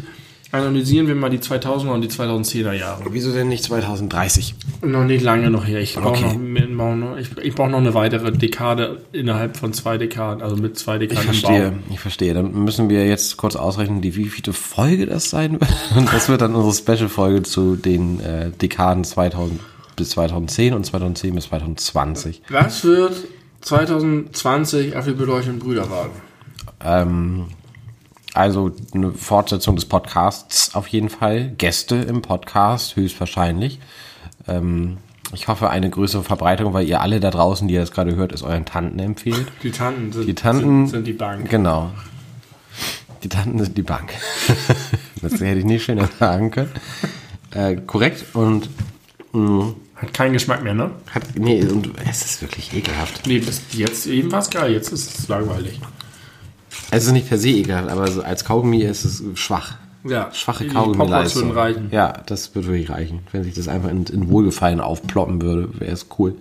analysieren 0.53 1.09
wir 1.09 1.17
mal 1.17 1.29
die 1.29 1.39
2000er 1.41 1.89
und 1.91 2.03
die 2.03 2.09
2010er 2.09 2.73
Jahre. 2.73 3.03
Wieso 3.11 3.33
denn 3.33 3.49
nicht 3.49 3.64
2030? 3.64 4.55
Noch 4.83 5.05
nicht 5.05 5.23
lange 5.23 5.51
noch 5.51 5.67
her. 5.67 5.81
Ich 5.81 5.95
brauche 5.97 6.09
Okay. 6.11 6.23
noch, 6.23 6.37
mehr- 6.39 6.67
brauch 6.69 6.95
noch, 6.95 7.17
ich, 7.17 7.29
ich 7.43 7.55
brauch 7.55 7.69
noch 7.69 7.79
eine 7.79 7.95
weitere 7.95 8.31
Dekade 8.33 9.03
innerhalb 9.12 9.57
von 9.57 9.73
zwei 9.73 9.99
Dekaden, 9.99 10.43
also 10.43 10.57
mit 10.57 10.79
zwei 10.79 10.95
Ich 10.95 11.09
Dekaden 11.09 11.29
im 11.29 11.35
verstehe, 11.35 11.71
Bau. 11.73 11.77
ich 11.93 12.01
verstehe. 12.01 12.33
Dann 12.33 12.53
müssen 12.64 12.89
wir 12.89 13.07
jetzt 13.07 13.37
kurz 13.37 13.57
ausrechnen, 13.57 14.01
die 14.03 14.14
wievielte 14.14 14.53
Folge 14.53 15.07
das 15.07 15.31
sein 15.31 15.61
wird. 15.61 15.67
Und 15.97 16.12
das 16.12 16.29
wird 16.29 16.41
dann 16.41 16.55
unsere 16.55 16.75
Special-Folge 16.75 17.43
zu 17.43 17.75
den 17.77 18.21
äh, 18.21 18.51
Dekaden 18.51 19.03
2000 19.05 19.61
bis 19.97 20.11
2010 20.11 20.74
und 20.74 20.84
2010 20.84 21.34
bis 21.34 21.44
2020. 21.47 22.42
Was 22.51 22.84
wird 22.84 23.14
2020 23.62 24.97
auf 24.97 25.07
die 25.07 25.12
beleuchteten 25.12 25.59
Brüder 25.59 25.90
warten? 25.90 26.20
Ähm, 26.84 27.47
also 28.34 28.70
eine 28.94 29.12
Fortsetzung 29.12 29.76
des 29.76 29.86
Podcasts 29.86 30.74
auf 30.74 30.86
jeden 30.88 31.09
Fall. 31.09 31.53
Gäste 31.59 31.97
im 31.97 32.22
Podcast 32.22 32.94
höchstwahrscheinlich. 32.97 33.80
Ähm, 34.47 34.99
ich 35.32 35.49
hoffe 35.49 35.70
eine 35.70 35.90
größere 35.90 36.22
Verbreitung, 36.22 36.72
weil 36.72 36.86
ihr 36.86 37.01
alle 37.01 37.18
da 37.18 37.30
draußen, 37.30 37.66
die 37.66 37.74
ihr 37.74 37.80
das 37.80 37.90
gerade 37.90 38.14
hört, 38.14 38.32
es 38.32 38.42
euren 38.42 38.64
Tanten 38.64 38.99
empfehlt. 38.99 39.47
Die 39.62 39.70
Tanten 39.70 40.12
sind 40.12 40.26
Die 40.28 40.34
Tanten 40.34 40.86
sind, 40.86 40.88
sind 40.88 41.07
die 41.07 41.12
Bank. 41.14 41.51
Genau. 41.51 41.90
Die 43.22 43.28
Tanten 43.28 43.59
sind 43.59 43.76
die 43.76 43.82
Bank. 43.82 44.12
das 45.22 45.32
hätte 45.32 45.59
ich 45.59 45.64
nicht 45.64 45.84
schöner 45.84 46.09
sagen 46.18 46.51
können. 46.53 46.70
Äh, 47.51 47.76
korrekt 47.76 48.24
und 48.34 48.68
mh, 49.32 49.74
Hat 49.97 50.12
keinen 50.12 50.34
Geschmack 50.34 50.62
mehr, 50.62 50.74
ne? 50.74 50.90
hat 51.11 51.22
nee 51.36 51.64
und 51.64 51.90
es 52.09 52.24
ist 52.24 52.42
wirklich 52.42 52.74
ekelhaft. 52.74 53.26
Nee, 53.26 53.38
bis 53.38 53.62
jetzt 53.72 54.07
eben 54.07 54.30
war 54.30 54.40
es 54.40 54.51
geil, 54.51 54.72
jetzt 54.72 54.92
ist 54.92 55.18
es 55.18 55.28
langweilig. 55.28 55.80
Es 56.90 57.07
ist 57.07 57.12
nicht 57.12 57.28
per 57.28 57.38
se 57.38 57.49
ekelhaft, 57.49 57.88
aber 57.88 58.07
so 58.09 58.22
als 58.22 58.44
Kaugummi 58.44 58.82
ist 58.82 59.05
es 59.05 59.22
schwach. 59.38 59.76
Ja, 60.05 60.30
Schwache 60.32 60.66
Kaugummi-Leistung. 60.66 61.09
Popcorns 61.09 61.34
würden 61.34 61.51
reichen. 61.51 61.88
Ja, 61.90 62.12
das 62.26 62.55
würde 62.55 62.68
wirklich 62.68 62.90
reichen. 62.90 63.20
Wenn 63.32 63.42
sich 63.42 63.55
das 63.55 63.68
einfach 63.68 63.88
in, 63.90 64.05
in 64.05 64.28
Wohlgefallen 64.28 64.80
aufploppen 64.80 65.42
würde, 65.42 65.80
wäre 65.80 65.92
es 65.92 66.07
cool. 66.18 66.36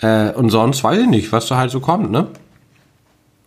Äh, 0.00 0.32
und 0.32 0.50
sonst 0.50 0.82
weiß 0.82 0.98
ich 1.00 1.08
nicht, 1.08 1.30
was 1.30 1.46
da 1.46 1.56
halt 1.58 1.70
so 1.70 1.80
kommt, 1.80 2.10
ne? 2.10 2.28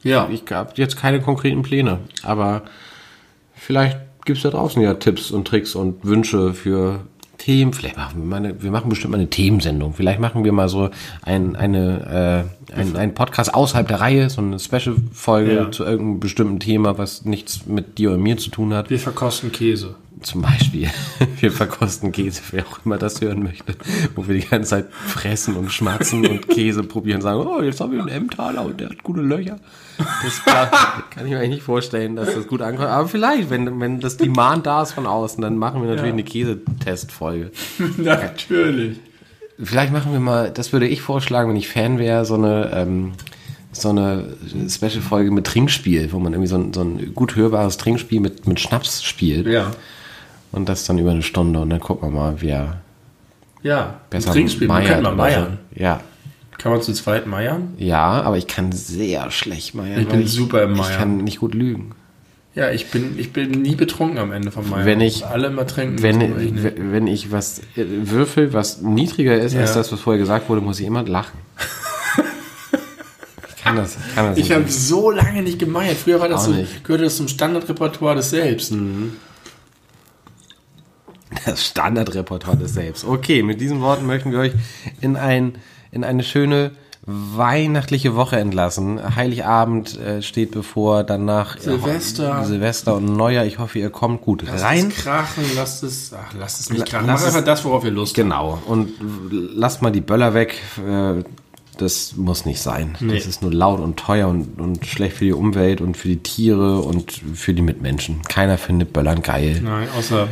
Ja, 0.03 0.30
Ich 0.32 0.43
habe 0.51 0.71
jetzt 0.76 0.97
keine 0.97 1.19
konkreten 1.19 1.63
Pläne, 1.63 1.97
aber 2.21 2.61
vielleicht 3.55 3.97
gibt 4.23 4.38
es 4.38 4.43
da 4.43 4.51
draußen 4.51 4.80
ja 4.82 4.93
Tipps 4.93 5.32
und 5.32 5.47
Tricks 5.47 5.73
und 5.73 6.05
Wünsche 6.05 6.53
für 6.53 7.01
Themen. 7.46 7.74
Vielleicht 7.74 7.96
machen 7.96 8.22
wir, 8.22 8.26
mal 8.26 8.38
eine, 8.38 8.64
wir 8.64 8.72
machen 8.72 8.89
bestimmt 8.89 9.12
mal 9.12 9.18
eine 9.20 9.30
Themensendung. 9.30 9.93
Vielleicht 9.93 10.20
machen 10.20 10.43
wir 10.43 10.52
mal 10.52 10.68
so 10.68 10.89
ein, 11.22 11.56
eine, 11.56 12.48
äh, 12.74 12.76
ein, 12.76 12.96
ein 12.96 13.14
Podcast 13.14 13.54
außerhalb 13.54 13.88
der 13.88 14.02
Reihe, 14.02 14.32
so 14.32 14.41
eine 14.41 14.58
Special-Folge 14.58 15.54
Ja. 15.54 15.72
zu 15.72 15.84
irgendeinem 15.84 16.20
bestimmten 16.20 16.60
Thema, 16.60 16.98
was 16.98 17.24
nichts 17.24 17.68
mit 17.68 18.00
dir 18.00 18.10
oder 18.10 18.18
mir 18.18 18.38
zu 18.38 18.50
tun 18.50 18.74
hat. 18.74 18.89
wir 18.89 18.98
verkosten 18.98 19.52
Käse. 19.52 19.93
Zum 20.22 20.41
Beispiel, 20.41 20.89
wir 21.39 21.51
verkosten 21.51 22.11
Käse, 22.11 22.41
wer 22.51 22.66
auch 22.66 22.80
immer 22.86 22.97
das 22.97 23.20
hören 23.22 23.43
möchte, 23.43 23.76
wo 24.16 24.28
wir 24.28 24.36
die 24.39 24.47
ganze 24.47 24.70
Zeit 24.70 24.86
fressen 24.93 25.55
und 25.55 25.72
schmatzen 25.72 26.26
und 26.26 26.47
Käse 26.47 26.84
probieren 26.84 27.18
und 27.18 27.22
sagen, 27.24 27.45
oh, 27.45 27.61
jetzt 27.61 27.82
haben 27.82 27.91
wir 27.91 27.99
einen 27.99 28.07
Emmentaler 28.09 28.63
und 28.66 28.80
der 28.80 28.89
hat 28.89 29.03
gute 29.03 29.22
Löcher. 29.22 29.59
Das 29.97 30.43
glaub- 30.43 30.72
kann 31.11 31.26
ich 31.26 31.32
mir 31.32 31.38
eigentlich 31.39 31.49
nicht 31.49 31.63
vorstellen, 31.63 32.16
dass 32.16 32.34
das 32.34 32.47
gut 32.47 32.61
ankommt. 32.61 32.88
Aber 32.89 33.07
vielleicht, 33.07 33.49
wenn, 33.49 33.80
wenn 33.80 33.99
das 33.99 34.18
Demand 34.18 34.66
da 34.66 34.82
ist 34.84 34.93
von 34.93 35.05
außen, 35.05 35.41
dann 35.41 35.57
machen 35.57 35.82
wir 35.82 35.89
natürlich 35.89 36.07
Ja. 36.07 36.13
eine 36.13 36.24
Käsetestfolge. 36.24 37.51
Natürlich. 37.97 38.97
Vielleicht 39.61 39.93
machen 39.93 40.11
wir 40.11 40.20
mal, 40.20 40.51
das 40.51 40.74
würde 40.74 40.88
ich 40.88 41.01
vorschlagen, 41.01 41.49
wenn 41.49 41.55
ich 41.55 41.68
Fan 41.70 41.97
wäre, 41.97 42.26
so 42.26 42.36
eine, 42.36 42.72
ähm, 42.74 43.13
so 43.72 43.89
eine 43.89 44.36
Special-Folge 44.70 45.32
mit 45.32 45.45
Trinkspiel, 45.47 46.11
wo 46.11 46.20
man 46.20 46.34
irgendwie 46.34 46.49
so 46.49 46.57
ein, 46.57 46.74
so 46.74 46.82
ein 46.82 47.13
gut 47.13 47.36
hörbares 47.36 47.78
Trinkspiel 47.78 48.20
mit, 48.20 48.47
mit 48.47 48.59
Schnaps 48.59 49.03
spielt. 49.03 49.47
Ja. 49.47 49.72
Und 50.56 50.70
das 50.70 50.86
dann 50.86 50.97
über 50.97 51.12
eine 51.12 51.22
Stunde 51.22 51.60
und 51.60 51.70
dann 51.70 51.80
gucken 51.82 52.10
wir 52.10 52.16
mal, 52.20 52.36
wer 52.39 52.82
Ja, 53.62 53.95
besser 54.10 54.32
Trinkspiel, 54.32 54.68
man 54.68 54.78
meiert 54.84 54.95
könnte 54.95 55.03
mal 55.03 55.14
oder 55.14 55.34
so. 55.34 55.39
meiern. 55.41 55.58
Ja. 55.76 55.99
Kann 56.58 56.72
man 56.72 56.82
zu 56.82 56.93
zweit 56.93 57.28
meiern? 57.28 57.74
Ja, 57.78 58.22
aber 58.22 58.38
ich 58.38 58.47
kann 58.47 58.72
sehr 58.72 59.30
schlecht 59.32 59.76
meiern. 59.76 59.99
Ich 59.99 60.08
bin 60.08 60.26
super 60.26 60.64
im 60.64 60.72
Ich 60.74 60.78
Meiern. 60.80 60.97
kann 60.97 61.18
nicht 61.18 61.39
gut 61.39 61.53
lügen. 61.53 61.91
Ja, 62.56 62.72
ich 62.72 62.88
bin, 62.89 63.20
ich 63.20 63.34
bin 63.34 63.51
nie 63.51 63.76
betrunken 63.76 64.18
am 64.18 64.32
Ende 64.32 64.49
vom 64.49 64.70
Meiern. 64.70 64.86
Wenn 64.86 65.01
ich- 65.01 65.26
Alle 65.26 65.47
immer 65.47 65.68
trinken. 65.68 66.01
Wenn, 66.01 66.22
ich 66.22 66.53
wenn 66.78 67.06
ich 67.08 67.30
was 67.34 67.60
äh, 67.76 67.84
würfel, 67.86 68.53
was 68.53 68.82
niedriger 68.82 69.36
ist 69.36 69.56
als 69.58 69.72
Ja. 69.72 69.76
das, 69.76 69.91
was 69.91 69.99
vorher 69.99 70.20
gesagt 70.22 70.47
wurde, 70.47 70.62
muss 70.62 70.80
ich 70.80 70.88
immer 70.88 71.03
lachen. 71.03 71.38
ich 73.49 73.62
kann 73.64 73.76
das, 73.76 73.97
ich 74.08 74.16
kann 74.16 74.26
das 74.28 74.38
Ich 74.38 74.51
habe 74.53 74.64
so 74.70 75.12
lange 75.12 75.41
nicht 75.43 75.60
gemeiert. 75.60 75.97
Früher 75.97 76.22
war 76.22 76.30
das 76.30 76.45
so, 76.45 76.53
gehörte 76.84 77.03
das 77.03 77.18
zum 77.18 77.28
Standardrepertoire 77.28 78.16
des 78.16 78.30
Selbst. 78.30 78.74
Das 81.46 81.66
Standardrepertoire 81.66 82.58
des 82.58 82.74
Selbst. 82.74 83.06
Okay, 83.06 83.44
mit 83.44 83.60
diesen 83.62 83.82
Worten 83.82 84.06
möchten 84.06 84.32
wir 84.32 84.40
euch 84.40 84.54
in, 85.02 85.16
ein, 85.18 85.56
in 85.92 86.04
eine 86.04 86.24
schöne 86.24 86.72
weihnachtliche 87.08 88.16
Woche 88.16 88.38
entlassen. 88.38 89.16
Heiligabend 89.16 90.00
äh, 90.00 90.22
steht 90.22 90.52
bevor, 90.52 91.04
danach 91.04 91.56
äh, 91.58 91.60
Silvester. 91.62 92.44
Silvester 92.46 92.96
und 92.96 93.06
Neujahr. 93.06 93.46
Ich 93.46 93.60
hoffe, 93.60 93.78
ihr 93.80 93.90
kommt 93.92 94.22
gut 94.22 94.44
rein. 94.48 94.88
Lasst 94.88 94.98
es 94.98 95.04
krachen, 95.04 95.44
lasst 95.56 95.84
es, 95.84 96.14
ach, 96.14 96.34
lasst 96.40 96.60
es 96.62 96.70
nicht 96.72 96.86
krachen. 96.88 97.06
lass 97.08 97.22
Mach 97.22 97.28
es- 97.30 97.36
einfach 97.36 97.46
das, 97.46 97.64
worauf 97.66 97.84
ihr 97.84 97.92
Lust 97.92 98.12
habt. 98.18 98.24
Genau. 98.24 98.60
Und 98.66 98.90
lasst 99.32 99.82
mal 99.82 99.92
die 99.92 100.02
Böller 100.02 100.34
weg. 100.34 100.56
Äh, 100.88 101.24
Das 101.78 102.16
muss 102.16 102.46
nicht 102.46 102.62
sein. 102.62 102.96
Nee. 103.02 103.16
Das 103.16 103.26
ist 103.28 103.42
nur 103.42 103.52
laut 103.54 103.82
und 103.82 103.98
teuer 103.98 104.28
und, 104.30 104.60
und 104.62 104.86
schlecht 104.86 105.18
für 105.18 105.26
die 105.26 105.34
Umwelt 105.34 105.82
und 105.82 105.98
für 105.98 106.08
die 106.08 106.24
Tiere 106.24 106.80
und 106.80 107.12
für 107.36 107.54
die 107.54 107.62
Mitmenschen. 107.62 108.22
Keiner 108.24 108.58
findet 108.58 108.94
Böllern 108.94 109.22
geil. 109.22 109.60
Nein, 109.62 109.90
außer, 109.98 110.30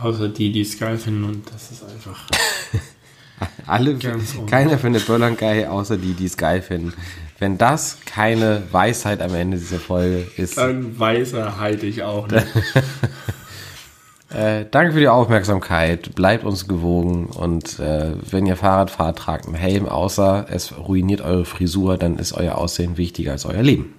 außer 0.00 0.28
die, 0.28 0.52
die 0.52 0.60
es 0.60 0.78
geil 0.78 0.98
finden 0.98 1.24
und 1.24 1.50
das 1.52 1.70
ist 1.70 1.82
einfach. 1.84 2.26
Alle, 3.66 3.98
keiner 4.48 4.78
findet 4.78 5.06
Böllern 5.06 5.36
geil, 5.36 5.66
außer 5.66 5.98
die, 5.98 6.14
die 6.14 6.24
es 6.24 6.36
geil 6.36 6.62
finden. 6.62 6.94
Wenn 7.38 7.58
das 7.58 7.98
keine 8.06 8.62
Weisheit 8.72 9.20
am 9.20 9.34
Ende 9.34 9.58
dieser 9.58 9.78
Folge 9.78 10.26
ist, 10.36 10.56
weißer 10.56 11.58
halte 11.58 11.84
ich 11.84 12.02
auch 12.02 12.28
nicht. 12.28 12.46
äh, 14.30 14.64
danke 14.70 14.94
für 14.94 15.00
die 15.00 15.08
Aufmerksamkeit. 15.08 16.14
Bleibt 16.14 16.44
uns 16.44 16.66
gewogen 16.66 17.26
und 17.26 17.78
äh, 17.78 18.12
wenn 18.30 18.46
ihr 18.46 18.56
Fahrrad 18.56 18.90
fahrt, 18.90 19.18
tragt 19.18 19.46
einen 19.46 19.54
Helm, 19.54 19.86
außer 19.86 20.46
es 20.48 20.78
ruiniert 20.78 21.20
eure 21.20 21.44
Frisur, 21.44 21.98
dann 21.98 22.18
ist 22.18 22.32
euer 22.32 22.56
Aussehen 22.56 22.96
wichtiger 22.96 23.32
als 23.32 23.44
euer 23.44 23.62
Leben. 23.62 23.92